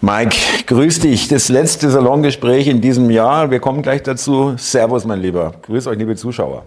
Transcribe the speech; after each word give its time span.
Mike, 0.00 0.36
grüß 0.66 1.00
dich. 1.00 1.26
Das 1.26 1.48
letzte 1.48 1.90
Salongespräch 1.90 2.68
in 2.68 2.80
diesem 2.80 3.10
Jahr. 3.10 3.50
Wir 3.50 3.58
kommen 3.58 3.82
gleich 3.82 4.04
dazu. 4.04 4.54
Servus, 4.56 5.04
mein 5.04 5.20
Lieber. 5.20 5.54
Grüß 5.62 5.88
euch, 5.88 5.98
liebe 5.98 6.14
Zuschauer. 6.14 6.62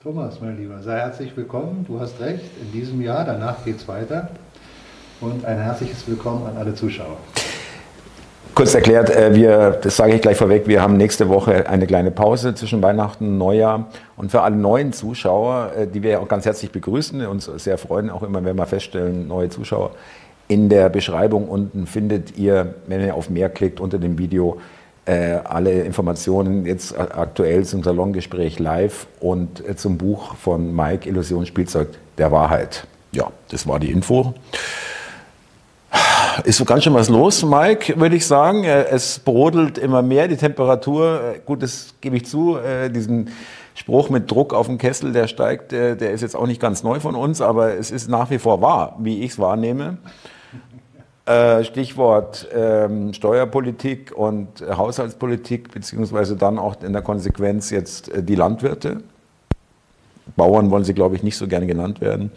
Thomas, 0.00 0.40
mein 0.40 0.56
Lieber, 0.56 0.80
sei 0.80 1.00
herzlich 1.00 1.36
willkommen. 1.36 1.84
Du 1.88 1.98
hast 1.98 2.20
recht, 2.20 2.44
in 2.62 2.70
diesem 2.70 3.00
Jahr. 3.00 3.24
Danach 3.24 3.64
geht 3.64 3.78
es 3.78 3.88
weiter. 3.88 4.28
Und 5.20 5.44
ein 5.44 5.58
herzliches 5.58 6.06
Willkommen 6.06 6.46
an 6.46 6.56
alle 6.56 6.72
Zuschauer. 6.72 7.16
Kurz 8.54 8.74
erklärt, 8.74 9.10
äh, 9.10 9.34
wir, 9.34 9.78
das 9.82 9.96
sage 9.96 10.14
ich 10.14 10.22
gleich 10.22 10.36
vorweg, 10.36 10.68
wir 10.68 10.82
haben 10.82 10.96
nächste 10.96 11.28
Woche 11.28 11.68
eine 11.68 11.88
kleine 11.88 12.12
Pause 12.12 12.54
zwischen 12.54 12.80
Weihnachten 12.80 13.26
und 13.26 13.38
Neujahr. 13.38 13.88
Und 14.16 14.30
für 14.30 14.42
alle 14.42 14.54
neuen 14.54 14.92
Zuschauer, 14.92 15.72
äh, 15.76 15.86
die 15.88 16.04
wir 16.04 16.20
auch 16.20 16.28
ganz 16.28 16.44
herzlich 16.44 16.70
begrüßen, 16.70 17.26
uns 17.26 17.46
sehr 17.56 17.76
freuen, 17.76 18.08
auch 18.08 18.22
immer, 18.22 18.44
wenn 18.44 18.56
wir 18.56 18.66
feststellen, 18.66 19.26
neue 19.26 19.48
Zuschauer, 19.48 19.90
in 20.52 20.68
der 20.68 20.90
Beschreibung 20.90 21.48
unten 21.48 21.86
findet 21.86 22.36
ihr, 22.36 22.74
wenn 22.86 23.00
ihr 23.00 23.14
auf 23.14 23.30
mehr 23.30 23.48
klickt 23.48 23.80
unter 23.80 23.98
dem 23.98 24.18
Video, 24.18 24.60
äh, 25.06 25.38
alle 25.44 25.82
Informationen 25.82 26.66
jetzt 26.66 26.96
aktuell 26.98 27.64
zum 27.64 27.82
Salongespräch 27.82 28.58
live 28.58 29.06
und 29.18 29.66
äh, 29.66 29.76
zum 29.76 29.96
Buch 29.96 30.34
von 30.36 30.76
Mike 30.76 31.08
Illusionsspielzeug 31.08 31.88
der 32.18 32.30
Wahrheit. 32.32 32.86
Ja, 33.12 33.32
das 33.50 33.66
war 33.66 33.80
die 33.80 33.90
Info. 33.90 34.34
Ist 36.44 36.58
so 36.58 36.66
ganz 36.66 36.84
schön 36.84 36.92
was 36.92 37.08
los, 37.08 37.42
Mike, 37.44 37.98
würde 37.98 38.16
ich 38.16 38.26
sagen. 38.26 38.64
Äh, 38.64 38.84
es 38.90 39.20
brodelt 39.20 39.78
immer 39.78 40.02
mehr, 40.02 40.28
die 40.28 40.36
Temperatur, 40.36 41.34
äh, 41.34 41.40
gut, 41.44 41.62
das 41.62 41.94
gebe 42.02 42.16
ich 42.16 42.26
zu, 42.26 42.58
äh, 42.58 42.90
diesen 42.90 43.30
Spruch 43.74 44.10
mit 44.10 44.30
Druck 44.30 44.52
auf 44.52 44.66
dem 44.66 44.76
Kessel, 44.76 45.12
der 45.12 45.28
steigt, 45.28 45.72
der 45.72 46.10
ist 46.10 46.20
jetzt 46.20 46.36
auch 46.36 46.46
nicht 46.46 46.60
ganz 46.60 46.82
neu 46.82 47.00
von 47.00 47.14
uns, 47.14 47.40
aber 47.40 47.74
es 47.78 47.90
ist 47.90 48.06
nach 48.06 48.28
wie 48.28 48.38
vor 48.38 48.60
wahr, 48.60 48.96
wie 48.98 49.22
ich 49.22 49.30
es 49.30 49.38
wahrnehme. 49.38 49.96
Äh, 51.24 51.62
Stichwort 51.62 52.48
ähm, 52.52 53.14
Steuerpolitik 53.14 54.12
und 54.16 54.60
Haushaltspolitik, 54.60 55.72
beziehungsweise 55.72 56.34
dann 56.34 56.58
auch 56.58 56.82
in 56.82 56.92
der 56.92 57.02
Konsequenz 57.02 57.70
jetzt 57.70 58.08
äh, 58.08 58.24
die 58.24 58.34
Landwirte. 58.34 59.02
Bauern 60.36 60.72
wollen 60.72 60.82
sie, 60.82 60.94
glaube 60.94 61.14
ich, 61.14 61.22
nicht 61.22 61.36
so 61.36 61.46
gerne 61.46 61.68
genannt 61.68 62.00
werden. 62.00 62.32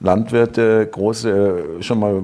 Landwirte, 0.00 0.86
große, 0.86 1.82
schon 1.82 2.00
mal 2.00 2.22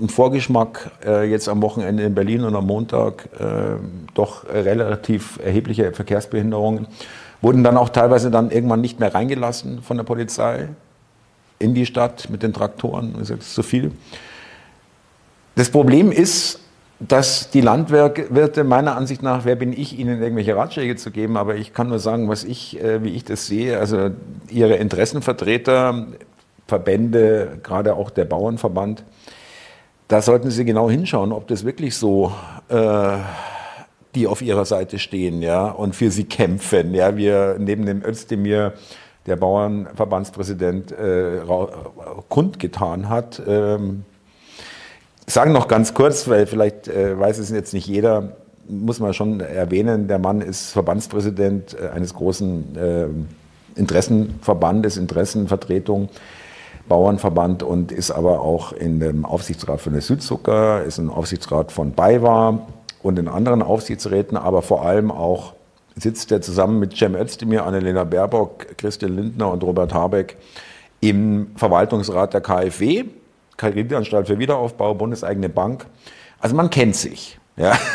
ein 0.00 0.08
Vorgeschmack 0.08 0.92
äh, 1.04 1.28
jetzt 1.28 1.48
am 1.48 1.60
Wochenende 1.60 2.04
in 2.04 2.14
Berlin 2.14 2.44
und 2.44 2.54
am 2.54 2.66
Montag, 2.66 3.28
äh, 3.40 3.80
doch 4.14 4.48
relativ 4.48 5.40
erhebliche 5.44 5.92
Verkehrsbehinderungen, 5.92 6.86
wurden 7.40 7.64
dann 7.64 7.76
auch 7.76 7.88
teilweise 7.88 8.30
dann 8.30 8.52
irgendwann 8.52 8.80
nicht 8.80 9.00
mehr 9.00 9.12
reingelassen 9.12 9.82
von 9.82 9.96
der 9.96 10.04
Polizei 10.04 10.68
in 11.58 11.74
die 11.74 11.84
Stadt 11.84 12.30
mit 12.30 12.44
den 12.44 12.52
Traktoren. 12.52 13.16
Das 13.18 13.30
ist 13.30 13.54
zu 13.54 13.64
viel. 13.64 13.90
Das 15.58 15.70
Problem 15.70 16.12
ist, 16.12 16.60
dass 17.00 17.50
die 17.50 17.60
Landwirte 17.60 18.62
meiner 18.62 18.96
Ansicht 18.96 19.24
nach, 19.24 19.44
wer 19.44 19.56
bin 19.56 19.72
ich, 19.72 19.98
ihnen 19.98 20.22
irgendwelche 20.22 20.54
Ratschläge 20.54 20.94
zu 20.94 21.10
geben, 21.10 21.36
aber 21.36 21.56
ich 21.56 21.72
kann 21.72 21.88
nur 21.88 21.98
sagen, 21.98 22.28
was 22.28 22.44
ich, 22.44 22.80
äh, 22.80 23.02
wie 23.02 23.08
ich 23.08 23.24
das 23.24 23.48
sehe, 23.48 23.76
also 23.76 24.10
ihre 24.50 24.76
Interessenvertreter, 24.76 26.06
Verbände, 26.68 27.58
gerade 27.64 27.96
auch 27.96 28.10
der 28.10 28.24
Bauernverband, 28.24 29.02
da 30.06 30.22
sollten 30.22 30.52
sie 30.52 30.64
genau 30.64 30.88
hinschauen, 30.88 31.32
ob 31.32 31.48
das 31.48 31.64
wirklich 31.64 31.96
so 31.96 32.30
äh, 32.68 33.16
die 34.14 34.28
auf 34.28 34.42
ihrer 34.42 34.64
Seite 34.64 35.00
stehen, 35.00 35.42
ja, 35.42 35.70
und 35.70 35.96
für 35.96 36.12
sie 36.12 36.22
kämpfen, 36.22 36.94
ja. 36.94 37.16
Wir 37.16 37.56
neben 37.58 37.84
dem 37.84 38.04
Özdemir, 38.04 38.74
der 39.26 39.34
Bauernverbandspräsident, 39.34 40.92
äh, 40.92 41.40
kundgetan 42.28 43.08
hat. 43.08 43.42
Ähm, 43.44 44.04
sagen 45.28 45.52
noch 45.52 45.68
ganz 45.68 45.94
kurz, 45.94 46.28
weil 46.28 46.46
vielleicht 46.46 46.88
äh, 46.88 47.18
weiß 47.18 47.38
es 47.38 47.50
jetzt 47.50 47.74
nicht 47.74 47.86
jeder, 47.86 48.36
muss 48.68 49.00
man 49.00 49.14
schon 49.14 49.40
erwähnen, 49.40 50.08
der 50.08 50.18
Mann 50.18 50.40
ist 50.40 50.70
Verbandspräsident 50.72 51.76
äh, 51.78 51.88
eines 51.88 52.14
großen 52.14 52.76
äh, 52.76 53.06
Interessenverbandes, 53.78 54.96
Interessenvertretung, 54.96 56.08
Bauernverband 56.88 57.62
und 57.62 57.92
ist 57.92 58.10
aber 58.10 58.40
auch 58.40 58.72
in 58.72 58.98
dem 59.00 59.24
Aufsichtsrat 59.24 59.80
von 59.80 59.92
der 59.92 60.02
Südzucker, 60.02 60.82
ist 60.84 60.98
im 60.98 61.10
Aufsichtsrat 61.10 61.70
von 61.70 61.92
BayWa 61.92 62.66
und 63.02 63.18
in 63.18 63.28
anderen 63.28 63.62
Aufsichtsräten, 63.62 64.36
aber 64.36 64.62
vor 64.62 64.84
allem 64.84 65.10
auch 65.10 65.52
sitzt 65.96 66.32
er 66.32 66.40
zusammen 66.40 66.78
mit 66.78 66.96
Cem 66.96 67.14
Özdemir, 67.14 67.66
Annalena 67.66 68.04
Baerbock, 68.04 68.78
Christian 68.78 69.16
Lindner 69.16 69.50
und 69.52 69.62
Robert 69.62 69.92
Habeck 69.92 70.36
im 71.00 71.48
Verwaltungsrat 71.56 72.34
der 72.34 72.40
KfW. 72.40 73.04
Kreditanstalt 73.58 74.28
für 74.28 74.38
Wiederaufbau, 74.38 74.94
bundeseigene 74.94 75.50
Bank. 75.50 75.84
Also 76.40 76.56
man 76.56 76.70
kennt 76.70 76.96
sich. 76.96 77.38
Ja. 77.56 77.78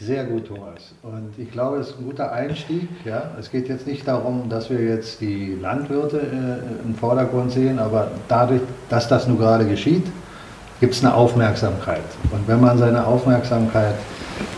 Sehr 0.00 0.24
gut, 0.24 0.48
Thomas. 0.48 0.94
Und 1.02 1.38
ich 1.38 1.52
glaube, 1.52 1.78
es 1.78 1.90
ist 1.90 1.98
ein 1.98 2.04
guter 2.04 2.32
Einstieg. 2.32 2.88
Ja. 3.04 3.30
Es 3.38 3.50
geht 3.50 3.68
jetzt 3.68 3.86
nicht 3.86 4.08
darum, 4.08 4.48
dass 4.48 4.70
wir 4.70 4.80
jetzt 4.80 5.20
die 5.20 5.56
Landwirte 5.60 6.18
äh, 6.18 6.86
im 6.86 6.94
Vordergrund 6.94 7.52
sehen, 7.52 7.78
aber 7.78 8.10
dadurch, 8.26 8.62
dass 8.88 9.08
das 9.08 9.28
nun 9.28 9.38
gerade 9.38 9.66
geschieht, 9.66 10.06
gibt 10.80 10.94
es 10.94 11.04
eine 11.04 11.14
Aufmerksamkeit. 11.14 12.00
Und 12.30 12.48
wenn 12.48 12.60
man 12.60 12.78
seine 12.78 13.06
Aufmerksamkeit 13.06 13.94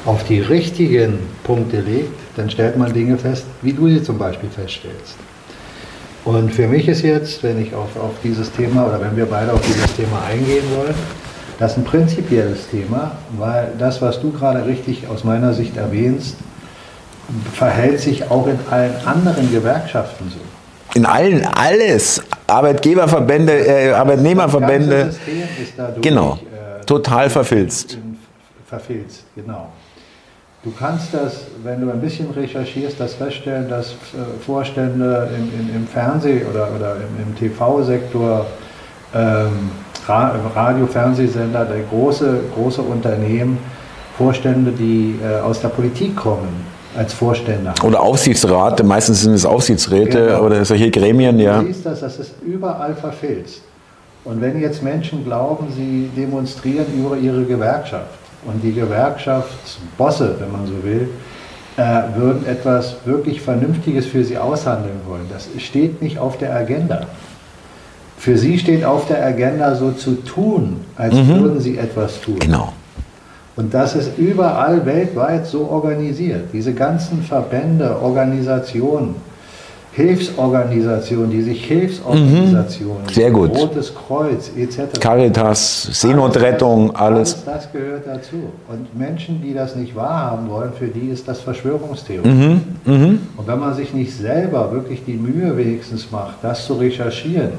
auf 0.07 0.25
die 0.25 0.41
richtigen 0.41 1.19
Punkte 1.43 1.81
legt, 1.81 2.13
dann 2.37 2.49
stellt 2.49 2.79
man 2.79 2.93
Dinge 2.93 3.19
fest, 3.19 3.45
wie 3.63 3.73
du 3.73 3.89
sie 3.89 4.03
zum 4.03 4.19
Beispiel 4.19 4.49
feststellst. 4.49 5.17
Und 6.25 6.55
für 6.55 6.69
mich 6.69 6.89
ist 6.89 7.03
jetzt, 7.03 7.43
wenn 7.43 7.61
ich 7.61 7.75
auf, 7.75 7.97
auf 7.97 8.13
dieses 8.23 8.53
Thema 8.53 8.87
oder 8.87 9.01
wenn 9.01 9.17
wir 9.17 9.27
beide 9.27 9.53
auf 9.53 9.61
dieses 9.67 9.95
Thema 9.97 10.23
eingehen 10.29 10.65
wollen, 10.77 10.95
das 11.59 11.77
ein 11.77 11.85
prinzipielles 11.85 12.69
Thema, 12.71 13.13
weil 13.37 13.73
das, 13.79 14.01
was 14.01 14.21
du 14.21 14.31
gerade 14.33 14.67
richtig 14.67 15.09
aus 15.09 15.25
meiner 15.25 15.53
Sicht 15.53 15.77
erwähnst, 15.77 16.37
verhält 17.55 18.01
sich 18.01 18.31
auch 18.31 18.47
in 18.47 18.59
allen 18.71 18.95
anderen 19.05 19.51
Gewerkschaften 19.51 20.31
so. 20.31 20.41
In 20.95 21.07
allen, 21.07 21.47
alles. 21.47 22.23
Arbeitgeberverbände, 22.47 23.67
äh, 23.67 23.93
Arbeitnehmerverbände. 23.93 25.07
Das 25.07 25.15
System 25.15 25.43
ist 25.63 25.73
dadurch, 25.77 26.03
genau, 26.03 26.39
äh, 26.81 26.85
total 26.85 27.31
verfilzt. 27.31 27.99
Verfilzt, 28.67 29.25
genau. 29.35 29.69
Du 30.65 30.71
kannst 30.79 31.13
das, 31.13 31.47
wenn 31.65 31.81
du 31.81 31.91
ein 31.91 32.01
bisschen 32.01 32.31
recherchierst, 32.31 33.01
das 33.01 33.15
feststellen, 33.15 33.69
dass 33.69 33.91
äh, 33.91 34.41
Vorstände 34.47 35.29
im, 35.37 35.61
im, 35.61 35.75
im 35.75 35.87
Fernseh- 35.89 36.45
oder, 36.49 36.69
oder 36.77 36.97
im, 36.97 37.27
im 37.27 37.37
TV-Sektor, 37.37 38.47
ähm, 39.13 39.71
Radio, 40.07 40.87
Fernsehsender, 40.87 41.65
der 41.65 41.83
große, 41.91 42.41
große 42.55 42.81
Unternehmen, 42.81 43.59
Vorstände, 44.17 44.71
die 44.71 45.19
äh, 45.21 45.41
aus 45.41 45.61
der 45.61 45.69
Politik 45.69 46.15
kommen, 46.15 46.65
als 46.97 47.13
Vorstände. 47.13 47.73
Oder 47.83 48.01
Aufsichtsrat, 48.01 48.85
meistens 48.85 49.23
sind 49.23 49.33
es 49.33 49.45
Aufsichtsräte 49.45 50.27
genau. 50.27 50.43
oder 50.45 50.65
solche 50.65 50.93
Gremien, 50.93 51.41
ja. 51.41 51.61
Du 51.61 51.67
siehst 51.67 51.87
das, 51.87 52.01
das 52.01 52.21
ist 52.21 52.35
überall 52.41 52.95
verfilzt. 52.95 53.63
Und 54.25 54.41
wenn 54.41 54.61
jetzt 54.61 54.81
Menschen 54.81 55.25
glauben, 55.25 55.67
sie 55.75 56.09
demonstrieren 56.17 56.87
über 56.97 57.17
ihre 57.17 57.45
Gewerkschaft, 57.45 58.22
und 58.45 58.63
die 58.63 58.73
Gewerkschaftsbosse, 58.73 60.37
wenn 60.39 60.53
man 60.53 60.67
so 60.67 60.83
will, 60.83 61.09
äh, 61.77 62.17
würden 62.17 62.47
etwas 62.47 62.97
wirklich 63.05 63.41
Vernünftiges 63.41 64.07
für 64.07 64.25
sie 64.25 64.37
aushandeln 64.37 65.01
wollen. 65.07 65.27
Das 65.33 65.49
steht 65.59 66.03
nicht 66.03 66.19
auf 66.19 66.39
der 66.39 66.55
Agenda. 66.55 67.07
Für 68.19 68.37
sie 68.37 68.59
steht 68.59 68.85
auf 68.85 69.07
der 69.07 69.25
Agenda 69.25 69.75
so 69.75 69.93
zu 69.93 70.13
tun, 70.23 70.81
als 70.97 71.15
mhm. 71.15 71.29
würden 71.29 71.61
sie 71.61 71.79
etwas 71.79 72.21
tun. 72.21 72.39
Genau. 72.39 72.73
Und 73.57 73.75
das 73.75 73.95
ist 73.95 74.17
überall 74.17 74.87
weltweit 74.87 75.47
so 75.47 75.69
organisiert. 75.69 76.51
Diese 76.53 76.73
ganzen 76.73 77.23
Verbände, 77.23 78.01
Organisationen, 78.01 79.17
Hilfsorganisationen, 79.95 81.31
die 81.31 81.43
sich 81.43 81.67
Hilfsorganisationen, 81.67 83.03
mhm. 83.03 83.13
Sehr 83.13 83.31
gut. 83.31 83.55
Rotes 83.55 83.95
Kreuz 83.95 84.51
etc. 84.57 84.99
Caritas, 84.99 85.83
Seenotrettung, 85.93 86.97
alles, 86.97 87.35
alles. 87.35 87.45
Das 87.45 87.73
gehört 87.73 88.07
dazu. 88.07 88.37
Und 88.69 88.99
Menschen, 88.99 89.43
die 89.43 89.53
das 89.53 89.77
nicht 89.77 89.95
wahrhaben 89.95 90.49
wollen, 90.49 90.73
für 90.79 90.87
die 90.87 91.09
ist 91.09 91.29
das 91.29 91.41
Verschwörungstheorie. 91.41 92.27
Mhm. 92.27 92.61
Mhm. 92.87 93.21
Und 93.37 93.47
wenn 93.47 93.59
man 93.59 93.75
sich 93.75 93.93
nicht 93.93 94.17
selber 94.17 94.73
wirklich 94.73 95.05
die 95.05 95.13
Mühe 95.13 95.59
wenigstens 95.59 96.11
macht, 96.11 96.37
das 96.41 96.65
zu 96.65 96.75
recherchieren, 96.75 97.53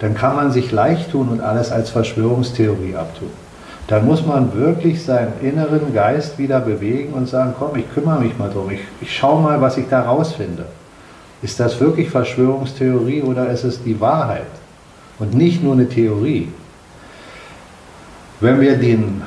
dann 0.00 0.14
kann 0.14 0.34
man 0.34 0.50
sich 0.50 0.72
leicht 0.72 1.12
tun 1.12 1.28
und 1.28 1.40
alles 1.40 1.70
als 1.70 1.90
Verschwörungstheorie 1.90 2.96
abtun. 2.96 3.30
Dann 3.86 4.04
muss 4.04 4.26
man 4.26 4.52
wirklich 4.54 5.04
seinen 5.04 5.32
inneren 5.42 5.94
Geist 5.94 6.38
wieder 6.38 6.58
bewegen 6.60 7.12
und 7.12 7.28
sagen, 7.28 7.54
komm, 7.56 7.76
ich 7.76 7.90
kümmere 7.94 8.20
mich 8.20 8.36
mal 8.36 8.50
drum, 8.50 8.68
ich, 8.70 8.80
ich 9.00 9.16
schaue 9.16 9.40
mal, 9.40 9.60
was 9.60 9.78
ich 9.78 9.86
da 9.88 10.02
rausfinde. 10.02 10.66
Ist 11.42 11.60
das 11.60 11.80
wirklich 11.80 12.10
Verschwörungstheorie 12.10 13.22
oder 13.22 13.48
ist 13.50 13.64
es 13.64 13.82
die 13.82 13.98
Wahrheit? 14.00 14.46
Und 15.18 15.34
nicht 15.34 15.62
nur 15.62 15.74
eine 15.74 15.88
Theorie. 15.88 16.48
Wenn 18.40 18.60
wir 18.60 18.76
den, 18.76 19.22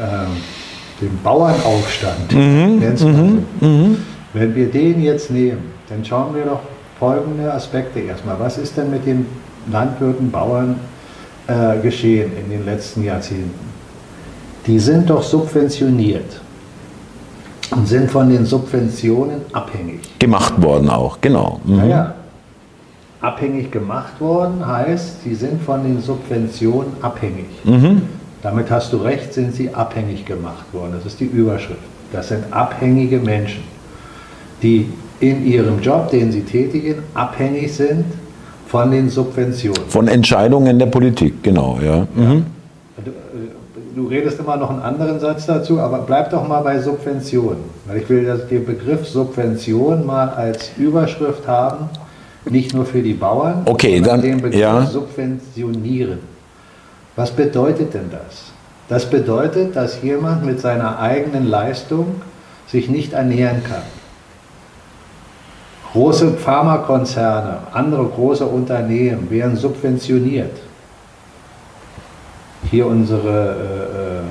äh, 0.00 1.00
den 1.00 1.18
Bauernaufstand, 1.22 2.32
mhm, 2.32 2.82
mhm, 3.00 3.44
mhm, 3.60 3.96
wenn 4.32 4.54
wir 4.54 4.70
den 4.70 5.02
jetzt 5.02 5.30
nehmen, 5.30 5.72
dann 5.88 6.04
schauen 6.04 6.34
wir 6.34 6.44
doch 6.44 6.60
folgende 6.98 7.52
Aspekte 7.52 8.00
erstmal. 8.00 8.38
Was 8.38 8.56
ist 8.58 8.76
denn 8.76 8.90
mit 8.90 9.04
den 9.06 9.26
Landwirten, 9.70 10.30
Bauern 10.30 10.76
äh, 11.46 11.78
geschehen 11.82 12.32
in 12.38 12.50
den 12.50 12.64
letzten 12.64 13.04
Jahrzehnten? 13.04 13.70
die 14.66 14.78
sind 14.78 15.10
doch 15.10 15.22
subventioniert 15.22 16.40
und 17.70 17.86
sind 17.86 18.10
von 18.10 18.28
den 18.28 18.44
Subventionen 18.44 19.42
abhängig. 19.52 20.00
Gemacht 20.18 20.60
worden 20.60 20.88
auch, 20.88 21.18
genau. 21.20 21.60
Mhm. 21.64 21.76
Naja, 21.76 22.14
abhängig 23.20 23.70
gemacht 23.70 24.20
worden 24.20 24.66
heißt, 24.66 25.22
sie 25.22 25.34
sind 25.34 25.62
von 25.62 25.82
den 25.82 26.00
Subventionen 26.00 26.92
abhängig. 27.02 27.46
Mhm. 27.64 28.02
Damit 28.42 28.70
hast 28.70 28.92
du 28.92 28.98
recht, 28.98 29.34
sind 29.34 29.54
sie 29.54 29.72
abhängig 29.74 30.24
gemacht 30.24 30.64
worden. 30.72 30.92
Das 30.96 31.04
ist 31.06 31.20
die 31.20 31.26
Überschrift. 31.26 31.80
Das 32.12 32.28
sind 32.28 32.44
abhängige 32.50 33.18
Menschen, 33.18 33.62
die 34.62 34.88
in 35.20 35.46
ihrem 35.46 35.80
Job, 35.80 36.10
den 36.10 36.32
sie 36.32 36.40
tätigen, 36.40 37.02
abhängig 37.14 37.74
sind 37.74 38.06
von 38.66 38.90
den 38.90 39.10
Subventionen. 39.10 39.88
Von 39.88 40.08
Entscheidungen 40.08 40.78
der 40.78 40.86
Politik, 40.86 41.42
genau, 41.42 41.78
ja. 41.82 42.06
Mhm. 42.14 42.38
Äh, 42.38 42.42
du, 43.94 44.06
redest 44.06 44.38
immer 44.38 44.56
noch 44.56 44.70
einen 44.70 44.80
anderen 44.80 45.20
Satz 45.20 45.46
dazu, 45.46 45.80
aber 45.80 45.98
bleib 45.98 46.30
doch 46.30 46.46
mal 46.46 46.60
bei 46.60 46.80
Subventionen. 46.80 47.64
Weil 47.86 47.98
ich 47.98 48.08
will 48.08 48.24
dass 48.24 48.48
den 48.48 48.64
Begriff 48.64 49.06
Subvention 49.06 50.06
mal 50.06 50.28
als 50.30 50.70
Überschrift 50.76 51.46
haben, 51.46 51.88
nicht 52.44 52.74
nur 52.74 52.86
für 52.86 53.02
die 53.02 53.14
Bauern, 53.14 53.62
okay, 53.66 53.96
sondern 53.96 54.20
dann, 54.20 54.22
den 54.22 54.40
Begriff 54.40 54.60
ja. 54.60 54.86
subventionieren. 54.86 56.18
Was 57.16 57.30
bedeutet 57.30 57.92
denn 57.94 58.10
das? 58.10 58.52
Das 58.88 59.08
bedeutet, 59.08 59.76
dass 59.76 60.02
jemand 60.02 60.44
mit 60.44 60.60
seiner 60.60 60.98
eigenen 60.98 61.46
Leistung 61.46 62.22
sich 62.66 62.88
nicht 62.88 63.12
ernähren 63.12 63.62
kann. 63.62 63.82
Große 65.92 66.32
Pharmakonzerne, 66.32 67.58
andere 67.72 68.06
große 68.06 68.46
Unternehmen 68.46 69.30
werden 69.30 69.56
subventioniert. 69.56 70.56
Hier 72.68 72.86
unsere 72.86 73.28
äh, 73.28 74.18
äh 74.18 74.22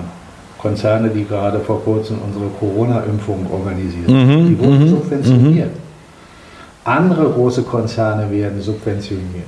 Konzerne, 0.59 1.09
die 1.09 1.23
gerade 1.23 1.59
vor 1.61 1.81
kurzem 1.81 2.17
unsere 2.25 2.49
Corona-Impfung 2.59 3.47
organisieren, 3.49 4.07
mhm, 4.07 4.47
die 4.49 4.59
wurden 4.59 4.79
mhm, 4.79 4.89
subventioniert. 4.89 5.71
Mhm. 5.71 5.79
Andere 6.83 7.29
große 7.29 7.63
Konzerne 7.63 8.29
werden 8.29 8.61
subventioniert. 8.61 9.47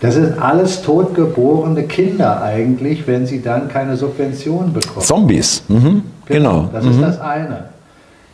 Das 0.00 0.14
sind 0.14 0.42
alles 0.42 0.82
totgeborene 0.82 1.84
Kinder 1.84 2.42
eigentlich, 2.42 3.06
wenn 3.06 3.24
sie 3.24 3.40
dann 3.40 3.68
keine 3.68 3.96
Subvention 3.96 4.72
bekommen. 4.72 5.06
Zombies, 5.06 5.62
mhm. 5.68 6.02
genau. 6.26 6.62
genau. 6.62 6.68
Das 6.72 6.84
mhm. 6.84 6.90
ist 6.90 7.00
das 7.00 7.20
eine. 7.20 7.64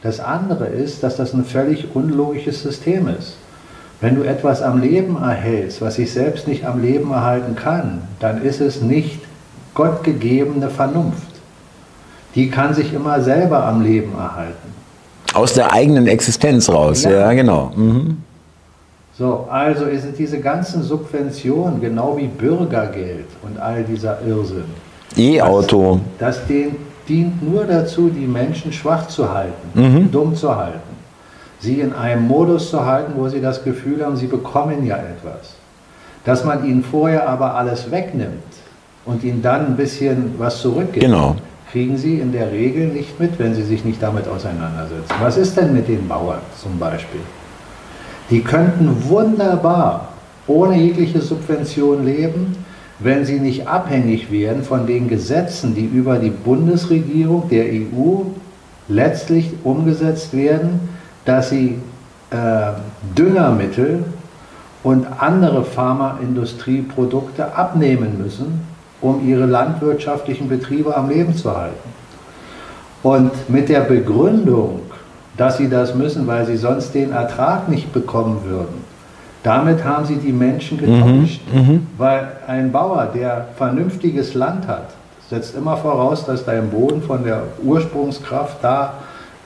Das 0.03 0.21
andere 0.21 0.67
ist, 0.67 1.03
dass 1.03 1.17
das 1.17 1.35
ein 1.35 1.45
völlig 1.45 1.89
unlogisches 1.95 2.63
System 2.63 3.09
ist. 3.09 3.37
Wenn 4.01 4.15
du 4.15 4.23
etwas 4.23 4.63
am 4.63 4.81
Leben 4.81 5.17
erhältst, 5.21 5.83
was 5.83 5.97
sich 5.97 6.11
selbst 6.11 6.49
nicht 6.49 6.65
am 6.65 6.81
Leben 6.81 7.11
erhalten 7.11 7.57
kann, 7.57 8.03
dann 8.21 8.41
ist 8.43 8.63
es 8.63 8.81
nicht 8.81 9.21
gottgegebene 9.75 10.69
Vernunft. 10.71 11.29
Die 12.35 12.51
kann 12.51 12.75
sich 12.75 12.93
immer 12.93 13.21
selber 13.21 13.65
am 13.65 13.83
Leben 13.83 14.13
erhalten. 14.17 14.75
Aus 15.35 15.55
der 15.55 15.73
eigenen 15.73 16.07
Existenz 16.07 16.69
raus, 16.69 17.05
ja, 17.05 17.11
ja 17.11 17.33
genau. 17.33 17.73
Mhm. 17.75 18.23
So, 19.19 19.47
also 19.51 19.87
sind 19.97 20.17
diese 20.17 20.39
ganzen 20.39 20.83
Subventionen, 20.83 21.81
genau 21.81 22.17
wie 22.17 22.29
Bürgergeld 22.29 23.27
und 23.43 23.59
all 23.59 23.83
dieser 23.83 24.23
Irrsinn. 24.25 24.65
E-Auto. 25.17 26.01
Das, 26.19 26.37
das 26.39 26.47
dient 27.09 27.43
nur 27.43 27.65
dazu, 27.65 28.09
die 28.11 28.27
Menschen 28.27 28.73
schwach 28.73 29.09
zu 29.09 29.33
halten, 29.33 29.69
mhm. 29.75 30.11
dumm 30.13 30.37
zu 30.37 30.55
halten. 30.55 30.79
Sie 31.59 31.81
in 31.81 31.93
einem 31.93 32.29
Modus 32.29 32.71
zu 32.71 32.85
halten, 32.85 33.15
wo 33.17 33.29
sie 33.29 33.41
das 33.41 33.65
Gefühl 33.65 34.05
haben, 34.05 34.17
sie 34.17 34.29
bekommen 34.29 34.87
ja 34.87 34.97
etwas. 34.97 35.55
Dass 36.25 36.45
man 36.45 36.65
ihnen 36.65 36.85
vorher 36.85 37.29
aber 37.29 37.55
alles 37.55 37.91
wegnimmt 37.91 38.48
und 39.09 39.25
ihnen 39.25 39.43
dann 39.43 39.67
ein 39.67 39.77
bisschen 39.77 40.35
was 40.39 40.61
zurückgibt. 40.61 41.05
Genau 41.05 41.35
kriegen 41.71 41.99
Sie 41.99 42.19
in 42.19 42.33
der 42.33 42.51
Regel 42.51 42.89
nicht 42.89 43.21
mit, 43.21 43.39
wenn 43.39 43.55
Sie 43.55 43.63
sich 43.63 43.85
nicht 43.85 44.03
damit 44.03 44.27
auseinandersetzen. 44.27 45.15
Was 45.21 45.37
ist 45.37 45.57
denn 45.57 45.75
mit 45.75 45.89
den 45.89 46.09
Bauern 46.09 46.41
zum 46.61 46.79
Beispiel? 46.79 47.21
Die 48.31 48.41
könnten 48.41 49.05
wunderbar 49.09 50.09
ohne 50.47 50.77
jegliche 50.77 51.21
Subvention 51.21 52.05
leben, 52.05 52.57
wenn 52.99 53.25
sie 53.25 53.39
nicht 53.39 53.69
abhängig 53.69 54.31
wären 54.31 54.63
von 54.65 54.87
den 54.87 55.09
Gesetzen, 55.09 55.75
die 55.75 55.85
über 55.85 56.19
die 56.19 56.31
Bundesregierung 56.31 57.49
der 57.49 57.67
EU 57.67 58.23
letztlich 58.89 59.51
umgesetzt 59.63 60.35
werden, 60.35 60.89
dass 61.25 61.51
sie 61.51 61.79
äh, 62.31 62.73
Düngermittel 63.17 64.05
und 64.83 65.07
andere 65.21 65.65
Pharmaindustrieprodukte 65.65 67.55
abnehmen 67.55 68.19
müssen, 68.19 68.68
um 69.01 69.27
ihre 69.29 69.47
landwirtschaftlichen 69.47 70.49
Betriebe 70.49 70.97
am 70.97 71.09
Leben 71.09 71.35
zu 71.35 71.57
halten. 71.57 71.89
Und 73.03 73.49
mit 73.49 73.69
der 73.69 73.81
Begründung, 73.81 74.81
dass 75.37 75.59
sie 75.59 75.69
das 75.69 75.95
müssen, 75.95 76.27
weil 76.27 76.47
sie 76.47 76.57
sonst 76.57 76.95
den 76.95 77.13
Ertrag 77.13 77.69
nicht 77.69 77.93
bekommen 77.93 78.41
würden, 78.45 78.85
damit 79.45 79.85
haben 79.85 80.05
sie 80.05 80.17
die 80.17 80.33
Menschen 80.33 80.79
getäuscht. 80.79 81.41
Mhm, 81.53 81.61
mhm. 81.61 81.87
weil 81.97 82.29
ein 82.47 82.73
Bauer, 82.73 83.07
der 83.15 83.47
vernünftiges 83.57 84.35
Land 84.35 84.67
hat, 84.67 84.91
setzt 85.31 85.57
immer 85.57 85.77
voraus, 85.77 86.25
dass 86.27 86.45
dein 86.45 86.71
Boden 86.71 87.03
von 87.03 87.23
der 87.23 87.43
Ursprungskraft 87.63 88.57
da 88.63 88.95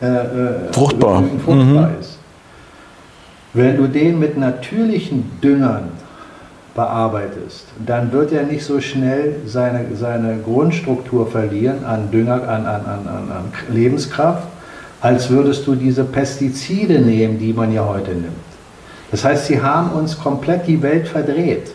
äh, 0.00 0.06
äh 0.06 0.72
fruchtbar, 0.72 1.22
fruchtbar 1.44 1.88
mhm. 1.88 2.00
ist. 2.00 2.18
Wenn 3.52 3.76
du 3.76 3.86
den 3.86 4.18
mit 4.18 4.38
natürlichen 4.38 5.30
Düngern 5.42 5.90
bearbeitest, 6.74 7.66
dann 7.84 8.12
wird 8.12 8.32
er 8.32 8.44
nicht 8.44 8.64
so 8.64 8.80
schnell 8.80 9.36
seine, 9.46 9.94
seine 9.94 10.38
Grundstruktur 10.38 11.26
verlieren 11.26 11.84
an 11.84 12.10
Dünger, 12.10 12.48
an, 12.48 12.66
an, 12.66 12.86
an, 12.86 13.06
an 13.06 13.52
Lebenskraft, 13.70 14.48
als 15.00 15.28
würdest 15.30 15.66
du 15.66 15.74
diese 15.74 16.04
Pestizide 16.04 17.00
nehmen, 17.00 17.38
die 17.38 17.52
man 17.52 17.72
ja 17.72 17.86
heute 17.86 18.12
nimmt. 18.12 18.32
Das 19.10 19.24
heißt, 19.24 19.46
sie 19.46 19.60
haben 19.60 19.90
uns 19.90 20.18
komplett 20.18 20.66
die 20.66 20.80
Welt 20.80 21.06
verdreht. 21.06 21.72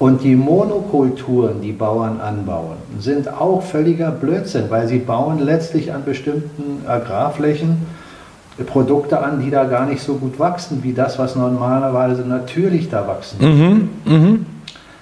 Und 0.00 0.24
die 0.24 0.34
Monokulturen, 0.34 1.60
die 1.60 1.72
Bauern 1.72 2.20
anbauen, 2.20 2.76
sind 2.98 3.28
auch 3.28 3.62
völliger 3.62 4.10
Blödsinn, 4.10 4.64
weil 4.68 4.88
sie 4.88 4.98
bauen 4.98 5.38
letztlich 5.38 5.92
an 5.92 6.04
bestimmten 6.04 6.84
Agrarflächen 6.86 7.86
Produkte 8.62 9.20
an, 9.20 9.40
die 9.40 9.50
da 9.50 9.64
gar 9.64 9.86
nicht 9.86 10.02
so 10.02 10.14
gut 10.14 10.38
wachsen, 10.38 10.82
wie 10.82 10.92
das, 10.92 11.18
was 11.18 11.34
normalerweise 11.34 12.22
natürlich 12.22 12.88
da 12.88 13.06
wachsen 13.06 13.38
mhm, 13.40 13.88
mh. 14.04 14.38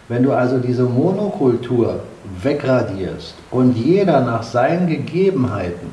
Wenn 0.08 0.22
du 0.22 0.32
also 0.32 0.58
diese 0.58 0.84
Monokultur 0.84 2.00
wegradierst 2.42 3.34
und 3.50 3.76
jeder 3.76 4.20
nach 4.20 4.42
seinen 4.42 4.86
Gegebenheiten 4.86 5.88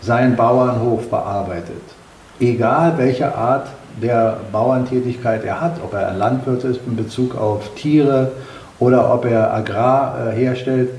seinen 0.00 0.36
Bauernhof 0.36 1.10
bearbeitet, 1.10 1.82
egal 2.40 2.94
welche 2.98 3.34
Art 3.34 3.68
der 4.00 4.38
Bauerntätigkeit 4.52 5.44
er 5.44 5.60
hat, 5.60 5.80
ob 5.82 5.92
er 5.94 6.08
ein 6.08 6.18
Landwirt 6.18 6.64
ist 6.64 6.80
in 6.86 6.96
Bezug 6.96 7.36
auf 7.36 7.74
Tiere 7.74 8.32
oder 8.78 9.12
ob 9.12 9.24
er 9.24 9.52
Agrar 9.52 10.28
äh, 10.28 10.36
herstellt, 10.36 10.90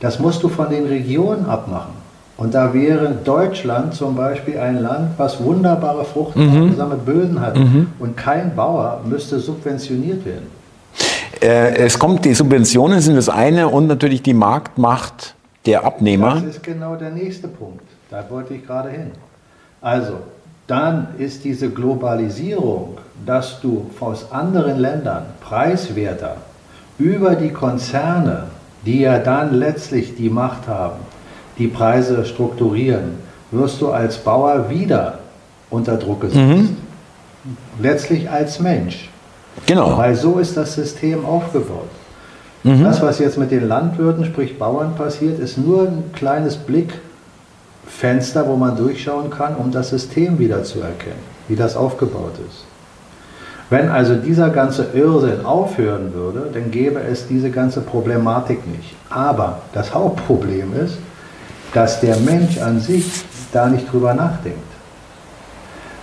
das 0.00 0.18
musst 0.18 0.42
du 0.42 0.48
von 0.48 0.70
den 0.70 0.86
Regionen 0.86 1.46
abmachen. 1.46 1.93
Und 2.36 2.54
da 2.54 2.74
wäre 2.74 3.14
Deutschland 3.24 3.94
zum 3.94 4.16
Beispiel 4.16 4.58
ein 4.58 4.82
Land, 4.82 5.12
was 5.18 5.42
wunderbare 5.42 6.04
fruchtbare 6.04 6.96
mhm. 6.96 7.04
Böden 7.04 7.40
hat. 7.40 7.56
Mhm. 7.56 7.88
Und 8.00 8.16
kein 8.16 8.56
Bauer 8.56 9.02
müsste 9.08 9.38
subventioniert 9.38 10.24
werden. 10.24 10.46
Äh, 11.40 11.76
es 11.76 11.98
kommt, 11.98 12.24
die 12.24 12.34
Subventionen 12.34 13.00
sind 13.00 13.16
das 13.16 13.28
eine 13.28 13.68
und 13.68 13.86
natürlich 13.86 14.22
die 14.22 14.34
Marktmacht 14.34 15.34
der 15.66 15.84
Abnehmer. 15.84 16.34
Das 16.34 16.56
ist 16.56 16.62
genau 16.62 16.96
der 16.96 17.10
nächste 17.10 17.48
Punkt. 17.48 17.84
Da 18.10 18.24
wollte 18.30 18.54
ich 18.54 18.66
gerade 18.66 18.90
hin. 18.90 19.12
Also, 19.80 20.14
dann 20.66 21.08
ist 21.18 21.44
diese 21.44 21.70
Globalisierung, 21.70 22.98
dass 23.26 23.60
du 23.60 23.90
aus 24.00 24.32
anderen 24.32 24.78
Ländern 24.78 25.24
preiswerter 25.40 26.36
über 26.98 27.34
die 27.34 27.50
Konzerne, 27.50 28.44
die 28.86 29.00
ja 29.00 29.18
dann 29.18 29.54
letztlich 29.54 30.16
die 30.16 30.30
Macht 30.30 30.68
haben, 30.68 31.00
die 31.58 31.68
Preise 31.68 32.24
strukturieren, 32.24 33.18
wirst 33.50 33.80
du 33.80 33.90
als 33.90 34.18
Bauer 34.18 34.68
wieder 34.70 35.18
unter 35.70 35.96
Druck 35.96 36.22
gesetzt. 36.22 36.38
Mhm. 36.38 36.76
Letztlich 37.80 38.30
als 38.30 38.58
Mensch. 38.60 39.10
Genau. 39.66 39.96
Weil 39.96 40.14
so 40.14 40.38
ist 40.38 40.56
das 40.56 40.74
System 40.74 41.24
aufgebaut. 41.24 41.90
Mhm. 42.64 42.82
Das, 42.82 43.02
was 43.02 43.18
jetzt 43.18 43.38
mit 43.38 43.50
den 43.50 43.68
Landwirten, 43.68 44.24
sprich 44.24 44.58
Bauern 44.58 44.94
passiert, 44.96 45.38
ist 45.38 45.58
nur 45.58 45.82
ein 45.82 46.12
kleines 46.12 46.56
Blickfenster, 46.56 48.48
wo 48.48 48.56
man 48.56 48.76
durchschauen 48.76 49.30
kann, 49.30 49.54
um 49.56 49.70
das 49.70 49.90
System 49.90 50.38
wieder 50.38 50.64
zu 50.64 50.80
erkennen, 50.80 51.22
wie 51.48 51.56
das 51.56 51.76
aufgebaut 51.76 52.34
ist. 52.48 52.64
Wenn 53.70 53.88
also 53.88 54.14
dieser 54.14 54.50
ganze 54.50 54.88
Irrsinn 54.94 55.44
aufhören 55.44 56.12
würde, 56.12 56.50
dann 56.52 56.70
gäbe 56.70 57.00
es 57.00 57.26
diese 57.28 57.50
ganze 57.50 57.80
Problematik 57.80 58.66
nicht. 58.66 58.94
Aber 59.08 59.62
das 59.72 59.94
Hauptproblem 59.94 60.74
ist, 60.84 60.98
dass 61.74 62.00
der 62.00 62.16
Mensch 62.16 62.58
an 62.58 62.80
sich 62.80 63.04
da 63.52 63.68
nicht 63.68 63.92
drüber 63.92 64.14
nachdenkt. 64.14 64.58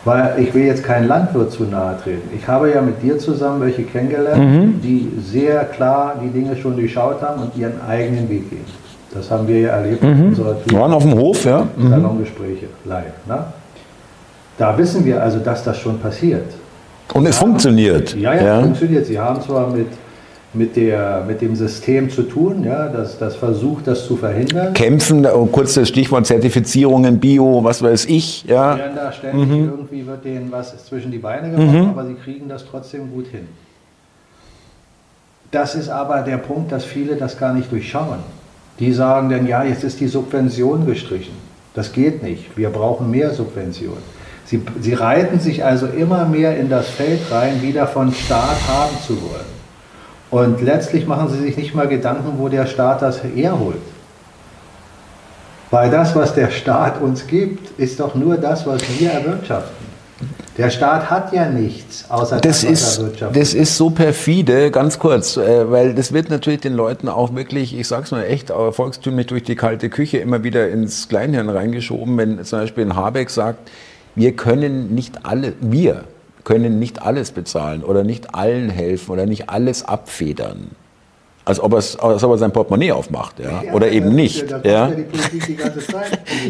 Weil 0.04 0.36
ich 0.40 0.54
will 0.54 0.66
jetzt 0.66 0.84
keinen 0.84 1.08
Landwirt 1.08 1.52
zu 1.52 1.64
nahe 1.64 1.96
treten. 2.04 2.30
Ich 2.36 2.48
habe 2.48 2.72
ja 2.72 2.82
mit 2.82 3.02
dir 3.04 3.18
zusammen 3.20 3.62
welche 3.62 3.84
kennengelernt, 3.84 4.44
mhm. 4.44 4.82
die 4.82 5.12
sehr 5.24 5.64
klar 5.66 6.16
die 6.22 6.30
Dinge 6.30 6.56
schon 6.56 6.76
durchschaut 6.76 7.22
haben 7.22 7.44
und 7.44 7.56
ihren 7.56 7.82
eigenen 7.88 8.28
Weg 8.30 8.50
gehen. 8.50 8.66
Das 9.14 9.30
haben 9.30 9.48
wir 9.48 9.60
ja 9.60 9.70
erlebt 9.70 10.04
in 10.04 10.28
unserer 10.28 10.56
Tour. 10.64 10.80
Waren 10.80 10.94
auf 10.94 11.04
dem 11.04 11.14
Hof, 11.14 11.44
ja. 11.46 11.68
Salongespräche 11.78 12.68
live. 12.86 13.06
Ne? 13.28 13.44
Da 14.58 14.78
wissen 14.78 15.06
wir 15.06 15.22
also, 15.22 15.40
dass 15.40 15.64
das 15.64 15.78
schon 15.78 16.00
passiert. 16.00 16.46
Und 17.14 17.26
es 17.26 17.36
ja, 17.36 17.46
funktioniert. 17.46 18.16
Ja, 18.16 18.34
ja, 18.34 18.44
ja, 18.44 18.62
funktioniert. 18.62 19.06
Sie 19.06 19.20
haben 19.20 19.42
zwar 19.42 19.70
mit, 19.70 19.88
mit, 20.54 20.76
der, 20.76 21.24
mit 21.26 21.42
dem 21.42 21.56
System 21.56 22.10
zu 22.10 22.24
tun, 22.24 22.64
ja, 22.64 22.90
das, 22.90 23.18
das 23.18 23.36
versucht, 23.36 23.88
das 23.88 24.06
zu 24.06 24.18
verhindern. 24.18 24.74
Kämpfen, 24.74 25.26
oh, 25.26 25.46
kurz 25.46 25.76
das 25.76 25.88
Stichwort 25.88 26.26
Zertifizierungen, 26.26 27.20
Bio, 27.20 27.64
was 27.64 27.82
weiß 27.82 28.06
ich. 28.06 28.44
Ja. 28.44 28.78
Werden 28.78 28.96
da 28.96 29.12
ständig 29.14 29.48
mhm. 29.48 29.70
irgendwie 29.70 30.06
wird 30.06 30.26
denen 30.26 30.52
was 30.52 30.86
zwischen 30.86 31.12
die 31.12 31.20
Beine 31.20 31.52
gemacht, 31.52 31.74
mhm. 31.74 31.90
aber 31.90 32.06
sie 32.06 32.16
kriegen 32.16 32.50
das 32.50 32.66
trotzdem 32.66 33.12
gut 33.12 33.28
hin. 33.28 33.48
Das 35.52 35.76
ist 35.76 35.90
aber 35.90 36.22
der 36.22 36.38
Punkt, 36.38 36.72
dass 36.72 36.84
viele 36.84 37.16
das 37.16 37.38
gar 37.38 37.54
nicht 37.54 37.72
durchschauen. 37.72 38.20
Die 38.80 38.92
sagen 38.94 39.30
dann, 39.30 39.48
ja, 39.48 39.64
jetzt 39.64 39.84
ist 39.84 40.00
die 40.00 40.08
Subvention 40.08 40.86
gestrichen. 40.86 41.34
Das 41.74 41.94
geht 41.94 42.24
nicht. 42.24 42.58
Wir 42.58 42.70
brauchen 42.70 43.10
mehr 43.10 43.32
Subvention. 43.32 43.98
Sie, 44.46 44.62
sie 44.82 44.94
reiten 44.94 45.40
sich 45.40 45.64
also 45.64 45.88
immer 45.88 46.26
mehr 46.26 46.58
in 46.58 46.70
das 46.70 46.90
Feld 46.90 47.22
rein, 47.32 47.62
wieder 47.62 47.88
von 47.88 48.12
Staat 48.12 48.58
haben 48.68 48.98
zu 49.06 49.22
wollen. 49.22 49.51
Und 50.32 50.62
letztlich 50.62 51.06
machen 51.06 51.30
sie 51.30 51.40
sich 51.40 51.58
nicht 51.58 51.76
mal 51.76 51.90
Gedanken, 51.90 52.34
wo 52.38 52.48
der 52.48 52.66
Staat 52.66 53.02
das 53.02 53.22
herholt. 53.22 53.82
Weil 55.70 55.92
das, 55.92 56.16
was 56.16 56.34
der 56.34 56.50
Staat 56.50 57.02
uns 57.02 57.28
gibt, 57.28 57.80
ist 57.80 58.00
doch 58.00 58.16
nur 58.16 58.38
das, 58.38 58.66
was 58.66 58.82
wir 58.98 59.12
erwirtschaften. 59.12 59.92
Der 60.58 60.70
Staat 60.70 61.10
hat 61.10 61.34
ja 61.34 61.50
nichts, 61.50 62.06
außer 62.10 62.40
das, 62.40 62.62
das 62.62 62.64
ist, 62.64 63.02
Das 63.34 63.54
ist 63.54 63.78
so 63.78 63.90
perfide, 63.90 64.70
ganz 64.70 65.00
kurz, 65.00 65.38
äh, 65.38 65.72
weil 65.72 65.96
das 65.96 66.14
wird 66.14 66.30
natürlich 66.30 66.60
den 66.60 66.74
Leuten 66.74 67.10
auch 67.10 67.34
wirklich, 67.34 67.78
ich 67.78 67.88
sag's 67.88 68.12
mal 68.12 68.24
echt, 68.24 68.52
volkstümlich 68.72 69.28
durch 69.28 69.44
die 69.44 69.56
kalte 69.56 69.90
Küche 69.90 70.18
immer 70.20 70.44
wieder 70.44 70.70
ins 70.70 71.08
Kleinhirn 71.08 71.50
reingeschoben, 71.50 72.18
wenn 72.18 72.44
zum 72.44 72.60
Beispiel 72.60 72.86
ein 72.86 72.96
Habeck 72.96 73.30
sagt, 73.30 73.72
wir 74.14 74.36
können 74.36 74.94
nicht 74.94 75.26
alle, 75.26 75.54
wir 75.62 76.04
können 76.44 76.80
nicht 76.80 77.02
alles 77.02 77.32
bezahlen 77.32 77.84
oder 77.84 78.04
nicht 78.04 78.36
allen 78.36 78.70
helfen 78.70 79.12
oder 79.12 79.26
nicht 79.26 79.50
alles 79.50 79.84
abfedern. 79.84 80.72
Als 81.44 81.60
ob, 81.60 81.74
als 81.74 81.98
ob 82.00 82.32
er 82.32 82.38
sein 82.38 82.54
Portemonnaie 82.54 82.92
aufmacht, 82.92 83.40
ja? 83.40 83.64
ja 83.64 83.74
oder 83.74 83.88
ja, 83.88 83.94
eben 83.94 84.14
nicht. 84.14 84.50
Ja, 84.50 84.60
ja. 84.64 84.92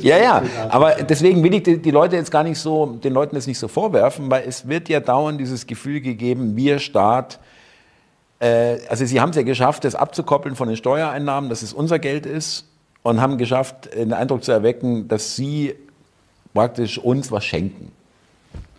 ja, 0.01 0.17
ja, 0.17 0.43
aber 0.69 0.95
deswegen 0.95 1.41
will 1.43 1.53
ich 1.53 1.63
die, 1.63 1.77
die, 1.77 1.91
Leute 1.91 2.17
jetzt 2.17 2.29
gar 2.29 2.43
nicht 2.43 2.59
so, 2.59 2.97
den 3.01 3.13
Leuten 3.13 3.35
das 3.35 3.47
nicht 3.47 3.57
so 3.57 3.69
vorwerfen, 3.69 4.29
weil 4.29 4.43
es 4.45 4.67
wird 4.67 4.89
ja 4.89 4.99
dauernd 4.99 5.39
dieses 5.39 5.65
Gefühl 5.65 6.01
gegeben, 6.01 6.57
wir 6.57 6.79
Staat, 6.79 7.39
äh, 8.39 8.79
also 8.89 9.05
sie 9.05 9.21
haben 9.21 9.29
es 9.29 9.37
ja 9.37 9.43
geschafft, 9.43 9.85
das 9.85 9.95
abzukoppeln 9.95 10.55
von 10.55 10.67
den 10.67 10.75
Steuereinnahmen, 10.75 11.49
dass 11.49 11.61
es 11.61 11.71
unser 11.71 11.97
Geld 11.97 12.25
ist 12.25 12.67
und 13.01 13.21
haben 13.21 13.37
geschafft, 13.37 13.93
den 13.95 14.11
Eindruck 14.11 14.43
zu 14.43 14.51
erwecken, 14.51 15.07
dass 15.07 15.37
sie 15.37 15.73
praktisch 16.53 16.97
uns 16.97 17.31
was 17.31 17.45
schenken. 17.45 17.93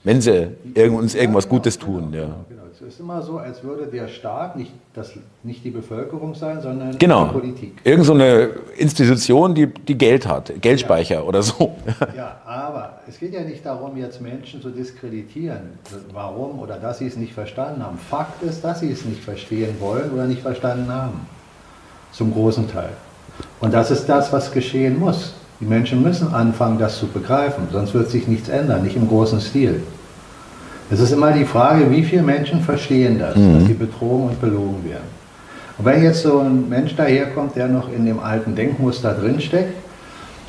Wenn 0.04 0.20
sie 0.20 0.48
uns 0.90 1.14
irgendwas 1.14 1.48
Gutes 1.48 1.78
tun. 1.78 2.10
Genau, 2.10 2.24
ja. 2.24 2.36
Genau. 2.48 2.62
Es 2.74 2.80
ist 2.94 3.00
immer 3.00 3.22
so, 3.22 3.38
als 3.38 3.62
würde 3.62 3.86
der 3.86 4.08
Staat 4.08 4.56
nicht, 4.56 4.72
das, 4.92 5.12
nicht 5.44 5.64
die 5.64 5.70
Bevölkerung 5.70 6.34
sein, 6.34 6.60
sondern 6.60 6.98
genau. 6.98 7.26
die 7.26 7.32
Politik. 7.32 7.74
Irgend 7.84 8.06
so 8.06 8.14
eine 8.14 8.50
Institution, 8.76 9.54
die, 9.54 9.66
die 9.66 9.96
Geld 9.96 10.26
hat, 10.26 10.52
Geldspeicher 10.60 11.16
ja. 11.16 11.22
oder 11.22 11.42
so. 11.42 11.76
Ja, 12.16 12.40
aber 12.44 13.00
es 13.06 13.18
geht 13.18 13.34
ja 13.34 13.42
nicht 13.42 13.64
darum, 13.64 13.96
jetzt 13.96 14.20
Menschen 14.20 14.60
zu 14.60 14.70
diskreditieren, 14.70 15.78
warum 16.12 16.58
oder 16.58 16.76
dass 16.76 16.98
sie 16.98 17.06
es 17.06 17.16
nicht 17.16 17.32
verstanden 17.34 17.84
haben. 17.84 17.98
Fakt 17.98 18.42
ist, 18.42 18.64
dass 18.64 18.80
sie 18.80 18.90
es 18.90 19.04
nicht 19.04 19.22
verstehen 19.22 19.76
wollen 19.78 20.10
oder 20.10 20.26
nicht 20.26 20.42
verstanden 20.42 20.92
haben. 20.92 21.26
Zum 22.10 22.32
großen 22.32 22.68
Teil. 22.68 22.90
Und 23.60 23.72
das 23.72 23.90
ist 23.90 24.06
das, 24.06 24.32
was 24.32 24.50
geschehen 24.50 24.98
muss. 24.98 25.34
Die 25.62 25.68
Menschen 25.68 26.02
müssen 26.02 26.34
anfangen, 26.34 26.76
das 26.80 26.98
zu 26.98 27.06
begreifen, 27.06 27.68
sonst 27.70 27.94
wird 27.94 28.10
sich 28.10 28.26
nichts 28.26 28.48
ändern, 28.48 28.82
nicht 28.82 28.96
im 28.96 29.06
großen 29.06 29.40
Stil. 29.40 29.80
Es 30.90 30.98
ist 30.98 31.12
immer 31.12 31.30
die 31.30 31.44
Frage, 31.44 31.88
wie 31.88 32.02
viele 32.02 32.22
Menschen 32.22 32.60
verstehen 32.60 33.20
das, 33.20 33.36
mhm. 33.36 33.60
dass 33.60 33.68
sie 33.68 33.74
betrogen 33.74 34.30
und 34.30 34.40
belogen 34.40 34.84
werden. 34.84 35.06
Und 35.78 35.84
wenn 35.84 36.02
jetzt 36.02 36.22
so 36.22 36.40
ein 36.40 36.68
Mensch 36.68 36.96
daherkommt, 36.96 37.54
der 37.54 37.68
noch 37.68 37.92
in 37.92 38.04
dem 38.04 38.18
alten 38.18 38.56
Denkmuster 38.56 39.14
drinsteckt, 39.14 39.76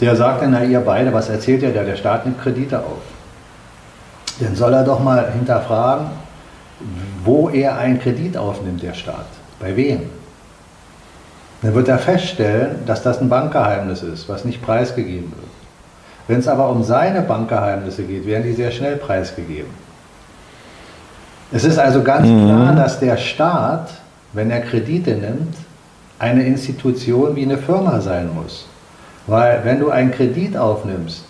der 0.01 0.15
sagt 0.15 0.41
dann, 0.41 0.50
na 0.50 0.63
ihr 0.63 0.79
beide, 0.79 1.13
was 1.13 1.29
erzählt 1.29 1.62
ihr 1.62 1.72
da, 1.72 1.84
der 1.84 1.96
Staat 1.96 2.25
nimmt 2.25 2.41
Kredite 2.41 2.79
auf. 2.79 3.03
Dann 4.39 4.55
soll 4.55 4.74
er 4.74 4.84
doch 4.84 5.00
mal 5.00 5.32
hinterfragen, 5.32 6.08
wo 7.24 7.50
er 7.50 7.77
einen 7.77 8.00
Kredit 8.00 8.36
aufnimmt, 8.36 8.82
der 8.82 8.96
Staat. 8.96 9.27
Bei 9.60 9.75
wem? 9.75 10.01
Dann 11.63 11.74
wird 11.74 11.88
er 11.88 11.98
feststellen, 11.98 12.86
dass 12.86 13.01
das 13.01 13.22
ein 13.22 13.29
Bankgeheimnis 13.29 14.03
ist, 14.03 14.27
was 14.27 14.43
nicht 14.43 14.62
preisgegeben 14.62 15.32
wird. 15.32 15.50
Wenn 16.27 16.39
es 16.39 16.48
aber 16.48 16.70
um 16.70 16.84
seine 16.84 17.22
Bankgeheimnisse 17.22 18.03
geht, 18.03 18.25
werden 18.27 18.43
die 18.43 18.53
sehr 18.53 18.72
schnell 18.72 18.98
preisgegeben. 18.98 19.72
Es 21.51 21.63
ist 21.63 21.79
also 21.79 22.03
ganz 22.03 22.27
mhm. 22.27 22.46
klar, 22.46 22.75
dass 22.75 23.00
der 23.00 23.17
Staat, 23.17 23.91
wenn 24.34 24.51
er 24.51 24.62
Kredite 24.62 25.12
nimmt, 25.12 25.55
eine 26.20 26.43
Institution 26.43 27.36
wie 27.36 27.43
eine 27.43 27.58
Firma 27.58 28.01
sein 28.01 28.29
muss. 28.34 28.67
Weil 29.27 29.62
wenn 29.63 29.79
du 29.79 29.89
einen 29.89 30.12
Kredit 30.12 30.58
aufnimmst, 30.58 31.24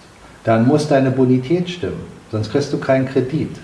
dann 0.44 0.68
muss 0.68 0.88
deine 0.88 1.12
Bonität 1.12 1.70
stimmen, 1.70 2.06
sonst 2.32 2.52
kriegst 2.52 2.74
du 2.74 2.80
keinen 2.80 3.08
Kredit. 3.08 3.56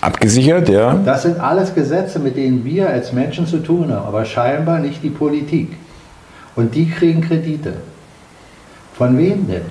Abgesichert, 0.00 0.68
ja. 0.68 0.94
Das 1.04 1.22
sind 1.22 1.40
alles 1.40 1.74
Gesetze, 1.74 2.18
mit 2.18 2.36
denen 2.36 2.64
wir 2.64 2.90
als 2.90 3.12
Menschen 3.12 3.46
zu 3.46 3.58
tun 3.58 3.92
haben, 3.92 4.06
aber 4.06 4.24
scheinbar 4.24 4.78
nicht 4.78 5.02
die 5.02 5.10
Politik. 5.10 5.76
Und 6.56 6.74
die 6.74 6.90
kriegen 6.90 7.20
Kredite. 7.20 7.74
Von 8.96 9.16
wem 9.18 9.46
denn? 9.46 9.62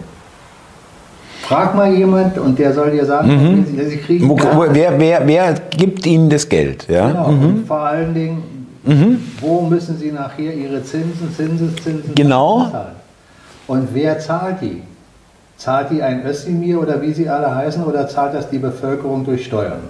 Frag 1.42 1.76
mal 1.76 1.92
jemand 1.94 2.38
und 2.38 2.58
der 2.58 2.74
soll 2.74 2.92
dir 2.92 3.06
sagen, 3.06 3.30
mhm. 3.30 3.66
sie, 3.66 3.86
sie 3.86 3.98
kriegen. 3.98 4.30
Wo, 4.30 4.38
wer, 4.72 5.00
wer, 5.00 5.28
wer 5.28 5.54
gibt 5.54 6.06
ihnen 6.06 6.30
das 6.30 6.48
Geld? 6.48 6.88
Ja? 6.88 7.08
Genau. 7.08 7.32
Mhm. 7.32 7.46
Und 7.46 7.68
vor 7.68 7.80
allen 7.82 8.14
Dingen, 8.14 8.44
mhm. 8.84 9.20
wo 9.42 9.62
müssen 9.62 9.98
sie 9.98 10.12
nachher 10.12 10.54
ihre 10.54 10.84
Zinsen, 10.84 11.32
Zinseszinsen 11.36 12.16
genau. 12.16 12.70
zahlen? 12.72 12.96
Und 13.68 13.90
wer 13.94 14.20
zahlt 14.20 14.62
die? 14.62 14.82
Zahlt 15.58 15.92
die 15.92 16.02
ein 16.02 16.26
Össimir 16.26 16.82
oder 16.82 17.02
wie 17.02 17.14
sie 17.14 17.30
alle 17.30 17.54
heißen 17.54 17.84
oder 17.84 18.08
zahlt 18.08 18.34
das 18.34 18.50
die 18.50 18.60
Bevölkerung 18.60 19.26
durch 19.26 19.46
Steuern? 19.46 19.82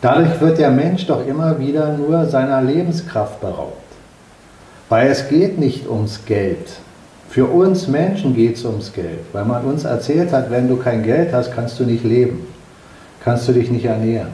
Dadurch 0.00 0.40
wird 0.40 0.58
der 0.58 0.70
Mensch 0.70 1.06
doch 1.06 1.26
immer 1.26 1.58
wieder 1.58 1.96
nur 1.96 2.26
seiner 2.26 2.60
Lebenskraft 2.60 3.40
beraubt. 3.40 3.83
Weil 4.94 5.08
es 5.08 5.28
geht 5.28 5.58
nicht 5.58 5.88
ums 5.88 6.24
Geld. 6.24 6.68
Für 7.28 7.46
uns 7.46 7.88
Menschen 7.88 8.32
geht 8.32 8.54
es 8.58 8.64
ums 8.64 8.92
Geld, 8.92 9.24
weil 9.32 9.44
man 9.44 9.64
uns 9.64 9.82
erzählt 9.82 10.30
hat, 10.30 10.52
wenn 10.52 10.68
du 10.68 10.76
kein 10.76 11.02
Geld 11.02 11.32
hast, 11.32 11.52
kannst 11.52 11.80
du 11.80 11.84
nicht 11.84 12.04
leben, 12.04 12.46
kannst 13.24 13.48
du 13.48 13.52
dich 13.52 13.72
nicht 13.72 13.86
ernähren. 13.86 14.28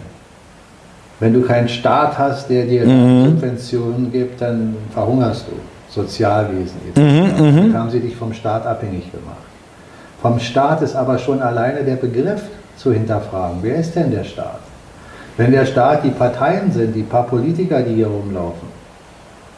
Wenn 1.18 1.32
du 1.32 1.40
keinen 1.40 1.66
Staat 1.66 2.18
hast, 2.18 2.50
der 2.50 2.66
dir 2.66 2.84
mhm. 2.84 3.24
Subventionen 3.24 4.12
gibt, 4.12 4.42
dann 4.42 4.76
verhungerst 4.92 5.46
du. 5.48 5.54
Sozialwesen. 5.98 6.76
Mhm, 6.94 7.02
mhm, 7.02 7.56
dann 7.72 7.78
haben 7.78 7.90
sie 7.90 8.00
dich 8.00 8.14
vom 8.14 8.34
Staat 8.34 8.66
abhängig 8.66 9.10
gemacht. 9.10 9.46
Vom 10.20 10.38
Staat 10.38 10.82
ist 10.82 10.94
aber 10.94 11.16
schon 11.16 11.40
alleine 11.40 11.84
der 11.84 11.96
Begriff 11.96 12.42
zu 12.76 12.92
hinterfragen. 12.92 13.60
Wer 13.62 13.76
ist 13.76 13.96
denn 13.96 14.10
der 14.10 14.24
Staat? 14.24 14.60
Wenn 15.38 15.52
der 15.52 15.64
Staat 15.64 16.04
die 16.04 16.10
Parteien 16.10 16.70
sind, 16.70 16.94
die 16.94 17.02
paar 17.02 17.26
Politiker, 17.26 17.80
die 17.80 17.94
hier 17.94 18.08
rumlaufen, 18.08 18.69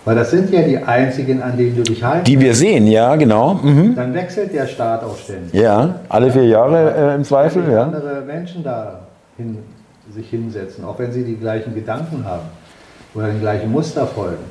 weil 0.05 0.17
das 0.17 0.31
sind 0.31 0.51
ja 0.51 0.63
die 0.63 0.79
einzigen, 0.79 1.43
an 1.43 1.57
denen 1.57 1.77
du 1.77 1.83
dich 1.83 2.03
halten 2.03 2.25
Die 2.25 2.41
wir 2.41 2.55
sehen, 2.55 2.87
ja, 2.87 3.15
genau. 3.17 3.55
Mhm. 3.55 3.95
Dann 3.95 4.13
wechselt 4.15 4.53
der 4.53 4.67
Staat 4.67 5.05
auch 5.05 5.17
ständig. 5.17 5.53
Ja, 5.53 6.01
alle 6.09 6.31
vier 6.31 6.47
Jahre 6.47 6.95
äh, 6.95 7.15
im 7.15 7.25
Zweifel. 7.25 7.71
Ja. 7.71 7.85
andere 7.85 8.23
Menschen 8.23 8.65
da 8.65 9.01
hin, 9.37 9.59
sich 10.13 10.29
hinsetzen, 10.29 10.85
auch 10.85 10.99
wenn 10.99 11.13
sie 11.13 11.23
die 11.23 11.37
gleichen 11.37 11.75
Gedanken 11.75 12.25
haben 12.25 12.47
oder 13.15 13.29
den 13.29 13.41
gleichen 13.41 13.71
Muster 13.71 14.07
folgen. 14.07 14.45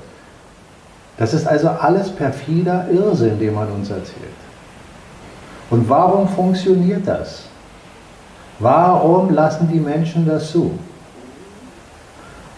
Das 1.17 1.33
ist 1.33 1.45
also 1.47 1.67
alles 1.67 2.09
perfider 2.09 2.87
Irrsinn, 2.91 3.37
den 3.37 3.53
man 3.53 3.69
uns 3.71 3.89
erzählt. 3.89 4.41
Und 5.69 5.89
warum 5.89 6.27
funktioniert 6.27 7.05
das? 7.07 7.43
Warum 8.59 9.33
lassen 9.33 9.69
die 9.71 9.79
Menschen 9.79 10.25
das 10.25 10.51
zu? 10.51 10.71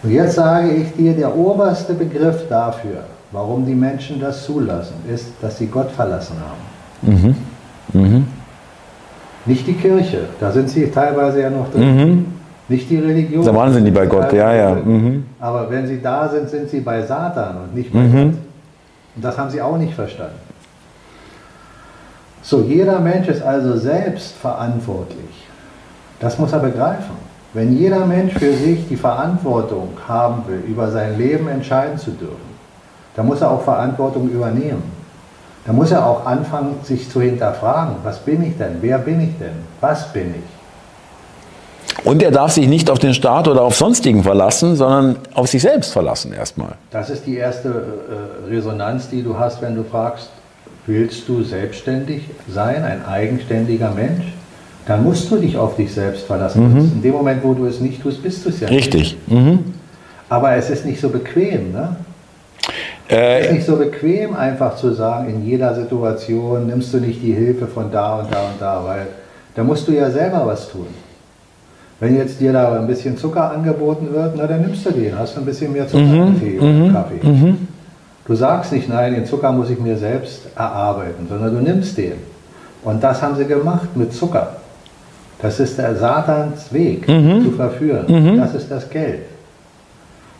Und 0.04 0.10
jetzt 0.10 0.34
sage 0.34 0.70
ich 0.70 0.92
dir, 0.92 1.14
der 1.14 1.34
oberste 1.34 1.94
Begriff 1.94 2.46
dafür, 2.48 3.04
warum 3.32 3.64
die 3.64 3.74
Menschen 3.74 4.20
das 4.20 4.44
zulassen, 4.44 4.96
ist, 5.12 5.32
dass 5.40 5.58
sie 5.58 5.66
Gott 5.66 5.90
verlassen 5.90 6.36
haben. 6.38 7.14
Mhm. 7.14 7.36
Mhm. 8.00 8.26
Nicht 9.46 9.66
die 9.66 9.72
Kirche, 9.72 10.28
da 10.38 10.52
sind 10.52 10.68
sie 10.68 10.90
teilweise 10.90 11.40
ja 11.40 11.50
noch 11.50 11.70
drin. 11.70 11.96
Mhm. 11.96 12.26
Nicht 12.68 12.88
die 12.88 12.98
Religion. 12.98 13.44
Da 13.44 13.54
waren 13.54 13.72
sie 13.72 13.80
nie 13.80 13.90
bei 13.90 14.06
Gott, 14.06 14.32
ja, 14.32 14.54
ja. 14.54 14.74
Mhm. 14.74 15.24
Aber 15.40 15.70
wenn 15.70 15.86
sie 15.86 16.00
da 16.00 16.28
sind, 16.28 16.48
sind 16.48 16.68
sie 16.70 16.80
bei 16.80 17.02
Satan 17.02 17.56
und 17.64 17.74
nicht 17.74 17.92
bei 17.92 18.00
mhm. 18.00 18.12
Gott. 18.12 18.38
Und 19.16 19.24
das 19.24 19.38
haben 19.38 19.50
sie 19.50 19.60
auch 19.60 19.76
nicht 19.76 19.94
verstanden. 19.94 20.38
So, 22.42 22.60
jeder 22.60 23.00
Mensch 23.00 23.28
ist 23.28 23.42
also 23.42 23.76
selbst 23.76 24.34
verantwortlich. 24.36 25.46
Das 26.20 26.38
muss 26.38 26.52
er 26.52 26.58
begreifen. 26.58 27.16
Wenn 27.54 27.78
jeder 27.78 28.04
Mensch 28.04 28.34
für 28.34 28.52
sich 28.52 28.88
die 28.88 28.96
Verantwortung 28.96 29.90
haben 30.08 30.42
will, 30.48 30.64
über 30.66 30.90
sein 30.90 31.16
Leben 31.16 31.48
entscheiden 31.48 31.96
zu 31.96 32.10
dürfen, 32.10 32.54
dann 33.14 33.26
muss 33.26 33.40
er 33.40 33.52
auch 33.52 33.62
Verantwortung 33.62 34.28
übernehmen. 34.28 34.82
Da 35.64 35.72
muss 35.72 35.92
er 35.92 36.04
auch 36.04 36.26
anfangen, 36.26 36.80
sich 36.82 37.08
zu 37.08 37.22
hinterfragen, 37.22 37.94
was 38.02 38.18
bin 38.18 38.42
ich 38.42 38.58
denn, 38.58 38.78
wer 38.80 38.98
bin 38.98 39.20
ich 39.20 39.38
denn, 39.38 39.54
was 39.80 40.12
bin 40.12 40.34
ich. 40.34 42.04
Und 42.04 42.22
er 42.22 42.32
darf 42.32 42.52
sich 42.52 42.66
nicht 42.66 42.90
auf 42.90 42.98
den 42.98 43.14
Staat 43.14 43.46
oder 43.46 43.62
auf 43.62 43.76
sonstigen 43.76 44.24
verlassen, 44.24 44.74
sondern 44.74 45.16
auf 45.32 45.46
sich 45.46 45.62
selbst 45.62 45.92
verlassen 45.92 46.32
erstmal. 46.32 46.72
Das 46.90 47.08
ist 47.08 47.24
die 47.24 47.36
erste 47.36 47.68
äh, 47.68 48.50
Resonanz, 48.50 49.08
die 49.08 49.22
du 49.22 49.38
hast, 49.38 49.62
wenn 49.62 49.76
du 49.76 49.84
fragst, 49.84 50.28
willst 50.86 51.28
du 51.28 51.42
selbstständig 51.44 52.28
sein, 52.48 52.84
ein 52.84 53.06
eigenständiger 53.06 53.90
Mensch? 53.90 54.24
Dann 54.86 55.02
musst 55.02 55.30
du 55.30 55.36
dich 55.36 55.56
auf 55.56 55.76
dich 55.76 55.92
selbst 55.92 56.24
verlassen. 56.26 56.72
Mhm. 56.72 56.78
In 56.96 57.02
dem 57.02 57.12
Moment, 57.12 57.42
wo 57.42 57.54
du 57.54 57.66
es 57.66 57.80
nicht 57.80 58.02
tust, 58.02 58.22
bist 58.22 58.44
du 58.44 58.50
es 58.50 58.60
ja 58.60 58.68
Richtig. 58.68 59.16
nicht. 59.26 59.30
Mhm. 59.30 59.58
Aber 60.28 60.52
es 60.56 60.68
ist 60.70 60.84
nicht 60.84 61.00
so 61.00 61.08
bequem, 61.08 61.72
ne? 61.72 61.96
Es 63.08 63.44
ist 63.44 63.50
Äh, 63.50 63.52
nicht 63.54 63.66
so 63.66 63.76
bequem, 63.76 64.34
einfach 64.34 64.76
zu 64.76 64.92
sagen, 64.92 65.28
in 65.28 65.44
jeder 65.46 65.74
Situation 65.74 66.66
nimmst 66.66 66.92
du 66.92 66.98
nicht 66.98 67.22
die 67.22 67.32
Hilfe 67.32 67.66
von 67.66 67.90
da 67.90 68.16
und 68.20 68.32
da 68.32 68.40
und 68.40 68.60
da, 68.60 68.82
weil 68.84 69.06
da 69.54 69.62
musst 69.62 69.86
du 69.88 69.92
ja 69.92 70.10
selber 70.10 70.42
was 70.46 70.70
tun. 70.70 70.86
Wenn 72.00 72.16
jetzt 72.16 72.40
dir 72.40 72.52
da 72.52 72.72
ein 72.78 72.86
bisschen 72.86 73.16
Zucker 73.16 73.50
angeboten 73.52 74.08
wird, 74.12 74.34
na 74.36 74.46
dann 74.46 74.62
nimmst 74.62 74.84
du 74.86 74.90
den, 74.90 75.16
hast 75.18 75.36
ein 75.36 75.44
bisschen 75.44 75.72
mehr 75.72 75.86
Zucker 75.86 76.02
im 76.02 76.40
Tee 76.40 76.58
oder 76.58 76.92
Kaffee. 76.92 77.54
Du 78.26 78.34
sagst 78.34 78.72
nicht, 78.72 78.88
nein, 78.88 79.14
den 79.14 79.26
Zucker 79.26 79.52
muss 79.52 79.70
ich 79.70 79.78
mir 79.78 79.96
selbst 79.96 80.40
erarbeiten, 80.56 81.26
sondern 81.28 81.54
du 81.54 81.60
nimmst 81.62 81.96
den. 81.96 82.14
Und 82.82 83.02
das 83.04 83.22
haben 83.22 83.36
sie 83.36 83.44
gemacht 83.44 83.94
mit 83.96 84.12
Zucker. 84.12 84.56
Das 85.44 85.60
ist 85.60 85.76
der 85.76 85.94
Satans 85.94 86.72
Weg 86.72 87.04
zu 87.04 87.50
verführen. 87.50 88.38
Das 88.38 88.54
ist 88.54 88.70
das 88.70 88.88
Geld. 88.88 89.24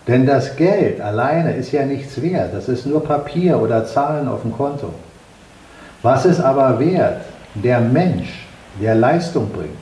Denn 0.08 0.24
das 0.24 0.56
Geld 0.56 0.98
alleine 0.98 1.52
ist 1.52 1.72
ja 1.72 1.84
nichts 1.84 2.22
wert. 2.22 2.54
Das 2.54 2.70
ist 2.70 2.86
nur 2.86 3.04
Papier 3.04 3.60
oder 3.60 3.84
Zahlen 3.84 4.26
auf 4.26 4.40
dem 4.40 4.52
Konto. 4.52 4.94
Was 6.00 6.24
ist 6.24 6.40
aber 6.40 6.80
wert? 6.80 7.20
Der 7.52 7.80
Mensch, 7.80 8.46
der 8.80 8.94
Leistung 8.94 9.50
bringt. 9.50 9.76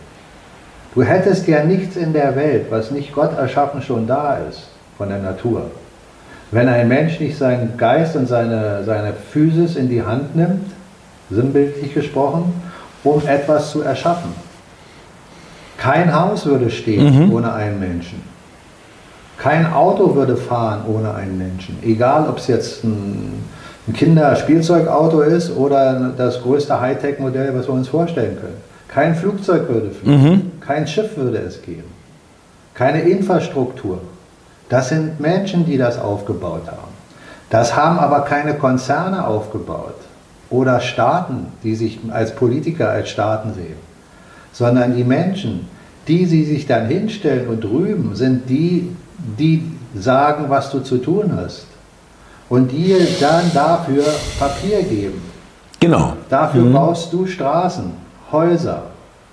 Du 0.92 1.04
hättest 1.04 1.46
ja 1.46 1.62
nichts 1.62 1.94
in 1.94 2.12
der 2.12 2.34
Welt, 2.34 2.66
was 2.70 2.90
nicht 2.90 3.12
Gott 3.12 3.38
erschaffen 3.38 3.80
schon 3.80 4.08
da 4.08 4.38
ist, 4.50 4.70
von 4.98 5.08
der 5.08 5.18
Natur. 5.18 5.70
Wenn 6.50 6.66
ein 6.66 6.88
Mensch 6.88 7.20
nicht 7.20 7.38
seinen 7.38 7.76
Geist 7.76 8.16
und 8.16 8.26
seine, 8.26 8.82
seine 8.82 9.12
Physis 9.12 9.76
in 9.76 9.88
die 9.88 10.02
Hand 10.02 10.34
nimmt, 10.34 10.72
sinnbildlich 11.30 11.94
gesprochen, 11.94 12.60
um 13.04 13.24
etwas 13.24 13.70
zu 13.70 13.82
erschaffen. 13.82 14.51
Kein 15.78 16.14
Haus 16.14 16.46
würde 16.46 16.70
stehen 16.70 17.32
ohne 17.32 17.52
einen 17.52 17.80
Menschen. 17.80 18.22
Kein 19.38 19.72
Auto 19.72 20.14
würde 20.14 20.36
fahren 20.36 20.82
ohne 20.86 21.14
einen 21.14 21.36
Menschen. 21.36 21.78
Egal, 21.82 22.28
ob 22.28 22.38
es 22.38 22.46
jetzt 22.46 22.84
ein, 22.84 23.42
ein 23.88 23.92
Kinderspielzeugauto 23.92 25.22
ist 25.22 25.56
oder 25.56 26.12
das 26.16 26.40
größte 26.42 26.80
Hightech-Modell, 26.80 27.52
was 27.54 27.66
wir 27.66 27.74
uns 27.74 27.88
vorstellen 27.88 28.36
können. 28.40 28.58
Kein 28.86 29.14
Flugzeug 29.16 29.68
würde 29.68 29.90
fliegen. 29.90 30.52
Kein 30.60 30.86
Schiff 30.86 31.16
würde 31.16 31.38
es 31.38 31.60
geben. 31.62 31.90
Keine 32.74 33.00
Infrastruktur. 33.02 34.00
Das 34.68 34.90
sind 34.90 35.18
Menschen, 35.18 35.66
die 35.66 35.76
das 35.76 35.98
aufgebaut 35.98 36.66
haben. 36.66 36.92
Das 37.50 37.76
haben 37.76 37.98
aber 37.98 38.20
keine 38.20 38.54
Konzerne 38.54 39.26
aufgebaut 39.26 39.96
oder 40.48 40.80
Staaten, 40.80 41.48
die 41.62 41.74
sich 41.74 41.98
als 42.10 42.34
Politiker 42.34 42.90
als 42.90 43.10
Staaten 43.10 43.54
sehen, 43.54 43.76
sondern 44.52 44.94
die 44.94 45.04
Menschen, 45.04 45.66
die 46.08 46.26
sie 46.26 46.44
sich 46.44 46.66
dann 46.66 46.86
hinstellen 46.86 47.48
und 47.48 47.64
rühmen, 47.64 48.14
sind 48.14 48.48
die, 48.48 48.94
die 49.38 49.70
sagen, 49.94 50.46
was 50.48 50.70
du 50.70 50.80
zu 50.80 50.98
tun 50.98 51.32
hast 51.36 51.66
und 52.48 52.70
dir 52.70 52.98
dann 53.20 53.50
dafür 53.54 54.04
Papier 54.38 54.82
geben. 54.82 55.22
genau. 55.80 56.14
Dafür 56.28 56.64
baust 56.66 57.12
du 57.12 57.26
Straßen, 57.26 57.92
Häuser, 58.30 58.82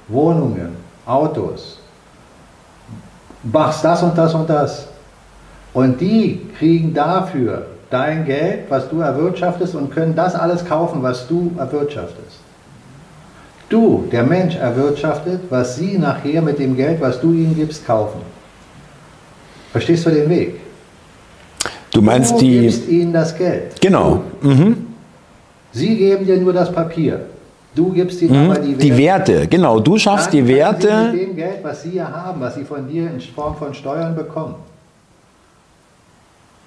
Wohnungen, 0.08 0.76
Autos. 1.06 1.80
Machst 3.44 3.84
das 3.84 4.04
und 4.04 4.18
das 4.18 4.34
und 4.34 4.50
das. 4.50 4.88
Und 5.74 6.00
die 6.02 6.42
kriegen 6.58 6.94
dafür 6.94 7.66
dein 7.90 8.26
Geld, 8.26 8.70
was 8.70 8.90
du 8.90 9.00
erwirtschaftest 9.00 9.76
und 9.76 9.92
können 9.92 10.16
das 10.16 10.36
alles 10.36 10.66
kaufen, 10.66 11.02
was 11.02 11.28
du 11.28 11.52
erwirtschaftest. 11.58 12.40
Du, 13.70 14.08
der 14.12 14.24
Mensch, 14.24 14.56
erwirtschaftet, 14.56 15.42
was 15.50 15.76
sie 15.76 15.98
nachher 15.98 16.42
mit 16.42 16.58
dem 16.58 16.76
Geld, 16.76 17.00
was 17.00 17.22
du 17.22 17.34
ihnen 17.34 17.56
gibst, 17.56 17.86
kaufen. 17.86 18.22
Verstehst 19.72 20.06
du 20.08 20.10
den 20.10 20.28
Weg? 20.30 20.60
Du 21.92 22.02
meinst 22.02 22.32
du 22.34 22.40
die. 22.40 22.62
gibst 22.62 22.88
ihnen 22.88 23.14
das 23.14 23.38
Geld. 23.38 23.80
Genau. 23.80 24.24
Mhm. 24.42 24.88
Sie 25.72 25.96
geben 25.98 26.26
dir 26.26 26.38
nur 26.38 26.54
das 26.54 26.72
Papier. 26.72 27.22
Du 27.76 27.92
gibst 27.92 28.20
ihnen 28.24 28.50
aber 28.50 28.60
die 28.60 28.74
Die 28.74 28.98
Werte, 28.98 29.48
genau. 29.48 29.80
Du 29.80 29.98
schaffst 29.98 30.28
Dann 30.28 30.32
die 30.32 30.38
können 30.40 30.48
Sie 30.48 30.88
Werte. 30.88 31.12
mit 31.12 31.22
dem 31.22 31.36
Geld, 31.36 31.60
was 31.64 31.84
Sie 31.84 31.92
ja 31.96 32.12
haben, 32.12 32.42
was 32.42 32.56
Sie 32.56 32.64
von 32.64 32.88
dir 32.88 33.04
in 33.12 33.22
Form 33.22 33.56
von 33.56 33.74
Steuern 33.76 34.16
bekommen, 34.16 34.56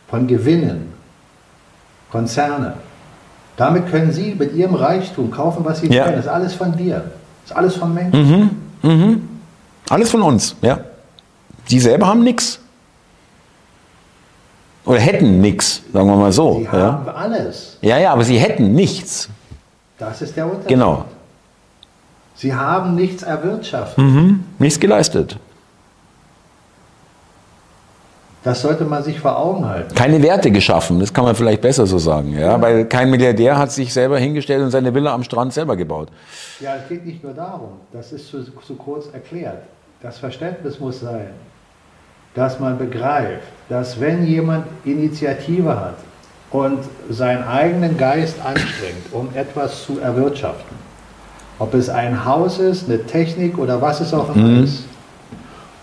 von 0.08 0.26
Gewinnen, 0.28 0.92
Konzerne, 2.12 2.74
damit 3.62 3.90
können 3.90 4.12
Sie 4.12 4.34
mit 4.38 4.54
Ihrem 4.54 4.74
Reichtum 4.74 5.30
kaufen, 5.30 5.64
was 5.64 5.80
Sie 5.80 5.88
Ja. 5.88 6.04
wollen. 6.04 6.16
Das 6.16 6.24
ist 6.26 6.30
alles 6.30 6.54
von 6.54 6.76
dir. 6.76 7.04
Das 7.42 7.50
ist 7.50 7.56
alles 7.56 7.76
von 7.76 7.94
Menschen. 7.94 8.50
Alles 9.90 10.10
von 10.10 10.22
uns, 10.22 10.56
ja. 10.62 10.78
Die 11.70 11.78
selber 11.80 12.06
haben 12.06 12.22
nichts. 12.24 12.58
Oder 14.84 14.98
hätten 14.98 15.40
nichts, 15.40 15.82
sagen 15.92 16.08
wir 16.08 16.16
mal 16.16 16.32
so. 16.32 16.58
Sie 16.58 16.64
Ja. 16.64 16.72
haben 16.72 17.08
alles. 17.08 17.78
ja, 17.82 17.98
ja, 17.98 18.12
aber 18.12 18.24
sie 18.24 18.36
hätten 18.38 18.72
nichts. 18.74 19.28
Das 19.98 20.20
ist 20.22 20.36
der 20.36 20.46
Unterschied. 20.46 20.68
Genau. 20.68 21.04
Sie 22.34 22.52
haben 22.52 22.96
nichts 22.96 23.22
erwirtschaftet. 23.22 23.98
Mhm. 23.98 24.42
Nichts 24.58 24.80
geleistet. 24.80 25.36
Das 28.44 28.60
sollte 28.60 28.84
man 28.84 29.04
sich 29.04 29.20
vor 29.20 29.38
Augen 29.38 29.64
halten. 29.68 29.94
Keine 29.94 30.20
Werte 30.20 30.50
geschaffen, 30.50 30.98
das 30.98 31.12
kann 31.14 31.24
man 31.24 31.36
vielleicht 31.36 31.60
besser 31.60 31.86
so 31.86 31.98
sagen. 31.98 32.36
Ja? 32.36 32.60
Weil 32.60 32.86
kein 32.86 33.08
Milliardär 33.08 33.56
hat 33.56 33.70
sich 33.70 33.92
selber 33.92 34.18
hingestellt 34.18 34.62
und 34.62 34.70
seine 34.70 34.92
Villa 34.92 35.14
am 35.14 35.22
Strand 35.22 35.52
selber 35.52 35.76
gebaut. 35.76 36.08
Ja, 36.58 36.74
es 36.76 36.88
geht 36.88 37.06
nicht 37.06 37.22
nur 37.22 37.34
darum, 37.34 37.70
das 37.92 38.12
ist 38.12 38.28
zu, 38.28 38.42
zu 38.42 38.74
kurz 38.74 39.06
erklärt. 39.12 39.62
Das 40.02 40.18
Verständnis 40.18 40.80
muss 40.80 41.00
sein, 41.00 41.28
dass 42.34 42.58
man 42.58 42.78
begreift, 42.78 43.46
dass 43.68 44.00
wenn 44.00 44.26
jemand 44.26 44.66
Initiative 44.84 45.78
hat 45.78 45.98
und 46.50 46.80
seinen 47.10 47.44
eigenen 47.44 47.96
Geist 47.96 48.36
anstrengt, 48.44 49.12
um 49.12 49.28
etwas 49.34 49.84
zu 49.84 50.00
erwirtschaften, 50.00 50.76
ob 51.60 51.74
es 51.74 51.88
ein 51.88 52.24
Haus 52.24 52.58
ist, 52.58 52.88
eine 52.88 53.04
Technik 53.06 53.56
oder 53.58 53.80
was 53.80 54.00
es 54.00 54.12
auch 54.12 54.34
immer 54.34 54.64
ist, 54.64 54.84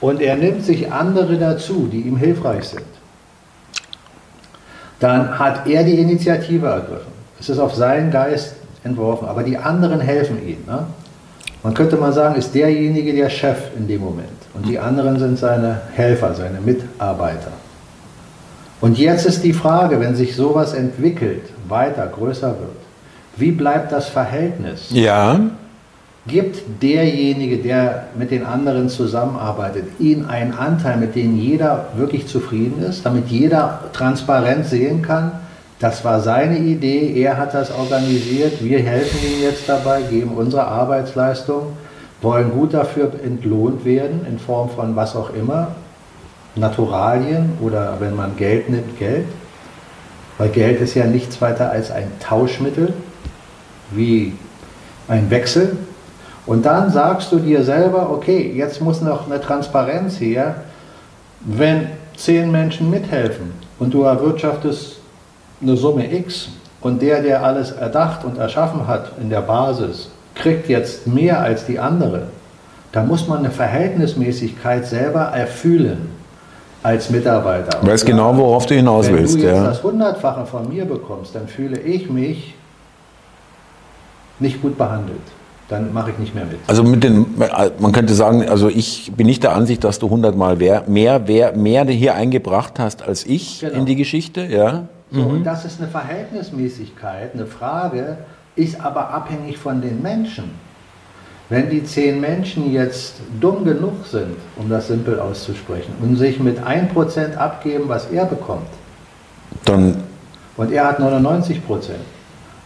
und 0.02 0.22
er 0.22 0.36
nimmt 0.36 0.64
sich 0.64 0.92
andere 0.92 1.38
dazu, 1.38 1.90
die 1.92 2.02
ihm 2.02 2.18
hilfreich 2.18 2.66
sind, 2.66 2.86
dann 5.00 5.38
hat 5.40 5.68
er 5.68 5.84
die 5.84 6.00
Initiative 6.00 6.68
ergriffen. 6.68 7.12
Es 7.40 7.50
ist 7.50 7.60
auf 7.60 7.74
seinen 7.76 8.12
Geist 8.12 8.56
entworfen, 8.84 9.28
aber 9.28 9.44
die 9.44 9.58
anderen 9.58 10.00
helfen 10.00 10.46
ihm. 10.46 10.64
Ne? 10.68 10.86
Man 11.64 11.74
könnte 11.74 11.98
mal 11.98 12.14
sagen, 12.14 12.36
ist 12.36 12.54
derjenige 12.54 13.14
der 13.14 13.30
Chef 13.30 13.58
in 13.78 13.88
dem 13.88 14.02
Moment 14.02 14.30
und 14.54 14.68
die 14.68 14.80
anderen 14.80 15.20
sind 15.20 15.38
seine 15.38 15.82
Helfer, 15.94 16.34
seine 16.34 16.60
Mitarbeiter. 16.60 17.52
Und 18.82 18.98
jetzt 18.98 19.26
ist 19.26 19.44
die 19.44 19.54
Frage, 19.54 20.00
wenn 20.00 20.16
sich 20.16 20.36
sowas 20.36 20.74
entwickelt, 20.74 21.44
weiter, 21.68 22.08
größer 22.08 22.48
wird, 22.48 22.78
wie 23.36 23.52
bleibt 23.52 23.92
das 23.92 24.08
Verhältnis? 24.08 24.88
Ja, 24.90 25.40
Gibt 26.30 26.82
derjenige, 26.82 27.58
der 27.58 28.08
mit 28.18 28.32
den 28.32 28.46
anderen 28.46 28.88
zusammenarbeitet, 28.88 29.86
ihnen 30.00 30.26
einen 30.26 30.54
Anteil, 30.54 30.98
mit 30.98 31.16
dem 31.16 31.38
jeder 31.38 31.88
wirklich 31.96 32.28
zufrieden 32.28 32.82
ist, 32.84 33.06
damit 33.06 33.28
jeder 33.28 33.82
transparent 33.94 34.66
sehen 34.66 35.02
kann, 35.02 35.32
das 35.80 36.04
war 36.04 36.20
seine 36.20 36.60
Idee, 36.60 37.14
er 37.22 37.38
hat 37.38 37.54
das 37.54 37.72
organisiert, 37.72 38.64
wir 38.64 38.80
helfen 38.80 39.18
ihm 39.26 39.42
jetzt 39.42 39.68
dabei, 39.68 40.02
geben 40.02 40.32
unsere 40.36 40.66
Arbeitsleistung, 40.66 41.74
wollen 42.22 42.52
gut 42.52 42.74
dafür 42.74 43.12
entlohnt 43.24 43.86
werden 43.86 44.26
in 44.30 44.40
Form 44.40 44.70
von 44.70 44.96
was 44.96 45.16
auch 45.16 45.34
immer, 45.34 45.70
Naturalien 46.56 47.54
oder 47.62 47.96
wenn 48.00 48.16
man 48.16 48.36
Geld 48.36 48.70
nimmt, 48.70 49.00
Geld. 49.00 49.26
Weil 50.38 50.50
Geld 50.50 50.82
ist 50.82 50.96
ja 50.96 51.06
nichts 51.06 51.42
weiter 51.42 51.72
als 51.72 51.92
ein 51.92 52.12
Tauschmittel, 52.20 52.94
wie 53.92 54.34
ein 55.08 55.30
Wechsel. 55.30 55.78
Und 56.50 56.66
dann 56.66 56.92
sagst 56.92 57.32
du 57.32 57.38
dir 57.38 57.64
selber, 57.64 58.10
okay, 58.10 58.52
jetzt 58.56 58.82
muss 58.82 59.02
noch 59.02 59.28
eine 59.30 59.40
Transparenz 59.40 60.20
her. 60.20 60.56
Wenn 61.42 61.90
zehn 62.18 62.50
Menschen 62.52 62.90
mithelfen 62.90 63.54
und 63.78 63.94
du 63.94 64.02
erwirtschaftest 64.02 65.00
eine 65.62 65.78
Summe 65.78 66.12
X 66.12 66.50
und 66.82 67.04
der, 67.04 67.22
der 67.22 67.44
alles 67.44 67.70
erdacht 67.70 68.26
und 68.26 68.40
erschaffen 68.40 68.88
hat 68.88 69.12
in 69.22 69.30
der 69.30 69.42
Basis, 69.42 70.10
kriegt 70.34 70.68
jetzt 70.70 71.06
mehr 71.06 71.40
als 71.40 71.68
die 71.68 71.78
andere, 71.78 72.24
dann 72.94 73.08
muss 73.08 73.28
man 73.28 73.40
eine 73.40 73.52
Verhältnismäßigkeit 73.52 74.88
selber 74.88 75.26
erfühlen 75.26 76.10
als 76.82 77.12
Mitarbeiter. 77.12 77.78
weiß 77.86 78.02
Und 78.02 78.08
genau, 78.10 78.36
worauf 78.36 78.66
du 78.66 78.74
hinaus 78.74 79.06
wenn 79.08 79.18
willst. 79.20 79.36
du 79.36 79.40
jetzt 79.42 79.56
Ja. 79.56 79.66
das 79.66 79.84
Hundertfache 79.84 80.48
von 80.48 80.68
mir 80.68 80.86
bekommst, 80.86 81.36
dann 81.36 81.48
fühle 81.48 81.80
ich 81.80 82.10
mich 82.10 82.56
nicht 84.40 84.62
gut 84.64 84.80
behandelt, 84.80 85.22
dann 85.70 85.94
mache 85.94 86.12
ich 86.12 86.18
nicht 86.18 86.34
mehr 86.36 86.46
mit. 86.46 86.58
Also 86.68 86.84
mit 86.84 87.04
den, 87.04 87.26
man 87.80 87.92
könnte 87.92 88.14
sagen, 88.14 88.48
also 88.50 88.68
ich 88.70 89.12
bin 89.16 89.28
nicht 89.28 89.44
der 89.44 89.54
Ansicht, 89.56 89.84
dass 89.84 90.00
du 90.00 90.10
hundertmal 90.10 90.56
mehr, 90.56 90.84
mehr, 90.88 91.20
mehr, 91.20 91.54
mehr 91.54 91.86
hier 91.86 92.16
eingebracht 92.16 92.80
hast 92.80 93.04
als 93.04 93.26
ich 93.26 93.60
Genau. 93.62 93.76
in 93.76 93.86
die 93.86 93.96
Geschichte, 93.96 94.46
ja. 94.46 94.88
So, 95.12 95.22
Und 95.22 95.44
das 95.44 95.66
ist 95.66 95.80
eine 95.80 95.90
Verhältnismäßigkeit, 95.90 97.34
eine 97.34 97.46
Frage, 97.46 98.18
ist 98.56 98.82
aber 98.82 99.10
abhängig 99.14 99.58
von 99.58 99.82
den 99.82 100.02
Menschen. 100.02 100.46
Wenn 101.50 101.70
die 101.70 101.84
zehn 101.84 102.20
Menschen 102.20 102.72
jetzt 102.72 103.16
dumm 103.42 103.64
genug 103.64 104.06
sind, 104.06 104.36
um 104.58 104.70
das 104.70 104.88
simpel 104.88 105.20
auszusprechen, 105.20 105.94
und 106.02 106.16
sich 106.16 106.40
mit 106.40 106.60
1% 106.60 107.36
abgeben, 107.38 107.86
was 107.88 108.08
er 108.12 108.26
bekommt, 108.26 108.68
Dann, 109.66 110.04
und 110.58 110.72
er 110.72 110.86
hat 110.88 111.00
99%, 111.00 111.56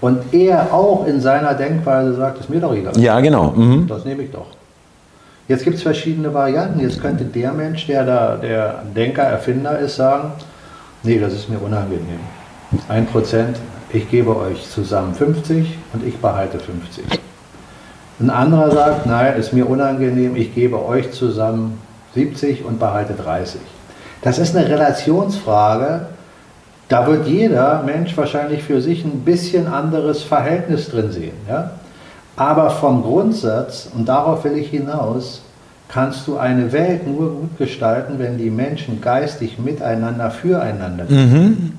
und 0.04 0.34
er 0.34 0.74
auch 0.74 1.08
in 1.08 1.22
seiner 1.22 1.54
Denkweise 1.54 2.14
sagt, 2.16 2.42
ist 2.42 2.50
mir 2.50 2.60
doch 2.60 2.76
egal, 2.76 2.92
ja, 2.98 3.22
genau. 3.22 3.52
Mhm. 3.52 3.88
das 3.88 4.04
nehme 4.04 4.24
ich 4.24 4.32
doch. 4.32 4.48
Jetzt 5.48 5.64
gibt 5.64 5.78
es 5.78 5.82
verschiedene 5.82 6.34
Varianten. 6.34 6.82
Jetzt 6.82 7.02
könnte 7.02 7.24
der 7.24 7.54
Mensch, 7.54 7.88
der 7.88 8.06
da 8.06 8.36
der 8.36 8.84
Denker, 8.94 9.24
Erfinder 9.24 9.80
ist, 9.80 9.96
sagen, 9.96 10.34
nee, 11.04 11.20
das 11.20 11.32
ist 11.32 11.48
mir 11.50 11.58
unangenehm. 11.58 12.20
1%, 12.90 13.46
ich 13.94 14.10
gebe 14.12 14.36
euch 14.36 14.70
zusammen 14.70 15.14
50 15.14 15.78
und 15.94 16.06
ich 16.06 16.18
behalte 16.18 16.60
50. 16.60 17.06
Ein 18.20 18.30
anderer 18.30 18.72
sagt, 18.72 19.06
nein, 19.06 19.38
ist 19.38 19.54
mir 19.54 19.70
unangenehm, 19.70 20.36
ich 20.36 20.54
gebe 20.54 20.86
euch 20.86 21.14
zusammen 21.14 21.80
70 22.14 22.66
und 22.66 22.78
behalte 22.78 23.14
30. 23.14 23.62
Das 24.22 24.38
ist 24.38 24.54
eine 24.54 24.68
Relationsfrage. 24.68 26.08
Da 26.94 27.08
wird 27.08 27.26
jeder 27.26 27.82
Mensch 27.82 28.16
wahrscheinlich 28.16 28.62
für 28.62 28.80
sich 28.80 29.04
ein 29.04 29.22
bisschen 29.22 29.66
anderes 29.66 30.22
Verhältnis 30.22 30.92
drin 30.92 31.12
sehen. 31.12 31.34
Ja? 31.50 31.72
Aber 32.36 32.70
vom 32.70 33.02
Grundsatz, 33.02 33.90
und 33.96 34.08
darauf 34.08 34.44
will 34.44 34.56
ich 34.58 34.70
hinaus, 34.70 35.42
kannst 35.90 36.28
du 36.28 36.38
eine 36.38 36.72
Welt 36.72 37.08
nur 37.08 37.32
gut 37.32 37.58
gestalten, 37.58 38.20
wenn 38.20 38.38
die 38.38 38.52
Menschen 38.52 39.02
geistig 39.02 39.58
miteinander, 39.58 40.30
füreinander 40.30 41.08
sind. 41.08 41.74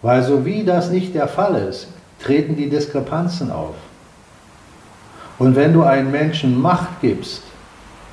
Weil 0.00 0.22
so 0.22 0.46
wie 0.46 0.64
das 0.64 0.88
nicht 0.88 1.14
der 1.14 1.28
Fall 1.28 1.54
ist, 1.56 1.88
treten 2.22 2.56
die 2.56 2.70
Diskrepanzen 2.70 3.52
auf. 3.52 3.74
Und 5.38 5.56
wenn 5.56 5.74
du 5.74 5.82
einem 5.82 6.10
Menschen 6.10 6.58
Macht 6.58 7.02
gibst, 7.02 7.42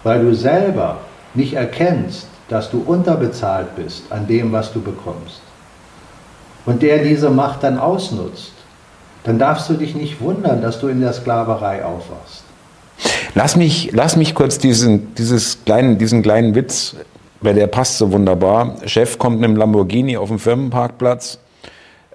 weil 0.04 0.22
du 0.22 0.36
selber 0.36 0.98
nicht 1.34 1.54
erkennst, 1.54 2.28
dass 2.50 2.70
du 2.70 2.84
unterbezahlt 2.86 3.74
bist 3.78 4.12
an 4.12 4.28
dem, 4.28 4.52
was 4.52 4.74
du 4.74 4.82
bekommst, 4.82 5.40
und 6.66 6.82
der 6.82 7.04
diese 7.04 7.30
Macht 7.30 7.64
dann 7.64 7.80
ausnutzt, 7.80 8.54
dann 9.24 9.38
darfst 9.38 9.70
du 9.70 9.74
dich 9.74 9.96
nicht 9.96 10.22
wundern, 10.22 10.62
dass 10.62 10.80
du 10.80 10.88
in 10.88 11.00
der 11.00 11.14
Sklaverei 11.14 11.86
aufwachst. 11.86 12.44
Lass 13.34 13.56
mich, 13.56 13.92
lass 13.94 14.16
mich 14.16 14.36
kurz 14.36 14.58
diesen, 14.58 15.16
dieses 15.16 15.64
kleinen, 15.64 15.98
diesen 15.98 16.22
kleinen 16.22 16.54
Witz, 16.56 16.96
weil 17.40 17.56
der 17.56 17.68
passt 17.68 17.98
so 17.98 18.12
wunderbar. 18.12 18.76
Chef 18.86 19.18
kommt 19.18 19.40
mit 19.40 19.48
einem 19.48 19.58
Lamborghini 19.58 20.18
auf 20.18 20.30
dem 20.30 20.40
Firmenparkplatz. 20.40 21.40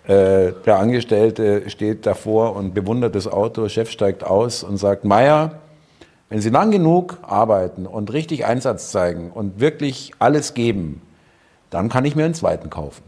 Äh, 0.06 0.52
der 0.64 0.78
Angestellte 0.78 1.68
steht 1.70 2.06
davor 2.06 2.54
und 2.54 2.74
bewundert 2.74 3.14
das 3.14 3.26
Auto. 3.26 3.68
Chef 3.68 3.90
steigt 3.90 4.24
aus 4.24 4.62
und 4.62 4.76
sagt, 4.76 5.04
Meier, 5.04 5.52
wenn 6.28 6.40
Sie 6.40 6.50
lang 6.50 6.70
genug 6.70 7.18
arbeiten 7.22 7.86
und 7.86 8.12
richtig 8.12 8.46
Einsatz 8.46 8.90
zeigen 8.90 9.30
und 9.32 9.60
wirklich 9.60 10.12
alles 10.18 10.54
geben, 10.54 11.02
dann 11.70 11.88
kann 11.88 12.04
ich 12.04 12.16
mir 12.16 12.24
einen 12.24 12.34
zweiten 12.34 12.70
kaufen. 12.70 13.02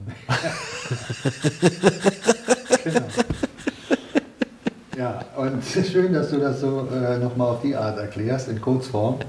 Ja, 4.96 5.20
und 5.36 5.62
schön, 5.92 6.12
dass 6.12 6.30
du 6.30 6.38
das 6.38 6.60
so 6.60 6.88
äh, 6.92 7.18
nochmal 7.18 7.52
auf 7.52 7.60
die 7.62 7.76
Art 7.76 7.98
erklärst, 7.98 8.48
in 8.48 8.60
Kurzform. 8.60 9.18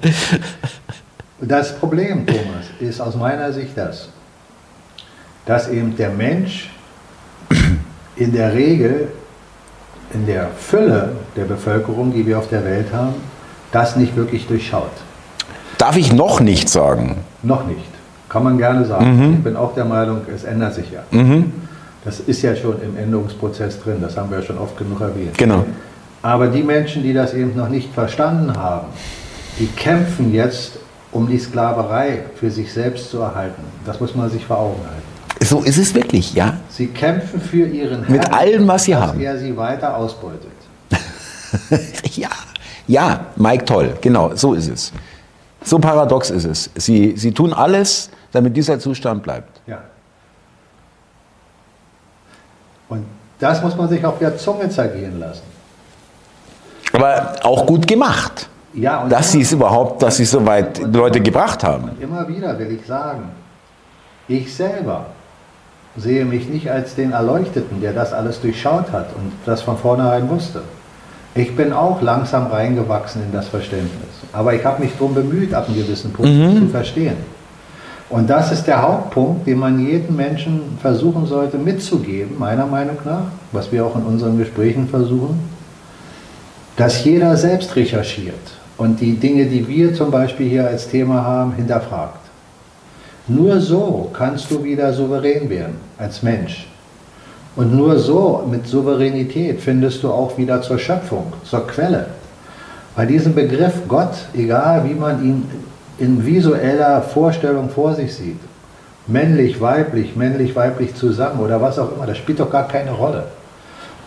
Das 1.42 1.74
Problem, 1.78 2.26
Thomas, 2.26 2.66
ist 2.80 3.00
aus 3.00 3.14
meiner 3.16 3.50
Sicht 3.50 3.70
das, 3.74 4.10
dass 5.46 5.70
eben 5.70 5.96
der 5.96 6.10
Mensch 6.10 6.68
in 8.16 8.32
der 8.32 8.52
Regel, 8.52 9.08
in 10.12 10.26
der 10.26 10.48
Fülle 10.48 11.16
der 11.36 11.44
Bevölkerung, 11.44 12.12
die 12.12 12.26
wir 12.26 12.38
auf 12.38 12.48
der 12.48 12.62
Welt 12.66 12.92
haben, 12.92 13.14
das 13.72 13.96
nicht 13.96 14.16
wirklich 14.16 14.46
durchschaut. 14.48 14.92
Darf 15.78 15.96
ich 15.96 16.12
noch 16.12 16.40
nicht 16.40 16.68
sagen? 16.68 17.24
Noch 17.42 17.64
nicht. 17.64 17.89
Kann 18.30 18.44
man 18.44 18.56
gerne 18.56 18.86
sagen. 18.86 19.34
Ich 19.38 19.44
bin 19.44 19.56
auch 19.56 19.74
der 19.74 19.84
Meinung, 19.84 20.22
es 20.34 20.44
ändert 20.44 20.74
sich 20.74 20.90
ja. 20.90 21.00
Das 22.04 22.20
ist 22.20 22.40
ja 22.40 22.56
schon 22.56 22.80
im 22.80 22.96
Änderungsprozess 22.96 23.78
drin, 23.82 23.96
das 24.00 24.16
haben 24.16 24.30
wir 24.30 24.38
ja 24.38 24.44
schon 24.44 24.56
oft 24.56 24.78
genug 24.78 25.00
erwähnt. 25.02 25.36
Genau. 25.36 25.66
Aber 26.22 26.46
die 26.46 26.62
Menschen, 26.62 27.02
die 27.02 27.12
das 27.12 27.34
eben 27.34 27.54
noch 27.56 27.68
nicht 27.68 27.92
verstanden 27.92 28.56
haben, 28.56 28.86
die 29.58 29.66
kämpfen 29.66 30.32
jetzt, 30.32 30.78
um 31.12 31.26
die 31.28 31.38
Sklaverei 31.38 32.20
für 32.36 32.50
sich 32.50 32.72
selbst 32.72 33.10
zu 33.10 33.18
erhalten. 33.18 33.62
Das 33.84 34.00
muss 34.00 34.14
man 34.14 34.30
sich 34.30 34.46
vor 34.46 34.58
Augen 34.58 34.80
halten. 34.84 35.44
So 35.44 35.60
ist 35.62 35.78
es 35.78 35.94
wirklich, 35.94 36.32
ja? 36.34 36.54
Sie 36.68 36.86
kämpfen 36.86 37.40
für 37.40 37.66
ihren 37.66 38.02
Mit 38.08 38.22
Herrn, 38.22 38.34
allem, 38.34 38.68
was 38.68 38.84
sie 38.84 38.92
dass 38.92 39.00
haben. 39.08 39.20
er 39.20 39.36
sie 39.38 39.56
weiter 39.56 39.96
ausbeutet. 39.96 40.50
Ja, 42.14 42.28
ja, 42.86 43.26
Mike, 43.36 43.64
toll, 43.64 43.94
genau, 44.00 44.34
so 44.34 44.54
ist 44.54 44.68
es. 44.68 44.92
So 45.64 45.78
paradox 45.78 46.30
ist 46.30 46.44
es. 46.44 46.70
Sie, 46.76 47.14
sie 47.16 47.32
tun 47.32 47.52
alles, 47.52 48.10
damit 48.32 48.56
dieser 48.56 48.78
Zustand 48.78 49.22
bleibt. 49.22 49.60
Ja. 49.66 49.78
Und 52.88 53.06
das 53.38 53.62
muss 53.62 53.76
man 53.76 53.88
sich 53.88 54.04
auf 54.04 54.18
der 54.18 54.36
Zunge 54.36 54.68
zergehen 54.68 55.18
lassen. 55.18 55.42
Aber 56.92 57.36
auch 57.42 57.66
gut 57.66 57.86
gemacht, 57.86 58.48
Ja, 58.74 59.02
und 59.02 59.10
dass 59.10 59.32
sie 59.32 59.42
es 59.42 59.52
überhaupt, 59.52 60.02
dass 60.02 60.16
sie 60.16 60.24
so 60.24 60.44
weit 60.44 60.78
Leute 60.92 61.20
gebracht 61.20 61.62
haben. 61.64 61.90
Immer 62.00 62.26
wieder 62.28 62.58
will 62.58 62.72
ich 62.72 62.86
sagen, 62.86 63.30
ich 64.28 64.54
selber 64.54 65.06
sehe 65.96 66.24
mich 66.24 66.48
nicht 66.48 66.70
als 66.70 66.94
den 66.94 67.12
Erleuchteten, 67.12 67.80
der 67.80 67.92
das 67.92 68.12
alles 68.12 68.40
durchschaut 68.40 68.92
hat 68.92 69.14
und 69.16 69.32
das 69.44 69.62
von 69.62 69.76
vornherein 69.76 70.28
wusste. 70.28 70.62
Ich 71.34 71.54
bin 71.56 71.72
auch 71.72 72.02
langsam 72.02 72.48
reingewachsen 72.48 73.22
in 73.22 73.32
das 73.32 73.48
Verständnis. 73.48 74.10
Aber 74.32 74.52
ich 74.54 74.64
habe 74.64 74.82
mich 74.82 74.92
darum 74.92 75.14
bemüht, 75.14 75.54
ab 75.54 75.68
einem 75.68 75.76
gewissen 75.76 76.12
Punkt 76.12 76.58
zu 76.58 76.68
verstehen. 76.68 77.16
Und 78.10 78.28
das 78.28 78.50
ist 78.50 78.66
der 78.66 78.82
Hauptpunkt, 78.82 79.46
den 79.46 79.58
man 79.58 79.86
jedem 79.86 80.16
Menschen 80.16 80.76
versuchen 80.82 81.26
sollte 81.26 81.56
mitzugeben, 81.58 82.36
meiner 82.38 82.66
Meinung 82.66 82.98
nach, 83.04 83.26
was 83.52 83.70
wir 83.70 83.86
auch 83.86 83.94
in 83.94 84.02
unseren 84.02 84.36
Gesprächen 84.36 84.88
versuchen, 84.88 85.38
dass 86.76 87.04
jeder 87.04 87.36
selbst 87.36 87.76
recherchiert 87.76 88.34
und 88.78 89.00
die 89.00 89.14
Dinge, 89.14 89.46
die 89.46 89.66
wir 89.68 89.94
zum 89.94 90.10
Beispiel 90.10 90.48
hier 90.48 90.66
als 90.66 90.88
Thema 90.88 91.22
haben, 91.24 91.52
hinterfragt. 91.52 92.18
Nur 93.28 93.60
so 93.60 94.10
kannst 94.12 94.50
du 94.50 94.64
wieder 94.64 94.92
souverän 94.92 95.48
werden 95.48 95.76
als 95.96 96.20
Mensch. 96.22 96.66
Und 97.54 97.76
nur 97.76 97.96
so 97.98 98.44
mit 98.50 98.66
Souveränität 98.66 99.60
findest 99.60 100.02
du 100.02 100.10
auch 100.10 100.36
wieder 100.36 100.62
zur 100.62 100.78
Schöpfung, 100.78 101.32
zur 101.44 101.66
Quelle. 101.66 102.06
Bei 102.96 103.06
diesem 103.06 103.34
Begriff 103.34 103.74
Gott, 103.86 104.14
egal 104.34 104.88
wie 104.88 104.94
man 104.94 105.24
ihn 105.24 105.42
in 106.00 106.24
visueller 106.24 107.02
Vorstellung 107.02 107.68
vor 107.68 107.94
sich 107.94 108.14
sieht, 108.14 108.40
männlich, 109.06 109.60
weiblich, 109.60 110.16
männlich, 110.16 110.56
weiblich 110.56 110.94
zusammen 110.94 111.40
oder 111.40 111.60
was 111.60 111.78
auch 111.78 111.92
immer, 111.92 112.06
das 112.06 112.16
spielt 112.16 112.40
doch 112.40 112.50
gar 112.50 112.66
keine 112.66 112.92
Rolle. 112.92 113.24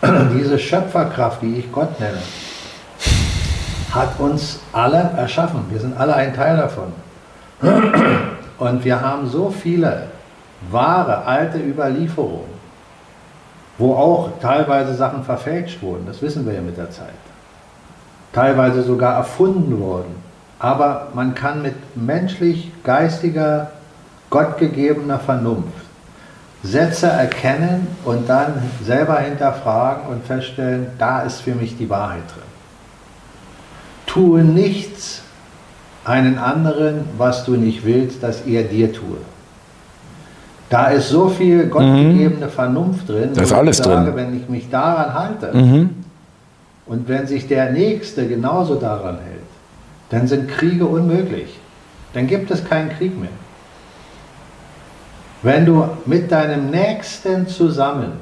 Diese 0.36 0.58
Schöpferkraft, 0.58 1.40
die 1.42 1.56
ich 1.56 1.72
Gott 1.72 1.98
nenne, 2.00 2.18
hat 3.92 4.18
uns 4.18 4.58
alle 4.72 5.10
erschaffen. 5.16 5.60
Wir 5.70 5.78
sind 5.78 5.98
alle 5.98 6.14
ein 6.14 6.34
Teil 6.34 6.56
davon. 6.56 6.92
Und 8.58 8.84
wir 8.84 9.00
haben 9.00 9.28
so 9.28 9.50
viele 9.50 10.08
wahre, 10.70 11.24
alte 11.24 11.58
Überlieferungen, 11.58 12.54
wo 13.78 13.94
auch 13.94 14.30
teilweise 14.40 14.94
Sachen 14.94 15.22
verfälscht 15.22 15.80
wurden. 15.80 16.06
Das 16.06 16.20
wissen 16.22 16.44
wir 16.44 16.54
ja 16.54 16.60
mit 16.60 16.76
der 16.76 16.90
Zeit. 16.90 17.08
Teilweise 18.32 18.82
sogar 18.82 19.14
erfunden 19.16 19.78
wurden. 19.80 20.23
Aber 20.64 21.08
man 21.12 21.34
kann 21.34 21.60
mit 21.60 21.74
menschlich, 21.94 22.72
geistiger, 22.84 23.70
gottgegebener 24.30 25.18
Vernunft 25.18 25.84
Sätze 26.62 27.06
erkennen 27.08 27.86
und 28.06 28.26
dann 28.26 28.54
selber 28.82 29.18
hinterfragen 29.18 30.06
und 30.08 30.24
feststellen, 30.24 30.86
da 30.98 31.20
ist 31.20 31.42
für 31.42 31.54
mich 31.54 31.76
die 31.76 31.90
Wahrheit 31.90 32.22
drin. 32.34 32.42
Tue 34.06 34.42
nichts 34.42 35.20
einen 36.06 36.38
anderen, 36.38 37.04
was 37.18 37.44
du 37.44 37.56
nicht 37.56 37.84
willst, 37.84 38.22
dass 38.22 38.46
er 38.46 38.62
dir 38.62 38.90
tue. 38.90 39.18
Da 40.70 40.86
ist 40.86 41.10
so 41.10 41.28
viel 41.28 41.66
gottgegebene 41.66 42.48
Vernunft 42.48 43.10
drin. 43.10 43.32
Da 43.34 43.42
ist 43.42 43.50
wo 43.50 43.54
ich 43.54 43.60
alles 43.60 43.76
sage, 43.76 44.06
drin. 44.06 44.16
Wenn 44.16 44.36
ich 44.40 44.48
mich 44.48 44.70
daran 44.70 45.12
halte 45.12 45.50
Mhm. 45.54 45.90
und 46.86 47.08
wenn 47.08 47.26
sich 47.26 47.46
der 47.46 47.72
Nächste 47.72 48.26
genauso 48.26 48.76
daran 48.76 49.18
hält, 49.18 49.53
dann 50.14 50.28
sind 50.28 50.48
Kriege 50.48 50.86
unmöglich. 50.86 51.58
Dann 52.12 52.28
gibt 52.28 52.50
es 52.52 52.64
keinen 52.64 52.90
Krieg 52.90 53.18
mehr. 53.18 53.30
Wenn 55.42 55.66
du 55.66 55.88
mit 56.06 56.30
deinem 56.30 56.70
Nächsten 56.70 57.48
zusammen 57.48 58.12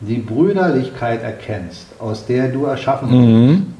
die 0.00 0.18
Brüderlichkeit 0.18 1.22
erkennst, 1.22 1.86
aus 1.98 2.26
der 2.26 2.48
du 2.48 2.66
erschaffen 2.66 3.08
bist, 3.08 3.20
mhm. 3.20 3.74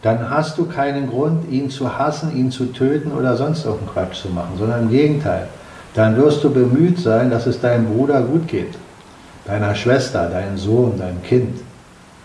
dann 0.00 0.30
hast 0.30 0.56
du 0.56 0.64
keinen 0.64 1.10
Grund, 1.10 1.52
ihn 1.52 1.68
zu 1.68 1.98
hassen, 1.98 2.34
ihn 2.34 2.50
zu 2.50 2.72
töten 2.72 3.12
oder 3.12 3.36
sonst 3.36 3.66
irgendeinen 3.66 3.92
Quatsch 3.92 4.22
zu 4.22 4.28
machen, 4.30 4.52
sondern 4.58 4.84
im 4.84 4.90
Gegenteil. 4.90 5.48
Dann 5.92 6.16
wirst 6.16 6.42
du 6.42 6.50
bemüht 6.50 6.98
sein, 6.98 7.30
dass 7.30 7.46
es 7.46 7.60
deinem 7.60 7.86
Bruder 7.86 8.22
gut 8.22 8.48
geht, 8.48 8.74
deiner 9.44 9.74
Schwester, 9.74 10.30
deinem 10.30 10.56
Sohn, 10.56 10.98
deinem 10.98 11.22
Kind, 11.22 11.58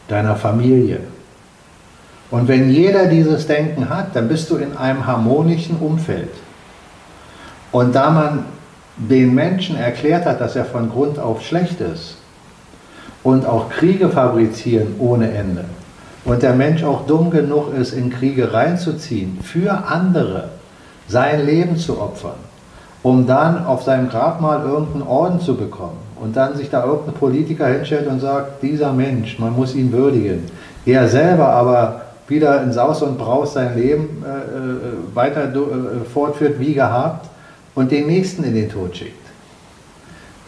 deiner 0.08 0.38
Familie. 0.38 1.02
Und 2.32 2.48
wenn 2.48 2.70
jeder 2.70 3.08
dieses 3.08 3.48
Denken 3.48 3.90
hat, 3.90 4.16
dann 4.16 4.28
bist 4.28 4.50
du 4.50 4.58
in 4.58 4.78
einem 4.78 5.08
harmonischen 5.08 5.78
Umfeld. 5.78 6.30
Und 7.72 7.96
da 7.96 8.10
man 8.10 8.46
den 8.98 9.34
Menschen 9.34 9.78
erklärt 9.78 10.26
hat, 10.26 10.42
dass 10.42 10.56
er 10.56 10.66
von 10.66 10.90
Grund 10.90 11.20
auf 11.20 11.42
schlecht 11.42 11.80
ist 11.82 12.18
und 13.24 13.46
auch 13.46 13.70
Kriege 13.70 14.10
fabrizieren 14.10 14.96
ohne 15.00 15.32
Ende 15.32 15.66
und 16.26 16.44
der 16.44 16.54
Mensch 16.54 16.84
auch 16.84 17.06
dumm 17.06 17.32
genug 17.32 17.74
ist, 17.74 17.94
in 17.94 18.10
Kriege 18.10 18.54
reinzuziehen, 18.54 19.40
für 19.42 19.86
andere 19.88 20.50
sein 21.08 21.46
Leben 21.46 21.78
zu 21.78 22.00
opfern, 22.00 22.36
um 23.02 23.26
dann 23.26 23.66
auf 23.66 23.84
seinem 23.84 24.10
Grabmal 24.10 24.64
irgendeinen 24.66 25.08
Orden 25.08 25.40
zu 25.40 25.56
bekommen 25.56 25.98
und 26.20 26.36
dann 26.36 26.58
sich 26.58 26.70
da 26.70 26.86
irgendein 26.86 27.16
Politiker 27.16 27.68
hinstellt 27.68 28.08
und 28.08 28.20
sagt, 28.20 28.62
dieser 28.62 28.92
Mensch, 28.92 29.40
man 29.40 29.56
muss 29.56 29.74
ihn 29.76 29.92
würdigen. 29.92 30.44
Er 30.86 31.08
selber 31.08 31.48
aber 31.48 32.02
wieder 32.30 32.62
in 32.64 32.72
Saus 32.72 33.02
und 33.02 33.18
Braus 33.18 33.54
sein 33.54 33.76
Leben 33.76 34.24
äh, 34.24 34.30
äh 34.30 35.16
weiter 35.16 35.46
äh, 35.46 36.06
fortführt 36.12 36.60
wie 36.60 36.74
gehabt 36.74 37.28
und 37.76 37.92
den 37.92 38.08
Nächsten 38.08 38.44
in 38.44 38.54
den 38.54 38.70
Tod 38.70 38.96
schickt. 38.96 39.14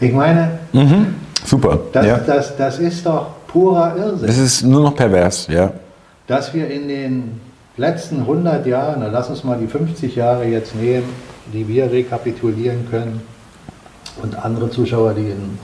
Ich 0.00 0.12
meine, 0.12 0.58
mhm. 0.72 1.14
super. 1.44 1.78
Das, 1.92 2.06
ja. 2.06 2.18
das, 2.18 2.56
das 2.56 2.78
ist 2.78 3.06
doch 3.06 3.26
purer 3.46 3.96
Irrsinn. 3.96 4.26
Das 4.26 4.38
ist 4.38 4.62
nur 4.62 4.82
noch 4.82 4.96
pervers, 4.96 5.46
ja. 5.48 5.72
Dass 6.26 6.52
wir 6.54 6.68
in 6.68 6.88
den 6.88 7.40
letzten 7.76 8.20
100 8.20 8.66
Jahren, 8.66 9.04
lass 9.12 9.28
uns 9.30 9.44
mal 9.44 9.58
die 9.58 9.66
50 9.66 10.16
Jahre 10.16 10.44
jetzt 10.44 10.74
nehmen, 10.74 11.08
die 11.52 11.66
wir 11.68 11.90
rekapitulieren 11.90 12.88
können 12.90 13.22
und 14.22 14.36
andere 14.36 14.70
Zuschauer, 14.70 15.14
die 15.14 15.30
in 15.30 15.58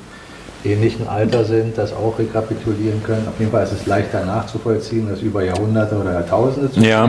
ähnlichen 0.64 1.08
Alter 1.08 1.44
sind, 1.44 1.78
das 1.78 1.92
auch 1.92 2.18
rekapitulieren 2.18 3.02
können. 3.02 3.26
Auf 3.28 3.38
jeden 3.38 3.52
Fall 3.52 3.64
ist 3.64 3.72
es 3.72 3.86
leichter 3.86 4.24
nachzuvollziehen, 4.24 5.08
das 5.08 5.20
über 5.22 5.42
Jahrhunderte 5.42 5.96
oder 5.96 6.14
Jahrtausende 6.14 6.70
zu 6.70 6.80
ja. 6.80 7.08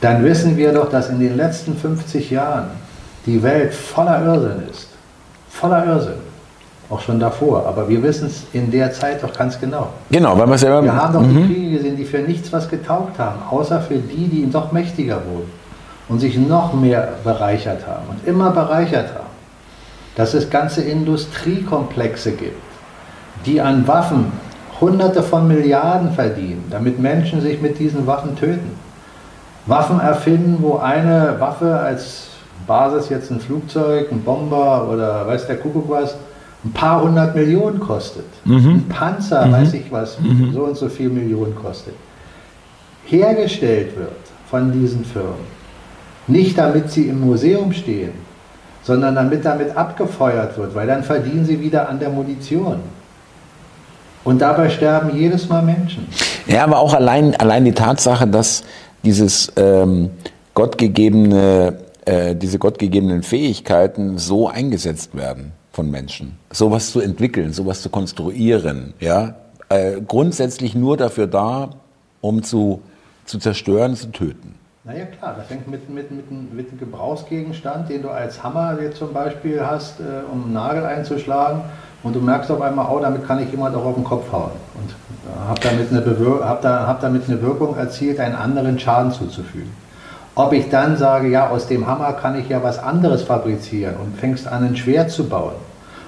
Dann 0.00 0.24
wissen 0.24 0.56
wir 0.56 0.72
doch, 0.72 0.90
dass 0.90 1.08
in 1.08 1.18
den 1.18 1.36
letzten 1.36 1.76
50 1.76 2.30
Jahren 2.30 2.68
die 3.24 3.42
Welt 3.42 3.74
voller 3.74 4.24
Irrsinn 4.24 4.62
ist. 4.70 4.88
Voller 5.50 5.84
Irrsinn. 5.86 6.26
Auch 6.88 7.00
schon 7.00 7.18
davor. 7.18 7.66
Aber 7.66 7.88
wir 7.88 8.02
wissen 8.02 8.28
es 8.28 8.44
in 8.52 8.70
der 8.70 8.92
Zeit 8.92 9.22
doch 9.22 9.32
ganz 9.32 9.58
genau. 9.58 9.88
Genau, 10.10 10.38
weil 10.38 10.46
wir 10.46 10.58
selber. 10.58 10.82
Wir 10.84 10.94
haben 10.94 11.14
doch 11.14 11.22
die 11.22 11.34
mhm. 11.34 11.46
Kriege 11.46 11.70
gesehen, 11.78 11.96
die 11.96 12.04
für 12.04 12.18
nichts 12.18 12.52
was 12.52 12.68
getaugt 12.68 13.18
haben, 13.18 13.40
außer 13.50 13.80
für 13.80 13.96
die, 13.96 14.28
die 14.28 14.46
noch 14.46 14.70
mächtiger 14.70 15.16
wurden 15.28 15.50
und 16.08 16.20
sich 16.20 16.38
noch 16.38 16.72
mehr 16.74 17.14
bereichert 17.24 17.86
haben 17.86 18.04
und 18.10 18.28
immer 18.28 18.50
bereichert 18.50 19.08
haben. 19.14 19.25
Dass 20.16 20.34
es 20.34 20.50
ganze 20.50 20.82
Industriekomplexe 20.82 22.32
gibt, 22.32 22.62
die 23.44 23.60
an 23.60 23.86
Waffen 23.86 24.32
Hunderte 24.80 25.22
von 25.22 25.48
Milliarden 25.48 26.12
verdienen, 26.12 26.64
damit 26.70 26.98
Menschen 26.98 27.40
sich 27.40 27.60
mit 27.62 27.78
diesen 27.78 28.06
Waffen 28.06 28.36
töten. 28.36 28.72
Waffen 29.66 30.00
erfinden, 30.00 30.58
wo 30.60 30.76
eine 30.76 31.36
Waffe 31.38 31.78
als 31.78 32.28
Basis 32.66 33.08
jetzt 33.08 33.30
ein 33.30 33.40
Flugzeug, 33.40 34.12
ein 34.12 34.22
Bomber 34.22 34.88
oder 34.90 35.26
weiß 35.26 35.46
der 35.46 35.56
Kuckuck 35.56 35.88
was, 35.88 36.16
ein 36.64 36.72
paar 36.72 37.02
hundert 37.02 37.34
Millionen 37.34 37.80
kostet. 37.80 38.26
Mhm. 38.44 38.54
Ein 38.54 38.88
Panzer, 38.88 39.46
mhm. 39.46 39.52
weiß 39.52 39.74
ich 39.74 39.90
was, 39.90 40.18
mhm. 40.20 40.52
so 40.52 40.64
und 40.64 40.76
so 40.76 40.88
viel 40.88 41.08
Millionen 41.08 41.54
kostet. 41.54 41.94
Hergestellt 43.06 43.96
wird 43.96 44.10
von 44.50 44.72
diesen 44.72 45.04
Firmen. 45.04 45.56
Nicht 46.26 46.58
damit 46.58 46.90
sie 46.90 47.08
im 47.08 47.20
Museum 47.20 47.72
stehen, 47.72 48.12
sondern 48.86 49.16
damit 49.16 49.44
damit 49.44 49.76
abgefeuert 49.76 50.56
wird, 50.56 50.74
weil 50.76 50.86
dann 50.86 51.02
verdienen 51.02 51.44
sie 51.44 51.60
wieder 51.60 51.88
an 51.88 51.98
der 51.98 52.10
Munition. 52.10 52.78
Und 54.22 54.40
dabei 54.40 54.70
sterben 54.70 55.16
jedes 55.16 55.48
Mal 55.48 55.62
Menschen. 55.62 56.06
Ja, 56.46 56.62
aber 56.64 56.78
auch 56.78 56.94
allein, 56.94 57.34
allein 57.34 57.64
die 57.64 57.72
Tatsache, 57.72 58.28
dass 58.28 58.62
dieses 59.02 59.52
ähm, 59.56 60.10
gottgegebene 60.54 61.78
äh, 62.06 62.36
diese 62.36 62.58
gottgegebenen 62.60 63.24
Fähigkeiten 63.24 64.18
so 64.18 64.48
eingesetzt 64.48 65.16
werden 65.16 65.50
von 65.72 65.90
Menschen. 65.90 66.38
Sowas 66.52 66.92
zu 66.92 67.00
entwickeln, 67.00 67.52
sowas 67.52 67.82
zu 67.82 67.90
konstruieren, 67.90 68.94
ja, 69.00 69.34
äh, 69.68 70.00
grundsätzlich 70.06 70.76
nur 70.76 70.96
dafür 70.96 71.26
da, 71.26 71.70
um 72.20 72.44
zu, 72.44 72.80
zu 73.24 73.38
zerstören, 73.38 73.96
zu 73.96 74.12
töten. 74.12 74.54
Naja 74.86 75.04
klar, 75.06 75.34
das 75.36 75.48
fängt 75.48 75.66
mit, 75.66 75.90
mit, 75.90 76.12
mit, 76.12 76.30
mit 76.30 76.68
einem 76.68 76.78
Gebrauchsgegenstand, 76.78 77.88
den 77.88 78.02
du 78.02 78.08
als 78.08 78.44
Hammer 78.44 78.78
jetzt 78.80 78.98
zum 78.98 79.12
Beispiel 79.12 79.60
hast, 79.60 79.98
äh, 79.98 80.04
um 80.32 80.44
einen 80.44 80.52
Nagel 80.52 80.86
einzuschlagen 80.86 81.62
und 82.04 82.14
du 82.14 82.20
merkst 82.20 82.52
auf 82.52 82.60
einmal, 82.60 82.86
oh, 82.88 83.00
damit 83.00 83.26
kann 83.26 83.42
ich 83.42 83.50
jemand 83.50 83.74
auch 83.74 83.84
auf 83.84 83.96
den 83.96 84.04
Kopf 84.04 84.30
hauen 84.30 84.52
und 84.74 84.90
äh, 84.90 85.48
habe 85.48 85.60
damit, 85.60 86.40
hab 86.44 86.62
da, 86.62 86.86
hab 86.86 87.00
damit 87.00 87.28
eine 87.28 87.42
Wirkung 87.42 87.76
erzielt, 87.76 88.20
einen 88.20 88.36
anderen 88.36 88.78
Schaden 88.78 89.10
zuzufügen. 89.10 89.72
Ob 90.36 90.52
ich 90.52 90.68
dann 90.70 90.96
sage, 90.96 91.30
ja, 91.30 91.48
aus 91.48 91.66
dem 91.66 91.88
Hammer 91.88 92.12
kann 92.12 92.38
ich 92.38 92.48
ja 92.48 92.62
was 92.62 92.78
anderes 92.78 93.24
fabrizieren 93.24 93.96
und 93.96 94.16
fängst 94.16 94.46
an, 94.46 94.62
ein 94.62 94.76
Schwert 94.76 95.10
zu 95.10 95.28
bauen. 95.28 95.54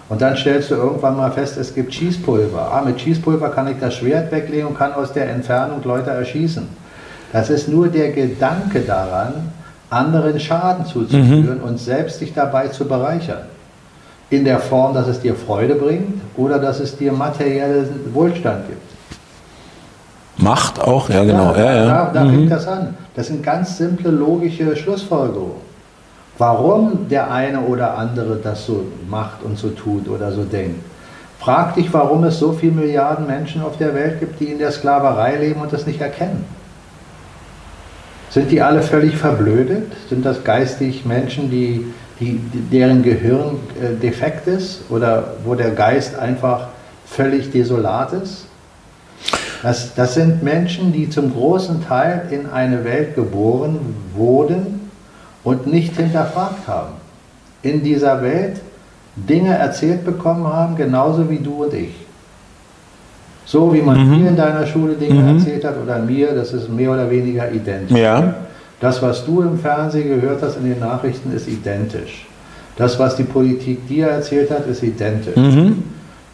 Und 0.09 0.23
dann 0.23 0.37
stellst 0.37 0.71
du 0.71 0.77
irgendwann 0.77 1.17
mal 1.17 1.33
fest, 1.33 1.57
es 1.57 1.75
gibt 1.75 1.93
Schießpulver. 1.95 2.71
Ah, 2.73 2.83
mit 2.83 3.01
Schießpulver 3.01 3.49
kann 3.49 3.67
ich 3.67 3.81
das 3.81 3.95
Schwert 3.95 4.31
weglegen 4.31 4.69
und 4.69 4.79
kann 4.79 4.93
aus 4.93 5.13
der 5.13 5.31
Entfernung 5.31 5.83
Leute 5.83 6.11
erschießen. 6.11 6.69
Das 7.33 7.51
ist 7.51 7.69
nur 7.69 7.89
der 7.89 8.13
Gedanke 8.13 8.81
daran, 8.81 9.53
anderen 9.91 10.39
Schaden 10.39 10.87
zuzuführen 10.87 11.59
mhm. 11.59 11.65
und 11.65 11.79
selbst 11.79 12.19
sich 12.19 12.35
dabei 12.35 12.69
zu 12.69 12.87
bereichern. 12.87 13.43
In 14.31 14.45
der 14.45 14.61
Form, 14.61 14.95
dass 14.95 15.09
es 15.09 15.21
dir 15.21 15.35
Freude 15.35 15.75
bringt 15.75 16.21
oder 16.37 16.59
dass 16.59 16.81
es 16.81 16.97
dir 16.97 17.13
materiellen 17.13 18.13
Wohlstand 18.13 18.67
gibt. 18.69 18.83
Macht 20.37 20.81
auch, 20.81 21.09
ja 21.09 21.25
genau. 21.25 21.55
Ja, 21.55 21.75
ja. 21.75 21.87
Da, 21.87 22.11
da 22.13 22.25
mhm. 22.25 22.31
fängt 22.31 22.53
das 22.53 22.69
an. 22.69 22.95
Das 23.15 23.27
sind 23.27 23.43
ganz 23.43 23.79
simple 23.79 24.11
logische 24.11 24.77
Schlussfolgerungen. 24.77 25.69
Warum 26.37 27.09
der 27.09 27.33
eine 27.33 27.61
oder 27.61 27.99
andere 27.99 28.37
das 28.37 28.65
so 28.65 28.85
macht 29.09 29.43
und 29.43 29.59
so 29.59 29.71
tut 29.71 30.09
oder 30.09 30.31
so 30.31 30.45
denkt. 30.45 30.85
Frag 31.41 31.75
dich, 31.75 31.93
warum 31.93 32.25
es 32.25 32.39
so 32.39 32.53
viele 32.53 32.73
Milliarden 32.73 33.27
Menschen 33.27 33.63
auf 33.63 33.77
der 33.77 33.95
Welt 33.95 34.21
gibt, 34.21 34.39
die 34.39 34.47
in 34.47 34.59
der 34.59 34.71
Sklaverei 34.71 35.37
leben 35.37 35.61
und 35.61 35.73
das 35.73 35.87
nicht 35.87 36.01
erkennen. 36.01 36.45
Sind 38.31 38.51
die 38.51 38.61
alle 38.61 38.83
völlig 38.83 39.17
verblödet? 39.17 39.93
Sind 40.09 40.25
das 40.25 40.45
geistig 40.45 41.05
Menschen, 41.05 41.51
die, 41.51 41.87
die, 42.21 42.41
deren 42.71 43.03
Gehirn 43.03 43.59
äh, 43.81 43.95
defekt 43.95 44.47
ist 44.47 44.83
oder 44.91 45.35
wo 45.45 45.55
der 45.55 45.71
Geist 45.71 46.19
einfach 46.19 46.69
völlig 47.07 47.51
desolat 47.51 48.13
ist? 48.13 48.47
Das, 49.63 49.95
das 49.95 50.15
sind 50.15 50.43
Menschen, 50.43 50.93
die 50.93 51.11
zum 51.11 51.33
großen 51.33 51.85
Teil 51.85 52.29
in 52.31 52.47
eine 52.47 52.85
Welt 52.85 53.15
geboren 53.15 53.79
wurden 54.15 54.91
und 55.43 55.67
nicht 55.67 55.97
hinterfragt 55.97 56.69
haben. 56.69 56.95
In 57.63 57.83
dieser 57.83 58.23
Welt 58.23 58.61
Dinge 59.17 59.57
erzählt 59.57 60.05
bekommen 60.05 60.47
haben, 60.47 60.77
genauso 60.77 61.29
wie 61.29 61.39
du 61.39 61.65
und 61.65 61.75
ich. 61.75 61.95
So 63.49 63.73
wie 63.73 63.81
man 63.81 64.07
mhm. 64.07 64.19
dir 64.19 64.29
in 64.29 64.37
deiner 64.37 64.67
Schule 64.67 64.93
Dinge 64.93 65.23
mhm. 65.23 65.39
erzählt 65.39 65.65
hat 65.65 65.77
oder 65.83 65.99
mir, 66.01 66.35
das 66.35 66.53
ist 66.53 66.69
mehr 66.69 66.91
oder 66.93 67.11
weniger 67.11 67.51
identisch. 67.51 67.99
Ja. 67.99 68.35
Das, 68.79 69.01
was 69.01 69.25
du 69.25 69.41
im 69.41 69.59
Fernsehen 69.59 70.21
gehört 70.21 70.43
hast 70.43 70.59
in 70.59 70.65
den 70.65 70.79
Nachrichten, 70.79 71.35
ist 71.35 71.49
identisch. 71.49 72.27
Das, 72.77 72.99
was 72.99 73.17
die 73.17 73.25
Politik 73.25 73.89
dir 73.89 74.09
erzählt 74.09 74.51
hat, 74.51 74.67
ist 74.67 74.83
identisch. 74.83 75.35
Mhm. 75.35 75.83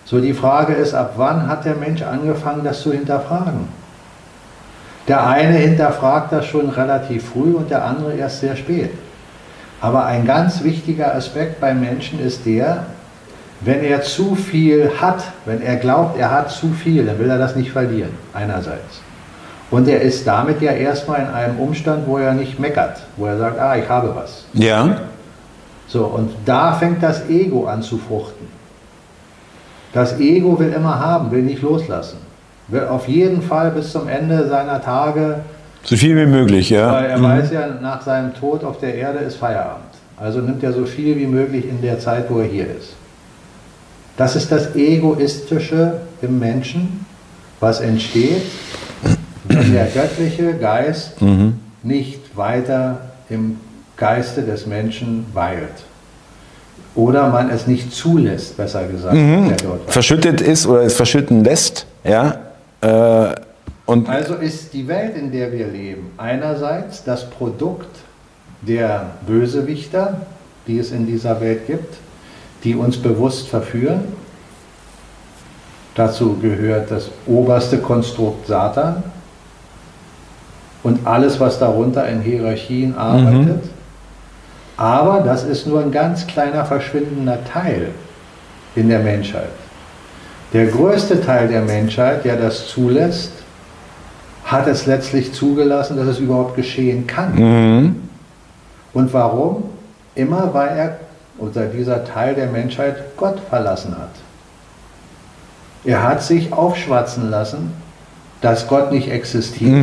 So 0.05 0.21
die 0.21 0.35
Frage 0.35 0.73
ist, 0.73 0.93
ab 0.93 1.13
wann 1.17 1.47
hat 1.47 1.65
der 1.65 1.77
Mensch 1.77 2.03
angefangen, 2.03 2.65
das 2.65 2.83
zu 2.83 2.93
hinterfragen? 2.93 3.69
Der 5.07 5.25
eine 5.25 5.55
hinterfragt 5.55 6.33
das 6.33 6.47
schon 6.47 6.69
relativ 6.69 7.27
früh 7.27 7.53
und 7.53 7.71
der 7.71 7.85
andere 7.85 8.15
erst 8.15 8.41
sehr 8.41 8.57
spät. 8.57 8.91
Aber 9.81 10.05
ein 10.05 10.27
ganz 10.27 10.65
wichtiger 10.65 11.15
Aspekt 11.15 11.61
beim 11.61 11.81
Menschen 11.81 12.19
ist 12.19 12.45
der, 12.45 12.87
wenn 13.65 13.83
er 13.83 14.03
zu 14.03 14.35
viel 14.35 14.91
hat, 15.01 15.25
wenn 15.47 15.63
er 15.63 15.77
glaubt, 15.77 16.19
er 16.19 16.31
hat 16.31 16.51
zu 16.51 16.69
viel, 16.69 17.07
dann 17.07 17.19
will 17.19 17.31
er 17.31 17.39
das 17.39 17.57
nicht 17.57 17.73
verlieren, 17.73 18.11
einerseits. 18.33 19.01
Und 19.71 19.89
er 19.89 20.03
ist 20.03 20.27
damit 20.27 20.61
ja 20.61 20.73
erstmal 20.73 21.21
in 21.21 21.29
einem 21.29 21.59
Umstand, 21.59 22.07
wo 22.07 22.19
er 22.19 22.35
nicht 22.35 22.61
meckert, 22.61 23.01
wo 23.17 23.27
er 23.27 23.39
sagt, 23.39 23.59
ah, 23.59 23.77
ich 23.77 23.89
habe 23.89 24.15
was. 24.15 24.45
Ja. 24.53 24.99
So, 25.89 26.05
und 26.05 26.31
da 26.45 26.75
fängt 26.75 27.03
das 27.03 27.29
Ego 27.29 27.67
an 27.67 27.83
zu 27.83 27.99
fruchten. 27.99 28.47
Das 29.93 30.19
Ego 30.19 30.59
will 30.59 30.73
immer 30.73 30.99
haben, 30.99 31.31
will 31.31 31.43
nicht 31.43 31.63
loslassen. 31.63 32.19
Will 32.69 32.87
auf 32.87 33.09
jeden 33.09 33.43
Fall 33.43 33.71
bis 33.71 33.93
zum 33.93 34.09
Ende 34.09 34.49
seiner 34.49 34.81
Tage. 34.83 35.41
So 35.83 35.97
viel 35.97 36.17
wie 36.17 36.27
möglich, 36.27 36.71
ja. 36.71 36.93
Weil 36.93 37.07
er 37.07 37.19
mhm. 37.19 37.25
weiß 37.25 37.53
ja, 37.53 37.67
nach 37.81 38.03
seinem 38.03 38.35
Tod 38.35 38.65
auf 38.65 38.79
der 38.79 38.95
Erde 38.95 39.19
ist 39.21 39.37
Feierabend. 39.37 39.85
Also 40.17 40.41
nimmt 40.41 40.63
er 40.63 40.73
so 40.73 40.85
viel 40.85 41.17
wie 41.17 41.27
möglich 41.27 41.69
in 41.69 41.81
der 41.83 41.99
Zeit, 41.99 42.27
wo 42.29 42.39
er 42.39 42.47
hier 42.47 42.65
ist. 42.65 42.95
Das 44.17 44.37
ist 44.37 44.53
das 44.53 44.75
Egoistische 44.77 46.01
im 46.23 46.39
Menschen, 46.39 47.05
was 47.61 47.81
entsteht, 47.81 48.43
wenn 49.45 49.73
der 49.73 49.87
göttliche 49.87 50.55
Geist 50.55 51.17
nicht 51.83 52.37
weiter 52.37 53.01
im 53.29 53.59
Geiste 53.97 54.43
des 54.43 54.67
Menschen 54.67 55.27
weilt. 55.33 55.85
Oder 56.95 57.29
man 57.29 57.51
es 57.51 57.67
nicht 57.67 57.93
zulässt, 57.93 58.57
besser 58.57 58.87
gesagt. 58.87 59.17
war. 59.65 59.79
Verschüttet 59.89 60.41
ist 60.41 60.67
oder 60.67 60.83
es 60.83 60.95
verschütten 60.95 61.43
lässt, 61.43 61.87
ja. 62.05 62.39
Äh, 62.81 63.35
und 63.87 64.09
Also 64.09 64.35
ist 64.35 64.73
die 64.73 64.87
Welt, 64.87 65.17
in 65.17 65.33
der 65.33 65.53
wir 65.53 65.67
leben, 65.67 66.13
einerseits 66.17 67.03
das 67.05 67.29
Produkt 67.29 67.89
der 68.63 69.11
Bösewichter, 69.27 70.21
die 70.67 70.79
es 70.79 70.91
in 70.91 71.07
dieser 71.07 71.41
Welt 71.41 71.67
gibt, 71.67 71.95
die 72.65 72.75
uns 72.75 72.97
bewusst 72.97 73.49
verführen. 73.49 74.05
Dazu 75.95 76.37
gehört 76.41 76.91
das 76.91 77.11
oberste 77.27 77.79
Konstrukt 77.79 78.47
Satan 78.49 79.05
und 80.83 81.07
alles, 81.07 81.39
was 81.39 81.59
darunter 81.59 82.09
in 82.09 82.21
Hierarchien 82.21 82.97
arbeitet. 82.97 83.63
Aber 84.77 85.21
das 85.21 85.45
ist 85.45 85.67
nur 85.69 85.81
ein 85.81 85.93
ganz 85.93 86.27
kleiner 86.27 86.65
verschwindender 86.65 87.45
Teil 87.45 87.91
in 88.75 88.89
der 88.89 88.99
Menschheit. 89.01 89.51
Der 90.53 90.67
größte 90.67 91.21
Teil 91.21 91.47
der 91.49 91.63
Menschheit, 91.63 92.25
der 92.25 92.37
das 92.37 92.67
zulässt, 92.69 93.33
hat 94.45 94.67
es 94.67 94.87
letztlich 94.87 95.33
zugelassen, 95.33 95.97
dass 95.97 96.07
es 96.07 96.19
überhaupt 96.19 96.57
geschehen 96.57 97.07
kann. 97.07 97.39
Und 98.93 99.13
warum? 99.13 99.65
Immer 100.17 100.53
weil 100.53 100.77
er 100.77 100.97
oder 101.39 101.67
dieser 101.67 102.05
Teil 102.05 102.35
der 102.35 102.47
Menschheit 102.47 103.17
Gott 103.17 103.41
verlassen 103.49 103.97
hat. 103.99 104.11
Er 105.85 106.03
hat 106.03 106.23
sich 106.23 106.53
aufschwatzen 106.53 107.31
lassen, 107.31 107.73
dass 108.41 108.69
Gott 108.69 108.93
nicht 108.93 109.11
existiert. 109.11 109.75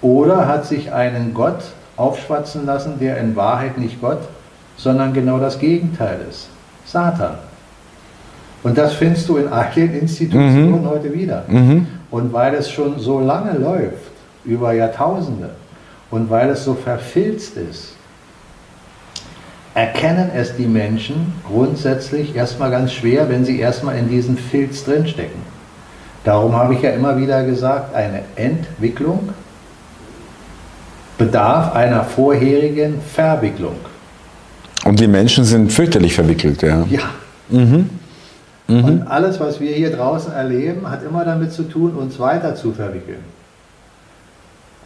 Oder 0.00 0.46
hat 0.46 0.66
sich 0.66 0.92
einen 0.92 1.34
Gott 1.34 1.60
aufschwatzen 1.96 2.66
lassen, 2.66 2.98
der 3.00 3.18
in 3.18 3.34
Wahrheit 3.34 3.78
nicht 3.78 4.00
Gott, 4.00 4.20
sondern 4.76 5.12
genau 5.12 5.38
das 5.38 5.58
Gegenteil 5.58 6.20
ist. 6.28 6.48
Satan. 6.86 7.34
Und 8.62 8.78
das 8.78 8.92
findest 8.94 9.28
du 9.28 9.36
in 9.36 9.48
all 9.48 9.70
den 9.74 9.94
Institutionen 9.94 10.88
heute 10.88 11.12
wieder. 11.12 11.44
Und 12.10 12.32
weil 12.32 12.54
es 12.54 12.70
schon 12.70 12.98
so 12.98 13.20
lange 13.20 13.58
läuft, 13.58 14.12
über 14.44 14.72
Jahrtausende, 14.72 15.50
und 16.10 16.30
weil 16.30 16.50
es 16.50 16.64
so 16.64 16.74
verfilzt 16.74 17.56
ist, 17.56 17.94
erkennen 19.78 20.30
es 20.34 20.56
die 20.56 20.66
Menschen 20.66 21.34
grundsätzlich 21.46 22.34
erstmal 22.34 22.68
ganz 22.72 22.92
schwer, 22.92 23.28
wenn 23.28 23.44
sie 23.44 23.60
erstmal 23.60 23.96
in 23.96 24.08
diesen 24.08 24.36
Filz 24.36 24.84
drinstecken. 24.84 25.40
Darum 26.24 26.56
habe 26.56 26.74
ich 26.74 26.82
ja 26.82 26.90
immer 26.90 27.16
wieder 27.16 27.44
gesagt, 27.44 27.94
eine 27.94 28.22
Entwicklung 28.34 29.28
bedarf 31.16 31.76
einer 31.76 32.02
vorherigen 32.02 33.00
Verwicklung. 33.00 33.76
Und 34.84 34.98
die 34.98 35.06
Menschen 35.06 35.44
sind 35.44 35.72
fürchterlich 35.72 36.12
verwickelt, 36.12 36.60
ja. 36.62 36.84
Ja. 36.90 37.10
Und 38.66 39.02
alles, 39.06 39.38
was 39.38 39.60
wir 39.60 39.70
hier 39.70 39.92
draußen 39.92 40.32
erleben, 40.32 40.90
hat 40.90 41.04
immer 41.04 41.24
damit 41.24 41.52
zu 41.52 41.62
tun, 41.62 41.94
uns 41.94 42.18
weiter 42.18 42.56
zu 42.56 42.72
verwickeln. 42.72 43.22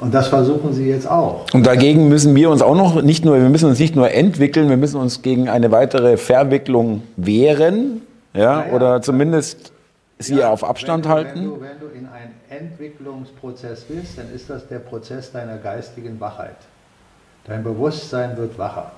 Und 0.03 0.13
das 0.13 0.27
versuchen 0.27 0.73
sie 0.73 0.89
jetzt 0.89 1.09
auch. 1.09 1.47
Und 1.55 1.65
dagegen 1.65 2.09
müssen 2.09 2.35
wir 2.35 2.51
uns 2.51 2.61
auch 2.61 2.75
noch 2.75 3.01
nicht 3.03 3.25
nur, 3.25 3.41
wir 3.41 3.49
müssen 3.49 3.69
uns 3.69 3.79
nicht 3.79 3.95
nur 3.95 4.11
entwickeln, 4.11 4.69
wir 4.69 4.77
müssen 4.77 5.01
uns 5.01 5.23
gegen 5.23 5.49
eine 5.49 5.71
weitere 5.71 6.17
Verwicklung 6.17 7.03
wehren, 7.17 8.03
ja, 8.35 8.57
Naja. 8.57 8.73
oder 8.73 9.01
zumindest 9.01 9.73
sie 10.19 10.39
Ja, 10.41 10.51
auf 10.51 10.65
Abstand 10.65 11.05
wenn 11.05 11.13
halten. 11.13 11.39
Wenn 11.39 11.45
du, 11.45 11.61
wenn 11.61 11.79
du 11.81 11.87
in 11.97 12.09
einen 12.09 12.33
Entwicklungsprozess 12.51 13.83
bist, 13.83 14.19
dann 14.19 14.27
ist 14.35 14.51
das 14.51 14.67
der 14.67 14.81
Prozess 14.81 15.31
deiner 15.31 15.57
geistigen 15.59 16.19
Wachheit. 16.19 16.57
Dein 17.47 17.63
Bewusstsein 17.63 18.37
wird 18.37 18.59
wacher. 18.59 18.91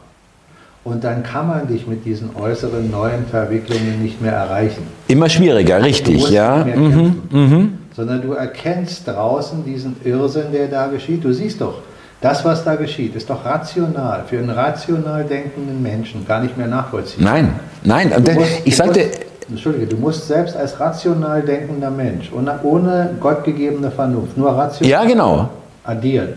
Und 0.84 1.04
dann 1.04 1.22
kann 1.22 1.48
man 1.48 1.66
dich 1.68 1.86
mit 1.86 2.06
diesen 2.06 2.34
äußeren 2.34 2.90
neuen 2.90 3.26
Verwicklungen 3.26 4.02
nicht 4.02 4.22
mehr 4.22 4.32
erreichen. 4.32 4.86
Immer 5.08 5.28
schwieriger, 5.28 5.82
richtig, 5.82 6.30
ja. 6.30 6.64
Mhm, 6.64 7.22
kämpfen, 7.30 7.78
Sondern 7.96 8.22
du 8.22 8.32
erkennst 8.32 9.06
draußen 9.06 9.64
diesen 9.64 9.96
Irrsinn, 10.04 10.52
der 10.52 10.66
da 10.68 10.88
geschieht. 10.88 11.22
Du 11.24 11.32
siehst 11.32 11.60
doch, 11.60 11.78
das, 12.20 12.44
was 12.44 12.64
da 12.64 12.74
geschieht, 12.74 13.14
ist 13.14 13.28
doch 13.30 13.44
rational, 13.44 14.24
für 14.26 14.38
einen 14.38 14.50
rational 14.50 15.24
denkenden 15.24 15.82
Menschen 15.82 16.26
gar 16.26 16.40
nicht 16.40 16.56
mehr 16.56 16.66
nachvollziehbar. 16.66 17.32
Nein, 17.34 17.52
nein, 17.84 18.10
musst- 18.34 18.50
ich 18.64 18.74
sagte, 18.76 19.00
musst, 19.00 19.20
Entschuldige, 19.50 19.86
du 19.86 19.96
musst 19.96 20.26
selbst 20.26 20.56
als 20.56 20.80
rational 20.80 21.42
denkender 21.42 21.90
Mensch, 21.90 22.32
ohne, 22.34 22.58
ohne 22.62 23.10
gottgegebene 23.20 23.90
Vernunft, 23.90 24.36
nur 24.38 24.50
rational 24.56 24.90
ja 24.90 25.04
genau, 25.04 25.50
addieren, 25.84 26.30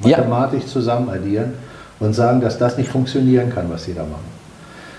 Ja. 0.00 0.16
mathematisch 0.18 0.64
zusammen 0.66 1.10
addieren 1.10 1.52
und 2.00 2.14
sagen, 2.14 2.40
dass 2.40 2.56
das 2.58 2.78
nicht 2.78 2.88
funktionieren 2.90 3.54
kann, 3.54 3.66
was 3.70 3.84
sie 3.84 3.92
da 3.94 4.02
machen. 4.02 4.24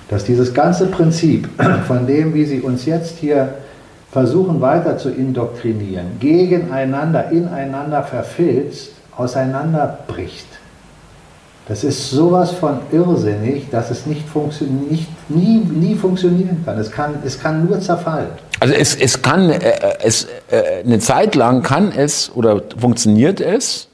Dass 0.09 0.23
dieses 0.23 0.53
ganze 0.53 0.85
Prinzip 0.85 1.49
von 1.87 2.05
dem, 2.05 2.33
wie 2.35 2.45
sie 2.45 2.61
uns 2.61 2.85
jetzt 2.85 3.17
hier 3.17 3.49
versuchen 4.15 4.61
weiter 4.61 4.97
zu 4.97 5.09
indoktrinieren, 5.09 6.17
gegeneinander, 6.21 7.31
ineinander 7.31 8.01
verfilzt, 8.01 8.91
auseinanderbricht. 9.17 10.47
Das 11.67 11.83
ist 11.83 12.11
sowas 12.11 12.51
von 12.51 12.79
irrsinnig, 12.93 13.69
dass 13.71 13.91
es 13.91 14.05
nicht, 14.05 14.25
funktio- 14.33 14.69
nicht 14.89 15.09
nie, 15.29 15.57
nie 15.57 15.95
funktionieren 15.95 16.63
kann. 16.63 16.79
Es, 16.79 16.89
kann. 16.91 17.15
es 17.25 17.37
kann 17.37 17.65
nur 17.65 17.81
zerfallen. 17.81 18.29
also 18.61 18.73
es, 18.73 18.95
es 18.95 19.21
kann, 19.21 19.49
äh, 19.49 19.59
es, 20.01 20.29
äh, 20.49 20.85
eine 20.85 20.99
Zeit 20.99 21.35
lang 21.35 21.61
kann 21.61 21.91
es 21.91 22.31
oder 22.33 22.61
funktioniert 22.77 23.41
es, 23.41 23.89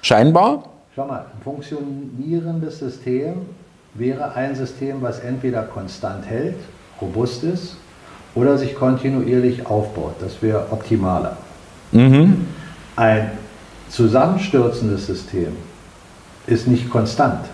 scheinbar, 0.00 0.64
Schau 0.96 1.06
mal, 1.06 1.20
ein 1.20 1.42
funktionierendes 1.44 2.80
System 2.80 3.46
wäre 3.94 4.34
ein 4.34 4.56
System, 4.56 5.00
was 5.02 5.20
entweder 5.20 5.62
konstant 5.62 6.26
hält, 6.26 6.56
robust 7.00 7.44
ist, 7.44 7.76
oder 8.34 8.58
sich 8.58 8.74
kontinuierlich 8.74 9.66
aufbaut. 9.66 10.14
Das 10.20 10.40
wäre 10.40 10.66
optimaler. 10.70 11.36
Ein 12.96 13.30
zusammenstürzendes 13.90 15.06
System 15.06 15.56
ist 16.46 16.66
nicht 16.66 16.90
konstant. 16.90 17.44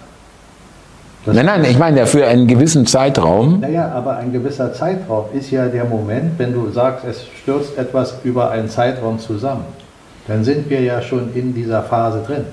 Das 1.25 1.35
nein, 1.35 1.47
nein, 1.47 1.65
ich 1.65 1.79
meine 1.79 1.99
ja 1.99 2.07
für 2.07 2.27
einen 2.27 2.47
gewissen 2.47 2.87
Zeitraum, 2.87 3.61
Naja, 3.61 3.91
aber 3.93 4.17
ein 4.17 4.33
gewisser 4.33 4.73
Zeitraum 4.73 5.27
ist 5.33 5.51
ja 5.51 5.67
der 5.67 5.85
Moment, 5.85 6.39
wenn 6.39 6.55
du 6.55 6.71
sagst, 6.71 7.05
es 7.05 7.27
stürzt 7.43 7.77
etwas 7.77 8.15
über 8.23 8.51
einen 8.51 8.69
Zeitraum 8.69 9.19
zusammen. 9.19 9.65
Dann 10.29 10.45
sind 10.45 10.71
wir 10.71 10.81
ja 10.81 11.03
schon 11.03 11.35
in 11.35 11.55
dieser 11.55 11.83
Phase 11.83 12.23
drin. 12.25 12.45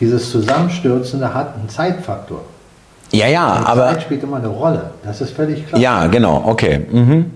Dieses 0.00 0.30
Zusammenstürzende 0.30 1.34
hat 1.34 1.56
einen 1.56 1.68
Zeitfaktor. 1.68 2.40
Ja, 3.12 3.26
ja, 3.26 3.58
Die 3.60 3.66
aber, 3.66 3.88
Zeit 3.88 4.02
spielt 4.02 4.22
immer 4.22 4.36
eine 4.36 4.48
Rolle, 4.48 4.90
das 5.04 5.20
ist 5.20 5.30
völlig 5.32 5.66
klar. 5.66 5.80
ja, 5.80 6.06
genau, 6.08 6.42
okay, 6.46 6.80
mhm. 6.90 7.26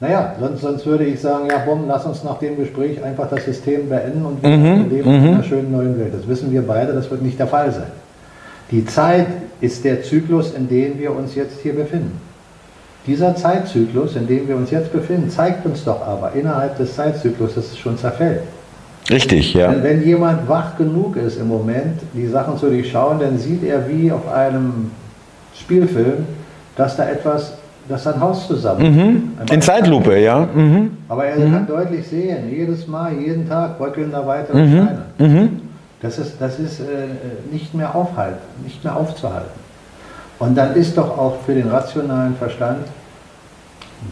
Naja, 0.00 0.34
sonst, 0.40 0.62
sonst 0.62 0.84
würde 0.86 1.04
ich 1.04 1.20
sagen, 1.20 1.44
ja, 1.48 1.58
bumm, 1.58 1.84
lass 1.86 2.04
uns 2.04 2.24
nach 2.24 2.38
dem 2.38 2.56
Gespräch 2.56 3.00
einfach 3.04 3.28
das 3.30 3.44
System 3.44 3.88
beenden 3.88 4.26
und 4.26 4.42
wir 4.42 4.50
Mhm, 4.50 4.90
leben 4.90 5.08
in 5.14 5.34
einer 5.34 5.44
schönen 5.44 5.70
neuen 5.70 5.96
Welt. 5.96 6.12
Das 6.12 6.26
wissen 6.26 6.50
wir 6.50 6.66
beide, 6.66 6.92
das 6.92 7.08
wird 7.08 7.22
nicht 7.22 7.38
der 7.38 7.46
Fall 7.46 7.70
sein. 7.70 7.86
Die 8.72 8.84
Zeit 8.84 9.28
ist 9.60 9.84
der 9.84 10.02
Zyklus, 10.02 10.54
in 10.54 10.68
dem 10.68 10.98
wir 10.98 11.14
uns 11.14 11.36
jetzt 11.36 11.60
hier 11.62 11.74
befinden. 11.76 12.20
Dieser 13.06 13.36
Zeitzyklus, 13.36 14.16
in 14.16 14.26
dem 14.26 14.48
wir 14.48 14.56
uns 14.56 14.72
jetzt 14.72 14.92
befinden, 14.92 15.30
zeigt 15.30 15.64
uns 15.66 15.84
doch 15.84 16.04
aber 16.04 16.32
innerhalb 16.34 16.76
des 16.78 16.96
Zeitzyklus, 16.96 17.54
dass 17.54 17.66
es 17.66 17.78
schon 17.78 17.96
zerfällt. 17.96 18.40
richtig, 19.08 19.54
ja. 19.54 19.70
Wenn, 19.70 19.84
wenn 19.84 20.04
jemand 20.04 20.48
wach 20.48 20.76
genug 20.76 21.14
ist 21.16 21.38
im 21.38 21.46
Moment, 21.46 22.00
die 22.12 22.26
Sachen 22.26 22.58
zu 22.58 22.66
durchschauen, 22.66 23.20
dann 23.20 23.38
sieht 23.38 23.62
er 23.62 23.88
wie 23.88 24.10
auf 24.10 24.26
einem 24.32 24.90
Spielfilm, 25.62 26.26
dass 26.76 26.96
da 26.96 27.08
etwas, 27.08 27.54
dass 27.88 28.04
da 28.04 28.12
ein 28.12 28.20
Haus 28.20 28.46
zusammen 28.46 29.36
In 29.50 29.62
Zeitlupe, 29.62 30.18
ja. 30.18 30.46
Mhm. 30.54 30.90
aber 31.08 31.24
er 31.26 31.36
kann 31.36 31.66
deutlich 31.66 32.06
sehen, 32.06 32.50
jedes 32.50 32.86
Mal, 32.86 33.12
jeden 33.14 33.48
Tag 33.48 33.78
bröckeln 33.78 34.10
da 34.12 34.26
weitere 34.26 34.62
Mhm. 34.62 34.70
Steine. 35.18 35.50
Das 36.00 36.18
ist, 36.18 36.34
das 36.40 36.58
ist 36.58 36.80
äh, 36.80 36.84
nicht 37.52 37.74
mehr 37.74 37.94
aufhalten, 37.94 38.40
nicht 38.64 38.82
mehr 38.82 38.96
aufzuhalten. 38.96 39.60
Und 40.40 40.56
dann 40.56 40.74
ist 40.74 40.98
doch 40.98 41.16
auch 41.16 41.36
für 41.46 41.54
den 41.54 41.68
rationalen 41.68 42.34
Verstand 42.34 42.86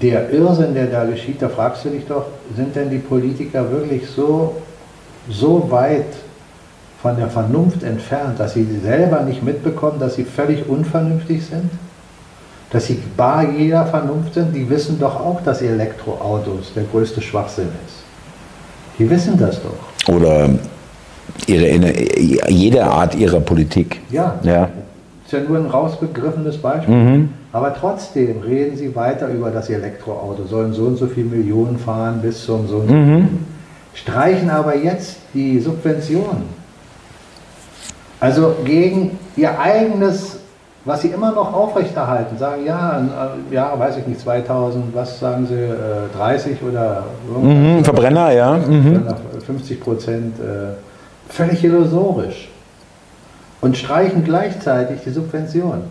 der 0.00 0.30
Irrsinn, 0.30 0.72
der 0.74 0.86
da 0.86 1.04
geschieht, 1.04 1.42
da 1.42 1.48
fragst 1.48 1.84
du 1.84 1.88
dich 1.88 2.06
doch, 2.06 2.26
sind 2.56 2.76
denn 2.76 2.90
die 2.90 2.98
Politiker 2.98 3.68
wirklich 3.72 4.08
so, 4.08 4.54
so 5.28 5.66
weit 5.68 6.06
von 7.02 7.16
der 7.16 7.28
Vernunft 7.28 7.82
entfernt, 7.82 8.38
dass 8.38 8.54
sie 8.54 8.66
selber 8.82 9.22
nicht 9.22 9.42
mitbekommen, 9.42 9.98
dass 9.98 10.16
sie 10.16 10.24
völlig 10.24 10.68
unvernünftig 10.68 11.44
sind? 11.46 11.70
Dass 12.70 12.86
sie 12.86 12.98
bar 13.16 13.50
jeder 13.50 13.86
Vernunft 13.86 14.34
sind? 14.34 14.54
Die 14.54 14.68
wissen 14.68 14.98
doch 15.00 15.18
auch, 15.18 15.40
dass 15.42 15.62
Elektroautos 15.62 16.72
der 16.74 16.84
größte 16.84 17.20
Schwachsinn 17.20 17.68
ist. 17.86 18.04
Die 18.98 19.08
wissen 19.08 19.38
das 19.38 19.60
doch. 19.62 20.14
Oder 20.14 20.50
ihre, 21.46 22.48
jede 22.48 22.84
Art 22.84 23.14
ihrer 23.14 23.40
Politik. 23.40 24.00
Ja. 24.10 24.38
Ja. 24.42 24.68
Ist 25.24 25.32
ja 25.32 25.40
nur 25.40 25.58
ein 25.58 25.66
rausbegriffenes 25.66 26.58
Beispiel. 26.58 26.94
Mhm. 26.94 27.28
Aber 27.52 27.74
trotzdem 27.74 28.40
reden 28.42 28.76
sie 28.76 28.94
weiter 28.94 29.28
über 29.28 29.50
das 29.50 29.70
Elektroauto, 29.70 30.44
sollen 30.44 30.72
so 30.72 30.84
und 30.84 30.96
so 30.96 31.06
viele 31.06 31.26
Millionen 31.26 31.78
fahren 31.78 32.20
bis 32.22 32.44
zum 32.44 32.68
so 32.68 32.76
und 32.76 32.88
so. 32.88 32.94
Mhm. 32.94 33.28
Streichen 33.94 34.50
aber 34.50 34.76
jetzt 34.76 35.16
die 35.34 35.58
Subventionen. 35.58 36.59
Also 38.20 38.54
gegen 38.64 39.18
ihr 39.36 39.58
eigenes, 39.58 40.36
was 40.84 41.02
sie 41.02 41.08
immer 41.08 41.32
noch 41.32 41.52
aufrechterhalten, 41.54 42.36
sagen, 42.38 42.64
ja, 42.66 43.00
äh, 43.50 43.54
ja, 43.54 43.72
weiß 43.78 43.96
ich 43.98 44.06
nicht, 44.06 44.20
2000, 44.20 44.94
was 44.94 45.18
sagen 45.18 45.46
sie, 45.46 45.54
äh, 45.54 45.76
30 46.16 46.62
oder 46.62 47.04
irgendwas. 47.28 47.78
Mhm. 47.78 47.84
Verbrenner, 47.84 48.30
ja. 48.32 48.56
Mhm. 48.56 49.04
50 49.46 49.80
Prozent, 49.80 50.38
äh, 50.38 50.74
völlig 51.32 51.64
illusorisch. 51.64 52.48
Und 53.62 53.76
streichen 53.76 54.24
gleichzeitig 54.24 55.00
die 55.04 55.10
Subvention. 55.10 55.82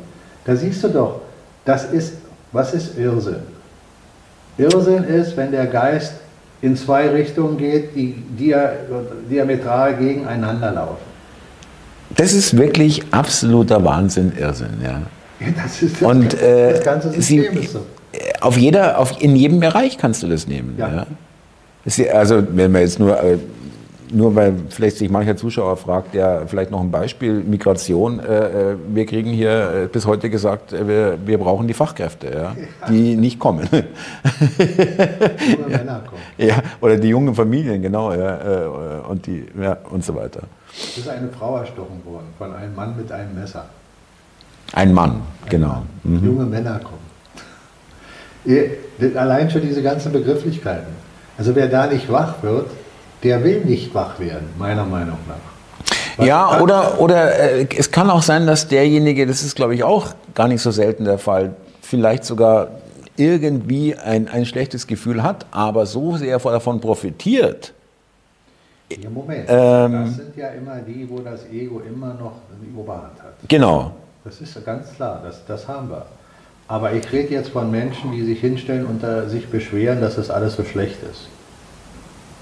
Da 0.45 0.55
siehst 0.55 0.84
du 0.84 0.88
doch, 0.89 1.21
das 1.65 1.86
ist, 1.86 2.13
was 2.51 2.73
ist 2.73 2.97
Irrsinn? 2.97 3.43
Irrsinn 4.57 5.03
ist, 5.03 5.38
wenn 5.38 5.51
der 5.51 5.67
Geist 5.67 6.13
in 6.61 6.75
zwei 6.75 7.07
Richtungen 7.09 7.57
geht, 7.57 7.95
die 7.95 8.15
dia- 8.38 8.71
diametral 9.30 9.95
gegeneinander 9.95 10.71
laufen. 10.71 11.09
Das 12.16 12.34
ist 12.34 12.57
wirklich 12.57 13.03
absoluter 13.12 13.84
Wahnsinn, 13.84 14.34
Irrsinn, 14.38 14.82
ja. 14.84 15.01
Das 15.55 15.82
ist 15.82 16.01
das, 16.01 16.10
Und 16.10 16.34
äh, 16.41 16.74
das 16.74 16.84
ganze 16.84 17.12
sie, 17.12 17.39
System 17.39 17.57
ist 17.57 17.74
so. 17.74 17.86
auf 18.41 18.57
jeder, 18.57 18.97
auf, 18.99 19.22
in 19.22 19.36
jedem 19.36 19.60
Bereich 19.60 19.97
kannst 19.97 20.24
du 20.24 20.28
das 20.28 20.47
nehmen. 20.47 20.76
Ja. 20.78 21.05
Ja. 21.88 22.14
Also 22.14 22.43
wenn 22.51 22.72
man 22.72 22.82
jetzt 22.82 22.99
nur, 22.99 23.22
äh, 23.24 23.38
nur 24.12 24.36
weil 24.36 24.55
vielleicht 24.70 24.97
sich 24.97 25.10
mancher 25.10 25.38
Zuschauer 25.38 25.78
fragt, 25.78 26.14
ja 26.16 26.45
vielleicht 26.45 26.72
noch 26.72 26.82
ein 26.82 26.91
Beispiel 26.91 27.43
Migration. 27.43 28.20
Äh, 28.20 28.72
äh, 28.72 28.76
wir 28.93 29.05
kriegen 29.05 29.32
hier 29.32 29.84
äh, 29.84 29.88
bis 29.88 30.05
heute 30.05 30.30
gesagt, 30.30 30.74
äh, 30.74 30.88
wir, 30.88 31.18
wir 31.26 31.38
brauchen 31.38 31.68
die 31.68 31.74
Fachkräfte, 31.74 32.32
ja, 32.32 32.55
die 32.89 33.16
nicht 33.16 33.39
kommen. 33.39 33.68
Junge 33.72 35.68
Männer 35.70 36.03
kommen. 36.07 36.22
ja, 36.38 36.55
oder 36.82 36.97
die 36.97 37.10
jungen 37.10 37.34
Familien, 37.36 37.82
genau, 37.82 38.14
ja, 38.14 38.38
äh, 38.38 38.68
und 39.10 39.26
die 39.26 39.45
ja, 39.62 39.78
und 39.89 40.03
so 40.03 40.16
weiter. 40.16 40.41
Es 40.74 40.97
ist 40.97 41.09
eine 41.09 41.30
Frau 41.30 41.57
erstochen 41.57 42.01
worden 42.05 42.28
von 42.38 42.53
einem 42.55 42.76
Mann 42.76 42.95
mit 42.95 43.11
einem 43.11 43.36
Messer. 43.36 43.65
Ein 44.74 44.93
Mann, 44.93 45.22
Ein 45.43 45.49
genau. 45.49 45.84
Mann. 46.03 46.24
Junge 46.24 46.45
Männer 46.45 46.80
kommen. 46.80 47.09
Allein 49.15 49.49
schon 49.49 49.61
diese 49.61 49.82
ganzen 49.82 50.11
Begrifflichkeiten. 50.11 50.93
Also 51.38 51.55
wer 51.55 51.67
da 51.67 51.88
nicht 51.88 52.11
wach 52.11 52.41
wird, 52.41 52.70
der 53.24 53.43
will 53.43 53.61
nicht 53.65 53.93
wach 53.93 54.20
werden, 54.20 54.49
meiner 54.57 54.86
Meinung 54.86 55.17
nach. 55.28 56.26
Ja, 56.26 56.59
oder, 56.59 56.99
oder 56.99 57.39
äh, 57.39 57.67
es 57.78 57.91
kann 57.91 58.09
auch 58.09 58.22
sein, 58.22 58.45
dass 58.45 58.67
derjenige, 58.67 59.26
das 59.26 59.41
ist 59.41 59.55
glaube 59.55 59.76
ich 59.76 59.84
auch 59.84 60.07
gar 60.36 60.47
nicht 60.47 60.61
so 60.61 60.72
selten 60.72 61.05
der 61.05 61.17
Fall, 61.17 61.55
vielleicht 61.82 62.26
sogar 62.26 62.72
irgendwie 63.15 63.95
ein, 63.95 64.28
ein 64.28 64.45
schlechtes 64.45 64.88
Gefühl 64.88 65.24
hat, 65.24 65.45
aber 65.51 65.86
so 65.86 66.17
sehr 66.17 66.39
davon 66.39 66.80
profitiert. 66.82 67.74
Ja, 68.92 69.10
Moment. 69.10 69.46
Ähm, 69.48 69.92
das 69.92 70.16
sind 70.16 70.36
ja 70.36 70.50
immer 70.50 70.78
die, 70.80 71.08
wo 71.10 71.20
das 71.20 71.46
Ego 71.52 71.82
immer 71.82 72.14
noch 72.16 72.34
die 72.62 72.76
Oberhand 72.76 73.22
hat. 73.22 73.34
Genau. 73.48 73.92
Das 74.24 74.42
ist 74.42 74.66
ganz 74.66 74.94
klar, 74.94 75.22
das, 75.24 75.46
das 75.46 75.68
haben 75.68 75.90
wir. 75.90 76.06
Aber 76.68 76.94
ich 76.94 77.12
rede 77.12 77.34
jetzt 77.34 77.50
von 77.50 77.72
Menschen, 77.72 78.12
die 78.12 78.24
sich 78.24 78.40
hinstellen 78.40 78.86
und 78.86 79.02
da 79.02 79.28
sich 79.28 79.48
beschweren, 79.48 80.02
dass 80.02 80.16
das 80.16 80.30
alles 80.30 80.56
so 80.56 80.64
schlecht 80.64 80.98
ist. 81.04 81.28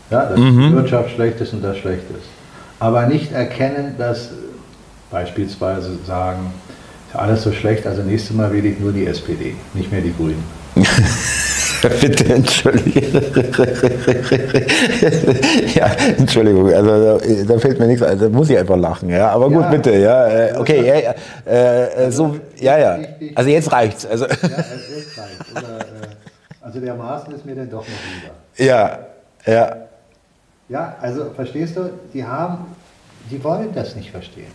Ja, 0.10 0.26
dass 0.26 0.36
die 0.36 0.74
Wirtschaft 0.74 1.12
schlecht 1.12 1.40
ist 1.42 1.54
und 1.54 1.64
das 1.64 1.78
schlecht 1.78 2.04
ist. 2.12 2.28
Aber 2.80 3.06
nicht 3.08 3.32
erkennen, 3.32 3.96
dass 3.98 4.30
beispielsweise 5.12 5.98
sagen, 6.06 6.54
alles 7.14 7.44
so 7.44 7.52
schlecht, 7.52 7.88
also 7.88 8.02
nächstes 8.04 8.36
Mal 8.36 8.52
wähle 8.52 8.70
ich 8.70 8.80
nur 8.80 8.92
die 8.92 9.06
SPD, 9.06 9.56
nicht 9.74 9.92
mehr 9.92 10.02
die 10.02 10.14
Grünen. 10.14 10.44
Bitte 11.82 12.34
entschuldige. 12.34 13.22
ja, 15.76 15.86
Entschuldigung, 16.18 16.74
also 16.74 17.18
da, 17.18 17.26
da 17.54 17.60
fällt 17.60 17.80
mir 17.80 17.88
nichts 17.88 18.02
ein, 18.04 18.18
da 18.20 18.30
muss 18.30 18.50
ich 18.50 18.58
einfach 18.58 18.78
lachen, 18.78 19.10
ja. 19.10 19.30
Aber 19.30 19.50
gut, 19.50 19.62
Ja. 19.62 19.70
bitte, 19.70 19.92
ja. 19.96 20.28
äh, 20.28 20.58
Okay, 20.58 20.86
ja, 20.86 20.96
ja, 20.96 21.14
äh, 21.46 22.06
äh, 22.08 22.12
so, 22.12 22.36
ja, 22.60 22.78
ja. 22.78 22.98
Also 23.36 23.50
jetzt 23.50 23.72
reicht's. 23.72 24.06
Also, 24.06 24.26
Ja, 24.26 24.36
gleich. 24.38 24.56
Oder, 25.52 25.80
äh, 25.80 26.62
also 26.62 26.80
der 26.80 26.96
Maaßen 26.96 27.34
ist 27.36 27.46
mir 27.46 27.56
dann 27.56 27.70
doch 27.70 27.86
noch 27.86 27.86
lieber. 27.88 28.34
ja, 28.58 29.00
ja. 29.46 29.76
Ja, 30.70 30.96
also 31.02 31.32
verstehst 31.34 31.78
du, 31.78 31.90
die 32.14 32.26
haben, 32.26 32.76
die 33.32 33.42
wollen 33.44 33.70
das 33.74 33.96
nicht 33.96 34.12
verstehen. 34.12 34.52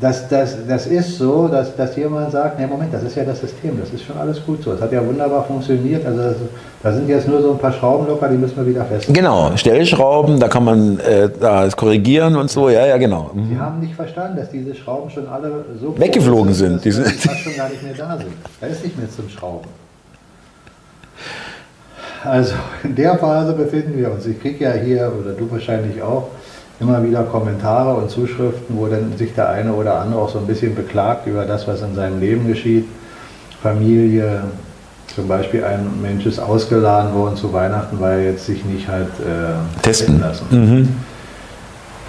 Das, 0.00 0.26
das, 0.30 0.56
das 0.66 0.86
ist 0.86 1.18
so, 1.18 1.46
dass, 1.48 1.76
dass 1.76 1.94
jemand 1.94 2.32
sagt, 2.32 2.58
nee, 2.58 2.66
Moment, 2.66 2.94
das 2.94 3.02
ist 3.02 3.16
ja 3.16 3.22
das 3.24 3.38
System, 3.40 3.78
das 3.78 3.90
ist 3.92 4.02
schon 4.02 4.16
alles 4.16 4.42
gut 4.46 4.62
so. 4.62 4.72
Das 4.72 4.80
hat 4.80 4.92
ja 4.92 5.06
wunderbar 5.06 5.44
funktioniert. 5.44 6.06
Also 6.06 6.22
das, 6.22 6.34
da 6.82 6.92
sind 6.94 7.06
jetzt 7.06 7.28
nur 7.28 7.42
so 7.42 7.52
ein 7.52 7.58
paar 7.58 7.72
Schrauben 7.72 8.06
locker, 8.06 8.28
die 8.28 8.38
müssen 8.38 8.56
wir 8.56 8.66
wieder 8.66 8.84
fest. 8.86 9.12
Genau, 9.12 9.54
Stellschrauben, 9.56 10.40
da 10.40 10.48
kann 10.48 10.64
man 10.64 10.98
äh, 11.00 11.28
das 11.38 11.76
korrigieren 11.76 12.34
und 12.36 12.50
so, 12.50 12.70
ja, 12.70 12.86
ja, 12.86 12.96
genau. 12.96 13.30
Die 13.34 13.58
haben 13.58 13.80
nicht 13.80 13.94
verstanden, 13.94 14.38
dass 14.38 14.48
diese 14.50 14.74
Schrauben 14.74 15.10
schon 15.10 15.28
alle 15.28 15.66
so 15.78 15.94
Weggeflogen 15.98 16.54
sind. 16.54 16.76
dass 16.76 16.82
Die 16.82 16.92
sind- 16.92 17.06
fast 17.06 17.40
schon 17.40 17.56
gar 17.56 17.68
nicht 17.68 17.82
mehr 17.82 17.92
da 17.94 18.16
sind. 18.16 18.32
Da 18.58 18.68
ist 18.68 18.82
nicht 18.82 18.96
mehr 18.98 19.10
zum 19.10 19.28
Schrauben. 19.28 19.68
Also 22.24 22.54
in 22.84 22.94
der 22.94 23.18
Phase 23.18 23.52
befinden 23.52 23.98
wir 23.98 24.10
uns. 24.12 24.26
Ich 24.26 24.40
kriege 24.40 24.64
ja 24.64 24.72
hier, 24.72 25.12
oder 25.20 25.32
du 25.32 25.50
wahrscheinlich 25.50 26.02
auch, 26.02 26.28
immer 26.80 27.02
wieder 27.04 27.22
Kommentare 27.24 27.94
und 27.94 28.10
Zuschriften, 28.10 28.76
wo 28.76 28.86
dann 28.86 29.16
sich 29.16 29.34
der 29.34 29.50
eine 29.50 29.72
oder 29.72 30.00
andere 30.00 30.20
auch 30.22 30.30
so 30.30 30.38
ein 30.38 30.46
bisschen 30.46 30.74
beklagt 30.74 31.26
über 31.26 31.44
das, 31.44 31.68
was 31.68 31.82
in 31.82 31.94
seinem 31.94 32.20
Leben 32.20 32.46
geschieht. 32.48 32.86
Familie, 33.62 34.42
zum 35.14 35.28
Beispiel 35.28 35.62
ein 35.64 35.86
Mensch 36.00 36.24
ist 36.24 36.38
ausgeladen 36.38 37.12
worden 37.14 37.36
zu 37.36 37.52
Weihnachten, 37.52 38.00
weil 38.00 38.20
er 38.20 38.24
jetzt 38.32 38.46
sich 38.46 38.64
nicht 38.64 38.88
halt 38.88 39.08
äh, 39.20 39.82
Testen. 39.82 40.20
lassen. 40.20 40.46
Mhm. 40.50 40.88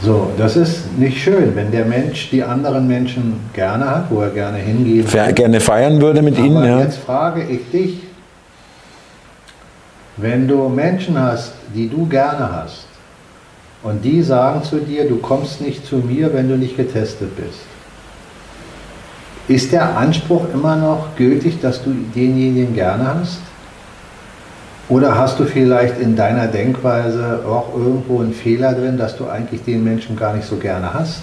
So, 0.03 0.31
das 0.37 0.55
ist 0.55 0.97
nicht 0.97 1.21
schön, 1.21 1.55
wenn 1.55 1.69
der 1.71 1.85
Mensch 1.85 2.29
die 2.31 2.41
anderen 2.43 2.87
Menschen 2.87 3.33
gerne 3.53 3.87
hat, 3.87 4.05
wo 4.09 4.21
er 4.21 4.29
gerne 4.29 4.57
hingehen 4.57 5.05
Fer- 5.05 5.31
Gerne 5.33 5.59
feiern 5.59 6.01
würde 6.01 6.21
mit 6.23 6.39
Ihnen, 6.39 6.57
Aber 6.57 6.65
ja. 6.67 6.79
jetzt 6.79 6.97
frage 6.99 7.43
ich 7.43 7.69
dich, 7.69 8.03
wenn 10.17 10.47
du 10.47 10.69
Menschen 10.69 11.19
hast, 11.19 11.53
die 11.75 11.87
du 11.89 12.05
gerne 12.07 12.49
hast, 12.51 12.85
und 13.83 14.03
die 14.03 14.21
sagen 14.21 14.63
zu 14.63 14.77
dir, 14.77 15.07
du 15.07 15.17
kommst 15.17 15.61
nicht 15.61 15.85
zu 15.85 15.97
mir, 15.97 16.33
wenn 16.33 16.49
du 16.49 16.57
nicht 16.57 16.77
getestet 16.77 17.35
bist, 17.35 17.61
ist 19.47 19.71
der 19.71 19.97
Anspruch 19.97 20.45
immer 20.53 20.75
noch 20.75 21.15
gültig, 21.15 21.59
dass 21.61 21.83
du 21.83 21.91
denjenigen 22.15 22.73
gerne 22.73 23.15
hast? 23.19 23.39
Oder 24.87 25.17
hast 25.17 25.39
du 25.39 25.45
vielleicht 25.45 25.99
in 25.99 26.15
deiner 26.15 26.47
Denkweise 26.47 27.39
auch 27.47 27.73
irgendwo 27.75 28.19
einen 28.19 28.33
Fehler 28.33 28.73
drin, 28.73 28.97
dass 28.97 29.17
du 29.17 29.27
eigentlich 29.27 29.63
den 29.63 29.83
Menschen 29.83 30.17
gar 30.17 30.33
nicht 30.33 30.47
so 30.47 30.57
gerne 30.57 30.93
hast? 30.93 31.21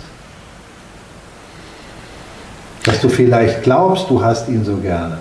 Dass 2.84 3.00
du 3.00 3.08
vielleicht 3.08 3.62
glaubst, 3.62 4.08
du 4.08 4.22
hast 4.22 4.48
ihn 4.48 4.64
so 4.64 4.76
gerne, 4.76 5.18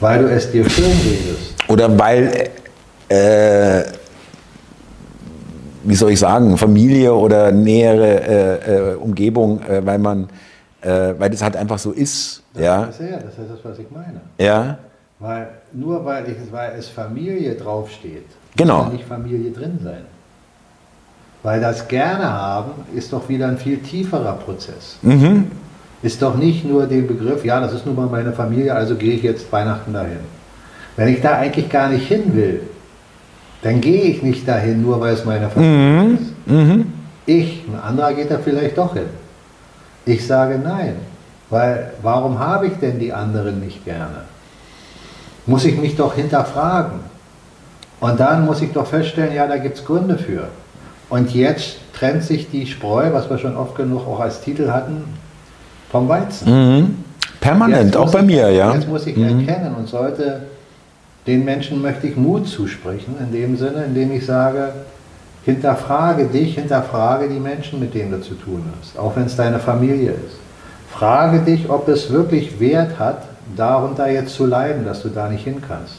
weil 0.00 0.22
du 0.22 0.30
es 0.30 0.50
dir 0.50 0.68
schön 0.68 0.84
redest. 0.84 1.54
Oder 1.68 1.98
weil, 1.98 2.50
äh, 3.08 3.82
wie 5.88 5.94
soll 5.94 6.10
ich 6.12 6.20
sagen, 6.20 6.56
Familie 6.58 7.14
oder 7.14 7.50
nähere 7.50 8.20
äh, 8.20 8.92
äh, 8.92 8.94
Umgebung, 8.96 9.60
äh, 9.62 9.84
weil 9.84 9.98
man, 9.98 10.28
äh, 10.82 11.14
weil 11.18 11.30
das 11.30 11.42
halt 11.42 11.56
einfach 11.56 11.78
so 11.78 11.92
ist, 11.92 12.42
ja, 12.54 12.86
Das 12.86 13.00
ist 13.00 13.10
ja, 13.10 13.16
das 13.16 13.24
ist 13.38 13.50
das, 13.50 13.58
was 13.64 13.78
ich 13.78 13.86
meine. 13.90 14.20
ja, 14.38 14.78
Weil, 15.20 15.48
nur 15.72 16.04
weil, 16.04 16.24
ich, 16.28 16.36
weil 16.52 16.72
es 16.78 16.88
Familie 16.88 17.54
draufsteht, 17.54 18.26
Genau. 18.56 18.78
muss 18.78 18.86
ja 18.86 18.92
nicht 18.92 19.04
Familie 19.08 19.50
drin 19.50 19.78
sein. 19.82 20.02
Weil 21.42 21.60
das 21.60 21.86
gerne 21.88 22.24
haben 22.32 22.72
ist 22.94 23.12
doch 23.12 23.28
wieder 23.28 23.46
ein 23.48 23.58
viel 23.58 23.78
tieferer 23.78 24.34
Prozess. 24.44 24.98
mhm. 25.02 25.50
Ist 26.02 26.20
doch 26.22 26.36
nicht 26.36 26.64
nur 26.64 26.86
den 26.86 27.06
Begriff, 27.08 27.44
ja, 27.44 27.60
das 27.60 27.72
ist 27.72 27.84
nun 27.86 27.96
mal 27.96 28.06
meine 28.06 28.32
Familie, 28.32 28.72
also 28.74 28.94
gehe 28.94 29.14
ich 29.14 29.22
jetzt 29.22 29.50
Weihnachten 29.50 29.92
dahin. 29.92 30.20
Wenn 30.96 31.08
ich 31.08 31.20
da 31.20 31.32
eigentlich 31.38 31.68
gar 31.68 31.88
nicht 31.88 32.06
hin 32.06 32.36
will, 32.36 32.60
dann 33.62 33.80
gehe 33.80 34.02
ich 34.02 34.22
nicht 34.22 34.46
dahin, 34.46 34.82
nur 34.82 35.00
weil 35.00 35.14
es 35.14 35.24
meine 35.24 35.48
Familie 35.50 36.14
ist. 36.14 36.46
Mhm. 36.46 36.92
Ich, 37.26 37.64
ein 37.68 37.78
anderer 37.80 38.12
geht 38.14 38.30
da 38.30 38.38
vielleicht 38.38 38.78
doch 38.78 38.94
hin. 38.94 39.06
Ich 40.06 40.26
sage 40.26 40.58
nein, 40.62 40.94
weil 41.50 41.92
warum 42.02 42.38
habe 42.38 42.68
ich 42.68 42.74
denn 42.74 42.98
die 42.98 43.12
anderen 43.12 43.60
nicht 43.60 43.84
gerne? 43.84 44.22
Muss 45.46 45.64
ich 45.64 45.76
mich 45.78 45.96
doch 45.96 46.14
hinterfragen. 46.14 47.00
Und 48.00 48.20
dann 48.20 48.46
muss 48.46 48.62
ich 48.62 48.72
doch 48.72 48.86
feststellen, 48.86 49.34
ja, 49.34 49.46
da 49.46 49.56
gibt 49.56 49.76
es 49.78 49.84
Gründe 49.84 50.16
für. 50.18 50.48
Und 51.10 51.34
jetzt 51.34 51.78
trennt 51.98 52.22
sich 52.22 52.50
die 52.50 52.66
Spreu, 52.66 53.12
was 53.12 53.28
wir 53.28 53.38
schon 53.38 53.56
oft 53.56 53.74
genug 53.74 54.06
auch 54.06 54.20
als 54.20 54.40
Titel 54.40 54.70
hatten, 54.70 55.02
vom 55.90 56.08
Weizen. 56.08 56.48
Mhm. 56.78 57.04
Permanent, 57.40 57.96
auch 57.96 58.10
bei 58.10 58.22
mir, 58.22 58.50
ja. 58.50 58.74
Jetzt 58.74 58.88
muss 58.88 59.06
ich 59.06 59.16
Mhm. 59.16 59.40
erkennen 59.46 59.74
und 59.74 59.88
sollte 59.88 60.42
den 61.26 61.44
Menschen 61.44 61.82
möchte 61.82 62.06
ich 62.06 62.16
Mut 62.16 62.48
zusprechen, 62.48 63.16
in 63.20 63.32
dem 63.32 63.56
Sinne, 63.56 63.84
indem 63.84 64.12
ich 64.12 64.24
sage, 64.24 64.72
hinterfrage 65.44 66.26
dich, 66.26 66.54
hinterfrage 66.54 67.28
die 67.28 67.40
Menschen, 67.40 67.80
mit 67.80 67.94
denen 67.94 68.12
du 68.12 68.20
zu 68.20 68.34
tun 68.34 68.64
hast, 68.78 68.98
auch 68.98 69.16
wenn 69.16 69.24
es 69.24 69.36
deine 69.36 69.58
Familie 69.58 70.10
ist. 70.10 70.36
frage 70.90 71.40
dich, 71.40 71.68
ob 71.70 71.88
es 71.88 72.10
wirklich 72.10 72.60
Wert 72.60 72.98
hat, 72.98 73.22
darunter 73.56 74.10
jetzt 74.10 74.34
zu 74.34 74.46
leiden, 74.46 74.84
dass 74.84 75.02
du 75.02 75.08
da 75.08 75.28
nicht 75.28 75.44
hin 75.44 75.62
kannst. 75.66 75.94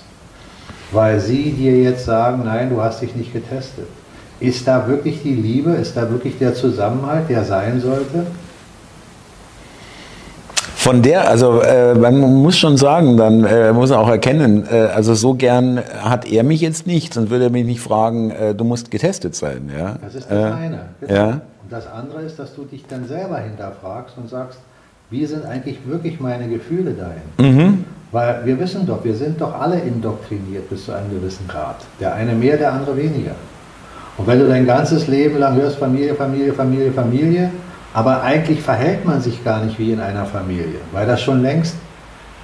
Weil 0.92 1.20
sie 1.20 1.52
dir 1.52 1.78
jetzt 1.82 2.06
sagen, 2.06 2.44
nein, 2.46 2.70
du 2.70 2.82
hast 2.82 3.02
dich 3.02 3.16
nicht 3.16 3.32
getestet. 3.32 3.88
Ist 4.40 4.68
da 4.68 4.88
wirklich 4.88 5.22
die 5.22 5.36
Liebe, 5.36 5.72
ist 5.72 5.96
da 5.96 6.10
wirklich 6.10 6.38
der 6.38 6.56
Zusammenhalt, 6.56 7.30
der 7.30 7.44
sein 7.44 7.82
sollte? 7.82 8.26
Von 10.80 11.02
der, 11.02 11.28
also 11.28 11.60
äh, 11.62 11.94
man 11.94 12.22
muss 12.22 12.58
schon 12.58 12.78
sagen, 12.78 13.18
dann 13.18 13.44
äh, 13.44 13.74
muss 13.74 13.90
er 13.92 14.00
auch 14.00 14.08
erkennen, 14.08 14.66
äh, 14.72 14.86
also 14.96 15.14
so 15.14 15.34
gern 15.34 15.82
hat 16.02 16.26
er 16.26 16.44
mich 16.46 16.62
jetzt 16.62 16.88
nicht, 16.88 17.14
sonst 17.14 17.30
würde 17.30 17.44
er 17.44 17.50
mich 17.50 17.66
nicht 17.66 17.82
fragen, 17.82 18.32
äh, 18.32 18.56
du 18.56 18.64
musst 18.64 18.90
getestet 18.90 19.36
sein. 19.36 19.70
Ja? 19.78 19.98
Das 20.02 20.16
ist 20.16 20.32
das 20.32 20.40
Äh, 20.40 20.56
eine. 20.56 20.80
Genau. 21.02 21.14
Ja. 21.14 21.28
Und 21.32 21.42
das 21.70 21.86
andere 21.86 22.22
ist, 22.22 22.40
dass 22.40 22.56
du 22.56 22.64
dich 22.64 22.86
dann 22.88 23.06
selber 23.10 23.40
hinterfragst 23.40 24.16
und 24.18 24.30
sagst, 24.30 24.58
wie 25.10 25.26
sind 25.26 25.46
eigentlich 25.46 25.80
wirklich 25.86 26.22
meine 26.22 26.48
Gefühle 26.48 26.94
dahin? 26.94 27.56
Mhm. 27.56 27.86
Weil 28.14 28.40
wir 28.46 28.58
wissen 28.58 28.88
doch, 28.88 29.04
wir 29.04 29.16
sind 29.16 29.42
doch 29.42 29.60
alle 29.60 29.80
indoktriniert 29.82 30.70
bis 30.70 30.86
zu 30.86 30.94
einem 30.94 31.10
gewissen 31.12 31.46
Grad. 31.50 31.76
Der 32.00 32.14
eine 32.14 32.32
mehr, 32.32 32.56
der 32.56 32.72
andere 32.72 32.96
weniger. 32.96 33.36
Und 34.18 34.28
wenn 34.28 34.40
du 34.40 34.48
dein 34.48 34.66
ganzes 34.66 35.08
Leben 35.08 35.40
lang 35.40 35.56
hörst, 35.56 35.76
Familie, 35.76 36.16
Familie, 36.16 36.54
Familie, 36.54 36.94
Familie, 36.94 37.52
aber 38.00 38.24
eigentlich 38.24 38.62
verhält 38.62 39.04
man 39.04 39.20
sich 39.20 39.44
gar 39.44 39.62
nicht 39.62 39.78
wie 39.78 39.92
in 39.92 40.00
einer 40.00 40.26
Familie, 40.26 40.80
weil 40.94 41.06
das 41.06 41.20
schon 41.22 41.42
längst 41.42 41.76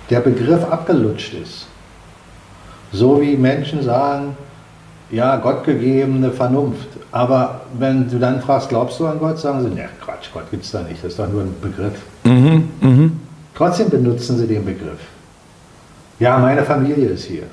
der 0.09 0.19
Begriff 0.19 0.65
abgelutscht 0.69 1.33
ist. 1.33 1.67
So 2.91 3.21
wie 3.21 3.37
Menschen 3.37 3.81
sagen, 3.81 4.35
ja, 5.11 5.37
gottgegebene 5.37 6.31
Vernunft. 6.31 6.89
Aber 7.13 7.61
wenn 7.79 8.09
du 8.09 8.19
dann 8.19 8.41
fragst, 8.41 8.67
glaubst 8.67 8.99
du 8.99 9.07
an 9.07 9.17
Gott, 9.17 9.39
sagen 9.39 9.61
sie, 9.63 9.69
ne, 9.69 9.87
Quatsch, 10.03 10.27
Gott 10.33 10.51
gibt 10.51 10.65
es 10.65 10.71
da 10.71 10.81
nicht, 10.81 11.01
das 11.01 11.11
ist 11.11 11.19
doch 11.19 11.29
nur 11.29 11.43
ein 11.43 11.55
Begriff. 11.61 12.01
Mhm. 12.25 12.67
Mhm. 12.81 13.19
Trotzdem 13.55 13.89
benutzen 13.89 14.37
sie 14.37 14.47
den 14.47 14.65
Begriff. 14.65 14.99
Ja, 16.19 16.37
meine 16.37 16.63
Familie 16.63 17.07
ist 17.09 17.23
hier. 17.25 17.43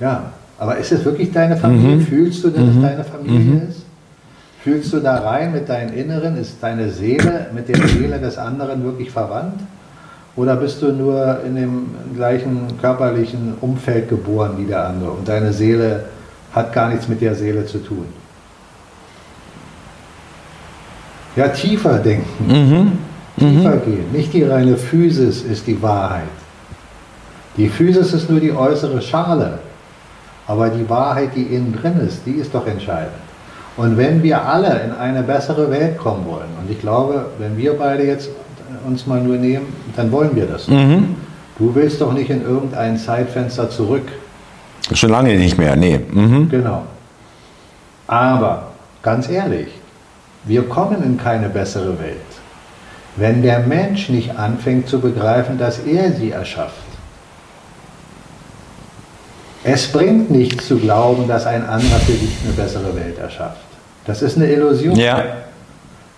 Ja, 0.00 0.32
aber 0.58 0.76
ist 0.78 0.90
es 0.90 1.04
wirklich 1.04 1.30
deine 1.30 1.56
Familie? 1.56 1.96
Mhm. 1.96 2.00
Fühlst 2.00 2.42
du, 2.42 2.50
dass 2.50 2.64
es 2.64 2.74
Mhm. 2.74 2.82
deine 2.82 3.04
Familie 3.04 3.38
Mhm. 3.38 3.68
ist? 3.68 3.83
Fühlst 4.64 4.94
du 4.94 5.00
da 5.00 5.18
rein 5.18 5.52
mit 5.52 5.68
deinem 5.68 5.94
Inneren? 5.94 6.38
Ist 6.38 6.56
deine 6.62 6.88
Seele 6.88 7.48
mit 7.52 7.68
der 7.68 7.86
Seele 7.86 8.18
des 8.18 8.38
anderen 8.38 8.82
wirklich 8.82 9.10
verwandt? 9.10 9.60
Oder 10.36 10.56
bist 10.56 10.80
du 10.80 10.90
nur 10.90 11.40
in 11.46 11.54
dem 11.54 11.86
gleichen 12.16 12.68
körperlichen 12.80 13.58
Umfeld 13.60 14.08
geboren 14.08 14.52
wie 14.56 14.64
der 14.64 14.88
andere 14.88 15.10
und 15.10 15.28
deine 15.28 15.52
Seele 15.52 16.06
hat 16.54 16.72
gar 16.72 16.88
nichts 16.88 17.08
mit 17.08 17.20
der 17.20 17.34
Seele 17.34 17.66
zu 17.66 17.76
tun? 17.76 18.06
Ja, 21.36 21.48
tiefer 21.48 21.98
denken. 21.98 22.46
Mhm. 22.48 22.92
Tiefer 23.38 23.76
gehen. 23.76 24.12
Nicht 24.12 24.32
die 24.32 24.44
reine 24.44 24.78
Physis 24.78 25.42
ist 25.42 25.66
die 25.66 25.82
Wahrheit. 25.82 26.22
Die 27.58 27.68
Physis 27.68 28.14
ist 28.14 28.30
nur 28.30 28.40
die 28.40 28.52
äußere 28.52 29.02
Schale. 29.02 29.58
Aber 30.46 30.70
die 30.70 30.88
Wahrheit, 30.88 31.36
die 31.36 31.42
innen 31.42 31.78
drin 31.78 32.00
ist, 32.00 32.22
die 32.24 32.36
ist 32.36 32.54
doch 32.54 32.66
entscheidend. 32.66 33.12
Und 33.76 33.96
wenn 33.96 34.22
wir 34.22 34.42
alle 34.42 34.80
in 34.84 34.92
eine 34.92 35.22
bessere 35.22 35.70
Welt 35.70 35.98
kommen 35.98 36.26
wollen, 36.26 36.48
und 36.60 36.70
ich 36.70 36.80
glaube, 36.80 37.26
wenn 37.38 37.56
wir 37.56 37.76
beide 37.76 38.04
jetzt 38.04 38.30
uns 38.86 39.06
mal 39.06 39.20
nur 39.20 39.36
nehmen, 39.36 39.66
dann 39.96 40.12
wollen 40.12 40.34
wir 40.34 40.46
das. 40.46 40.68
Mhm. 40.68 41.16
Du 41.58 41.74
willst 41.74 42.00
doch 42.00 42.12
nicht 42.12 42.30
in 42.30 42.42
irgendein 42.42 42.96
Zeitfenster 42.96 43.70
zurück. 43.70 44.06
Schon 44.92 45.10
lange 45.10 45.36
nicht 45.36 45.56
mehr, 45.58 45.76
nee. 45.76 45.98
Mhm. 45.98 46.48
Genau. 46.50 46.82
Aber 48.06 48.72
ganz 49.02 49.28
ehrlich, 49.28 49.68
wir 50.44 50.68
kommen 50.68 51.02
in 51.02 51.16
keine 51.16 51.48
bessere 51.48 51.98
Welt, 51.98 52.18
wenn 53.16 53.42
der 53.42 53.60
Mensch 53.60 54.08
nicht 54.08 54.36
anfängt 54.36 54.88
zu 54.88 55.00
begreifen, 55.00 55.58
dass 55.58 55.78
er 55.78 56.12
sie 56.12 56.32
erschafft. 56.32 56.83
Es 59.64 59.86
bringt 59.90 60.30
nichts 60.30 60.68
zu 60.68 60.76
glauben, 60.76 61.26
dass 61.26 61.46
ein 61.46 61.66
anderer 61.66 61.98
für 62.00 62.12
dich 62.12 62.36
eine 62.44 62.52
bessere 62.52 62.94
Welt 62.94 63.18
erschafft. 63.18 63.62
Das 64.06 64.20
ist 64.20 64.36
eine 64.36 64.46
Illusion. 64.46 64.94
Ja. 64.94 65.24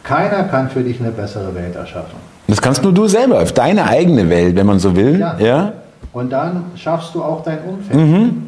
Keiner 0.03 0.45
kann 0.45 0.69
für 0.69 0.83
dich 0.83 1.01
eine 1.01 1.13
bessere 1.13 1.55
Welt 1.55 1.77
erschaffen. 1.77 2.17
Das 2.49 2.61
kannst 2.61 2.83
nur 2.83 2.93
du 2.93 3.07
selber, 3.07 3.41
auf 3.41 3.53
deine 3.53 3.87
eigene 3.87 4.29
Welt, 4.29 4.57
wenn 4.57 4.67
man 4.67 4.81
so 4.81 4.95
will. 4.95 5.19
Ja. 5.19 5.37
Ja. 5.39 5.73
Und 6.13 6.31
dann 6.31 6.65
schaffst 6.75 7.15
du 7.15 7.23
auch 7.23 7.43
dein 7.45 7.61
Umfeld. 7.63 7.99
Mhm. 7.99 8.47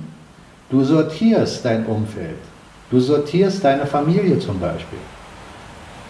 Du 0.70 0.82
sortierst 0.82 1.64
dein 1.64 1.86
Umfeld. 1.86 2.38
Du 2.90 2.98
sortierst 2.98 3.64
deine 3.64 3.86
Familie 3.86 4.38
zum 4.38 4.58
Beispiel. 4.58 4.98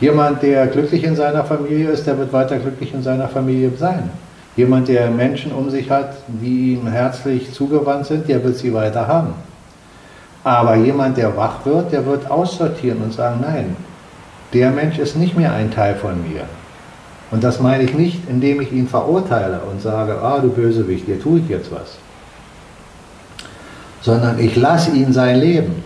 Jemand, 0.01 0.43
der 0.43 0.67
glücklich 0.69 1.05
in 1.05 1.17
seiner 1.17 1.45
Familie 1.45 1.91
ist, 1.91 2.07
der 2.07 2.17
wird 2.17 2.33
weiter 2.33 2.59
glücklich 2.59 2.95
in 2.95 3.03
seiner 3.03 3.29
Familie 3.29 3.71
sein. 3.79 4.11
Jemand, 4.59 4.89
der 4.89 5.09
Menschen 5.09 5.53
um 5.53 5.71
sich 5.71 5.89
hat, 5.89 6.17
die 6.27 6.73
ihm 6.73 6.89
herzlich 6.89 7.53
zugewandt 7.53 8.07
sind, 8.07 8.29
der 8.29 8.43
wird 8.43 8.57
sie 8.57 8.75
weiter 8.75 9.07
haben. 9.07 9.35
Aber 10.43 10.75
jemand, 10.75 11.17
der 11.17 11.37
wach 11.37 11.65
wird, 11.65 11.93
der 11.93 12.05
wird 12.05 12.29
aussortieren 12.29 13.01
und 13.01 13.13
sagen, 13.13 13.39
nein, 13.41 13.77
der 14.53 14.73
Mensch 14.73 14.99
ist 14.99 15.15
nicht 15.15 15.37
mehr 15.37 15.53
ein 15.53 15.71
Teil 15.71 15.95
von 15.95 16.21
mir. 16.29 16.43
Und 17.31 17.45
das 17.45 17.61
meine 17.61 17.85
ich 17.85 17.95
nicht, 17.95 18.29
indem 18.29 18.61
ich 18.61 18.73
ihn 18.73 18.89
verurteile 18.89 19.61
und 19.61 19.81
sage, 19.81 20.19
ah 20.21 20.41
du 20.41 20.49
Bösewicht, 20.49 21.07
dir 21.07 21.23
tue 21.23 21.39
ich 21.39 21.49
jetzt 21.49 21.71
was. 21.71 21.97
Sondern 24.01 24.41
ich 24.41 24.57
lasse 24.57 24.91
ihn 24.91 25.13
sein 25.13 25.39
Leben 25.39 25.85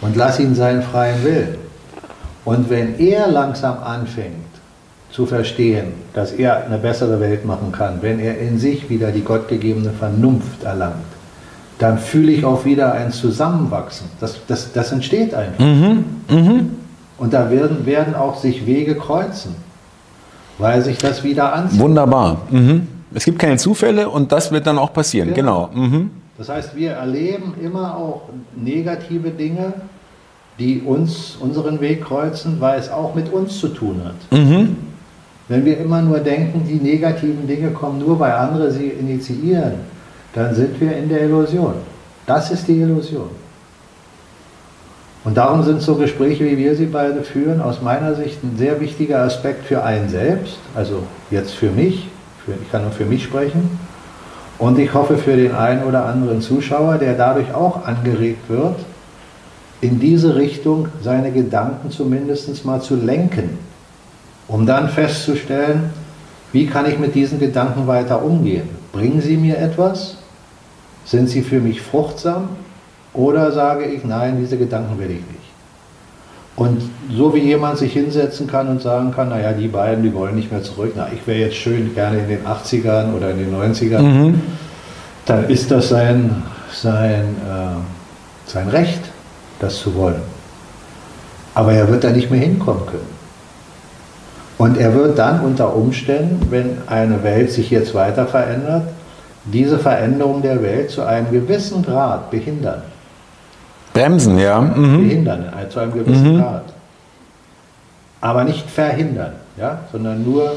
und 0.00 0.16
lasse 0.16 0.42
ihn 0.42 0.56
seinen 0.56 0.82
freien 0.82 1.22
Willen. 1.22 1.58
Und 2.44 2.70
wenn 2.70 2.98
er 2.98 3.28
langsam 3.28 3.78
anfängt 3.84 4.47
zu 5.10 5.26
verstehen, 5.26 5.92
dass 6.12 6.32
er 6.32 6.64
eine 6.64 6.78
bessere 6.78 7.18
Welt 7.20 7.44
machen 7.44 7.72
kann, 7.72 7.98
wenn 8.02 8.20
er 8.20 8.38
in 8.38 8.58
sich 8.58 8.90
wieder 8.90 9.10
die 9.10 9.22
gottgegebene 9.22 9.90
Vernunft 9.90 10.64
erlangt, 10.64 10.96
dann 11.78 11.98
fühle 11.98 12.32
ich 12.32 12.44
auch 12.44 12.64
wieder 12.64 12.92
ein 12.92 13.12
Zusammenwachsen. 13.12 14.08
Das, 14.20 14.36
das, 14.46 14.72
das 14.72 14.92
entsteht 14.92 15.34
einfach. 15.34 15.64
Mhm. 15.64 16.04
Mhm. 16.28 16.70
Und 17.16 17.32
da 17.32 17.50
werden, 17.50 17.86
werden 17.86 18.14
auch 18.14 18.36
sich 18.36 18.66
Wege 18.66 18.96
kreuzen, 18.96 19.54
weil 20.58 20.82
sich 20.82 20.98
das 20.98 21.24
wieder 21.24 21.52
anzieht. 21.52 21.80
Wunderbar. 21.80 22.42
Mhm. 22.50 22.86
Es 23.14 23.24
gibt 23.24 23.38
keine 23.38 23.56
Zufälle 23.56 24.08
und 24.08 24.30
das 24.32 24.52
wird 24.52 24.66
dann 24.66 24.78
auch 24.78 24.92
passieren. 24.92 25.32
Genau. 25.34 25.68
Genau. 25.72 25.86
Mhm. 25.86 26.10
Das 26.36 26.48
heißt, 26.48 26.76
wir 26.76 26.92
erleben 26.92 27.54
immer 27.60 27.96
auch 27.96 28.28
negative 28.54 29.30
Dinge, 29.30 29.72
die 30.58 30.80
uns 30.80 31.36
unseren 31.40 31.80
Weg 31.80 32.04
kreuzen, 32.04 32.60
weil 32.60 32.78
es 32.78 32.90
auch 32.90 33.14
mit 33.14 33.32
uns 33.32 33.58
zu 33.58 33.68
tun 33.68 34.02
hat. 34.04 34.38
Mhm. 34.38 34.76
Wenn 35.48 35.64
wir 35.64 35.78
immer 35.78 36.02
nur 36.02 36.18
denken, 36.18 36.64
die 36.68 36.74
negativen 36.74 37.46
Dinge 37.46 37.70
kommen 37.70 37.98
nur, 37.98 38.20
weil 38.20 38.32
andere 38.32 38.70
sie 38.70 38.88
initiieren, 38.88 39.72
dann 40.34 40.54
sind 40.54 40.78
wir 40.80 40.96
in 40.96 41.08
der 41.08 41.22
Illusion. 41.22 41.74
Das 42.26 42.50
ist 42.50 42.68
die 42.68 42.80
Illusion. 42.80 43.30
Und 45.24 45.36
darum 45.36 45.62
sind 45.62 45.80
so 45.80 45.94
Gespräche, 45.96 46.44
wie 46.44 46.56
wir 46.56 46.76
sie 46.76 46.86
beide 46.86 47.22
führen, 47.22 47.60
aus 47.60 47.82
meiner 47.82 48.14
Sicht 48.14 48.42
ein 48.44 48.56
sehr 48.56 48.80
wichtiger 48.80 49.22
Aspekt 49.22 49.64
für 49.64 49.82
einen 49.82 50.08
selbst, 50.08 50.58
also 50.74 51.02
jetzt 51.30 51.54
für 51.54 51.70
mich, 51.70 52.08
für, 52.44 52.52
ich 52.52 52.70
kann 52.70 52.82
nur 52.82 52.92
für 52.92 53.04
mich 53.04 53.24
sprechen, 53.24 53.78
und 54.58 54.78
ich 54.78 54.92
hoffe 54.92 55.18
für 55.18 55.36
den 55.36 55.54
einen 55.54 55.84
oder 55.84 56.04
anderen 56.04 56.40
Zuschauer, 56.40 56.98
der 56.98 57.14
dadurch 57.14 57.54
auch 57.54 57.84
angeregt 57.86 58.48
wird, 58.48 58.76
in 59.80 60.00
diese 60.00 60.34
Richtung 60.36 60.88
seine 61.02 61.30
Gedanken 61.30 61.90
zumindest 61.90 62.64
mal 62.64 62.80
zu 62.80 62.96
lenken, 62.96 63.58
um 64.48 64.66
dann 64.66 64.88
festzustellen, 64.88 65.90
wie 66.52 66.66
kann 66.66 66.86
ich 66.90 66.98
mit 66.98 67.14
diesen 67.14 67.38
Gedanken 67.38 67.86
weiter 67.86 68.22
umgehen? 68.22 68.68
Bringen 68.92 69.20
sie 69.20 69.36
mir 69.36 69.58
etwas? 69.58 70.16
Sind 71.04 71.28
sie 71.28 71.42
für 71.42 71.60
mich 71.60 71.80
fruchtsam? 71.82 72.48
Oder 73.12 73.52
sage 73.52 73.84
ich, 73.84 74.04
nein, 74.04 74.38
diese 74.40 74.56
Gedanken 74.56 74.98
will 74.98 75.10
ich 75.10 75.16
nicht. 75.16 75.48
Und 76.56 76.82
so 77.14 77.34
wie 77.34 77.40
jemand 77.40 77.78
sich 77.78 77.92
hinsetzen 77.92 78.46
kann 78.48 78.68
und 78.68 78.82
sagen 78.82 79.12
kann, 79.12 79.28
naja, 79.28 79.52
die 79.52 79.68
beiden, 79.68 80.02
die 80.02 80.12
wollen 80.12 80.34
nicht 80.34 80.50
mehr 80.50 80.62
zurück, 80.62 80.92
na, 80.96 81.08
ich 81.14 81.24
wäre 81.26 81.38
jetzt 81.38 81.56
schön 81.56 81.94
gerne 81.94 82.18
in 82.18 82.28
den 82.28 82.44
80ern 82.44 83.14
oder 83.14 83.30
in 83.30 83.38
den 83.38 83.54
90ern, 83.54 84.02
Mhm. 84.02 84.40
dann 85.26 85.48
ist 85.48 85.70
das 85.70 85.88
sein, 85.88 86.42
sein, 86.72 87.36
äh, 87.46 88.50
sein 88.50 88.68
Recht, 88.68 89.00
das 89.60 89.78
zu 89.78 89.94
wollen. 89.94 90.22
Aber 91.54 91.72
er 91.72 91.88
wird 91.88 92.02
da 92.02 92.10
nicht 92.10 92.30
mehr 92.30 92.40
hinkommen 92.40 92.86
können. 92.86 93.17
Und 94.58 94.76
er 94.76 94.92
wird 94.94 95.18
dann 95.18 95.40
unter 95.40 95.74
Umständen, 95.74 96.48
wenn 96.50 96.78
eine 96.88 97.22
Welt 97.22 97.52
sich 97.52 97.70
jetzt 97.70 97.94
weiter 97.94 98.26
verändert, 98.26 98.82
diese 99.44 99.78
Veränderung 99.78 100.42
der 100.42 100.62
Welt 100.62 100.90
zu 100.90 101.02
einem 101.02 101.30
gewissen 101.30 101.82
Grad 101.84 102.30
behindern. 102.30 102.82
Bremsen, 103.94 104.38
ja. 104.38 104.60
Mhm. 104.60 105.08
Behindern, 105.08 105.46
äh, 105.46 105.68
zu 105.68 105.78
einem 105.80 105.92
gewissen 105.92 106.34
Mhm. 106.34 106.40
Grad. 106.40 106.64
Aber 108.20 108.44
nicht 108.44 108.68
verhindern, 108.68 109.32
ja? 109.56 109.78
sondern 109.92 110.24
nur 110.24 110.56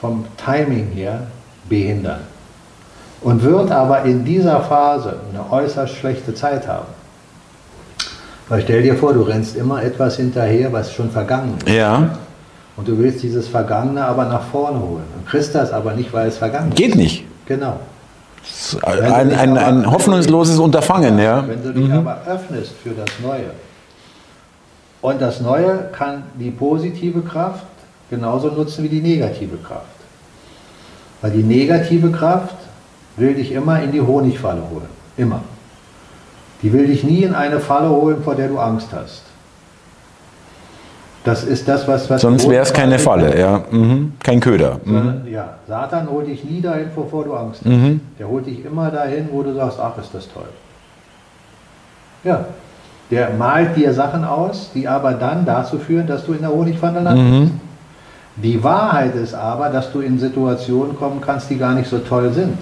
vom 0.00 0.24
Timing 0.42 0.88
her 0.94 1.20
behindern. 1.68 2.20
Und 3.20 3.42
wird 3.42 3.70
aber 3.70 4.02
in 4.02 4.24
dieser 4.24 4.60
Phase 4.60 5.16
eine 5.30 5.50
äußerst 5.50 5.94
schlechte 5.94 6.34
Zeit 6.34 6.66
haben. 6.66 6.86
Weil 8.48 8.62
stell 8.62 8.82
dir 8.82 8.94
vor, 8.94 9.12
du 9.12 9.22
rennst 9.22 9.56
immer 9.56 9.82
etwas 9.82 10.16
hinterher, 10.16 10.72
was 10.72 10.92
schon 10.92 11.10
vergangen 11.10 11.54
ist. 11.64 11.74
Ja. 11.74 12.10
Und 12.76 12.88
du 12.88 12.98
willst 12.98 13.22
dieses 13.22 13.48
Vergangene 13.48 14.04
aber 14.04 14.26
nach 14.26 14.42
vorne 14.42 14.78
holen. 14.78 15.04
Und 15.16 15.26
kriegst 15.26 15.54
das 15.54 15.72
aber 15.72 15.92
nicht, 15.92 16.12
weil 16.12 16.28
es 16.28 16.36
vergangen 16.36 16.68
ist. 16.68 16.76
Geht 16.76 16.94
nicht. 16.94 17.24
Genau. 17.46 17.78
Ein, 18.82 19.32
ein, 19.32 19.58
ein 19.58 19.90
hoffnungsloses 19.90 20.58
Unterfangen, 20.58 21.18
ja. 21.18 21.44
Wenn 21.46 21.62
du 21.62 21.72
dich 21.72 21.92
aber 21.92 22.20
öffnest 22.26 22.72
für 22.82 22.90
das 22.90 23.08
Neue. 23.22 23.50
Und 25.00 25.20
das 25.20 25.40
Neue 25.40 25.88
kann 25.92 26.24
die 26.34 26.50
positive 26.50 27.22
Kraft 27.22 27.64
genauso 28.08 28.48
nutzen 28.48 28.84
wie 28.84 28.88
die 28.88 29.00
negative 29.00 29.56
Kraft. 29.56 29.86
Weil 31.22 31.32
die 31.32 31.42
negative 31.42 32.10
Kraft 32.10 32.56
will 33.16 33.34
dich 33.34 33.52
immer 33.52 33.82
in 33.82 33.92
die 33.92 34.00
Honigfalle 34.00 34.62
holen. 34.70 34.88
Immer. 35.16 35.40
Die 36.62 36.72
will 36.72 36.86
dich 36.86 37.04
nie 37.04 37.22
in 37.22 37.34
eine 37.34 37.60
Falle 37.60 37.88
holen, 37.88 38.22
vor 38.22 38.34
der 38.34 38.48
du 38.48 38.58
Angst 38.58 38.88
hast. 38.92 39.22
Das 41.26 41.42
ist 41.42 41.66
das, 41.66 41.88
was. 41.88 42.08
was 42.08 42.20
Sonst 42.20 42.48
wäre 42.48 42.62
es 42.62 42.72
keine 42.72 43.00
Falle, 43.00 43.36
ja. 43.36 43.64
Mhm. 43.72 44.12
Kein 44.22 44.38
Köder. 44.38 44.78
Mhm. 44.84 44.94
Sondern, 44.94 45.26
ja, 45.28 45.54
Satan 45.66 46.08
holt 46.08 46.28
dich 46.28 46.44
nie 46.44 46.60
dahin, 46.60 46.86
wovor 46.94 47.24
du 47.24 47.34
Angst 47.34 47.62
hast. 47.64 47.68
Mhm. 47.68 48.00
Der 48.16 48.28
holt 48.28 48.46
dich 48.46 48.64
immer 48.64 48.92
dahin, 48.92 49.28
wo 49.32 49.42
du 49.42 49.52
sagst, 49.52 49.80
ach, 49.80 49.98
ist 49.98 50.14
das 50.14 50.28
toll. 50.32 50.46
Ja, 52.22 52.44
der 53.10 53.30
malt 53.30 53.76
dir 53.76 53.92
Sachen 53.92 54.24
aus, 54.24 54.70
die 54.72 54.86
aber 54.86 55.14
dann 55.14 55.44
dazu 55.44 55.80
führen, 55.80 56.06
dass 56.06 56.24
du 56.24 56.32
in 56.32 56.42
der 56.42 56.50
Honigpfanne 56.50 57.00
landest. 57.00 57.52
Mhm. 57.52 57.60
Die 58.36 58.62
Wahrheit 58.62 59.16
ist 59.16 59.34
aber, 59.34 59.68
dass 59.68 59.90
du 59.92 60.02
in 60.02 60.20
Situationen 60.20 60.96
kommen 60.96 61.20
kannst, 61.20 61.50
die 61.50 61.58
gar 61.58 61.74
nicht 61.74 61.90
so 61.90 61.98
toll 61.98 62.32
sind, 62.32 62.56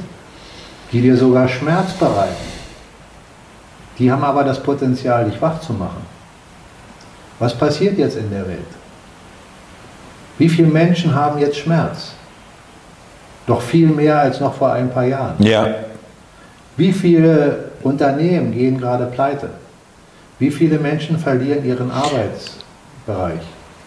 die 0.91 1.03
dir 1.03 1.19
sogar 1.19 1.49
Schmerz 1.49 1.93
bereiten. 1.93 2.55
Die 3.99 4.11
haben 4.11 4.25
aber 4.25 4.43
das 4.43 4.63
Potenzial, 4.63 5.27
dich 5.27 5.41
wach 5.43 5.61
zu 5.61 5.75
machen. 5.75 6.14
Was 7.39 7.55
passiert 7.55 7.99
jetzt 7.99 8.17
in 8.17 8.31
der 8.31 8.47
Welt? 8.47 8.59
Wie 10.39 10.49
viele 10.49 10.69
Menschen 10.69 11.15
haben 11.15 11.39
jetzt 11.39 11.57
Schmerz? 11.59 12.13
Doch 13.47 13.61
viel 13.61 13.89
mehr 13.89 14.19
als 14.19 14.41
noch 14.41 14.55
vor 14.55 14.73
ein 14.73 14.91
paar 14.91 15.05
Jahren. 15.05 15.35
Ja. 15.39 15.67
Wie 16.77 16.93
viele 16.93 17.71
Unternehmen 17.83 18.53
gehen 18.53 18.79
gerade 18.79 19.07
pleite? 19.07 19.51
Wie 20.39 20.51
viele 20.51 20.79
Menschen 20.79 21.19
verlieren 21.19 21.65
ihren 21.65 21.91
Arbeitsbereich? 21.91 23.41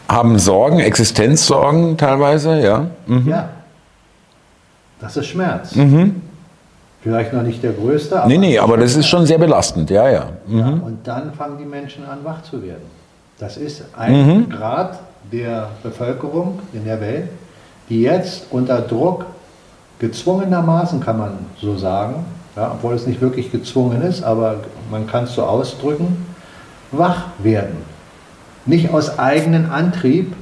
Haben 0.07 0.39
Sorgen, 0.39 0.79
Existenzsorgen 0.79 1.97
teilweise, 1.97 2.61
ja. 2.61 2.87
Mhm. 3.07 3.27
Ja. 3.27 3.49
Das 5.01 5.17
ist 5.17 5.27
Schmerz. 5.27 5.75
Mhm. 5.75 6.21
Vielleicht 7.01 7.33
noch 7.33 7.43
nicht 7.43 7.61
der 7.61 7.73
größte, 7.73 8.19
aber. 8.19 8.27
Nee, 8.27 8.37
nee, 8.37 8.57
aber 8.57 8.77
das 8.77 8.95
ist 8.95 9.07
schon 9.07 9.25
sehr 9.25 9.37
belastend, 9.37 9.89
ja, 9.89 10.09
ja. 10.09 10.29
Mhm. 10.47 10.59
Ja, 10.59 10.65
und 10.67 10.99
dann 11.05 11.33
fangen 11.33 11.57
die 11.57 11.65
Menschen 11.65 12.05
an, 12.05 12.19
wach 12.23 12.41
zu 12.43 12.61
werden. 12.63 12.96
Das 13.39 13.57
ist 13.57 13.83
ein 13.95 14.13
Mhm. 14.45 14.49
Grad 14.49 14.99
der 15.31 15.69
Bevölkerung 15.83 16.59
in 16.73 16.85
der 16.85 16.99
Welt, 17.01 17.29
die 17.89 18.01
jetzt 18.01 18.47
unter 18.49 18.81
Druck 18.81 19.25
gezwungenermaßen, 19.99 20.99
kann 20.99 21.17
man 21.17 21.31
so 21.61 21.77
sagen, 21.77 22.25
ja, 22.55 22.71
obwohl 22.73 22.95
es 22.95 23.05
nicht 23.05 23.21
wirklich 23.21 23.51
gezwungen 23.51 24.01
ist, 24.01 24.23
aber 24.23 24.61
man 24.89 25.05
kann 25.05 25.25
es 25.25 25.35
so 25.35 25.43
ausdrücken, 25.43 26.25
wach 26.91 27.25
werden. 27.39 27.77
Nicht 28.65 28.91
aus 28.93 29.19
eigenem 29.19 29.71
Antrieb, 29.71 30.33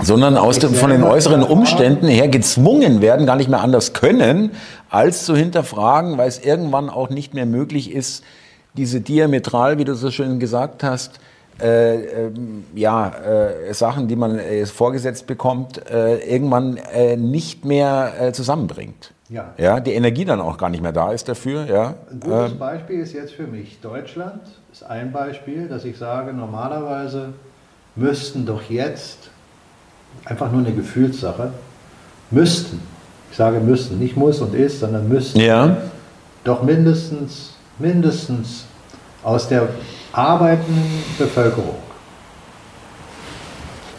Sondern 0.00 0.36
aus 0.36 0.60
dem, 0.60 0.74
von 0.74 0.90
den 0.90 1.02
äußeren 1.02 1.42
Umständen 1.42 2.06
her 2.06 2.28
gezwungen 2.28 3.00
werden, 3.00 3.26
gar 3.26 3.34
nicht 3.34 3.50
mehr 3.50 3.60
anders 3.60 3.94
können, 3.94 4.52
als 4.90 5.24
zu 5.24 5.34
hinterfragen, 5.34 6.18
weil 6.18 6.28
es 6.28 6.38
irgendwann 6.38 6.88
auch 6.88 7.10
nicht 7.10 7.34
mehr 7.34 7.46
möglich 7.46 7.92
ist, 7.92 8.22
diese 8.74 9.00
diametral, 9.00 9.78
wie 9.78 9.84
du 9.84 9.94
so 9.94 10.12
schön 10.12 10.38
gesagt 10.38 10.84
hast, 10.84 11.18
äh, 11.60 12.26
ähm, 12.26 12.64
ja, 12.74 13.08
äh, 13.08 13.74
Sachen, 13.74 14.08
die 14.08 14.16
man 14.16 14.38
äh, 14.38 14.64
vorgesetzt 14.66 15.26
bekommt, 15.26 15.90
äh, 15.90 16.18
irgendwann 16.18 16.76
äh, 16.76 17.16
nicht 17.16 17.64
mehr 17.64 18.12
äh, 18.20 18.32
zusammenbringt. 18.32 19.12
Ja. 19.28 19.52
Ja, 19.58 19.80
die 19.80 19.92
Energie 19.92 20.24
dann 20.24 20.40
auch 20.40 20.56
gar 20.56 20.70
nicht 20.70 20.82
mehr 20.82 20.92
da 20.92 21.12
ist 21.12 21.28
dafür, 21.28 21.66
ja. 21.66 21.94
Ein 22.10 22.20
gutes 22.20 22.52
Ähm, 22.52 22.58
Beispiel 22.58 23.00
ist 23.00 23.12
jetzt 23.12 23.34
für 23.34 23.46
mich 23.46 23.78
Deutschland, 23.80 24.40
ist 24.72 24.84
ein 24.84 25.12
Beispiel, 25.12 25.68
dass 25.68 25.84
ich 25.84 25.98
sage, 25.98 26.32
normalerweise 26.32 27.34
müssten 27.94 28.46
doch 28.46 28.62
jetzt, 28.70 29.30
einfach 30.24 30.50
nur 30.50 30.60
eine 30.62 30.72
Gefühlssache, 30.72 31.52
müssten, 32.30 32.80
ich 33.30 33.36
sage 33.36 33.60
müssten, 33.60 33.98
nicht 33.98 34.16
muss 34.16 34.40
und 34.40 34.54
ist, 34.54 34.80
sondern 34.80 35.08
müssten, 35.08 35.40
ja, 35.40 35.76
doch 36.44 36.62
mindestens, 36.62 37.54
mindestens 37.78 38.64
aus 39.22 39.48
der 39.48 39.68
arbeitenden 40.12 41.04
Bevölkerung, 41.18 41.76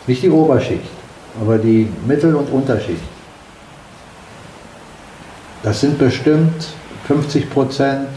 nicht 0.08 0.24
die 0.24 0.30
Oberschicht, 0.30 0.90
aber 1.42 1.58
die 1.58 1.88
Mittel- 2.08 2.36
und 2.36 2.50
Unterschicht, 2.52 3.02
das 5.64 5.82
sind 5.82 6.00
bestimmt 6.00 6.68
50 7.08 7.50
Prozent, 7.50 8.08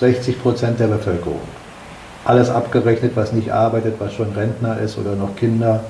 60 0.00 0.42
Prozent 0.42 0.80
der 0.80 0.86
Bevölkerung. 0.88 1.40
Alles 2.24 2.48
abgerechnet, 2.50 3.12
was 3.14 3.32
nicht 3.32 3.50
arbeitet, 3.50 3.94
was 3.98 4.12
schon 4.14 4.32
Rentner 4.32 4.78
ist 4.78 4.96
oder 4.98 5.16
noch 5.16 5.34
Kinder. 5.34 5.82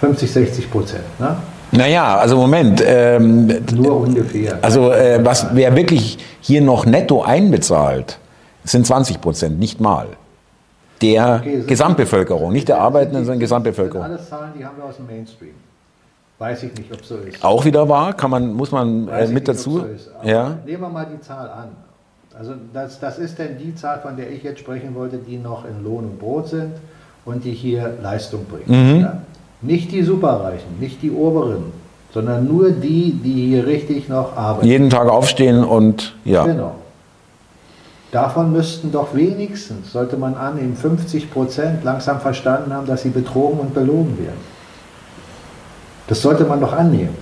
50, 0.00 0.30
60 0.30 0.70
Prozent. 0.70 1.20
Ne? 1.20 1.36
naja, 1.72 2.18
also 2.18 2.36
Moment, 2.36 2.82
ähm, 2.86 3.46
Nur 3.74 4.00
ungefähr. 4.00 4.58
Also 4.62 4.90
äh, 4.92 5.20
was 5.22 5.48
wer 5.52 5.74
wirklich 5.76 6.18
hier 6.40 6.62
noch 6.62 6.86
netto 6.86 7.22
einbezahlt, 7.22 8.18
sind 8.64 8.86
20 8.86 9.20
Prozent, 9.20 9.58
nicht 9.58 9.80
mal. 9.80 10.06
Der 11.00 11.36
Okay, 11.40 11.62
Gesamtbevölkerung, 11.66 12.52
nicht 12.52 12.68
der 12.68 12.80
Arbeitenden, 12.80 13.24
sondern 13.24 13.26
Das 13.26 13.34
sind 13.34 13.40
Gesamtbevölkerung. 13.40 14.04
alles 14.04 14.28
Zahlen, 14.28 14.52
die 14.58 14.64
haben 14.64 14.76
wir 14.76 14.84
aus 14.84 14.96
dem 14.96 15.06
Mainstream. 15.06 15.54
Weiß 16.38 16.62
ich 16.64 16.74
nicht, 16.74 16.92
ob 16.92 17.00
es 17.00 17.08
so 17.08 17.16
ist. 17.16 17.44
Auch 17.44 17.64
wieder 17.64 17.88
wahr, 17.88 18.12
kann 18.14 18.30
man, 18.30 18.52
muss 18.52 18.70
man 18.72 19.08
äh, 19.08 19.22
mit 19.26 19.34
nicht, 19.34 19.48
dazu. 19.48 19.78
so 19.78 19.86
Ja. 20.28 20.56
Nehmen 20.66 20.82
wir 20.82 20.88
mal 20.88 21.06
die 21.12 21.20
Zahl 21.20 21.48
an. 21.48 21.68
Also 22.38 22.52
das, 22.72 23.00
das 23.00 23.18
ist 23.18 23.38
denn 23.38 23.58
die 23.58 23.74
Zahl, 23.74 24.00
von 24.00 24.16
der 24.16 24.30
ich 24.30 24.42
jetzt 24.44 24.60
sprechen 24.60 24.94
wollte, 24.94 25.18
die 25.18 25.36
noch 25.38 25.64
in 25.64 25.82
Lohn 25.82 26.04
und 26.04 26.18
Brot 26.20 26.48
sind 26.48 26.72
und 27.24 27.44
die 27.44 27.52
hier 27.52 27.94
Leistung 28.02 28.44
bringen. 28.44 28.94
Mhm. 28.96 29.00
Ja? 29.00 29.22
Nicht 29.62 29.90
die 29.90 30.02
Superreichen, 30.02 30.78
nicht 30.78 31.02
die 31.02 31.10
Oberen, 31.10 31.72
sondern 32.14 32.46
nur 32.46 32.70
die, 32.70 33.12
die 33.12 33.48
hier 33.48 33.66
richtig 33.66 34.08
noch 34.08 34.36
arbeiten. 34.36 34.66
Jeden 34.66 34.90
Tag 34.90 35.08
aufstehen 35.08 35.64
und 35.64 36.14
ja. 36.24 36.44
Genau. 36.44 36.74
Davon 38.10 38.52
müssten 38.52 38.90
doch 38.90 39.14
wenigstens, 39.14 39.92
sollte 39.92 40.16
man 40.16 40.34
annehmen, 40.34 40.74
50 40.74 41.30
Prozent 41.30 41.84
langsam 41.84 42.20
verstanden 42.20 42.72
haben, 42.72 42.86
dass 42.86 43.02
sie 43.02 43.10
betrogen 43.10 43.60
und 43.60 43.74
belogen 43.74 44.18
werden. 44.18 44.40
Das 46.06 46.22
sollte 46.22 46.44
man 46.44 46.60
doch 46.60 46.72
annehmen. 46.72 47.14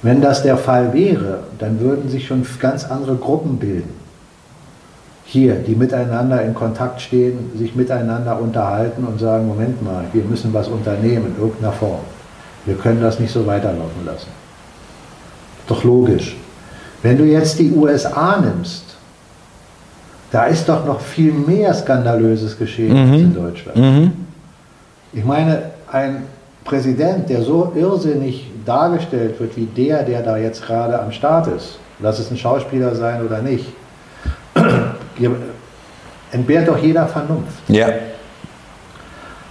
Wenn 0.00 0.22
das 0.22 0.42
der 0.42 0.56
Fall 0.56 0.94
wäre, 0.94 1.40
dann 1.58 1.80
würden 1.80 2.08
sich 2.08 2.26
schon 2.26 2.46
ganz 2.60 2.84
andere 2.84 3.16
Gruppen 3.16 3.58
bilden. 3.58 3.92
Hier, 5.24 5.56
die 5.56 5.74
miteinander 5.74 6.40
in 6.42 6.54
Kontakt 6.54 7.02
stehen, 7.02 7.50
sich 7.54 7.74
miteinander 7.74 8.40
unterhalten 8.40 9.04
und 9.04 9.20
sagen, 9.20 9.46
Moment 9.46 9.82
mal, 9.82 10.04
wir 10.14 10.24
müssen 10.24 10.54
was 10.54 10.68
unternehmen 10.68 11.34
in 11.36 11.42
irgendeiner 11.42 11.72
Form. 11.72 12.00
Wir 12.64 12.76
können 12.76 13.02
das 13.02 13.18
nicht 13.18 13.32
so 13.32 13.46
weiterlaufen 13.46 14.06
lassen. 14.06 14.28
Doch 15.66 15.84
logisch. 15.84 16.36
Wenn 17.02 17.18
du 17.18 17.24
jetzt 17.24 17.58
die 17.58 17.70
USA 17.72 18.40
nimmst, 18.40 18.87
da 20.30 20.44
ist 20.44 20.68
doch 20.68 20.84
noch 20.84 21.00
viel 21.00 21.32
mehr 21.32 21.72
Skandalöses 21.74 22.58
geschehen 22.58 22.96
als 22.96 23.20
in 23.20 23.34
Deutschland. 23.34 23.76
Mhm. 23.78 24.12
Ich 25.12 25.24
meine, 25.24 25.62
ein 25.90 26.24
Präsident, 26.64 27.30
der 27.30 27.42
so 27.42 27.72
irrsinnig 27.74 28.50
dargestellt 28.66 29.40
wird 29.40 29.56
wie 29.56 29.64
der, 29.64 30.02
der 30.02 30.22
da 30.22 30.36
jetzt 30.36 30.64
gerade 30.66 31.00
am 31.00 31.12
Start 31.12 31.46
ist, 31.46 31.78
lass 32.00 32.18
es 32.18 32.30
ein 32.30 32.36
Schauspieler 32.36 32.94
sein 32.94 33.24
oder 33.24 33.40
nicht, 33.40 33.66
entbehrt 36.32 36.68
doch 36.68 36.78
jeder 36.78 37.06
Vernunft. 37.06 37.58
Ja. 37.68 37.88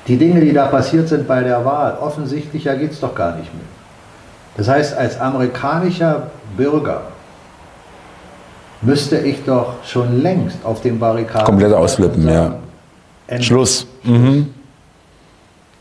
Die 0.07 0.15
Dinge, 0.15 0.39
die 0.41 0.53
da 0.53 0.67
passiert 0.67 1.09
sind 1.09 1.27
bei 1.27 1.41
der 1.41 1.65
Wahl, 1.65 1.97
offensichtlicher 1.99 2.75
geht 2.75 2.91
es 2.91 2.99
doch 2.99 3.15
gar 3.15 3.35
nicht 3.35 3.53
mehr. 3.53 3.65
Das 4.55 4.67
heißt, 4.69 4.95
als 4.95 5.19
amerikanischer 5.19 6.27
Bürger 6.55 7.01
müsste 8.81 9.17
ich 9.17 9.43
doch 9.45 9.83
schon 9.83 10.21
längst 10.21 10.57
auf 10.63 10.81
dem 10.81 10.99
Barrikaden 10.99 11.45
Komplett 11.45 11.73
ausflippen, 11.73 12.23
und 12.23 12.29
ja. 12.29 12.43
sagen, 12.43 12.55
Ende. 13.27 13.43
Schluss. 13.43 13.87
Mhm. 14.03 14.53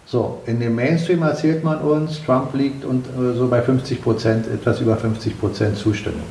So, 0.06 0.40
in 0.46 0.60
dem 0.60 0.74
Mainstream 0.74 1.22
erzählt 1.22 1.64
man 1.64 1.78
uns, 1.78 2.24
Trump 2.24 2.54
liegt 2.54 2.84
und 2.84 3.06
äh, 3.06 3.36
so 3.36 3.48
bei 3.48 3.60
50 3.60 4.02
Prozent, 4.02 4.46
etwas 4.46 4.80
über 4.80 4.96
50 4.96 5.38
Prozent 5.38 5.76
Zustimmung. 5.76 6.22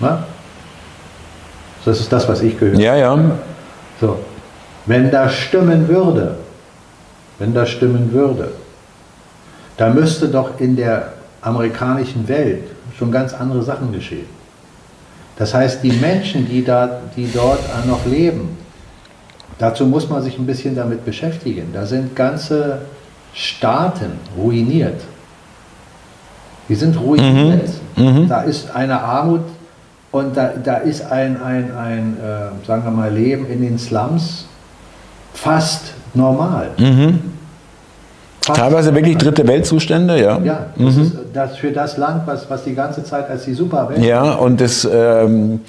Na? 0.00 0.24
Das 1.84 1.98
ist 1.98 2.12
das, 2.12 2.28
was 2.28 2.42
ich 2.42 2.58
gehört 2.58 2.74
habe. 2.74 2.84
Ja, 2.84 2.96
ja. 2.96 3.18
So, 4.00 4.18
wenn 4.84 5.10
das 5.10 5.34
stimmen 5.34 5.88
würde, 5.88 6.36
wenn 7.38 7.54
das 7.54 7.70
stimmen 7.70 8.12
würde, 8.12 8.52
da 9.78 9.88
müsste 9.88 10.28
doch 10.28 10.60
in 10.60 10.76
der 10.76 11.14
amerikanischen 11.40 12.28
Welt 12.28 12.64
schon 12.98 13.10
ganz 13.10 13.32
andere 13.32 13.62
Sachen 13.62 13.92
geschehen. 13.92 14.39
Das 15.40 15.54
heißt, 15.54 15.82
die 15.82 15.92
Menschen, 15.92 16.46
die, 16.46 16.62
da, 16.62 17.00
die 17.16 17.26
dort 17.32 17.60
noch 17.86 18.04
leben, 18.04 18.58
dazu 19.56 19.86
muss 19.86 20.06
man 20.06 20.22
sich 20.22 20.38
ein 20.38 20.44
bisschen 20.44 20.76
damit 20.76 21.06
beschäftigen. 21.06 21.70
Da 21.72 21.86
sind 21.86 22.14
ganze 22.14 22.82
Staaten 23.32 24.12
ruiniert. 24.36 25.00
Die 26.68 26.74
sind 26.74 26.94
ruiniert. 27.00 27.70
Mhm. 27.96 28.04
Mhm. 28.04 28.28
Da 28.28 28.42
ist 28.42 28.70
eine 28.76 29.00
Armut 29.00 29.40
und 30.12 30.36
da, 30.36 30.50
da 30.62 30.76
ist 30.76 31.10
ein, 31.10 31.40
ein, 31.42 31.74
ein 31.74 32.16
äh, 32.18 32.66
sagen 32.66 32.84
wir 32.84 32.90
mal, 32.90 33.10
Leben 33.10 33.46
in 33.46 33.62
den 33.62 33.78
Slums 33.78 34.44
fast 35.32 35.94
normal. 36.12 36.72
Mhm. 36.76 37.29
Fast 38.50 38.60
Teilweise 38.60 38.94
wirklich 38.94 39.16
dritte 39.16 39.46
Weltzustände, 39.46 40.20
ja. 40.20 40.38
Ja, 40.38 40.66
das 40.76 40.96
mhm. 40.96 41.02
ist 41.02 41.16
das 41.32 41.56
für 41.56 41.70
das 41.70 41.96
Land, 41.96 42.26
was, 42.26 42.48
was 42.50 42.64
die 42.64 42.74
ganze 42.74 43.04
Zeit 43.04 43.28
als 43.30 43.44
die 43.44 43.54
Superwelt. 43.54 44.02
Ja, 44.02 44.34
und 44.34 44.60
das 44.60 44.88
ähm, 44.90 45.60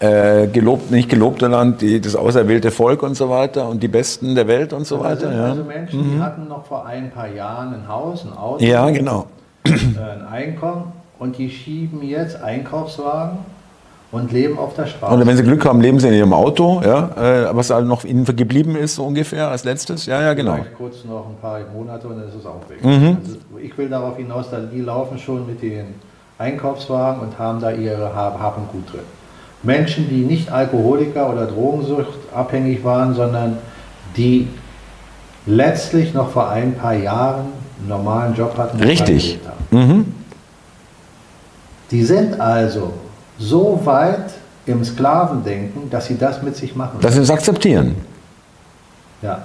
äh, 0.00 0.46
gelobt, 0.48 0.90
nicht 0.90 1.08
gelobte 1.08 1.46
Land, 1.46 1.80
die, 1.80 2.00
das 2.00 2.16
auserwählte 2.16 2.70
Volk 2.70 3.02
und 3.02 3.14
so 3.14 3.30
weiter 3.30 3.68
und 3.68 3.82
die 3.82 3.88
Besten 3.88 4.34
der 4.34 4.48
Welt 4.48 4.72
und 4.72 4.86
so 4.86 4.96
und 4.96 5.04
weiter. 5.04 5.34
Ja. 5.34 5.44
Also 5.50 5.64
Menschen, 5.64 6.00
mhm. 6.00 6.16
die 6.16 6.22
hatten 6.22 6.48
noch 6.48 6.66
vor 6.66 6.86
ein 6.86 7.10
paar 7.10 7.28
Jahren 7.28 7.74
ein 7.74 7.88
Haus, 7.88 8.24
ein 8.24 8.36
Auto, 8.36 8.64
ja, 8.64 8.88
genau. 8.90 9.26
Äh, 9.64 9.70
ein 9.70 10.26
Einkommen 10.30 10.92
und 11.18 11.38
die 11.38 11.50
schieben 11.50 12.02
jetzt 12.02 12.42
Einkaufswagen 12.42 13.38
und 14.14 14.30
leben 14.30 14.58
auf 14.58 14.74
der 14.74 14.86
Straße. 14.86 15.12
Und 15.12 15.26
wenn 15.26 15.36
sie 15.36 15.42
Glück 15.42 15.64
haben, 15.64 15.80
leben 15.80 15.98
sie 15.98 16.06
in 16.06 16.14
ihrem 16.14 16.32
Auto, 16.32 16.80
ja, 16.84 17.48
äh, 17.48 17.56
was 17.56 17.70
halt 17.70 17.86
noch 17.86 18.04
ihnen 18.04 18.24
geblieben 18.24 18.76
ist, 18.76 18.94
so 18.94 19.04
ungefähr 19.04 19.48
als 19.48 19.64
letztes. 19.64 20.06
Ja, 20.06 20.22
ja, 20.22 20.34
genau. 20.34 20.58
Kurz 20.78 21.04
noch 21.04 21.26
ein 21.28 21.36
paar 21.40 21.58
Monate 21.74 22.06
und 22.06 22.18
dann 22.18 22.28
ist 22.28 22.36
es 22.36 22.46
auch 22.46 22.60
weg. 22.68 22.84
Mhm. 22.84 23.16
Also 23.20 23.36
ich 23.60 23.76
will 23.76 23.88
darauf 23.88 24.16
hinaus, 24.16 24.50
dass 24.50 24.70
die 24.72 24.80
laufen 24.80 25.18
schon 25.18 25.46
mit 25.46 25.60
den 25.60 25.86
Einkaufswagen 26.38 27.22
und 27.22 27.38
haben 27.38 27.60
da 27.60 27.72
ihre 27.72 28.14
Hab 28.14 28.56
und 28.56 28.70
Gut 28.70 28.92
drin. 28.92 29.00
Menschen, 29.64 30.08
die 30.08 30.22
nicht 30.22 30.52
Alkoholiker 30.52 31.32
oder 31.32 31.46
Drogensucht 31.46 32.18
abhängig 32.32 32.84
waren, 32.84 33.14
sondern 33.14 33.58
die 34.16 34.46
letztlich 35.46 36.14
noch 36.14 36.30
vor 36.30 36.50
ein 36.50 36.74
paar 36.74 36.94
Jahren 36.94 37.46
einen 37.80 37.88
normalen 37.88 38.34
Job 38.34 38.56
hatten. 38.56 38.78
Richtig. 38.80 39.40
Mhm. 39.72 40.14
Die 41.90 42.04
sind 42.04 42.40
also 42.40 42.92
so 43.38 43.80
weit 43.84 44.34
im 44.66 44.84
Sklavendenken, 44.84 45.90
dass 45.90 46.06
sie 46.06 46.18
das 46.18 46.42
mit 46.42 46.56
sich 46.56 46.74
machen. 46.74 46.98
Dass 47.00 47.14
sie 47.14 47.20
es 47.20 47.30
akzeptieren. 47.30 47.96
Ja. 49.22 49.42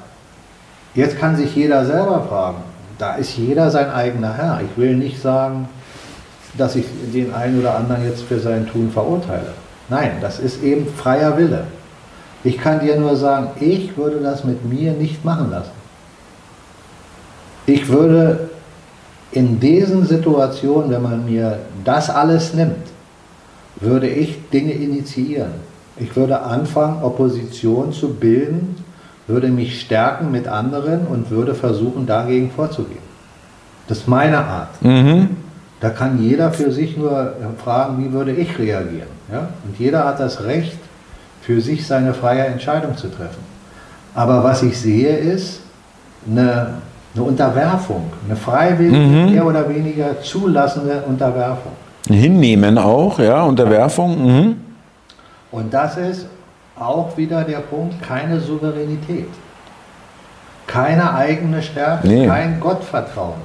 Jetzt 0.93 1.17
kann 1.17 1.35
sich 1.35 1.55
jeder 1.55 1.85
selber 1.85 2.25
fragen. 2.27 2.57
Da 2.97 3.15
ist 3.15 3.37
jeder 3.37 3.71
sein 3.71 3.89
eigener 3.89 4.33
Herr. 4.35 4.61
Ich 4.61 4.77
will 4.77 4.95
nicht 4.95 5.21
sagen, 5.21 5.69
dass 6.57 6.75
ich 6.75 6.85
den 7.13 7.33
einen 7.33 7.59
oder 7.59 7.75
anderen 7.75 8.03
jetzt 8.03 8.23
für 8.23 8.39
sein 8.39 8.67
Tun 8.67 8.91
verurteile. 8.91 9.53
Nein, 9.87 10.17
das 10.21 10.39
ist 10.39 10.61
eben 10.63 10.87
freier 10.87 11.37
Wille. 11.37 11.65
Ich 12.43 12.57
kann 12.57 12.79
dir 12.79 12.97
nur 12.97 13.15
sagen, 13.15 13.49
ich 13.59 13.97
würde 13.97 14.19
das 14.19 14.43
mit 14.43 14.65
mir 14.65 14.93
nicht 14.93 15.25
machen 15.25 15.51
lassen. 15.51 15.71
Ich 17.65 17.87
würde 17.87 18.49
in 19.31 19.59
diesen 19.59 20.05
Situationen, 20.05 20.89
wenn 20.89 21.03
man 21.03 21.25
mir 21.25 21.59
das 21.83 22.09
alles 22.09 22.53
nimmt, 22.53 22.87
würde 23.77 24.07
ich 24.07 24.49
Dinge 24.49 24.73
initiieren. 24.73 25.51
Ich 25.97 26.15
würde 26.15 26.41
anfangen, 26.41 27.03
Opposition 27.03 27.91
zu 27.91 28.13
bilden, 28.13 28.75
würde 29.27 29.49
mich 29.49 29.81
stärken 29.81 30.31
mit 30.31 30.47
anderen 30.47 31.07
und 31.07 31.29
würde 31.29 31.53
versuchen, 31.53 32.05
dagegen 32.07 32.51
vorzugehen. 32.51 33.09
Das 33.87 33.99
ist 33.99 34.07
meine 34.07 34.39
Art. 34.39 34.81
Mhm. 34.81 35.29
Da 35.79 35.89
kann 35.89 36.21
jeder 36.21 36.51
für 36.51 36.71
sich 36.71 36.97
nur 36.97 37.33
fragen, 37.63 38.03
wie 38.03 38.11
würde 38.11 38.33
ich 38.33 38.57
reagieren. 38.57 39.07
Ja? 39.31 39.49
Und 39.65 39.79
jeder 39.79 40.05
hat 40.05 40.19
das 40.19 40.43
Recht, 40.43 40.77
für 41.41 41.61
sich 41.61 41.87
seine 41.87 42.13
freie 42.13 42.45
Entscheidung 42.45 42.95
zu 42.95 43.07
treffen. 43.07 43.43
Aber 44.13 44.43
was 44.43 44.61
ich 44.61 44.77
sehe, 44.77 45.17
ist 45.17 45.61
eine, 46.29 46.75
eine 47.15 47.23
Unterwerfung, 47.23 48.11
eine 48.25 48.35
freiwillige, 48.35 48.97
mhm. 48.97 49.31
mehr 49.31 49.45
oder 49.45 49.67
weniger 49.67 50.21
zulassende 50.21 51.03
Unterwerfung. 51.07 51.71
Hinnehmen 52.07 52.77
auch, 52.77 53.19
ja, 53.19 53.43
Unterwerfung. 53.43 54.25
Mhm. 54.25 54.61
Und 55.51 55.73
das 55.73 55.97
ist 55.97 56.27
auch 56.77 57.15
wieder 57.17 57.43
der 57.43 57.59
Punkt, 57.59 58.01
keine 58.01 58.39
Souveränität. 58.39 59.27
Keine 60.67 61.13
eigene 61.13 61.61
Stärke, 61.61 62.07
nee. 62.07 62.27
kein 62.27 62.59
Gottvertrauen. 62.59 63.41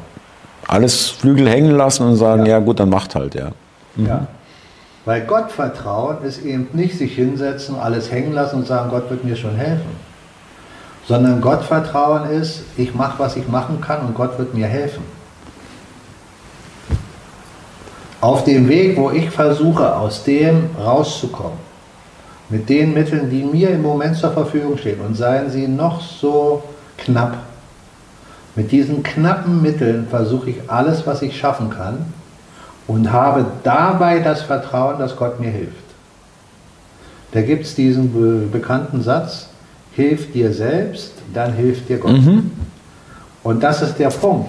Alles 0.69 1.09
Flügel 1.09 1.49
hängen 1.49 1.73
lassen 1.73 2.07
und 2.07 2.17
sagen, 2.17 2.45
ja, 2.47 2.53
ja 2.53 2.59
gut, 2.59 2.81
dann 2.81 2.91
macht 2.91 3.15
halt, 3.15 3.35
ja. 3.35 3.51
Mhm. 3.97 4.07
Ja. 4.07 4.27
Weil 5.05 5.23
Gottvertrauen 5.23 6.23
ist 6.25 6.45
eben 6.45 6.69
nicht 6.73 6.97
sich 6.97 7.15
hinsetzen, 7.15 7.77
alles 7.79 8.11
hängen 8.11 8.33
lassen 8.33 8.57
und 8.57 8.67
sagen, 8.67 8.91
Gott 8.91 9.11
wird 9.11 9.25
mir 9.25 9.37
schon 9.37 9.57
helfen. 9.57 10.05
Sondern 11.07 11.43
Gottvertrauen 11.43 12.31
ist, 12.31 12.63
ich 12.79 12.95
mache, 12.95 13.19
was 13.19 13.37
ich 13.37 13.47
machen 13.49 13.83
kann 13.83 14.01
und 14.01 14.15
Gott 14.15 14.39
wird 14.39 14.55
mir 14.55 14.67
helfen. 14.67 15.03
Auf 18.25 18.43
dem 18.45 18.71
Weg, 18.71 18.97
wo 18.97 19.11
ich 19.11 19.29
versuche, 19.29 19.95
aus 19.97 20.25
dem 20.25 20.71
rauszukommen, 20.83 21.59
mit 22.49 22.71
den 22.71 22.95
Mitteln, 22.95 23.29
die 23.29 23.43
mir 23.43 23.69
im 23.69 23.83
Moment 23.83 24.17
zur 24.17 24.33
Verfügung 24.33 24.79
stehen, 24.79 24.99
und 25.03 25.15
seien 25.15 25.51
sie 25.51 25.69
noch 25.69 26.01
so 26.01 26.63
knapp, 26.97 27.37
mit 28.57 28.73
diesen 28.73 29.03
knappen 29.03 29.61
Mitteln 29.61 30.07
versuche 30.09 30.49
ich 30.51 30.71
alles, 30.71 31.07
was 31.07 31.21
ich 31.21 31.37
schaffen 31.37 31.69
kann 31.69 32.07
und 32.87 33.13
habe 33.13 33.45
dabei 33.63 34.21
das 34.21 34.41
Vertrauen, 34.41 34.99
dass 34.99 35.17
Gott 35.17 35.39
mir 35.39 35.51
hilft. 35.51 35.75
Da 37.33 37.43
gibt 37.43 37.67
es 37.67 37.75
diesen 37.75 38.15
be 38.15 38.47
bekannten 38.51 39.03
Satz, 39.03 39.49
hilf 39.93 40.33
dir 40.33 40.51
selbst, 40.55 41.13
dann 41.35 41.53
hilft 41.53 41.91
dir 41.91 41.99
Gott. 41.99 42.13
Mhm. 42.13 42.53
Und 43.43 43.63
das 43.63 43.83
ist 43.83 43.99
der 43.99 44.09
Punkt. 44.09 44.49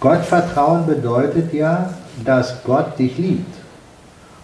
Gottvertrauen 0.00 0.84
bedeutet 0.84 1.54
ja, 1.54 1.88
dass 2.24 2.62
Gott 2.64 2.98
dich 2.98 3.18
liebt. 3.18 3.54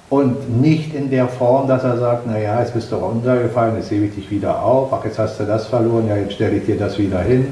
Und 0.09 0.61
nicht 0.61 0.93
in 0.93 1.09
der 1.09 1.29
Form, 1.29 1.69
dass 1.69 1.85
er 1.85 1.97
sagt, 1.97 2.27
naja, 2.27 2.59
jetzt 2.61 2.75
bist 2.75 2.91
du 2.91 2.97
runtergefallen, 2.97 3.77
jetzt 3.77 3.93
hebe 3.93 4.07
ich 4.07 4.15
dich 4.15 4.29
wieder 4.29 4.61
auf, 4.61 4.93
ach, 4.93 5.05
jetzt 5.05 5.21
hast 5.21 5.39
du 5.39 5.45
das 5.45 5.67
verloren, 5.67 6.09
ja, 6.09 6.17
jetzt 6.17 6.33
stelle 6.33 6.57
ich 6.57 6.67
dir 6.67 6.77
das 6.77 6.99
wieder 6.99 7.21
hin, 7.21 7.47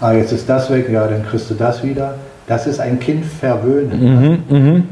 ah, 0.00 0.12
jetzt 0.12 0.30
ist 0.30 0.48
das 0.48 0.70
weg, 0.70 0.88
ja, 0.88 1.06
dann 1.08 1.26
kriegst 1.26 1.50
du 1.50 1.54
das 1.54 1.82
wieder. 1.82 2.14
Das 2.46 2.66
ist 2.66 2.78
ein 2.80 3.00
Kind 3.00 3.24
verwöhnen. 3.24 4.44
Mhm, 4.48 4.56
mh. 4.56 4.82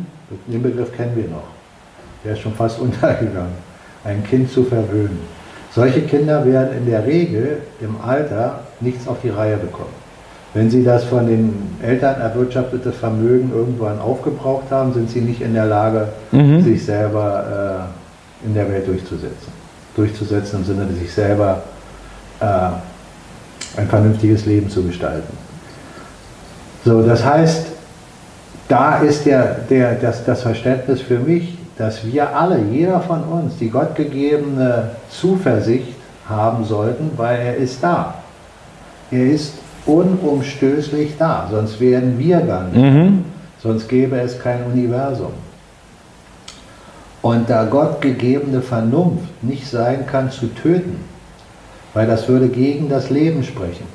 Den 0.46 0.62
Begriff 0.62 0.94
kennen 0.96 1.12
wir 1.14 1.28
noch. 1.28 1.42
Der 2.24 2.32
ist 2.32 2.40
schon 2.40 2.54
fast 2.54 2.80
untergegangen. 2.80 3.68
Ein 4.04 4.24
Kind 4.24 4.50
zu 4.50 4.64
verwöhnen. 4.64 5.18
Solche 5.72 6.02
Kinder 6.02 6.44
werden 6.44 6.78
in 6.78 6.86
der 6.86 7.06
Regel 7.06 7.58
im 7.80 7.96
Alter 8.04 8.60
nichts 8.80 9.06
auf 9.06 9.18
die 9.22 9.28
Reihe 9.28 9.56
bekommen. 9.56 10.07
Wenn 10.54 10.70
Sie 10.70 10.82
das 10.82 11.04
von 11.04 11.26
den 11.26 11.76
Eltern 11.82 12.20
erwirtschaftete 12.20 12.90
Vermögen 12.90 13.52
irgendwann 13.54 14.00
aufgebraucht 14.00 14.70
haben, 14.70 14.94
sind 14.94 15.10
Sie 15.10 15.20
nicht 15.20 15.40
in 15.40 15.54
der 15.54 15.66
Lage, 15.66 16.08
mhm. 16.32 16.62
sich 16.62 16.84
selber 16.84 17.88
äh, 18.42 18.46
in 18.46 18.54
der 18.54 18.70
Welt 18.70 18.86
durchzusetzen. 18.86 19.52
Durchzusetzen 19.94 20.60
im 20.60 20.64
Sinne, 20.64 20.86
sich 20.98 21.12
selber 21.12 21.62
äh, 22.40 22.44
ein 23.78 23.88
vernünftiges 23.88 24.46
Leben 24.46 24.70
zu 24.70 24.82
gestalten. 24.84 25.36
So, 26.84 27.02
das 27.02 27.24
heißt, 27.24 27.66
da 28.68 28.98
ist 28.98 29.26
der, 29.26 29.56
der, 29.68 29.94
das, 29.94 30.24
das 30.24 30.42
Verständnis 30.42 31.00
für 31.00 31.18
mich, 31.18 31.58
dass 31.76 32.04
wir 32.04 32.36
alle, 32.36 32.58
jeder 32.58 33.00
von 33.00 33.22
uns, 33.24 33.56
die 33.58 33.70
gottgegebene 33.70 34.90
Zuversicht 35.10 35.94
haben 36.28 36.64
sollten, 36.64 37.10
weil 37.16 37.38
er 37.40 37.56
ist 37.56 37.82
da. 37.82 38.14
Er 39.10 39.26
ist 39.26 39.54
unumstößlich 39.88 41.14
da, 41.18 41.48
sonst 41.50 41.80
wären 41.80 42.18
wir 42.18 42.40
gar 42.40 42.64
nicht. 42.64 42.76
Mhm. 42.76 43.24
Sonst 43.60 43.88
gäbe 43.88 44.20
es 44.20 44.38
kein 44.38 44.64
Universum. 44.64 45.32
Und 47.22 47.50
da 47.50 47.64
Gott 47.64 48.00
gegebene 48.00 48.62
Vernunft 48.62 49.42
nicht 49.42 49.66
sein 49.68 50.06
kann 50.06 50.30
zu 50.30 50.46
töten, 50.54 51.00
weil 51.94 52.06
das 52.06 52.28
würde 52.28 52.48
gegen 52.48 52.88
das 52.88 53.10
Leben 53.10 53.42
sprechen. 53.42 53.86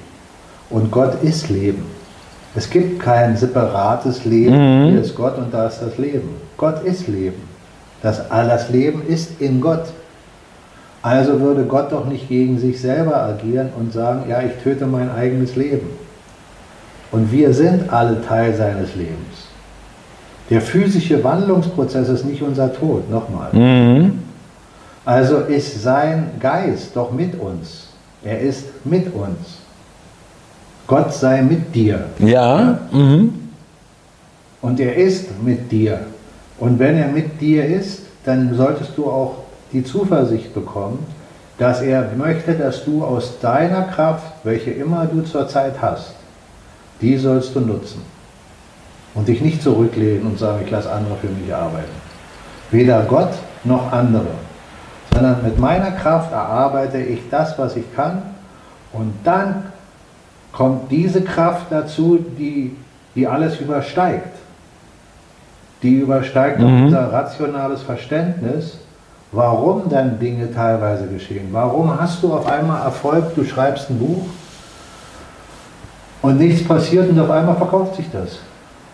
Und 0.70 0.92
Gott 0.92 1.24
ist 1.24 1.50
Leben. 1.50 1.86
Es 2.56 2.70
gibt 2.70 3.00
kein 3.00 3.38
separates 3.38 4.26
Leben, 4.26 4.56
mhm. 4.56 4.90
hier 4.92 5.02
ist 5.02 5.16
Gott 5.16 5.38
und 5.38 5.54
da 5.54 5.68
ist 5.68 5.80
das 5.80 5.98
Leben. 5.98 6.30
Gott 6.58 6.84
ist 6.84 7.08
Leben. 7.08 7.42
Das, 8.02 8.22
das 8.30 8.70
Leben 8.70 9.02
ist 9.08 9.40
in 9.40 9.62
Gott. 9.62 9.86
Also 11.04 11.42
würde 11.42 11.66
Gott 11.66 11.92
doch 11.92 12.06
nicht 12.06 12.30
gegen 12.30 12.58
sich 12.58 12.80
selber 12.80 13.22
agieren 13.22 13.70
und 13.78 13.92
sagen, 13.92 14.24
ja, 14.30 14.42
ich 14.42 14.54
töte 14.64 14.88
mein 14.88 15.12
eigenes 15.12 15.58
Leben. 15.58 15.90
Und 17.12 17.30
wir 17.32 17.54
sind 17.54 17.92
alle 17.92 18.22
Teil 18.26 18.56
seines 18.56 18.96
Lebens. 18.96 19.50
Der 20.50 20.62
physische 20.62 21.22
Wandlungsprozess 21.22 22.08
ist 22.08 22.26
nicht 22.26 22.42
unser 22.42 22.74
Tod, 22.74 23.10
nochmal. 23.12 23.54
Mhm. 23.54 24.20
Also 25.04 25.40
ist 25.40 25.84
sein 25.84 26.32
Geist 26.40 26.96
doch 26.96 27.12
mit 27.12 27.38
uns. 27.38 27.90
Er 28.24 28.40
ist 28.40 28.86
mit 28.86 29.14
uns. 29.14 29.60
Gott 30.88 31.14
sei 31.14 31.42
mit 31.42 31.76
dir. 31.76 32.06
Ja. 32.20 32.80
Mhm. 32.92 33.34
Und 34.62 34.80
er 34.80 34.96
ist 34.96 35.44
mit 35.44 35.70
dir. 35.70 36.00
Und 36.58 36.80
wenn 36.80 36.96
er 36.96 37.10
mit 37.10 37.42
dir 37.42 37.66
ist, 37.66 38.04
dann 38.24 38.56
solltest 38.56 38.92
du 38.96 39.08
auch 39.08 39.43
die 39.74 39.84
Zuversicht 39.84 40.54
bekommen, 40.54 41.06
dass 41.58 41.82
er 41.82 42.10
möchte, 42.18 42.54
dass 42.54 42.86
du 42.86 43.04
aus 43.04 43.40
deiner 43.40 43.84
Kraft, 43.84 44.34
welche 44.44 44.72
immer 44.72 45.06
du 45.06 45.22
zurzeit 45.22 45.82
hast, 45.82 46.16
die 47.02 47.18
sollst 47.18 47.56
du 47.56 47.60
nutzen. 47.60 48.02
Und 49.14 49.28
dich 49.28 49.42
nicht 49.42 49.62
zurücklehnen 49.62 50.26
und 50.26 50.40
sagen, 50.40 50.62
ich 50.66 50.72
lasse 50.72 50.92
andere 50.92 51.16
für 51.18 51.28
mich 51.28 51.54
arbeiten. 51.54 51.92
Weder 52.72 53.04
Gott 53.04 53.34
noch 53.64 53.92
andere. 53.92 54.32
Sondern 55.14 55.44
mit 55.44 55.60
meiner 55.60 55.92
Kraft 55.92 56.32
erarbeite 56.32 56.98
ich 56.98 57.20
das, 57.30 57.58
was 57.60 57.76
ich 57.76 57.86
kann. 57.96 58.24
Und 58.92 59.14
dann 59.24 59.66
kommt 60.52 60.92
diese 60.92 61.22
Kraft 61.22 61.68
dazu, 61.70 62.18
die, 62.38 62.76
die 63.14 63.28
alles 63.28 63.60
übersteigt. 63.60 64.36
Die 65.84 66.00
übersteigt 66.00 66.60
mhm. 66.60 66.86
unser 66.86 67.12
rationales 67.12 67.84
Verständnis, 67.84 68.80
warum 69.34 69.90
dann 69.90 70.20
Dinge 70.20 70.54
teilweise 70.54 71.08
geschehen. 71.08 71.50
Warum 71.52 72.00
hast 72.00 72.24
du 72.24 72.34
auf 72.34 72.48
einmal 72.48 72.84
Erfolg, 72.84 73.36
du 73.36 73.44
schreibst 73.44 73.90
ein 73.90 74.00
Buch 74.00 74.26
und 76.22 76.38
nichts 76.38 76.66
passiert 76.66 77.10
und 77.10 77.20
auf 77.20 77.32
einmal 77.32 77.56
verkauft 77.56 77.96
sich 77.96 78.10
das. 78.12 78.40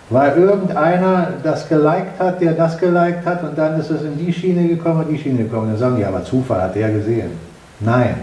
Weil 0.10 0.36
irgendeiner 0.38 1.34
das 1.44 1.70
geliked 1.70 2.20
hat, 2.20 2.42
der 2.42 2.54
das 2.54 2.80
geliked 2.80 3.26
hat 3.26 3.44
und 3.44 3.56
dann 3.56 3.80
ist 3.80 3.92
es 3.92 4.02
in 4.02 4.18
die 4.18 4.34
Schiene 4.34 4.68
gekommen 4.68 5.02
und 5.02 5.10
die 5.10 5.20
Schiene 5.20 5.44
gekommen. 5.44 5.70
Dann 5.70 5.78
sagen 5.78 5.98
die, 5.98 6.06
aber 6.06 6.24
Zufall 6.24 6.62
hat 6.64 6.76
der 6.76 6.90
gesehen. 6.90 7.32
Nein, 7.80 8.16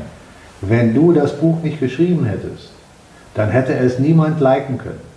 wenn 0.62 0.94
du 0.94 1.12
das 1.12 1.36
Buch 1.36 1.62
nicht 1.62 1.78
geschrieben 1.78 2.24
hättest, 2.24 2.72
dann 3.34 3.50
hätte 3.50 3.74
es 3.74 3.98
niemand 3.98 4.40
liken 4.40 4.78
können. 4.78 5.15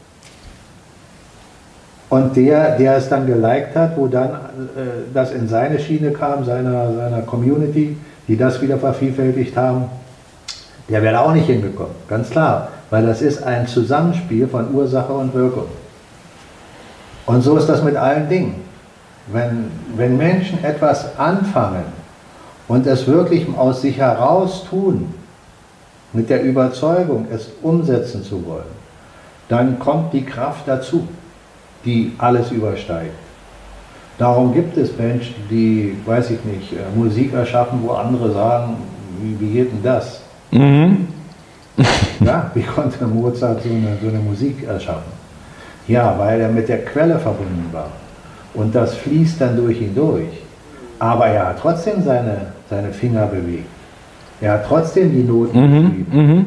Und 2.09 2.35
der, 2.35 2.77
der 2.77 2.97
es 2.97 3.07
dann 3.07 3.27
geliked 3.27 3.75
hat, 3.75 3.95
wo 3.95 4.07
dann 4.07 4.31
äh, 4.31 5.13
das 5.13 5.31
in 5.31 5.47
seine 5.47 5.79
Schiene 5.79 6.11
kam, 6.11 6.43
seiner, 6.43 6.93
seiner 6.93 7.21
Community, 7.21 7.97
die 8.27 8.35
das 8.35 8.61
wieder 8.61 8.77
vervielfältigt 8.77 9.55
haben, 9.55 9.85
der 10.89 11.03
wäre 11.03 11.19
auch 11.19 11.33
nicht 11.33 11.45
hingekommen. 11.45 11.93
Ganz 12.07 12.31
klar, 12.31 12.69
weil 12.89 13.05
das 13.05 13.21
ist 13.21 13.43
ein 13.43 13.67
Zusammenspiel 13.67 14.47
von 14.47 14.73
Ursache 14.73 15.13
und 15.13 15.33
Wirkung. 15.35 15.67
Und 17.27 17.43
so 17.43 17.57
ist 17.57 17.69
das 17.69 17.83
mit 17.83 17.95
allen 17.95 18.27
Dingen. 18.27 18.55
Wenn, 19.31 19.69
wenn 19.95 20.17
Menschen 20.17 20.63
etwas 20.63 21.19
anfangen 21.19 21.83
und 22.67 22.87
es 22.87 23.05
wirklich 23.05 23.45
aus 23.55 23.81
sich 23.81 23.99
heraus 23.99 24.65
tun, 24.67 25.13
mit 26.11 26.31
der 26.31 26.41
Überzeugung, 26.41 27.27
es 27.31 27.51
umsetzen 27.61 28.23
zu 28.23 28.43
wollen, 28.47 28.79
dann 29.47 29.77
kommt 29.77 30.13
die 30.13 30.25
Kraft 30.25 30.67
dazu, 30.67 31.07
die 31.85 32.13
alles 32.17 32.51
übersteigt. 32.51 33.13
Darum 34.17 34.53
gibt 34.53 34.75
es 34.77 34.97
Menschen, 34.97 35.35
die, 35.49 35.95
weiß 36.05 36.31
ich 36.31 36.43
nicht, 36.43 36.73
äh, 36.73 36.97
Musik 36.97 37.33
erschaffen, 37.33 37.79
wo 37.81 37.91
andere 37.91 38.31
sagen, 38.31 38.75
wie, 39.21 39.39
wie 39.39 39.53
geht 39.53 39.71
denn 39.71 39.83
das? 39.83 40.21
Mhm. 40.51 41.07
Ja, 42.19 42.51
wie 42.53 42.63
konnte 42.63 43.07
Mozart 43.07 43.63
so 43.63 43.69
eine, 43.69 43.97
so 44.01 44.09
eine 44.09 44.19
Musik 44.19 44.67
erschaffen? 44.67 45.13
Ja, 45.87 46.13
weil 46.19 46.41
er 46.41 46.49
mit 46.49 46.67
der 46.67 46.83
Quelle 46.83 47.17
verbunden 47.17 47.69
war. 47.71 47.87
Und 48.53 48.75
das 48.75 48.95
fließt 48.95 49.39
dann 49.39 49.55
durch 49.55 49.79
ihn 49.81 49.95
durch. 49.95 50.27
Aber 50.99 51.27
er 51.27 51.47
hat 51.47 51.59
trotzdem 51.59 52.03
seine, 52.03 52.47
seine 52.69 52.91
Finger 52.91 53.25
bewegt. 53.27 53.69
Er 54.41 54.53
hat 54.53 54.65
trotzdem 54.67 55.11
die 55.11 55.23
Noten 55.23 55.59
mhm, 55.59 55.81
geschrieben. 55.81 56.07
Mhm. 56.11 56.45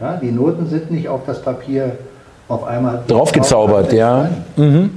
Ja, 0.00 0.16
die 0.16 0.30
Noten 0.30 0.66
sind 0.66 0.90
nicht 0.90 1.08
auf 1.08 1.20
das 1.26 1.42
Papier 1.42 1.98
auf 2.50 2.64
einmal 2.64 3.02
draufgezaubert, 3.06 3.92
ja. 3.92 4.28
Mhm. 4.56 4.90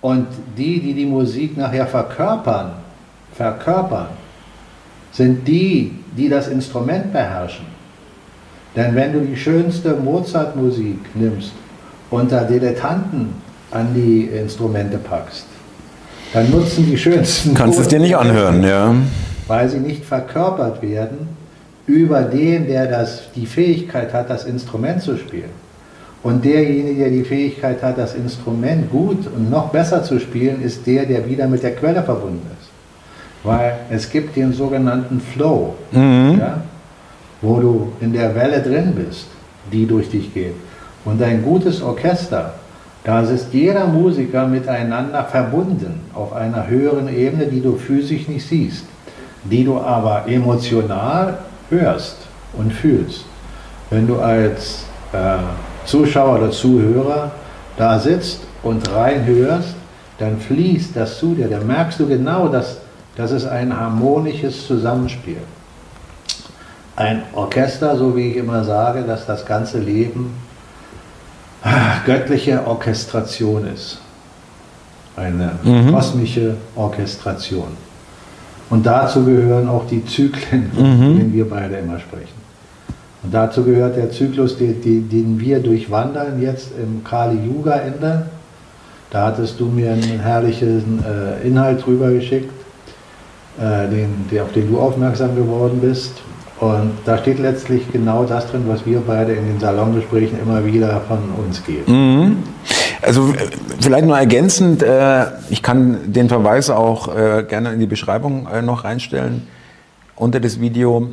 Und 0.00 0.26
die, 0.56 0.80
die 0.80 0.94
die 0.94 1.06
Musik 1.06 1.56
nachher 1.56 1.86
verkörpern, 1.86 2.72
verkörpern, 3.34 4.08
sind 5.12 5.46
die, 5.46 5.92
die 6.16 6.28
das 6.28 6.48
Instrument 6.48 7.12
beherrschen. 7.12 7.66
Denn 8.74 8.94
wenn 8.94 9.12
du 9.12 9.20
die 9.20 9.36
schönste 9.36 9.94
Mozart-Musik 9.94 10.98
nimmst, 11.14 11.52
unter 12.10 12.44
Dilettanten 12.44 13.28
an 13.70 13.88
die 13.94 14.24
Instrumente 14.24 14.98
packst, 14.98 15.46
dann 16.32 16.50
nutzen 16.50 16.86
die 16.86 16.98
schönsten. 16.98 17.54
Kannst 17.54 17.78
es 17.78 17.88
dir 17.88 18.00
nicht 18.00 18.16
anhören, 18.16 18.64
ja. 18.64 18.94
Weil 19.46 19.68
sie 19.68 19.78
nicht 19.78 20.04
verkörpert 20.04 20.82
werden 20.82 21.28
über 21.86 22.22
den, 22.22 22.66
der 22.66 22.86
das, 22.86 23.30
die 23.36 23.46
Fähigkeit 23.46 24.12
hat, 24.12 24.30
das 24.30 24.44
Instrument 24.44 25.02
zu 25.02 25.16
spielen. 25.16 25.63
Und 26.24 26.42
derjenige, 26.42 27.00
der 27.00 27.10
die 27.10 27.22
Fähigkeit 27.22 27.82
hat, 27.82 27.98
das 27.98 28.14
Instrument 28.14 28.90
gut 28.90 29.26
und 29.26 29.50
noch 29.50 29.68
besser 29.68 30.02
zu 30.02 30.18
spielen, 30.18 30.62
ist 30.62 30.86
der, 30.86 31.04
der 31.04 31.28
wieder 31.28 31.46
mit 31.46 31.62
der 31.62 31.76
Quelle 31.76 32.02
verbunden 32.02 32.50
ist. 32.58 32.70
Weil 33.44 33.76
es 33.90 34.10
gibt 34.10 34.34
den 34.34 34.54
sogenannten 34.54 35.20
Flow, 35.20 35.74
mhm. 35.92 36.38
ja, 36.40 36.62
wo 37.42 37.60
du 37.60 37.92
in 38.00 38.14
der 38.14 38.34
Welle 38.34 38.62
drin 38.62 38.94
bist, 38.96 39.26
die 39.70 39.86
durch 39.86 40.08
dich 40.08 40.32
geht. 40.32 40.54
Und 41.04 41.22
ein 41.22 41.42
gutes 41.42 41.82
Orchester, 41.82 42.54
da 43.04 43.20
ist 43.20 43.52
jeder 43.52 43.86
Musiker 43.86 44.46
miteinander 44.46 45.24
verbunden 45.24 46.00
auf 46.14 46.32
einer 46.32 46.66
höheren 46.66 47.14
Ebene, 47.14 47.44
die 47.44 47.60
du 47.60 47.76
physisch 47.76 48.28
nicht 48.28 48.48
siehst, 48.48 48.86
die 49.44 49.62
du 49.62 49.78
aber 49.78 50.26
emotional 50.26 51.36
hörst 51.68 52.16
und 52.54 52.72
fühlst. 52.72 53.26
Wenn 53.90 54.06
du 54.06 54.18
als 54.20 54.86
äh, 55.12 55.36
Zuschauer 55.86 56.38
oder 56.38 56.50
Zuhörer 56.50 57.32
da 57.76 57.98
sitzt 57.98 58.40
und 58.62 58.90
reinhörst, 58.90 59.74
dann 60.18 60.38
fließt 60.38 60.96
das 60.96 61.18
zu 61.18 61.34
dir. 61.34 61.48
Dann 61.48 61.66
merkst 61.66 61.98
du 62.00 62.06
genau, 62.06 62.48
dass 62.48 62.78
das 63.16 63.30
ist 63.30 63.46
ein 63.46 63.76
harmonisches 63.78 64.66
Zusammenspiel. 64.66 65.38
Ein 66.96 67.22
Orchester, 67.34 67.96
so 67.96 68.16
wie 68.16 68.30
ich 68.30 68.36
immer 68.36 68.64
sage, 68.64 69.02
dass 69.02 69.26
das 69.26 69.44
ganze 69.46 69.78
Leben 69.78 70.34
göttliche 72.06 72.66
Orchestration 72.66 73.66
ist. 73.66 74.00
Eine 75.16 75.52
mhm. 75.62 75.92
kosmische 75.92 76.56
Orchestration. 76.74 77.76
Und 78.70 78.84
dazu 78.84 79.24
gehören 79.24 79.68
auch 79.68 79.86
die 79.86 80.04
Zyklen, 80.04 80.72
von 80.72 80.98
mhm. 80.98 81.18
denen 81.18 81.32
wir 81.32 81.48
beide 81.48 81.76
immer 81.76 81.98
sprechen. 82.00 82.43
Und 83.24 83.32
dazu 83.32 83.64
gehört 83.64 83.96
der 83.96 84.10
Zyklus, 84.10 84.58
den, 84.58 85.08
den 85.08 85.40
wir 85.40 85.60
durchwandern, 85.60 86.40
jetzt 86.40 86.68
im 86.78 87.02
Kali 87.02 87.38
Yuga 87.46 87.76
Ende. 87.76 88.26
Da 89.10 89.26
hattest 89.26 89.58
du 89.58 89.66
mir 89.66 89.92
einen 89.92 90.20
herrlichen 90.20 91.02
äh, 91.04 91.46
Inhalt 91.46 91.84
drüber 91.84 92.10
geschickt, 92.10 92.52
äh, 93.58 93.88
den, 93.88 94.26
der, 94.30 94.42
auf 94.42 94.52
den 94.52 94.70
du 94.70 94.78
aufmerksam 94.78 95.34
geworden 95.36 95.78
bist. 95.80 96.12
Und 96.60 96.92
da 97.04 97.18
steht 97.18 97.38
letztlich 97.38 97.90
genau 97.92 98.24
das 98.24 98.50
drin, 98.50 98.64
was 98.66 98.84
wir 98.86 99.00
beide 99.06 99.32
in 99.32 99.46
den 99.46 99.60
Salongesprächen 99.60 100.38
immer 100.40 100.64
wieder 100.64 101.00
von 101.08 101.18
uns 101.44 101.64
geben. 101.64 101.84
Mhm. 101.86 102.36
Also 103.02 103.32
vielleicht 103.80 104.06
nur 104.06 104.18
ergänzend, 104.18 104.82
äh, 104.82 105.26
ich 105.50 105.62
kann 105.62 106.12
den 106.12 106.28
Verweis 106.28 106.70
auch 106.70 107.14
äh, 107.14 107.44
gerne 107.48 107.72
in 107.72 107.80
die 107.80 107.86
Beschreibung 107.86 108.48
äh, 108.48 108.62
noch 108.62 108.84
reinstellen 108.84 109.46
unter 110.16 110.40
das 110.40 110.60
Video. 110.60 111.08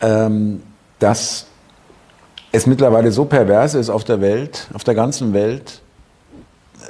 Ähm, 0.00 0.60
dass 0.98 1.46
es 2.52 2.66
mittlerweile 2.66 3.12
so 3.12 3.24
pervers 3.24 3.74
ist 3.74 3.90
auf 3.90 4.04
der 4.04 4.20
Welt, 4.20 4.68
auf 4.72 4.84
der 4.84 4.94
ganzen 4.94 5.32
Welt, 5.32 5.82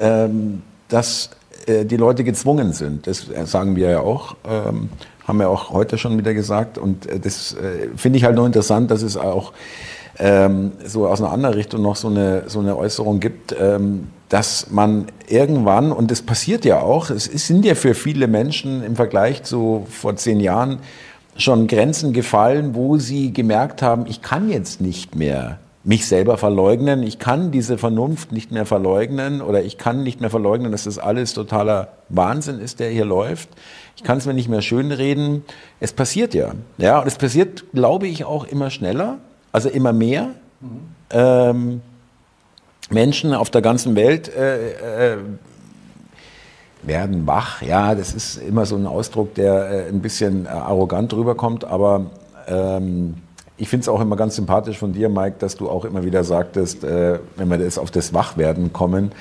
ähm, 0.00 0.62
dass 0.88 1.30
äh, 1.66 1.84
die 1.84 1.96
Leute 1.96 2.24
gezwungen 2.24 2.72
sind. 2.72 3.06
Das 3.06 3.28
äh, 3.28 3.44
sagen 3.46 3.76
wir 3.76 3.90
ja 3.90 4.00
auch, 4.00 4.36
ähm, 4.48 4.90
haben 5.26 5.38
wir 5.38 5.50
auch 5.50 5.70
heute 5.70 5.98
schon 5.98 6.16
wieder 6.16 6.34
gesagt. 6.34 6.78
Und 6.78 7.06
äh, 7.06 7.18
das 7.20 7.54
äh, 7.54 7.88
finde 7.96 8.18
ich 8.18 8.24
halt 8.24 8.36
nur 8.36 8.46
interessant, 8.46 8.90
dass 8.90 9.02
es 9.02 9.16
auch 9.16 9.52
ähm, 10.18 10.72
so 10.84 11.06
aus 11.06 11.20
einer 11.20 11.32
anderen 11.32 11.54
Richtung 11.54 11.82
noch 11.82 11.96
so 11.96 12.09
eine, 12.09 12.44
so 12.46 12.61
eine 12.61 12.76
Äußerung 12.76 13.20
gibt, 13.20 13.54
ähm, 13.59 14.09
dass 14.28 14.70
man 14.70 15.06
irgendwann, 15.28 15.92
und 15.92 16.11
das 16.11 16.22
passiert 16.22 16.64
ja 16.64 16.80
auch, 16.80 17.11
es 17.11 17.24
sind 17.24 17.64
ja 17.64 17.74
für 17.74 17.94
viele 17.94 18.26
Menschen 18.26 18.82
im 18.82 18.96
Vergleich 18.96 19.42
zu 19.42 19.86
vor 19.90 20.16
zehn 20.16 20.40
Jahren, 20.40 20.80
schon 21.39 21.68
Grenzen 21.68 22.12
gefallen, 22.12 22.74
wo 22.74 22.99
sie 22.99 23.32
gemerkt 23.32 23.80
haben, 23.80 24.07
ich 24.07 24.20
kann 24.20 24.51
jetzt 24.51 24.80
nicht 24.80 25.14
mehr 25.14 25.59
mich 25.84 26.07
selber 26.07 26.36
verleugnen, 26.36 27.03
ich 27.03 27.18
kann 27.18 27.51
diese 27.51 27.78
Vernunft 27.78 28.32
nicht 28.32 28.53
mehr 28.53 28.66
verleugnen 28.66 29.41
oder 29.41 29.62
ich 29.62 29.78
kann 29.78 30.03
nicht 30.03 30.20
mehr 30.20 30.28
verleugnen, 30.28 30.72
dass 30.72 30.84
das 30.84 30.99
alles 30.99 31.32
totaler 31.32 31.89
Wahnsinn 32.11 32.59
ist, 32.59 32.80
der 32.80 32.91
hier 32.91 33.07
läuft. 33.07 33.49
Ich 33.97 34.03
kann 34.03 34.18
es 34.18 34.26
mir 34.26 34.34
nicht 34.34 34.49
mehr 34.49 34.61
schönreden. 34.61 35.45
Es 35.80 35.93
passiert 35.93 36.34
ja. 36.34 36.53
Ja, 36.76 36.99
und 36.99 37.07
es 37.07 37.16
passiert, 37.16 37.64
glaube 37.72 38.07
ich, 38.07 38.24
auch 38.24 38.45
immer 38.45 38.70
schneller, 38.70 39.18
also 39.53 39.68
immer 39.70 39.93
mehr. 39.93 40.30
Mhm. 40.61 40.80
Ähm, 41.11 41.80
Menschen 42.91 43.32
auf 43.32 43.51
der 43.51 43.62
ganzen 43.62 43.97
Welt 43.97 44.28
äh, 44.34 45.12
äh, 45.14 45.16
werden 46.83 47.26
wach. 47.26 47.62
Ja, 47.62 47.95
das 47.95 48.14
ist 48.14 48.37
immer 48.37 48.66
so 48.66 48.76
ein 48.76 48.87
Ausdruck, 48.87 49.35
der 49.35 49.70
äh, 49.70 49.89
ein 49.89 50.01
bisschen 50.01 50.47
äh, 50.47 50.51
arrogant 50.51 51.12
rüberkommt, 51.14 51.64
aber 51.64 52.07
ähm, 52.47 53.14
ich 53.57 53.68
finde 53.68 53.83
es 53.83 53.89
auch 53.89 54.01
immer 54.01 54.16
ganz 54.16 54.37
sympathisch 54.37 54.79
von 54.79 54.93
dir, 54.93 55.09
Mike, 55.09 55.37
dass 55.41 55.57
du 55.57 55.68
auch 55.68 55.85
immer 55.85 56.05
wieder 56.05 56.22
sagtest, 56.24 56.85
äh, 56.85 57.18
wenn 57.37 57.49
wir 57.51 57.59
jetzt 57.59 57.79
auf 57.79 57.91
das 57.91 58.14
Wachwerden 58.14 58.72
kommen, 58.72 59.12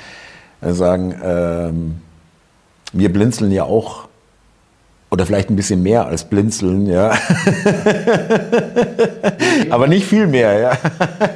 äh, 0.62 0.74
sagen, 0.74 1.16
ähm, 1.24 2.02
wir 2.94 3.12
blinzeln 3.12 3.52
ja 3.52 3.64
auch 3.64 4.08
oder 5.10 5.26
vielleicht 5.26 5.50
ein 5.50 5.56
bisschen 5.56 5.82
mehr 5.84 6.06
als 6.06 6.26
blinzeln, 6.26 6.86
ja. 6.86 7.12
aber 9.70 9.88
nicht 9.88 10.06
viel 10.06 10.28
mehr, 10.28 10.60
ja. 10.60 10.78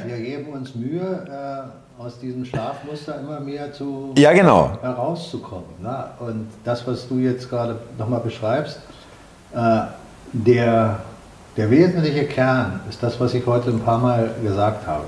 Wir 0.06 0.18
geben 0.18 0.52
uns 0.52 0.74
Mühe, 0.74 1.24
äh, 1.26 1.81
aus 2.04 2.18
diesem 2.18 2.44
Schlafmuster 2.44 3.20
immer 3.20 3.38
mehr 3.38 3.72
zu 3.72 4.12
Ja, 4.18 4.32
genau. 4.32 4.76
herauszukommen. 4.82 5.66
Ne? 5.80 6.04
Und 6.18 6.48
das, 6.64 6.86
was 6.86 7.06
du 7.08 7.18
jetzt 7.18 7.48
gerade 7.48 7.76
nochmal 7.96 8.20
beschreibst, 8.20 8.80
äh, 9.54 9.82
der, 10.32 10.98
der 11.56 11.70
wesentliche 11.70 12.24
Kern 12.24 12.80
ist 12.88 13.02
das, 13.02 13.20
was 13.20 13.34
ich 13.34 13.46
heute 13.46 13.70
ein 13.70 13.80
paar 13.80 13.98
Mal 13.98 14.30
gesagt 14.42 14.86
habe. 14.86 15.04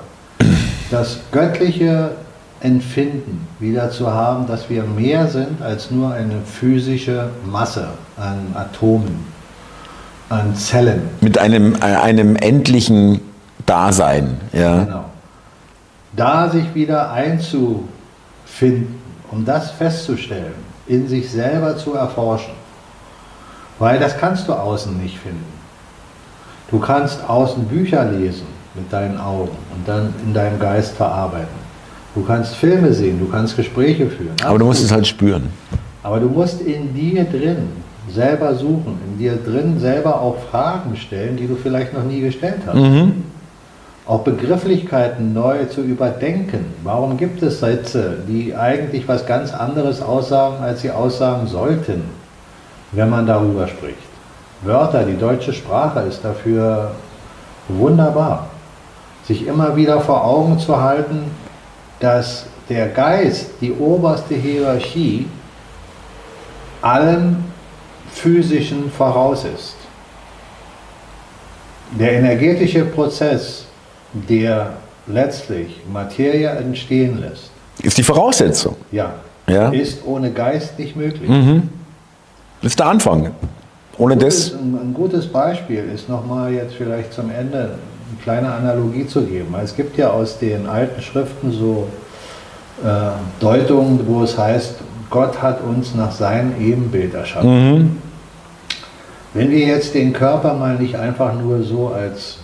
Das 0.90 1.18
göttliche 1.32 2.12
Empfinden 2.61 3.49
wieder 3.59 3.90
zu 3.90 4.12
haben, 4.12 4.47
dass 4.47 4.70
wir 4.70 4.84
mehr 4.84 5.26
sind 5.26 5.62
als 5.62 5.90
nur 5.90 6.12
eine 6.12 6.40
physische 6.42 7.30
Masse 7.45 7.88
an 8.16 8.55
Atomen, 8.55 9.26
an 10.28 10.55
Zellen. 10.55 11.03
Mit 11.20 11.38
einem, 11.38 11.74
äh, 11.74 11.78
einem 11.80 12.36
endlichen 12.36 13.20
Dasein. 13.66 14.40
Ja. 14.53 14.84
Genau. 14.84 15.05
Da 16.17 16.49
sich 16.49 16.75
wieder 16.75 17.12
einzufinden, 17.12 19.01
um 19.31 19.45
das 19.45 19.71
festzustellen, 19.73 20.55
in 20.87 21.09
sich 21.09 21.31
selber 21.31 21.77
zu 21.77 21.95
erforschen. 21.95 22.55
Weil 23.79 23.99
das 23.99 24.17
kannst 24.17 24.47
du 24.49 24.53
außen 24.53 24.97
nicht 25.03 25.19
finden. 25.19 25.45
Du 26.71 26.79
kannst 26.79 27.29
außen 27.29 27.65
Bücher 27.65 28.05
lesen 28.05 28.47
mit 28.75 28.93
deinen 28.93 29.19
Augen 29.19 29.57
und 29.75 29.87
dann 29.87 30.15
in 30.25 30.33
deinem 30.33 30.59
Geist 30.59 30.95
verarbeiten. 30.95 31.65
Du 32.15 32.23
kannst 32.23 32.55
Filme 32.55 32.93
sehen, 32.93 33.19
du 33.19 33.29
kannst 33.29 33.57
Gespräche 33.57 34.09
führen. 34.09 34.37
Aber 34.45 34.59
du 34.59 34.67
musst 34.67 34.85
es 34.85 34.93
halt 34.93 35.07
spüren. 35.07 35.51
Aber 36.03 36.21
du 36.21 36.29
musst 36.29 36.61
in 36.61 36.95
dir 36.95 37.25
drin 37.25 37.69
selber 38.09 38.55
suchen, 38.55 38.99
in 39.07 39.19
dir 39.19 39.37
drin 39.37 39.81
selber 39.81 40.21
auch 40.21 40.37
Fragen 40.51 40.97
stellen, 40.97 41.37
die 41.37 41.47
du 41.47 41.57
vielleicht 41.57 41.93
noch 41.93 42.05
nie 42.05 42.21
gestellt 42.21 42.61
hast. 42.67 42.77
Mhm. 42.77 43.25
Auch 44.07 44.21
Begrifflichkeiten 44.21 45.33
neu 45.33 45.65
zu 45.65 45.81
überdenken. 45.81 46.75
Warum 46.83 47.17
gibt 47.17 47.43
es 47.43 47.61
Sätze, 47.61 48.19
die 48.29 48.55
eigentlich 48.55 49.09
was 49.09 49.25
ganz 49.25 49.55
anderes 49.55 50.03
aussagen, 50.03 50.63
als 50.63 50.83
sie 50.83 50.91
aussagen 50.91 51.47
sollten, 51.47 52.05
wenn 52.93 53.09
man 53.09 53.27
darüber 53.27 53.67
spricht? 53.67 53.97
Wörter, 54.63 55.05
die 55.05 55.17
deutsche 55.17 55.55
Sprache 55.55 56.01
ist 56.01 56.23
dafür 56.23 56.91
wunderbar. 57.69 58.49
Sich 59.27 59.47
immer 59.47 59.75
wieder 59.75 60.01
vor 60.03 60.23
Augen 60.23 60.59
zu 60.59 60.81
halten, 60.81 61.31
dass 62.01 62.47
der 62.69 62.89
Geist 62.89 63.53
die 63.63 63.73
oberste 63.73 64.35
Hierarchie 64.35 65.27
allem 66.83 67.45
physischen 68.13 68.91
voraus 68.91 69.45
ist. 69.45 69.77
Der 71.99 72.13
energetische 72.13 72.85
Prozess, 72.85 73.64
der 74.29 74.75
letztlich 75.07 75.81
Materie 75.93 76.49
entstehen 76.49 77.21
lässt, 77.21 77.51
Ist 77.83 77.99
die 77.99 78.03
Voraussetzung. 78.03 78.77
ja, 78.93 79.15
Ja. 79.47 79.69
ist 79.71 80.05
ohne 80.07 80.31
Geist 80.31 80.79
nicht 80.79 80.97
möglich. 80.97 81.29
Mhm. 81.29 81.69
Ist 82.62 82.79
der 82.79 82.87
Anfang. 82.87 83.31
Ohne 83.99 84.15
Gutes, 84.17 84.53
das. 84.53 84.61
ein, 84.61 84.95
gutes 84.95 85.27
Beispiel 85.27 85.85
ist 85.95 86.09
nochmal 86.09 86.53
jetzt 86.53 86.75
vielleicht 86.75 87.12
zum 87.12 87.31
Ende 87.31 87.59
eine 87.59 88.23
kleine 88.23 88.51
Analogie 88.53 89.07
zu 89.07 89.23
geben. 89.23 89.55
Es 89.62 89.77
gibt 89.77 89.97
ja 89.99 90.11
aus 90.11 90.39
den 90.39 90.67
alten 90.67 91.01
Schriften 91.03 91.53
so 91.53 91.89
äh, 92.83 92.89
Deutungen, 93.41 94.01
wo 94.07 94.23
es 94.25 94.37
heißt, 94.39 94.77
Gott 95.11 95.41
hat 95.43 95.61
uns 95.62 95.95
nach 95.95 96.11
seinem 96.11 96.55
Ebenbild 96.61 97.15
erschaffen. 97.15 97.73
Mhm. 97.79 97.97
Wenn 99.35 99.51
wir 99.51 99.67
jetzt 99.67 99.95
den 99.95 100.12
Körper 100.12 100.55
mal 100.55 100.77
nicht 100.77 100.97
einfach 100.97 101.35
nur 101.35 101.62
so 101.62 101.89
als 101.89 102.39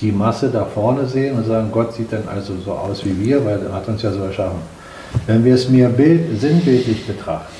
die 0.00 0.12
Masse 0.12 0.50
da 0.50 0.64
vorne 0.64 1.06
sehen 1.06 1.36
und 1.36 1.46
sagen, 1.46 1.70
Gott 1.72 1.94
sieht 1.94 2.12
dann 2.12 2.24
also 2.28 2.54
so 2.64 2.72
aus 2.72 3.04
wie 3.04 3.18
wir, 3.24 3.44
weil 3.44 3.62
er 3.62 3.72
hat 3.72 3.88
uns 3.88 4.02
ja 4.02 4.12
so 4.12 4.22
erschaffen. 4.22 4.60
Wenn 5.26 5.44
wir 5.44 5.54
es 5.54 5.68
mir 5.68 5.88
bild, 5.88 6.40
sinnbildlich 6.40 7.06
betrachten 7.06 7.54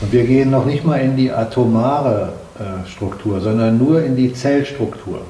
und 0.00 0.12
wir 0.12 0.24
gehen 0.24 0.50
noch 0.50 0.64
nicht 0.64 0.84
mal 0.84 0.98
in 1.00 1.16
die 1.16 1.32
atomare 1.32 2.32
äh, 2.58 2.88
Struktur, 2.88 3.40
sondern 3.40 3.78
nur 3.78 4.02
in 4.02 4.14
die 4.14 4.32
Zellstruktur, 4.32 5.22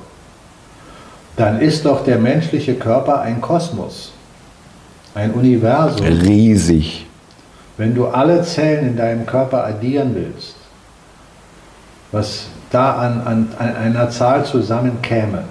dann 1.36 1.60
ist 1.60 1.84
doch 1.84 2.04
der 2.04 2.18
menschliche 2.18 2.74
Körper 2.74 3.20
ein 3.20 3.40
Kosmos, 3.40 4.12
ein 5.14 5.32
Universum. 5.32 6.04
Riesig. 6.04 7.06
Wenn 7.76 7.94
du 7.94 8.08
alle 8.08 8.42
Zellen 8.42 8.88
in 8.88 8.96
deinem 8.96 9.24
Körper 9.24 9.64
addieren 9.64 10.10
willst, 10.14 10.56
was 12.10 12.46
da 12.70 12.96
an, 12.96 13.20
an, 13.24 13.48
an 13.58 13.76
einer 13.76 14.10
Zahl 14.10 14.44
zusammenkäme. 14.44 15.44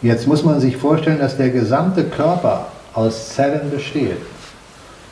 Jetzt 0.00 0.28
muss 0.28 0.44
man 0.44 0.60
sich 0.60 0.76
vorstellen, 0.76 1.18
dass 1.18 1.36
der 1.36 1.50
gesamte 1.50 2.04
Körper 2.04 2.66
aus 2.94 3.30
Zellen 3.30 3.70
besteht. 3.70 4.18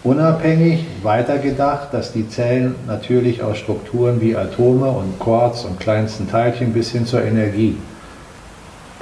Unabhängig 0.05 0.87
weitergedacht, 1.03 1.93
dass 1.93 2.13
die 2.13 2.29
Zellen 2.29 2.77
natürlich 2.87 3.43
aus 3.43 3.59
Strukturen 3.59 4.21
wie 4.21 4.37
Atome 4.37 4.89
und 4.89 5.19
Quarz 5.19 5.65
und 5.65 5.81
kleinsten 5.81 6.31
Teilchen 6.31 6.73
bis 6.73 6.93
hin 6.93 7.05
zur 7.05 7.23
Energie 7.23 7.77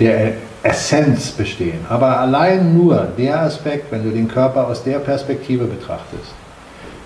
der 0.00 0.32
Essenz 0.62 1.32
bestehen. 1.32 1.80
Aber 1.90 2.18
allein 2.18 2.76
nur 2.76 3.06
der 3.18 3.42
Aspekt, 3.42 3.92
wenn 3.92 4.02
du 4.02 4.10
den 4.10 4.28
Körper 4.28 4.66
aus 4.66 4.82
der 4.82 4.98
Perspektive 4.98 5.66
betrachtest, 5.66 6.32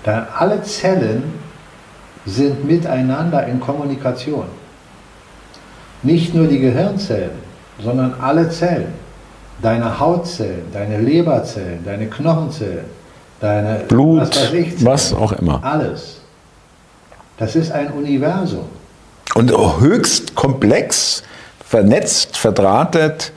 dann 0.05 0.25
alle 0.37 0.63
Zellen 0.63 1.33
sind 2.25 2.65
miteinander 2.65 3.45
in 3.47 3.59
Kommunikation. 3.59 4.45
Nicht 6.01 6.33
nur 6.33 6.47
die 6.47 6.59
Gehirnzellen, 6.59 7.48
sondern 7.83 8.15
alle 8.21 8.49
Zellen. 8.49 8.93
Deine 9.61 9.99
Hautzellen, 9.99 10.63
deine 10.71 10.99
Leberzellen, 11.01 11.83
deine 11.83 12.07
Knochenzellen, 12.07 12.85
deine 13.41 13.79
Blut, 13.87 14.21
was, 14.21 14.85
was 14.85 15.13
auch 15.13 15.33
immer. 15.33 15.61
Alles. 15.63 16.21
Das 17.37 17.55
ist 17.55 17.71
ein 17.71 17.91
Universum. 17.91 18.65
Und 19.35 19.51
höchst 19.81 20.35
komplex, 20.35 21.23
vernetzt, 21.65 22.37
verdrahtet, 22.37 23.31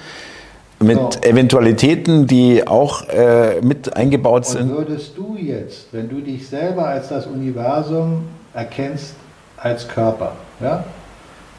mit 0.82 0.98
So. 0.98 1.10
Eventualitäten, 1.22 2.26
die 2.26 2.66
auch 2.66 3.08
äh, 3.08 3.60
mit 3.60 3.96
eingebaut 3.96 4.46
Und 4.46 4.52
sind. 4.52 4.70
würdest 4.70 5.16
du 5.16 5.36
jetzt, 5.36 5.86
wenn 5.92 6.08
du 6.08 6.20
dich 6.20 6.48
selber 6.48 6.86
als 6.86 7.08
das 7.08 7.26
Universum 7.26 8.24
erkennst, 8.54 9.14
als 9.56 9.86
Körper, 9.86 10.32
ja, 10.60 10.84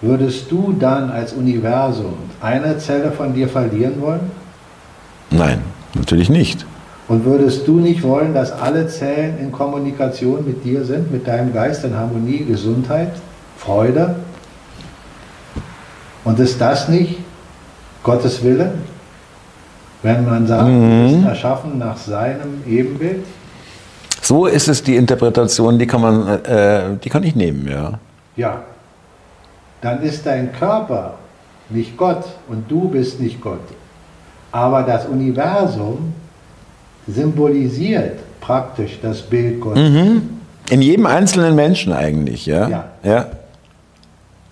würdest 0.03 0.51
du 0.51 0.75
dann 0.79 1.09
als 1.09 1.33
Universum 1.33 2.13
eine 2.41 2.77
Zelle 2.77 3.11
von 3.11 3.33
dir 3.33 3.47
verlieren 3.47 3.99
wollen? 4.01 4.31
Nein, 5.31 5.59
natürlich 5.95 6.29
nicht. 6.29 6.65
Und 7.07 7.25
würdest 7.25 7.67
du 7.67 7.79
nicht 7.79 8.03
wollen, 8.03 8.33
dass 8.33 8.51
alle 8.51 8.87
Zellen 8.87 9.37
in 9.39 9.51
Kommunikation 9.51 10.45
mit 10.45 10.63
dir 10.63 10.85
sind, 10.85 11.11
mit 11.11 11.27
deinem 11.27 11.53
Geist, 11.53 11.83
in 11.83 11.95
Harmonie, 11.95 12.45
Gesundheit, 12.45 13.11
Freude? 13.57 14.15
Und 16.23 16.39
ist 16.39 16.59
das 16.61 16.87
nicht 16.87 17.17
Gottes 18.03 18.43
Wille? 18.43 18.73
Wenn 20.01 20.25
man 20.25 20.45
sagt, 20.47 20.67
Mhm. 20.67 21.07
du 21.07 21.13
bist 21.15 21.27
erschaffen 21.27 21.77
nach 21.77 21.97
seinem 21.97 22.61
Ebenbild? 22.67 23.25
So 24.21 24.45
ist 24.47 24.67
es 24.69 24.81
die 24.83 24.95
Interpretation, 24.95 25.77
die 25.77 25.87
kann 25.87 26.01
man, 26.01 26.27
äh, 26.45 26.97
die 27.03 27.09
kann 27.09 27.23
ich 27.23 27.35
nehmen, 27.35 27.67
ja. 27.69 27.99
Ja. 28.35 28.61
Dann 29.83 30.01
ist 30.01 30.25
dein 30.25 30.53
Körper 30.53 31.15
nicht 31.69 31.97
Gott 31.97 32.23
und 32.47 32.71
du 32.71 32.87
bist 32.87 33.19
nicht 33.19 33.41
Gott. 33.41 33.59
Aber 34.49 34.83
das 34.83 35.05
Universum 35.05 36.13
symbolisiert 37.05 38.19
praktisch 38.39 38.99
das 39.01 39.21
Bild 39.21 39.59
Gottes. 39.59 39.89
Mhm. 39.89 40.39
In 40.69 40.81
jedem 40.81 41.05
einzelnen 41.05 41.53
Menschen 41.53 41.91
eigentlich, 41.91 42.45
ja. 42.45 42.69
Ja. 42.69 42.85
ja. 43.03 43.25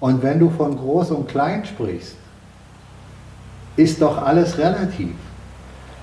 Und 0.01 0.21
wenn 0.21 0.38
du 0.38 0.49
von 0.49 0.75
groß 0.75 1.11
und 1.11 1.29
klein 1.29 1.63
sprichst, 1.63 2.17
ist 3.77 4.01
doch 4.01 4.21
alles 4.21 4.57
relativ. 4.57 5.13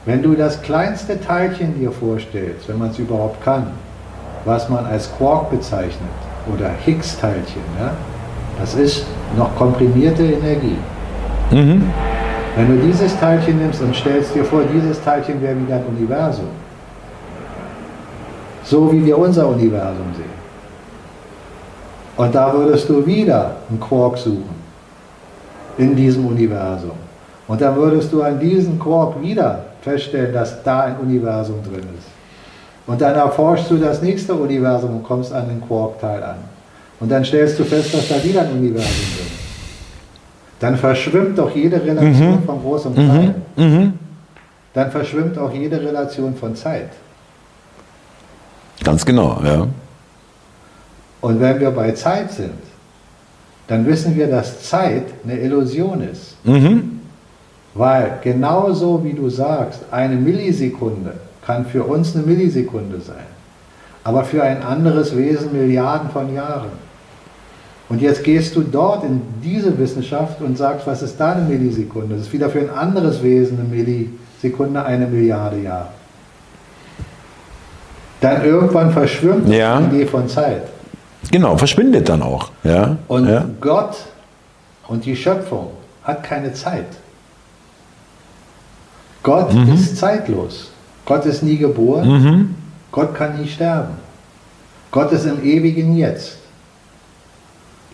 Wenn 0.06 0.22
du 0.22 0.34
das 0.34 0.62
kleinste 0.62 1.20
Teilchen 1.20 1.78
dir 1.78 1.92
vorstellst, 1.92 2.66
wenn 2.66 2.78
man 2.78 2.92
es 2.92 2.98
überhaupt 2.98 3.44
kann, 3.44 3.72
was 4.46 4.70
man 4.70 4.86
als 4.86 5.14
Quark 5.18 5.50
bezeichnet 5.50 6.08
oder 6.50 6.70
Higgs-Teilchen, 6.86 7.62
ja, 7.78 7.92
das 8.60 8.74
ist 8.74 9.06
noch 9.36 9.54
komprimierte 9.56 10.24
Energie. 10.24 10.76
Mhm. 11.50 11.82
Wenn 12.56 12.68
du 12.68 12.86
dieses 12.86 13.18
Teilchen 13.18 13.58
nimmst 13.58 13.80
und 13.82 13.94
stellst 13.94 14.34
dir 14.34 14.44
vor, 14.44 14.62
dieses 14.72 15.02
Teilchen 15.02 15.40
wäre 15.40 15.56
wieder 15.60 15.76
ein 15.76 15.84
Universum, 15.86 16.48
so 18.64 18.92
wie 18.92 19.04
wir 19.04 19.16
unser 19.16 19.48
Universum 19.48 20.06
sehen. 20.16 20.38
Und 22.16 22.34
da 22.34 22.52
würdest 22.52 22.88
du 22.88 23.06
wieder 23.06 23.52
einen 23.70 23.78
Quark 23.78 24.18
suchen 24.18 24.56
in 25.78 25.94
diesem 25.94 26.26
Universum. 26.26 26.96
Und 27.46 27.60
dann 27.60 27.76
würdest 27.76 28.12
du 28.12 28.22
an 28.22 28.40
diesem 28.40 28.78
Quark 28.78 29.22
wieder 29.22 29.64
feststellen, 29.80 30.34
dass 30.34 30.62
da 30.64 30.80
ein 30.80 30.96
Universum 30.98 31.62
drin 31.62 31.86
ist. 31.96 32.08
Und 32.88 33.00
dann 33.00 33.14
erforschst 33.14 33.70
du 33.70 33.76
das 33.76 34.02
nächste 34.02 34.34
Universum 34.34 34.96
und 34.96 35.04
kommst 35.04 35.32
an 35.32 35.48
den 35.48 35.60
Quark-Teil 35.66 36.22
an. 36.22 36.57
Und 37.00 37.10
dann 37.10 37.24
stellst 37.24 37.58
du 37.58 37.64
fest, 37.64 37.94
dass 37.94 38.08
da 38.08 38.22
wieder 38.22 38.42
ein 38.42 38.52
Universum 38.52 38.90
ist. 38.90 39.38
Dann 40.60 40.76
verschwimmt 40.76 41.38
doch 41.38 41.54
jede 41.54 41.82
Relation 41.82 42.42
von 42.44 42.60
Groß 42.60 42.86
und 42.86 42.94
Klein. 42.94 43.34
Mhm. 43.56 43.92
Dann 44.74 44.90
verschwimmt 44.90 45.38
auch 45.38 45.52
jede 45.52 45.80
Relation 45.80 46.34
von 46.34 46.56
Zeit. 46.56 46.90
Ganz 48.82 49.04
genau, 49.04 49.40
ja. 49.44 49.66
Und 51.20 51.40
wenn 51.40 51.60
wir 51.60 51.70
bei 51.70 51.92
Zeit 51.92 52.32
sind, 52.32 52.58
dann 53.66 53.86
wissen 53.86 54.16
wir, 54.16 54.28
dass 54.28 54.62
Zeit 54.62 55.04
eine 55.24 55.38
Illusion 55.38 56.02
ist. 56.02 56.36
Mhm. 56.44 57.00
Weil 57.74 58.18
genauso 58.22 59.04
wie 59.04 59.12
du 59.12 59.28
sagst, 59.28 59.82
eine 59.90 60.16
Millisekunde 60.16 61.14
kann 61.44 61.64
für 61.66 61.84
uns 61.84 62.14
eine 62.14 62.24
Millisekunde 62.24 63.00
sein, 63.00 63.26
aber 64.04 64.24
für 64.24 64.42
ein 64.42 64.62
anderes 64.62 65.16
Wesen 65.16 65.52
Milliarden 65.52 66.10
von 66.10 66.34
Jahren. 66.34 66.87
Und 67.88 68.02
jetzt 68.02 68.22
gehst 68.22 68.54
du 68.54 68.60
dort 68.62 69.04
in 69.04 69.22
diese 69.42 69.78
Wissenschaft 69.78 70.40
und 70.42 70.58
sagst, 70.58 70.86
was 70.86 71.00
ist 71.02 71.18
da 71.18 71.32
eine 71.32 71.42
Millisekunde? 71.42 72.16
Das 72.16 72.26
ist 72.26 72.32
wieder 72.32 72.50
für 72.50 72.60
ein 72.60 72.70
anderes 72.70 73.22
Wesen 73.22 73.58
eine 73.58 73.68
Millisekunde, 73.68 74.84
eine 74.84 75.06
Milliarde 75.06 75.60
Jahre. 75.62 75.88
Dann 78.20 78.44
irgendwann 78.44 78.92
verschwimmt 78.92 79.48
Ja. 79.48 79.80
die 79.80 79.96
Idee 79.96 80.06
von 80.06 80.28
Zeit. 80.28 80.62
Genau, 81.30 81.56
verschwindet 81.56 82.08
dann 82.08 82.22
auch. 82.22 82.50
Ja. 82.64 82.96
Und 83.08 83.28
ja. 83.28 83.44
Gott 83.60 83.96
und 84.88 85.04
die 85.04 85.16
Schöpfung 85.16 85.68
hat 86.04 86.22
keine 86.22 86.52
Zeit. 86.52 86.86
Gott 89.22 89.52
Mhm. 89.52 89.72
ist 89.74 89.96
zeitlos. 89.96 90.70
Gott 91.04 91.24
ist 91.26 91.42
nie 91.42 91.56
geboren. 91.56 92.08
Mhm. 92.08 92.54
Gott 92.92 93.14
kann 93.14 93.40
nie 93.40 93.48
sterben. 93.48 93.94
Gott 94.90 95.12
ist 95.12 95.26
im 95.26 95.42
ewigen 95.44 95.96
Jetzt. 95.96 96.36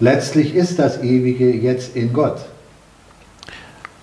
Letztlich 0.00 0.54
ist 0.54 0.78
das 0.78 1.02
ewige 1.02 1.50
Jetzt 1.50 1.96
in 1.96 2.12
Gott. 2.12 2.38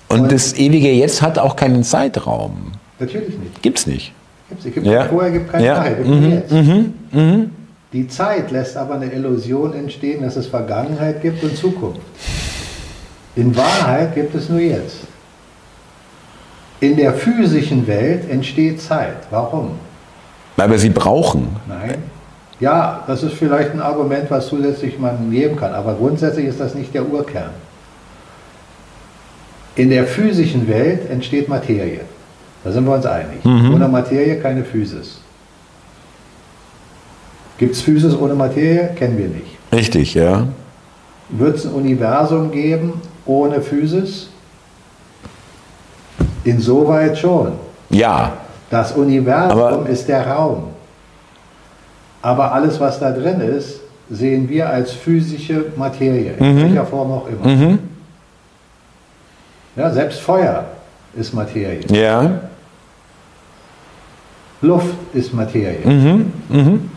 Und, 0.08 0.22
Und- 0.22 0.32
das 0.32 0.54
ewige 0.54 0.92
Jetzt 0.92 1.22
hat 1.22 1.38
auch 1.40 1.56
keinen 1.56 1.84
Zeitraum. 1.84 2.72
Natürlich 3.00 3.38
nicht. 3.38 3.62
Gibt's 3.62 3.88
nicht. 3.88 4.14
Gibt's, 4.50 4.66
nicht. 4.66 4.76
gibt 4.76 4.88
Ja. 4.88 5.06
Vorher 5.06 5.32
gibt 5.32 5.52
keine 5.52 5.66
Ja. 5.66 5.84
Gibt 5.88 6.08
nur 6.08 6.18
Mhm. 6.18 6.32
Jetzt. 6.32 6.52
Mhm. 6.52 6.94
Mhm. 7.12 7.50
Die 7.94 8.08
Zeit 8.08 8.52
lässt 8.52 8.78
aber 8.78 8.96
eine 8.96 9.12
Illusion 9.12 9.74
entstehen, 9.74 10.22
dass 10.22 10.36
es 10.38 10.48
Vergangenheit 10.48 11.22
gibt 11.22 11.44
und 11.44 11.58
Zukunft. 11.58 12.00
In 13.36 13.56
Wahrheit 13.56 14.16
gibt 14.16 14.34
es 14.36 14.50
nur 14.50 14.60
jetzt. 14.60 14.98
In 16.80 16.96
der 16.98 17.14
physischen 17.14 17.86
Welt 17.88 18.30
entsteht 18.30 18.82
Zeit. 18.82 19.18
Warum? 19.30 19.72
Weil 20.58 20.70
wir 20.72 20.80
sie 20.80 20.90
brauchen. 20.90 21.48
Nein. 21.68 21.96
Ja, 22.62 23.04
das 23.08 23.24
ist 23.24 23.34
vielleicht 23.34 23.72
ein 23.72 23.82
Argument, 23.82 24.30
was 24.30 24.48
zusätzlich 24.48 24.98
man 25.00 25.30
geben 25.32 25.58
kann, 25.58 25.74
aber 25.74 25.96
grundsätzlich 25.96 26.46
ist 26.46 26.60
das 26.60 26.76
nicht 26.76 26.94
der 26.94 27.06
Urkern. 27.06 27.50
In 29.76 29.90
der 29.90 30.06
physischen 30.06 30.68
Welt 30.68 31.10
entsteht 31.10 31.50
Materie. 31.50 32.02
Da 32.64 32.72
sind 32.72 32.86
wir 32.86 32.94
uns 32.94 33.06
einig. 33.08 33.44
Mhm. 33.44 33.74
Ohne 33.74 33.88
Materie 33.88 34.40
keine 34.40 34.64
Physis. 34.64 35.20
Gibt 37.58 37.74
es 37.76 37.82
Physis 37.82 38.16
ohne 38.16 38.36
Materie? 38.36 38.92
Kennen 38.96 39.18
wir 39.18 39.28
nicht. 39.28 39.58
Richtig, 39.74 40.14
ja. 40.14 40.46
Wird 41.30 41.56
es 41.58 41.66
ein 41.66 41.72
Universum 41.74 42.52
geben 42.52 43.02
ohne 43.26 43.62
Physis? 43.62 44.30
Insoweit 46.44 47.18
schon. 47.18 47.54
Ja. 47.90 48.34
Das 48.70 48.92
Universum 48.92 49.60
Aber- 49.60 49.90
ist 49.90 50.08
der 50.08 50.28
Raum. 50.28 50.71
Aber 52.22 52.52
alles, 52.54 52.80
was 52.80 53.00
da 53.00 53.12
drin 53.12 53.42
ist, 53.42 53.80
sehen 54.10 54.48
wir 54.50 54.70
als 54.70 54.92
physische 54.92 55.66
Materie, 55.76 56.34
in 56.38 56.56
Mhm. 56.56 56.62
welcher 56.64 56.86
Form 56.86 57.12
auch 57.12 57.28
immer. 57.28 57.48
Mhm. 57.48 57.80
Ja, 59.76 59.90
selbst 59.90 60.20
Feuer 60.20 60.66
ist 61.16 61.34
Materie. 61.34 61.80
Ja. 61.90 62.42
Luft 64.62 64.96
ist 65.14 65.34
Materie. 65.34 65.88
Mhm. 65.88 66.32
Mhm. 66.50 66.92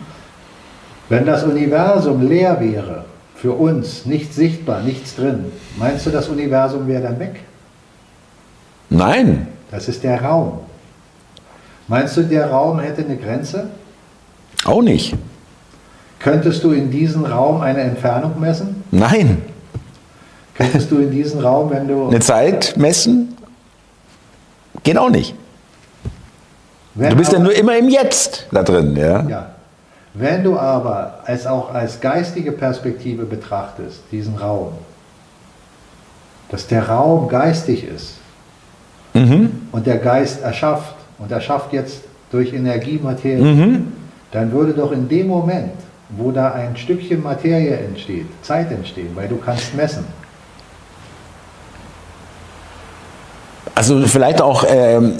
Wenn 1.09 1.25
das 1.25 1.43
Universum 1.43 2.27
leer 2.27 2.59
wäre, 2.59 3.05
für 3.35 3.51
uns, 3.53 4.05
nicht 4.05 4.33
sichtbar, 4.33 4.81
nichts 4.81 5.15
drin, 5.15 5.45
meinst 5.77 6.05
du, 6.05 6.09
das 6.09 6.29
Universum 6.29 6.87
wäre 6.87 7.03
dann 7.03 7.19
weg? 7.19 7.41
Nein. 8.89 9.47
Das 9.71 9.87
ist 9.87 10.03
der 10.03 10.21
Raum. 10.21 10.59
Meinst 11.87 12.17
du, 12.17 12.23
der 12.23 12.49
Raum 12.49 12.79
hätte 12.79 13.03
eine 13.03 13.17
Grenze? 13.17 13.69
Auch 14.65 14.81
nicht. 14.81 15.15
Könntest 16.19 16.63
du 16.63 16.71
in 16.71 16.89
diesen 16.91 17.25
Raum 17.25 17.61
eine 17.61 17.81
Entfernung 17.81 18.39
messen? 18.39 18.83
Nein. 18.91 19.41
Könntest 20.55 20.89
du 20.91 20.97
in 20.97 21.11
diesen 21.11 21.39
Raum, 21.41 21.69
wenn 21.69 21.87
du, 21.87 22.07
Eine 22.07 22.19
Zeit 22.19 22.75
messen? 22.77 23.35
Geht 24.83 24.97
auch 24.97 25.09
nicht. 25.09 25.35
wenn 26.95 27.11
Du 27.11 27.15
bist 27.17 27.31
ja 27.31 27.37
aber, 27.37 27.45
nur 27.45 27.55
immer 27.55 27.77
im 27.77 27.89
Jetzt 27.89 28.47
da 28.51 28.63
drin, 28.63 28.95
ja. 28.95 29.21
ja, 29.27 29.49
wenn 30.13 30.43
du 30.43 30.57
aber 30.57 31.19
es 31.27 31.45
auch 31.45 31.73
als 31.73 31.99
geistige 32.01 32.51
Perspektive 32.51 33.25
betrachtest, 33.25 34.01
diesen 34.11 34.35
Raum, 34.35 34.71
dass 36.49 36.67
der 36.67 36.87
Raum 36.89 37.27
geistig 37.27 37.83
ist 37.87 38.15
Mhm. 39.13 39.61
und 39.71 39.87
der 39.87 39.97
Geist 39.97 40.41
erschafft 40.41 40.95
und 41.19 41.31
erschafft 41.31 41.71
jetzt 41.71 42.01
durch 42.31 42.53
Energie 42.53 42.99
Materie, 43.01 43.43
Mhm. 43.43 43.93
Dann 44.35 44.51
würde 44.51 44.73
doch 44.73 44.91
in 44.91 45.07
dem 45.07 45.27
Moment, 45.27 45.71
wo 46.09 46.31
da 46.31 46.51
ein 46.51 46.75
Stückchen 46.75 47.23
Materie 47.23 47.77
entsteht, 47.77 48.27
Zeit 48.43 48.71
entstehen, 48.71 49.09
weil 49.15 49.27
du 49.27 49.37
kannst 49.37 49.73
messen. 49.75 50.05
Also 53.73 54.01
vielleicht 54.07 54.41
auch, 54.41 54.63
ähm, 54.67 55.13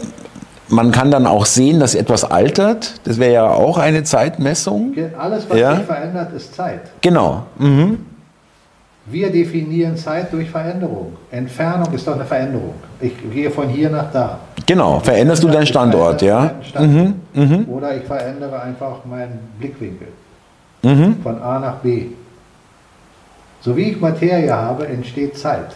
man 0.69 0.91
kann 0.91 1.11
dann 1.11 1.25
auch 1.27 1.45
sehen, 1.45 1.79
dass 1.79 1.95
etwas 1.95 2.23
altert. 2.23 2.99
Das 3.05 3.19
wäre 3.19 3.33
ja 3.33 3.47
auch 3.49 3.77
eine 3.77 4.03
Zeitmessung. 4.03 4.93
Alles, 5.17 5.49
was 5.49 5.57
Ja. 5.59 5.75
sich 5.77 5.85
verändert, 5.85 6.33
ist 6.33 6.55
Zeit. 6.55 6.81
Genau. 7.01 7.43
Mhm. 7.57 8.05
Wir 9.07 9.31
definieren 9.31 9.95
Zeit 9.97 10.33
durch 10.33 10.49
Veränderung. 10.49 11.15
Entfernung 11.29 11.93
ist 11.93 12.07
doch 12.07 12.15
eine 12.15 12.25
Veränderung. 12.25 12.73
Ich 12.99 13.13
gehe 13.31 13.51
von 13.51 13.69
hier 13.69 13.89
nach 13.91 14.11
da. 14.11 14.39
Genau. 14.65 14.99
Veränderst 14.99 15.43
du 15.43 15.47
deinen 15.47 15.67
Standort, 15.67 16.21
ja? 16.23 16.55
Standort. 16.63 17.13
Mhm. 17.35 17.41
Mhm. 17.41 17.65
Oder 17.69 17.95
ich 17.95 18.03
verändere 18.03 18.59
einfach 18.61 19.05
meinen 19.05 19.39
Blickwinkel 19.59 20.07
Mhm. 20.83 21.17
von 21.21 21.39
A 21.41 21.59
nach 21.59 21.75
B. 21.77 22.07
So 23.61 23.75
wie 23.77 23.91
ich 23.91 23.99
Materie 24.01 24.51
habe, 24.53 24.87
entsteht 24.87 25.37
Zeit. 25.37 25.75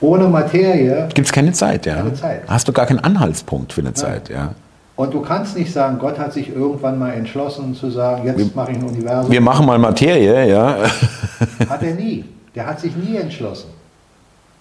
Ohne 0.00 0.28
Materie, 0.28 1.08
Gibt 1.14 1.26
es 1.28 1.32
keine 1.32 1.52
Zeit, 1.52 1.86
ja? 1.86 1.96
Keine 1.96 2.14
Zeit. 2.14 2.42
Hast 2.46 2.68
du 2.68 2.72
gar 2.72 2.84
keinen 2.86 3.00
Anhaltspunkt 3.00 3.72
für 3.72 3.80
eine 3.80 3.94
Zeit, 3.94 4.28
ja? 4.28 4.54
Und 4.96 5.12
du 5.12 5.20
kannst 5.20 5.56
nicht 5.56 5.72
sagen, 5.72 5.98
Gott 5.98 6.18
hat 6.18 6.32
sich 6.32 6.54
irgendwann 6.54 6.98
mal 6.98 7.12
entschlossen 7.12 7.74
zu 7.74 7.90
sagen, 7.90 8.24
jetzt 8.26 8.54
mache 8.54 8.72
ich 8.72 8.78
ein 8.78 8.84
Universum. 8.84 9.30
Wir 9.30 9.40
machen 9.40 9.66
mal 9.66 9.78
Materie, 9.78 10.48
ja? 10.48 10.76
Hat 11.68 11.82
er 11.82 11.94
nie. 11.94 12.24
Der 12.54 12.66
hat 12.66 12.78
sich 12.78 12.94
nie 12.94 13.16
entschlossen. 13.16 13.70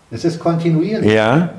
Es 0.10 0.26
ist 0.26 0.39
kontinuierlich. 0.39 1.11
ja. 1.11 1.49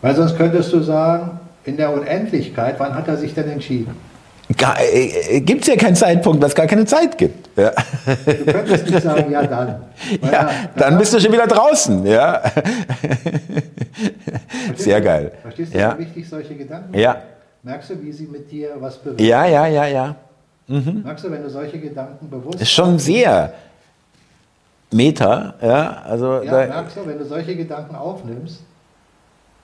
Weil 0.00 0.16
sonst 0.16 0.36
könntest 0.36 0.72
du 0.72 0.80
sagen, 0.80 1.38
in 1.64 1.76
der 1.76 1.92
Unendlichkeit, 1.92 2.76
wann 2.78 2.94
hat 2.94 3.06
er 3.06 3.16
sich 3.16 3.34
denn 3.34 3.48
entschieden? 3.48 3.94
Äh, 4.48 5.40
Gibt 5.40 5.62
es 5.62 5.68
ja 5.68 5.76
keinen 5.76 5.96
Zeitpunkt, 5.96 6.40
weil 6.42 6.48
es 6.48 6.54
gar 6.54 6.66
keine 6.66 6.84
Zeit 6.84 7.16
gibt. 7.16 7.56
Ja, 7.58 7.70
Du 8.26 8.52
könntest 8.52 8.90
nicht 8.90 9.02
sagen, 9.02 9.30
ja 9.30 9.46
dann. 9.46 9.82
Ja 10.22 10.30
da- 10.30 10.50
dann 10.76 10.92
da- 10.94 10.98
bist 10.98 11.14
du 11.14 11.20
schon 11.20 11.32
wieder 11.32 11.46
draußen, 11.46 12.04
ja. 12.06 12.40
Verstehst 12.40 13.62
Sehr 14.78 14.98
du? 15.00 15.04
geil. 15.04 15.32
Verstehst 15.42 15.74
du, 15.74 15.78
Ja. 15.78 15.96
wie 15.98 16.04
wichtig 16.04 16.28
solche 16.28 16.54
Gedanken 16.54 16.96
Ja. 16.98 17.12
sind? 17.12 17.22
Merkst 17.62 17.90
du, 17.90 18.02
wie 18.02 18.12
sie 18.12 18.26
mit 18.26 18.50
dir 18.50 18.70
was 18.80 18.98
bewegen? 18.98 19.24
Ja, 19.24 19.46
ja, 19.46 19.66
ja, 19.66 19.86
ja. 19.86 20.16
Merkst 20.66 21.24
du, 21.24 21.30
wenn 21.30 21.42
du 21.42 21.50
solche 21.50 21.78
Gedanken 21.78 22.28
bewusst 22.30 22.60
Ist 22.60 22.70
schon 22.72 22.98
sehr 22.98 23.52
Meta, 24.92 25.54
ja. 25.62 26.02
Also 26.04 26.42
Ja, 26.42 26.66
da, 26.66 26.74
merkst 26.74 26.96
du, 26.96 27.06
wenn 27.06 27.18
du 27.18 27.24
solche 27.24 27.54
Gedanken 27.56 27.94
aufnimmst, 27.94 28.60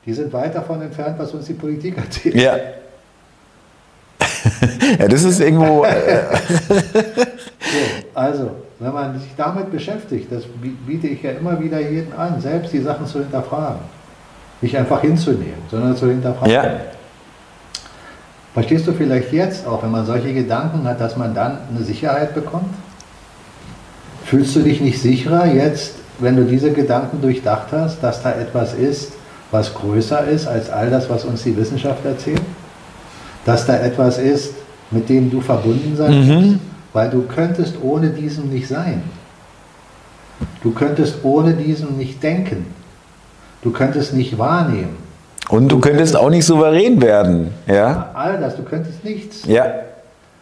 die 0.07 0.13
sind 0.15 0.33
weit 0.33 0.55
davon 0.55 0.81
entfernt, 0.83 1.19
was 1.19 1.33
uns 1.35 1.47
die 1.47 1.55
Politik 1.55 1.97
erzählt. 1.99 2.35
ja. 2.37 2.57
Ja, 4.99 5.09
das 5.09 5.25
ist 5.25 5.41
irgendwo. 5.41 5.85
Äh, 5.85 5.95
So, 7.61 7.79
also, 8.15 8.51
wenn 8.79 8.93
man 8.95 9.19
sich 9.19 9.29
damit 9.37 9.71
beschäftigt, 9.71 10.31
das 10.33 10.45
bi- 10.45 10.75
biete 10.87 11.09
ich 11.09 11.23
ja 11.23 11.33
immer 11.33 11.61
wieder 11.61 11.79
jedem 11.81 12.13
an, 12.19 12.41
selbst 12.41 12.73
die 12.73 12.81
Sachen 12.81 13.05
zu 13.07 13.19
hinterfragen. 13.19 13.81
Nicht 14.63 14.77
einfach 14.77 15.01
hinzunehmen, 15.03 15.61
sondern 15.71 15.95
zu 15.97 16.09
hinterfragen. 16.09 16.51
ja. 16.53 16.65
Verstehst 18.55 18.87
du 18.87 18.93
vielleicht 18.93 19.33
jetzt 19.33 19.67
auch, 19.67 19.83
wenn 19.83 19.91
man 19.91 20.07
solche 20.07 20.33
Gedanken 20.33 20.85
hat, 20.89 21.01
dass 21.01 21.17
man 21.17 21.35
dann 21.35 21.59
eine 21.75 21.85
Sicherheit 21.85 22.35
bekommt? 22.35 22.73
Fühlst 24.25 24.57
du 24.57 24.61
dich 24.61 24.81
nicht 24.81 25.01
sicherer 25.03 25.47
jetzt, 25.47 25.95
wenn 26.21 26.37
du 26.37 26.45
diese 26.45 26.73
Gedanken 26.73 27.21
durchdacht 27.21 27.67
hast, 27.73 28.03
dass 28.03 28.23
da 28.23 28.33
etwas 28.33 28.73
ist, 28.75 29.13
was 29.51 29.75
größer 29.75 30.25
ist 30.27 30.47
als 30.47 30.71
all 30.71 30.91
das, 30.91 31.11
was 31.11 31.25
uns 31.25 31.43
die 31.43 31.57
Wissenschaft 31.57 32.05
erzählt? 32.05 32.43
Dass 33.45 33.67
da 33.67 33.77
etwas 33.77 34.19
ist, 34.19 34.55
mit 34.91 35.09
dem 35.09 35.31
du 35.31 35.41
verbunden 35.41 35.95
sein 35.97 36.11
Mhm. 36.27 36.35
musst? 36.35 36.57
Weil 36.93 37.11
du 37.11 37.23
könntest 37.23 37.75
ohne 37.83 38.09
diesem 38.11 38.49
nicht 38.51 38.67
sein. 38.69 39.03
Du 40.63 40.71
könntest 40.73 41.19
ohne 41.25 41.53
diesem 41.55 41.97
nicht 41.97 42.23
denken. 42.23 42.67
Du 43.63 43.71
könntest 43.71 44.15
nicht 44.15 44.39
wahrnehmen. 44.39 44.97
Und 45.49 45.65
du, 45.71 45.77
du 45.77 45.81
könntest 45.81 46.17
auch 46.17 46.31
nicht 46.31 46.45
souverän 46.45 47.01
werden. 47.03 47.51
Ja? 47.67 48.11
All 48.15 48.39
das, 48.39 48.57
du 48.57 48.63
könntest 48.63 49.05
nichts. 49.05 49.45
Ja. 49.47 49.65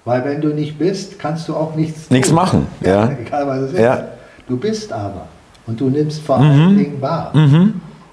Weil 0.05 0.25
wenn 0.25 0.41
du 0.41 0.49
nicht 0.49 0.79
bist, 0.79 1.19
kannst 1.19 1.49
du 1.49 1.55
auch 1.57 1.75
nichts 1.75 2.11
Nichts 2.11 2.31
machen. 2.33 2.67
Ja. 2.81 3.11
Egal 3.27 3.47
was 3.47 3.59
es 3.63 3.73
ist. 3.73 3.79
Ja. 3.81 4.05
Du 4.49 4.57
bist 4.57 4.93
aber. 4.93 5.27
Und 5.67 5.81
du 5.81 5.89
nimmst 5.89 6.23
vor 6.23 6.37
allen 6.39 6.75
Mhm. 6.75 6.79
Dingen 6.79 7.01
wahr. 7.03 7.33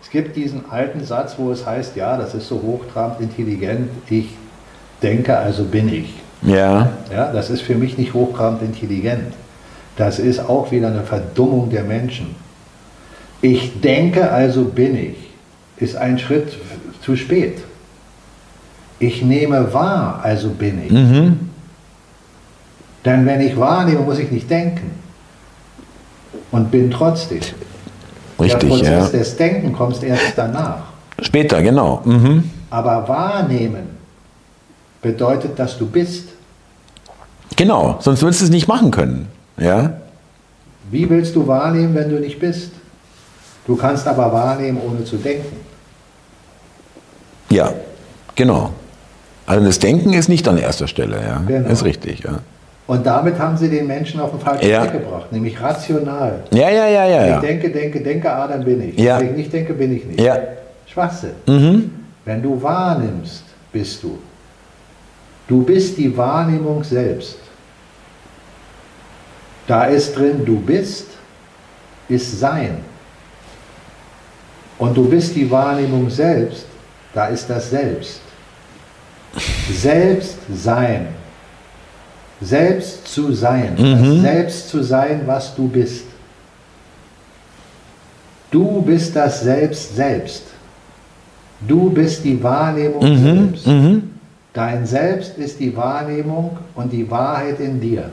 Es 0.02 0.10
gibt 0.10 0.36
diesen 0.36 0.64
alten 0.72 1.04
Satz, 1.04 1.36
wo 1.38 1.52
es 1.52 1.66
heißt, 1.66 1.96
ja, 1.96 2.18
das 2.18 2.34
ist 2.34 2.48
so 2.48 2.56
hochtrabend 2.62 3.22
intelligent, 3.22 3.90
ich 4.10 4.30
denke, 5.02 5.38
also 5.38 5.64
bin 5.64 5.88
ich. 5.94 6.14
Ja. 6.46 6.90
Ja, 7.12 7.32
das 7.32 7.50
ist 7.50 7.62
für 7.62 7.76
mich 7.76 7.98
nicht 7.98 8.14
hochtrabend 8.14 8.62
intelligent. 8.62 9.34
Das 9.96 10.20
ist 10.20 10.40
auch 10.40 10.72
wieder 10.72 10.88
eine 10.88 11.04
Verdummung 11.04 11.70
der 11.70 11.84
Menschen. 11.84 12.36
Ich 13.42 13.82
denke, 13.82 14.32
also 14.32 14.66
bin 14.66 14.96
ich, 14.98 15.16
ist 15.78 15.96
ein 15.96 16.18
Schritt 16.18 16.58
zu 17.04 17.16
spät. 17.16 17.60
Ich 19.00 19.22
nehme 19.22 19.74
wahr, 19.74 20.22
also 20.24 20.50
bin 20.50 20.82
ich. 20.86 20.92
Mhm. 20.92 21.40
Denn 23.04 23.26
wenn 23.26 23.42
ich 23.42 23.58
wahrnehme, 23.58 24.00
muss 24.00 24.20
ich 24.20 24.32
nicht 24.32 24.50
denken. 24.50 24.92
Und 26.52 26.72
bin 26.72 26.90
trotzdem. 26.90 27.42
der 28.40 28.46
Richtig, 28.46 28.70
Prozess 28.70 28.88
ja. 28.88 29.20
des 29.20 29.36
Denken 29.36 29.74
kommt 29.74 30.02
erst 30.04 30.34
danach. 30.38 30.84
Später, 31.20 31.62
genau. 31.62 32.02
Mhm. 32.06 32.50
Aber 32.70 33.08
wahrnehmen 33.08 33.98
bedeutet, 35.02 35.58
dass 35.60 35.78
du 35.78 35.86
bist. 35.86 36.30
Genau, 37.56 37.98
sonst 38.00 38.22
würdest 38.22 38.42
du 38.42 38.46
es 38.46 38.52
nicht 38.52 38.68
machen 38.68 38.92
können. 38.92 39.28
Ja. 39.58 39.94
Wie 40.92 41.10
willst 41.10 41.36
du 41.36 41.48
wahrnehmen, 41.48 41.96
wenn 41.96 42.10
du 42.10 42.20
nicht 42.20 42.40
bist? 42.40 42.72
Du 43.66 43.76
kannst 43.76 44.08
aber 44.08 44.32
wahrnehmen, 44.34 44.80
ohne 44.86 45.04
zu 45.06 45.18
denken. 45.18 45.56
Ja, 47.50 47.74
genau. 48.36 48.72
Also 49.46 49.66
das 49.66 49.80
Denken 49.80 50.14
ist 50.14 50.30
nicht 50.30 50.48
an 50.48 50.58
erster 50.58 50.88
Stelle, 50.88 51.18
ja. 51.22 51.42
Genau. 51.46 51.70
Ist 51.70 51.84
richtig, 51.84 52.22
ja. 52.24 52.40
Und 52.88 53.06
damit 53.06 53.40
haben 53.40 53.56
sie 53.58 53.70
den 53.70 53.88
Menschen 53.88 54.20
auf 54.20 54.32
den 54.32 54.40
falschen 54.40 54.70
Ja. 54.70 54.84
Weg 54.84 54.94
gebracht, 54.94 55.32
nämlich 55.32 55.62
rational. 55.62 56.44
Ja, 56.52 56.70
ja, 56.70 56.88
ja, 56.88 57.06
ja, 57.06 57.24
Ich 57.24 57.30
ja. 57.30 57.40
denke, 57.40 57.70
denke, 57.70 58.02
denke, 58.02 58.32
ah, 58.32 58.48
dann 58.48 58.66
bin 58.66 58.90
ich. 58.90 59.00
Ja. 59.00 59.20
Wenn 59.20 59.30
ich 59.32 59.38
nicht 59.38 59.54
denke, 59.54 59.74
bin 59.74 59.96
ich 59.96 60.06
nicht. 60.06 60.20
Ja. 60.20 60.38
Schwachsinn. 60.88 61.32
Mhm. 61.48 61.92
Wenn 62.26 62.42
du 62.42 62.62
wahrnimmst, 62.62 63.44
bist 63.72 64.04
du. 64.04 64.18
Du 65.48 65.64
bist 65.64 65.98
die 65.98 66.16
Wahrnehmung 66.16 66.84
selbst. 66.84 67.38
Da 69.68 69.86
ist 69.86 70.16
drin, 70.18 70.44
du 70.46 70.60
bist, 70.60 71.08
ist 72.10 72.40
Sein. 72.40 72.78
Und 74.78 74.96
du 74.98 75.08
bist 75.08 75.36
die 75.36 75.50
Wahrnehmung 75.50 76.10
selbst, 76.10 76.66
da 77.14 77.28
ist 77.28 77.50
das 77.50 77.70
Selbst. 77.70 78.20
Selbst 79.72 80.38
sein. 80.54 81.08
Selbst 82.42 83.08
zu 83.08 83.32
sein. 83.34 83.76
Mhm. 83.78 84.22
Selbst 84.22 84.70
zu 84.70 84.84
sein, 84.84 85.22
was 85.26 85.56
du 85.56 85.68
bist. 85.68 86.06
Du 88.52 88.82
bist 88.82 89.16
das 89.16 89.42
Selbst 89.42 89.96
selbst. 89.96 90.44
Du 91.66 91.90
bist 91.90 92.24
die 92.24 92.42
Wahrnehmung 92.44 93.04
Mhm. 93.04 93.24
selbst. 93.24 93.68
Mhm. 93.68 94.10
Dein 94.52 94.86
Selbst 94.86 95.38
ist 95.38 95.60
die 95.60 95.76
Wahrnehmung 95.76 96.58
und 96.76 96.92
die 96.92 97.10
Wahrheit 97.10 97.60
in 97.60 97.80
dir. 97.80 98.12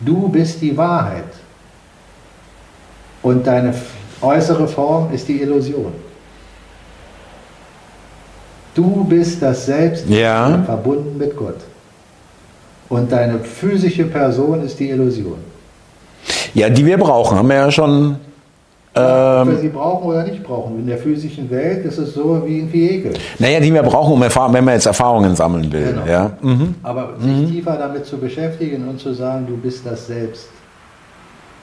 Du 0.00 0.28
bist 0.28 0.60
die 0.60 0.76
Wahrheit. 0.76 1.24
Und 3.22 3.46
deine 3.46 3.74
äußere 4.20 4.68
Form 4.68 5.12
ist 5.12 5.26
die 5.28 5.40
Illusion. 5.42 5.92
Du 8.74 9.04
bist 9.04 9.40
das 9.42 9.66
Selbst 9.66 10.06
Ja. 10.08 10.62
verbunden 10.64 11.16
mit 11.16 11.36
Gott. 11.36 11.60
Und 12.88 13.10
deine 13.10 13.38
physische 13.40 14.04
Person 14.04 14.62
ist 14.64 14.78
die 14.78 14.90
Illusion. 14.90 15.38
Ja, 16.54 16.68
die 16.68 16.84
wir 16.86 16.98
brauchen, 16.98 17.38
haben 17.38 17.48
wir 17.48 17.56
ja 17.56 17.70
schon. 17.70 18.16
Ob 18.98 19.02
wir 19.48 19.52
Ähm, 19.54 19.58
sie 19.60 19.68
brauchen 19.68 20.04
oder 20.08 20.24
nicht 20.24 20.42
brauchen. 20.42 20.78
In 20.78 20.86
der 20.86 20.96
physischen 20.98 21.50
Welt 21.50 21.84
ist 21.84 21.98
es 21.98 22.14
so 22.14 22.42
wie 22.46 22.60
ein 22.60 22.72
Vehikel. 22.72 23.12
naja, 23.38 23.60
die 23.60 23.72
wir 23.72 23.82
brauchen, 23.82 24.14
um 24.14 24.22
Erfahr 24.22 24.50
wenn 24.52 24.64
man 24.64 24.74
jetzt 24.74 24.86
Erfahrungen 24.86 25.36
sammeln 25.36 25.70
will. 25.70 25.92
Genau. 25.92 26.06
Ja. 26.06 26.30
Mhm. 26.40 26.74
Aber 26.82 27.14
sich 27.20 27.50
tiefer 27.50 27.76
damit 27.76 28.06
zu 28.06 28.16
beschäftigen 28.16 28.88
und 28.88 28.98
zu 28.98 29.12
sagen, 29.12 29.46
du 29.46 29.56
bist 29.56 29.84
das 29.84 30.06
Selbst. 30.06 30.48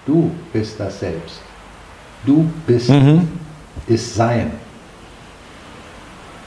Du 0.05 0.30
bist 0.51 0.80
das 0.80 0.99
Selbst. 0.99 1.39
Du 2.26 2.45
bist, 2.68 2.89
Mhm. 2.89 3.27
ist 3.88 4.14
Sein. 4.15 4.51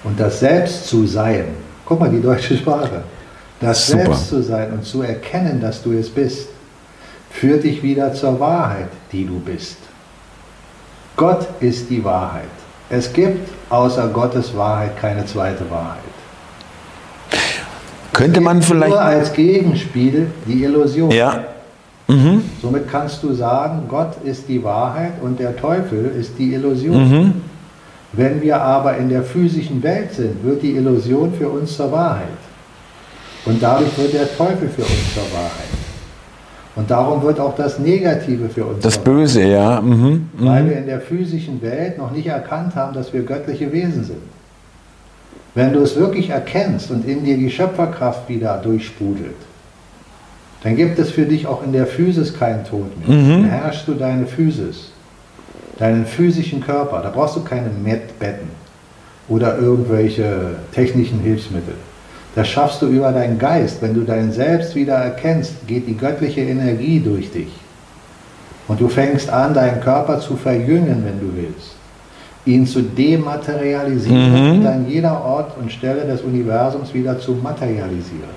Und 0.04 0.20
das 0.20 0.38
Selbst 0.40 0.86
zu 0.86 1.06
sein, 1.06 1.46
guck 1.84 1.98
mal, 1.98 2.10
die 2.10 2.20
deutsche 2.22 2.56
Sprache. 2.56 3.02
Das 3.60 3.86
Super. 3.86 4.04
Selbst 4.04 4.28
zu 4.28 4.42
sein 4.42 4.72
und 4.72 4.84
zu 4.84 5.02
erkennen, 5.02 5.60
dass 5.60 5.82
du 5.82 5.92
es 5.92 6.08
bist, 6.10 6.48
führt 7.30 7.64
dich 7.64 7.82
wieder 7.82 8.12
zur 8.14 8.38
Wahrheit, 8.38 8.88
die 9.10 9.24
du 9.26 9.40
bist. 9.40 9.78
Gott 11.16 11.48
ist 11.60 11.88
die 11.88 12.04
Wahrheit. 12.04 12.44
Es 12.90 13.12
gibt 13.12 13.48
außer 13.70 14.08
Gottes 14.08 14.54
Wahrheit 14.56 15.00
keine 15.00 15.24
zweite 15.24 15.68
Wahrheit. 15.70 16.00
Könnte 18.12 18.40
man 18.40 18.58
Nur 18.58 18.66
vielleicht. 18.66 18.96
als 18.96 19.32
Gegenspiel 19.32 20.30
die 20.46 20.62
Illusion. 20.64 21.10
Ja. 21.10 21.44
Mhm. 22.06 22.44
Somit 22.62 22.90
kannst 22.90 23.22
du 23.22 23.32
sagen, 23.32 23.82
Gott 23.88 24.12
ist 24.24 24.48
die 24.48 24.62
Wahrheit 24.62 25.14
und 25.22 25.40
der 25.40 25.56
Teufel 25.56 26.12
ist 26.18 26.38
die 26.38 26.54
Illusion. 26.54 27.10
Mhm. 27.10 27.34
Wenn 28.12 28.40
wir 28.40 28.60
aber 28.60 28.96
in 28.96 29.08
der 29.08 29.22
physischen 29.22 29.82
Welt 29.82 30.14
sind, 30.14 30.44
wird 30.44 30.62
die 30.62 30.76
Illusion 30.76 31.34
für 31.34 31.48
uns 31.48 31.76
zur 31.76 31.90
Wahrheit. 31.90 32.28
Und 33.44 33.62
dadurch 33.62 33.96
wird 33.98 34.14
der 34.14 34.36
Teufel 34.36 34.68
für 34.68 34.82
uns 34.82 35.14
zur 35.14 35.24
Wahrheit. 35.32 35.75
Und 36.76 36.90
darum 36.90 37.22
wird 37.22 37.40
auch 37.40 37.56
das 37.56 37.78
Negative 37.78 38.48
für 38.50 38.66
uns 38.66 38.82
Das 38.82 38.94
Wahrheit. 38.96 39.04
Böse, 39.04 39.42
ja. 39.42 39.80
Mhm. 39.80 40.28
Weil 40.34 40.62
Mhm. 40.64 40.68
wir 40.70 40.76
in 40.76 40.86
der 40.86 41.00
physischen 41.00 41.60
Welt 41.62 41.96
noch 41.98 42.10
nicht 42.12 42.26
erkannt 42.26 42.74
haben, 42.76 42.92
dass 42.94 43.12
wir 43.12 43.22
göttliche 43.22 43.72
Wesen 43.72 44.04
sind. 44.04 44.18
Wenn 45.54 45.72
du 45.72 45.80
es 45.80 45.96
wirklich 45.96 46.28
erkennst 46.28 46.90
und 46.90 47.06
in 47.08 47.24
dir 47.24 47.38
die 47.38 47.50
Schöpferkraft 47.50 48.28
wieder 48.28 48.58
durchsprudelt, 48.58 49.34
dann 50.62 50.76
gibt 50.76 50.98
es 50.98 51.10
für 51.10 51.24
dich 51.24 51.46
auch 51.46 51.62
in 51.64 51.72
der 51.72 51.86
Physis 51.86 52.38
keinen 52.38 52.64
Tod 52.64 52.90
mehr. 53.08 53.16
Mhm. 53.16 53.30
Dann 53.30 53.44
herrschst 53.44 53.88
du 53.88 53.94
deine 53.94 54.26
Physis, 54.26 54.90
deinen 55.78 56.04
physischen 56.04 56.60
Körper. 56.60 57.00
Da 57.02 57.08
brauchst 57.10 57.36
du 57.36 57.40
keine 57.42 57.70
Mettbetten 57.82 58.48
oder 59.28 59.56
irgendwelche 59.58 60.56
technischen 60.74 61.20
Hilfsmittel. 61.20 61.74
Das 62.36 62.46
schaffst 62.48 62.82
du 62.82 62.86
über 62.86 63.10
deinen 63.12 63.38
Geist. 63.38 63.80
Wenn 63.82 63.94
du 63.94 64.02
dein 64.02 64.30
Selbst 64.30 64.74
wieder 64.76 64.94
erkennst, 64.94 65.66
geht 65.66 65.88
die 65.88 65.96
göttliche 65.96 66.42
Energie 66.42 67.00
durch 67.00 67.32
dich. 67.32 67.48
Und 68.68 68.80
du 68.80 68.88
fängst 68.88 69.30
an, 69.30 69.54
deinen 69.54 69.80
Körper 69.80 70.20
zu 70.20 70.36
verjüngen, 70.36 71.02
wenn 71.04 71.18
du 71.18 71.34
willst. 71.34 71.72
Ihn 72.44 72.66
zu 72.66 72.82
dematerialisieren 72.82 74.32
Mhm. 74.52 74.60
und 74.60 74.66
an 74.66 74.86
jeder 74.88 75.24
Ort 75.24 75.56
und 75.58 75.72
Stelle 75.72 76.02
des 76.04 76.20
Universums 76.22 76.92
wieder 76.94 77.18
zu 77.18 77.32
materialisieren. 77.32 78.36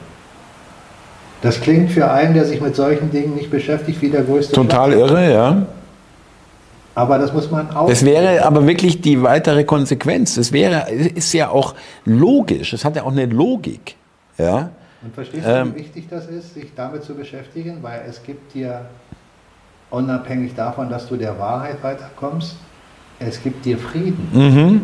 Das 1.41 1.59
klingt 1.61 1.91
für 1.91 2.09
einen, 2.11 2.33
der 2.33 2.45
sich 2.45 2.59
mit 2.61 2.75
solchen 2.75 3.11
Dingen 3.11 3.35
nicht 3.35 3.49
beschäftigt, 3.51 4.01
wie 4.01 4.09
der 4.09 4.21
größte 4.23 4.53
Total 4.53 4.91
Schwachsinn. 4.91 5.15
irre, 5.17 5.31
ja. 5.33 5.61
Aber 6.99 7.17
das 7.17 7.31
muss 7.31 7.49
man 7.49 7.73
auch. 7.73 7.87
Das 7.87 8.03
wäre 8.03 8.45
aber 8.45 8.67
wirklich 8.67 8.99
die 8.99 9.21
weitere 9.23 9.63
Konsequenz. 9.63 10.35
Das 10.35 10.51
wäre, 10.51 10.91
ist 10.91 11.31
ja 11.31 11.49
auch 11.49 11.75
logisch. 12.03 12.73
Es 12.73 12.83
hat 12.83 12.97
ja 12.97 13.03
auch 13.03 13.11
eine 13.11 13.25
Logik. 13.25 13.95
Ja. 14.37 14.71
Und 15.01 15.15
verstehst 15.15 15.45
du, 15.45 15.49
Ähm, 15.49 15.75
wie 15.75 15.79
wichtig 15.79 16.07
das 16.09 16.27
ist, 16.27 16.55
sich 16.55 16.75
damit 16.75 17.03
zu 17.03 17.15
beschäftigen? 17.15 17.77
Weil 17.81 18.01
es 18.09 18.21
gibt 18.21 18.53
dir, 18.53 18.81
unabhängig 19.89 20.55
davon, 20.55 20.89
dass 20.89 21.07
du 21.07 21.15
der 21.15 21.39
Wahrheit 21.39 21.81
weiterkommst, 21.81 22.57
es 23.19 23.41
gibt 23.41 23.63
dir 23.63 23.77
Frieden. 23.77 24.27
Mhm. 24.33 24.81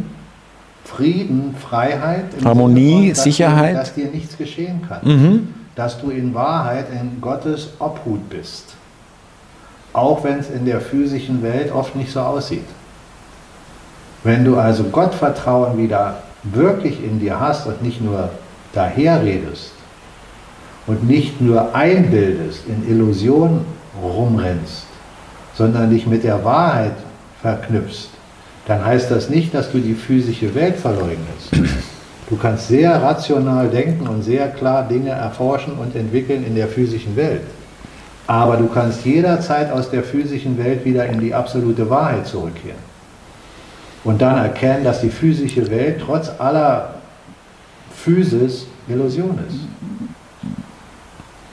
Frieden, 0.86 1.54
Freiheit, 1.60 2.26
Harmonie, 2.46 2.80
Sinne 2.82 3.00
von, 3.02 3.10
dass 3.10 3.24
Sicherheit. 3.24 3.74
Dir, 3.74 3.80
dass 3.80 3.94
dir 3.94 4.08
nichts 4.08 4.38
geschehen 4.38 4.82
kann. 4.88 5.02
Mhm. 5.04 5.54
Dass 5.76 6.00
du 6.00 6.12
in 6.12 6.34
Wahrheit 6.34 6.86
in 6.94 7.20
Gottes 7.20 7.74
Obhut 7.80 8.30
bist. 8.30 8.76
Auch 9.96 10.26
wenn 10.26 10.40
es 10.40 10.50
in 10.50 10.66
der 10.66 10.82
physischen 10.82 11.42
Welt 11.42 11.72
oft 11.72 11.96
nicht 11.96 12.12
so 12.12 12.20
aussieht. 12.20 12.66
Wenn 14.26 14.44
du 14.44 14.58
also 14.58 14.84
Gottvertrauen 14.84 15.78
wieder 15.78 16.24
wirklich 16.44 17.02
in 17.02 17.22
dir 17.22 17.40
hast 17.40 17.66
und 17.66 17.82
nicht 17.82 18.02
nur 18.02 18.30
daherredest 18.74 19.72
und 20.86 21.08
nicht 21.08 21.40
nur 21.40 21.74
einbildest, 21.74 22.68
in 22.68 22.90
Illusionen 22.90 23.62
rumrennst, 24.04 24.84
sondern 25.54 25.90
dich 25.90 26.06
mit 26.06 26.26
der 26.26 26.44
Wahrheit 26.44 26.98
verknüpfst, 27.42 28.10
dann 28.68 28.84
heißt 28.84 29.10
das 29.10 29.30
nicht, 29.30 29.54
dass 29.54 29.72
du 29.72 29.80
die 29.80 29.94
physische 29.94 30.54
Welt 30.56 30.76
verleugnest. 30.76 31.52
Du 32.30 32.36
kannst 32.36 32.68
sehr 32.68 33.02
rational 33.02 33.70
denken 33.70 34.08
und 34.08 34.24
sehr 34.24 34.50
klar 34.50 34.86
Dinge 34.86 35.12
erforschen 35.12 35.78
und 35.78 35.96
entwickeln 35.96 36.46
in 36.46 36.56
der 36.56 36.68
physischen 36.68 37.16
Welt. 37.16 37.44
Aber 38.28 38.58
du 38.58 38.68
kannst 38.68 39.06
jederzeit 39.06 39.72
aus 39.72 39.90
der 39.92 40.04
physischen 40.04 40.58
Welt 40.58 40.84
wieder 40.84 41.06
in 41.06 41.20
die 41.20 41.34
absolute 41.34 41.90
Wahrheit 41.90 42.26
zurückkehren. 42.26 42.80
und 44.04 44.22
dann 44.22 44.38
erkennen, 44.38 44.84
dass 44.84 45.02
die 45.02 45.10
physische 45.10 45.70
Welt 45.70 46.00
trotz 46.06 46.32
aller 46.38 46.94
Physis 47.96 48.68
Illusion 48.88 49.40
ist. 49.48 49.58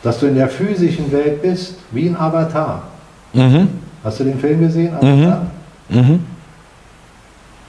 Dass 0.02 0.20
du 0.20 0.26
in 0.26 0.34
der 0.34 0.48
physischen 0.48 1.10
Welt 1.12 1.40
bist, 1.40 1.76
wie 1.92 2.08
ein 2.08 2.16
Avatar. 2.16 2.82
Mhm. 3.32 3.68
Hast 4.04 4.20
du 4.20 4.24
den 4.24 4.38
Film 4.38 4.60
gesehen, 4.60 4.94
Avatar? 4.94 5.46
Mhm. 5.88 5.98
Mhm. 5.98 6.24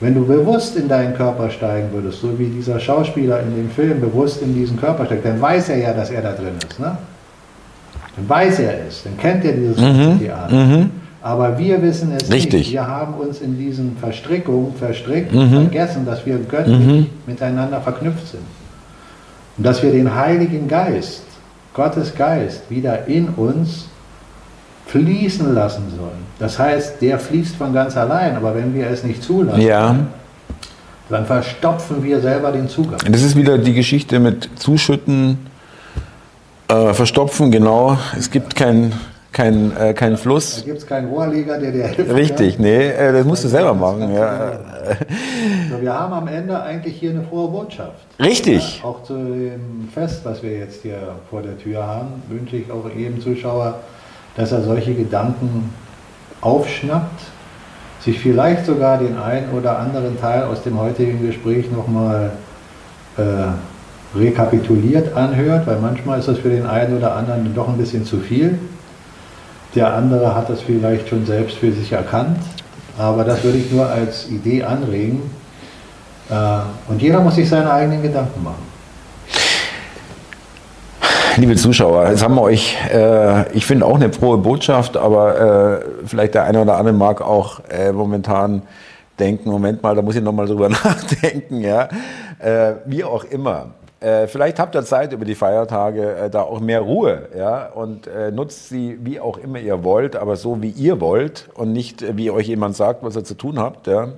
Wenn 0.02 0.16
du 0.16 0.26
bewusst 0.26 0.76
in 0.76 0.90
deinen 0.90 1.16
Körper 1.16 1.50
steigen 1.50 1.94
würdest, 1.94 2.20
so 2.20 2.38
wie 2.38 2.48
dieser 2.48 2.78
Schauspieler 2.78 3.40
in 3.42 3.56
dem 3.56 3.70
Film 3.70 4.02
bewusst 4.02 4.42
in 4.42 4.54
diesen 4.54 4.78
Körper 4.78 5.06
steigt, 5.06 5.24
dann 5.24 5.40
weiß 5.40 5.70
er 5.70 5.78
ja, 5.78 5.94
dass 5.94 6.10
er 6.10 6.22
da 6.22 6.34
drin 6.34 6.56
ist. 6.70 6.78
Ne? 6.78 6.98
Dann 8.16 8.30
weiß 8.30 8.60
er 8.60 8.88
es, 8.88 9.04
dann 9.04 9.18
kennt 9.18 9.44
er 9.46 9.54
dieses 9.54 9.78
mhm. 9.78 10.20
Theater. 10.20 10.56
Mhm. 10.56 10.90
Aber 11.22 11.58
wir 11.58 11.82
wissen 11.82 12.12
es 12.12 12.30
Richtig. 12.30 12.54
nicht. 12.54 12.72
Wir 12.74 12.86
haben 12.86 13.14
uns 13.14 13.40
in 13.40 13.58
diesen 13.58 13.96
Verstrickungen 13.98 14.76
verstrickt 14.76 15.34
und 15.34 15.50
mhm. 15.50 15.56
vergessen, 15.56 16.06
dass 16.06 16.26
wir 16.26 16.38
göttlich 16.38 16.78
mhm. 16.78 17.08
miteinander 17.26 17.80
verknüpft 17.80 18.28
sind. 18.28 18.44
Und 19.58 19.66
dass 19.66 19.82
wir 19.82 19.92
den 19.92 20.14
Heiligen 20.14 20.68
Geist, 20.68 21.24
Gottes 21.74 22.14
Geist, 22.14 22.70
wieder 22.70 23.08
in 23.08 23.30
uns 23.30 23.88
fließen 24.88 25.54
lassen 25.56 25.84
sollen. 25.96 26.24
Das 26.40 26.60
heißt, 26.60 27.02
der 27.02 27.18
fließt 27.18 27.56
von 27.56 27.74
ganz 27.74 27.96
allein, 27.96 28.36
aber 28.36 28.54
wenn 28.54 28.74
wir 28.74 28.88
es 28.88 29.04
nicht 29.04 29.24
zulassen, 29.24 29.62
ja. 29.62 29.96
dann 31.10 31.26
verstopfen 31.26 32.04
wir 32.04 32.20
selber 32.20 32.52
den 32.52 32.68
Zugang. 32.68 33.00
Das 33.10 33.24
ist 33.24 33.36
wieder 33.36 33.58
die 33.58 33.74
Geschichte 33.74 34.20
mit 34.20 34.50
Zuschütten, 34.56 35.38
äh, 36.74 36.94
Verstopfen, 36.94 37.52
genau. 37.52 37.98
Es 38.18 38.32
gibt 38.32 38.56
kein, 38.56 38.94
kein, 39.32 39.76
äh, 39.78 39.94
keinen 39.94 40.18
Fluss. 40.18 40.58
Da 40.58 40.66
gibt 40.66 40.78
es 40.80 40.88
keinen 40.88 41.10
Rohrleger, 41.10 41.58
der 41.60 41.72
dir 41.72 41.88
hilft. 41.88 42.14
Richtig, 42.14 42.60
nee, 42.60 42.90
äh, 42.90 43.12
das 43.12 43.26
musst 43.26 43.44
du 43.44 43.48
selber 43.48 43.74
machen. 43.74 44.14
Ja. 44.14 44.60
So, 45.70 45.82
wir 45.82 45.94
haben 45.94 46.14
am 46.14 46.28
Ende 46.28 46.62
eigentlich 46.62 46.98
hier 46.98 47.12
eine 47.12 47.24
frohe 47.24 47.50
Botschaft. 47.50 48.06
Richtig. 48.20 48.80
Ja, 48.80 48.90
auch 48.90 49.02
zu 49.04 49.14
dem 49.14 49.88
Fest, 49.94 50.22
was 50.24 50.44
wir 50.44 50.58
jetzt 50.58 50.82
hier 50.82 50.98
vor 51.30 51.42
der 51.42 51.58
Tür 51.58 51.88
haben, 51.88 52.22
wünsche 52.28 52.58
ich 52.58 52.70
auch 52.70 52.84
jedem 52.96 53.22
Zuschauer, 53.22 53.80
dass 54.36 54.52
er 54.52 54.62
solche 54.62 54.94
Gedanken 54.94 55.74
aufschnappt, 56.42 57.22
sich 58.02 58.20
vielleicht 58.20 58.66
sogar 58.66 58.98
den 58.98 59.18
einen 59.18 59.52
oder 59.52 59.80
anderen 59.80 60.20
Teil 60.20 60.44
aus 60.44 60.64
dem 60.64 60.78
heutigen 60.78 61.26
Gespräch 61.26 61.72
nochmal 61.72 62.32
äh, 63.18 63.22
rekapituliert 64.16 65.16
anhört, 65.16 65.68
weil 65.68 65.80
manchmal 65.80 66.20
ist 66.20 66.28
das 66.28 66.40
für 66.40 66.50
den 66.50 66.66
einen 66.66 66.98
oder 66.98 67.16
anderen 67.16 67.54
doch 67.56 67.68
ein 67.68 67.78
bisschen 67.78 68.06
zu 68.06 68.20
viel. 68.20 68.60
Der 69.76 69.94
andere 69.94 70.36
hat 70.36 70.50
das 70.50 70.62
vielleicht 70.62 71.10
schon 71.10 71.26
selbst 71.26 71.58
für 71.58 71.72
sich 71.72 71.92
erkannt, 71.92 72.38
aber 72.98 73.24
das 73.24 73.44
würde 73.44 73.58
ich 73.58 73.72
nur 73.72 73.88
als 73.88 74.30
Idee 74.30 74.64
anregen. 74.64 75.22
Äh, 76.30 76.34
und 76.90 77.02
jeder 77.02 77.22
muss 77.22 77.36
sich 77.36 77.50
seine 77.50 77.72
eigenen 77.72 78.02
Gedanken 78.02 78.44
machen 78.44 78.74
liebe 81.38 81.56
Zuschauer, 81.56 82.10
jetzt 82.10 82.24
haben 82.24 82.36
wir 82.36 82.42
euch, 82.42 82.78
äh, 82.92 83.52
ich 83.54 83.66
finde 83.66 83.86
auch 83.86 83.96
eine 83.96 84.12
frohe 84.12 84.38
Botschaft, 84.38 84.98
aber 84.98 85.82
äh, 85.82 85.86
vielleicht 86.06 86.36
der 86.36 86.44
eine 86.44 86.62
oder 86.62 86.78
andere 86.78 86.96
mag 86.96 87.22
auch 87.22 87.62
äh, 87.70 87.92
momentan 87.92 88.62
denken, 89.20 89.50
Moment 89.50 89.82
mal, 89.82 89.96
da 89.96 90.02
muss 90.02 90.16
ich 90.16 90.22
nochmal 90.22 90.48
drüber 90.48 90.70
nachdenken, 90.84 91.62
ja. 91.62 91.90
Äh, 92.40 92.76
wie 92.86 93.04
auch 93.04 93.24
immer. 93.24 93.72
Äh, 94.04 94.28
vielleicht 94.28 94.60
habt 94.60 94.76
ihr 94.76 94.84
Zeit 94.84 95.14
über 95.14 95.26
die 95.26 95.36
Feiertage 95.36 96.16
äh, 96.16 96.30
da 96.30 96.42
auch 96.42 96.60
mehr 96.60 96.82
Ruhe, 96.82 97.30
ja, 97.38 97.68
und 97.68 98.10
nutzt 98.34 98.70
sie 98.70 99.00
wie 99.02 99.20
auch 99.20 99.38
immer 99.38 99.60
ihr 99.60 99.84
wollt, 99.84 100.16
aber 100.16 100.36
so 100.36 100.62
wie 100.62 100.70
ihr 100.70 101.00
wollt 101.00 101.50
und 101.54 101.72
nicht 101.72 102.18
wie 102.18 102.30
euch 102.30 102.48
jemand 102.48 102.76
sagt, 102.76 103.04
was 103.04 103.16
ihr 103.16 103.24
zu 103.24 103.36
tun 103.36 103.60
habt, 103.60 103.88
ja. 103.88 104.10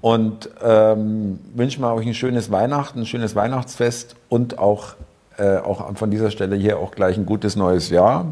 Und 0.00 0.50
ähm, 0.62 1.38
wünschen 1.54 1.82
wir 1.82 1.94
euch 1.94 2.06
ein 2.06 2.14
schönes 2.14 2.50
Weihnachten, 2.50 3.00
ein 3.00 3.06
schönes 3.06 3.34
Weihnachtsfest 3.36 4.16
und 4.28 4.58
auch 4.58 4.96
äh, 5.36 5.56
auch 5.58 5.96
von 5.96 6.10
dieser 6.10 6.30
Stelle 6.30 6.54
hier 6.56 6.78
auch 6.78 6.92
gleich 6.92 7.16
ein 7.16 7.26
gutes 7.26 7.56
neues 7.56 7.90
Jahr, 7.90 8.26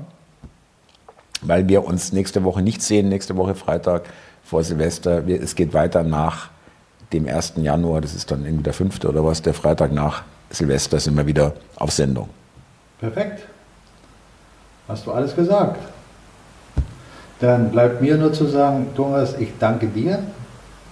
weil 1.40 1.68
wir 1.68 1.84
uns 1.84 2.12
nächste 2.12 2.44
Woche 2.44 2.62
nicht 2.62 2.80
sehen, 2.82 3.08
nächste 3.08 3.36
Woche 3.36 3.54
Freitag 3.54 4.02
vor 4.44 4.62
Silvester. 4.62 5.26
Wir, 5.26 5.42
es 5.42 5.56
geht 5.56 5.74
weiter 5.74 6.04
nach 6.04 6.50
dem 7.12 7.26
1. 7.26 7.54
Januar, 7.56 8.00
das 8.00 8.14
ist 8.14 8.30
dann 8.30 8.44
irgendwie 8.44 8.62
der 8.62 8.72
5. 8.72 9.04
oder 9.04 9.24
was, 9.24 9.42
der 9.42 9.54
Freitag 9.54 9.92
nach 9.92 10.22
Silvester 10.52 11.00
sind 11.00 11.16
wir 11.16 11.26
wieder 11.26 11.54
auf 11.76 11.90
Sendung. 11.90 12.28
Perfekt. 13.00 13.46
Hast 14.88 15.06
du 15.06 15.12
alles 15.12 15.34
gesagt? 15.34 15.80
Dann 17.40 17.70
bleibt 17.70 18.00
mir 18.00 18.16
nur 18.16 18.32
zu 18.32 18.46
sagen, 18.46 18.88
Thomas, 18.94 19.34
ich 19.38 19.48
danke 19.58 19.86
dir 19.88 20.20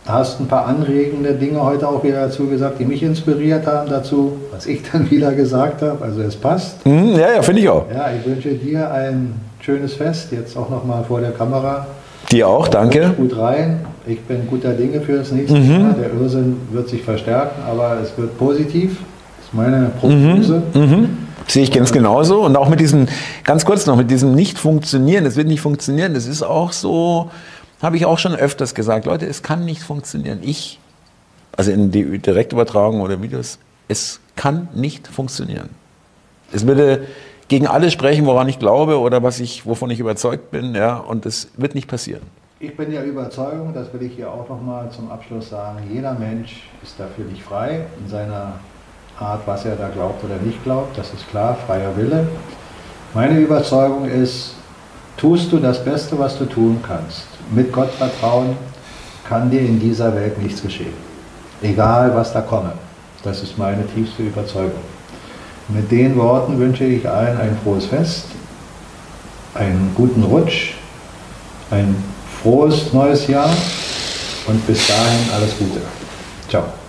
hast 0.06 0.40
ein 0.40 0.48
paar 0.48 0.66
anregende 0.66 1.34
Dinge 1.34 1.62
heute 1.62 1.88
auch 1.88 2.02
wieder 2.02 2.26
dazu 2.26 2.46
gesagt, 2.46 2.80
die 2.80 2.84
mich 2.84 3.02
inspiriert 3.02 3.66
haben 3.66 3.88
dazu, 3.88 4.36
was 4.52 4.66
ich 4.66 4.82
dann 4.90 5.10
wieder 5.10 5.32
gesagt 5.32 5.82
habe. 5.82 6.02
Also 6.02 6.22
es 6.22 6.36
passt. 6.36 6.84
Mhm, 6.86 7.14
ja, 7.14 7.34
ja, 7.34 7.42
finde 7.42 7.62
ich 7.62 7.68
auch. 7.68 7.86
Ja, 7.92 8.10
ich 8.12 8.26
wünsche 8.26 8.50
dir 8.50 8.90
ein 8.90 9.34
schönes 9.60 9.94
Fest, 9.94 10.32
jetzt 10.32 10.56
auch 10.56 10.70
nochmal 10.70 11.04
vor 11.04 11.20
der 11.20 11.32
Kamera. 11.32 11.86
Dir 12.30 12.48
auch, 12.48 12.68
danke. 12.68 13.12
Gut 13.16 13.36
rein. 13.36 13.80
Ich 14.06 14.20
bin 14.20 14.46
guter 14.48 14.72
Dinge 14.72 15.00
für 15.00 15.18
das 15.18 15.30
nächste 15.32 15.58
mhm. 15.58 15.70
Jahr. 15.70 15.94
Der 15.94 16.12
Irrsinn 16.12 16.56
wird 16.70 16.88
sich 16.88 17.02
verstärken, 17.02 17.62
aber 17.68 17.98
es 18.02 18.16
wird 18.16 18.38
positiv. 18.38 18.98
Ist 19.50 19.54
meine 19.54 19.90
Prognose. 19.98 20.62
Mhm. 20.74 20.80
Mhm. 20.80 21.18
Sehe 21.48 21.64
ich 21.64 21.72
ganz 21.72 21.90
genauso. 21.90 22.44
Und 22.44 22.56
auch 22.56 22.68
mit 22.68 22.78
diesem, 22.78 23.08
ganz 23.42 23.64
kurz 23.64 23.86
noch, 23.86 23.96
mit 23.96 24.10
diesem 24.10 24.34
Nicht-Funktionieren, 24.34 25.24
das 25.24 25.34
wird 25.34 25.48
nicht 25.48 25.60
funktionieren, 25.60 26.14
das 26.14 26.26
ist 26.26 26.42
auch 26.44 26.70
so, 26.70 27.30
habe 27.82 27.96
ich 27.96 28.06
auch 28.06 28.18
schon 28.18 28.34
öfters 28.34 28.74
gesagt, 28.74 29.06
Leute, 29.06 29.26
es 29.26 29.42
kann 29.42 29.64
nicht 29.64 29.82
funktionieren. 29.82 30.38
Ich, 30.42 30.78
also 31.56 31.72
in 31.72 31.90
die 31.90 32.18
Direktübertragung 32.18 33.00
oder 33.00 33.20
Videos, 33.20 33.58
es 33.88 34.20
kann 34.36 34.68
nicht 34.74 35.08
funktionieren. 35.08 35.70
Es 36.52 36.66
würde 36.66 37.06
gegen 37.48 37.66
alles 37.66 37.92
sprechen, 37.92 38.26
woran 38.26 38.48
ich 38.48 38.60
glaube 38.60 39.00
oder 39.00 39.24
was 39.24 39.40
ich, 39.40 39.66
wovon 39.66 39.90
ich 39.90 39.98
überzeugt 39.98 40.52
bin, 40.52 40.76
ja, 40.76 40.96
und 40.98 41.26
es 41.26 41.48
wird 41.56 41.74
nicht 41.74 41.88
passieren. 41.88 42.22
Ich 42.60 42.76
bin 42.76 42.90
der 42.90 43.04
Überzeugung, 43.04 43.74
das 43.74 43.92
will 43.92 44.02
ich 44.02 44.12
hier 44.14 44.30
auch 44.30 44.48
nochmal 44.48 44.88
zum 44.90 45.10
Abschluss 45.10 45.48
sagen, 45.48 45.78
jeder 45.90 46.14
Mensch 46.14 46.68
ist 46.82 47.00
dafür 47.00 47.24
nicht 47.24 47.42
frei 47.42 47.86
in 47.98 48.08
seiner 48.08 48.60
Art, 49.20 49.42
was 49.46 49.64
er 49.64 49.76
da 49.76 49.88
glaubt 49.88 50.24
oder 50.24 50.36
nicht 50.36 50.62
glaubt, 50.64 50.96
das 50.96 51.12
ist 51.12 51.28
klar, 51.28 51.56
freier 51.66 51.96
Wille. 51.96 52.26
Meine 53.14 53.38
Überzeugung 53.38 54.06
ist, 54.06 54.54
tust 55.16 55.52
du 55.52 55.58
das 55.58 55.84
Beste, 55.84 56.18
was 56.18 56.38
du 56.38 56.46
tun 56.46 56.82
kannst 56.86 57.26
mit 57.50 57.72
Gott 57.72 57.90
vertrauen, 57.90 58.56
kann 59.28 59.50
dir 59.50 59.60
in 59.60 59.78
dieser 59.78 60.14
Welt 60.14 60.40
nichts 60.40 60.62
geschehen. 60.62 60.94
Egal, 61.62 62.14
was 62.14 62.32
da 62.32 62.40
komme. 62.40 62.72
Das 63.22 63.42
ist 63.42 63.58
meine 63.58 63.86
tiefste 63.94 64.22
Überzeugung. 64.22 64.80
Mit 65.68 65.90
den 65.90 66.16
Worten 66.16 66.58
wünsche 66.58 66.84
ich 66.84 67.08
allen 67.08 67.38
ein 67.38 67.56
frohes 67.62 67.86
Fest, 67.86 68.26
einen 69.54 69.92
guten 69.94 70.22
Rutsch, 70.22 70.74
ein 71.70 71.94
frohes 72.42 72.92
neues 72.92 73.26
Jahr 73.28 73.50
und 74.46 74.66
bis 74.66 74.86
dahin 74.86 75.32
alles 75.32 75.56
Gute. 75.58 75.80
Ciao. 76.48 76.79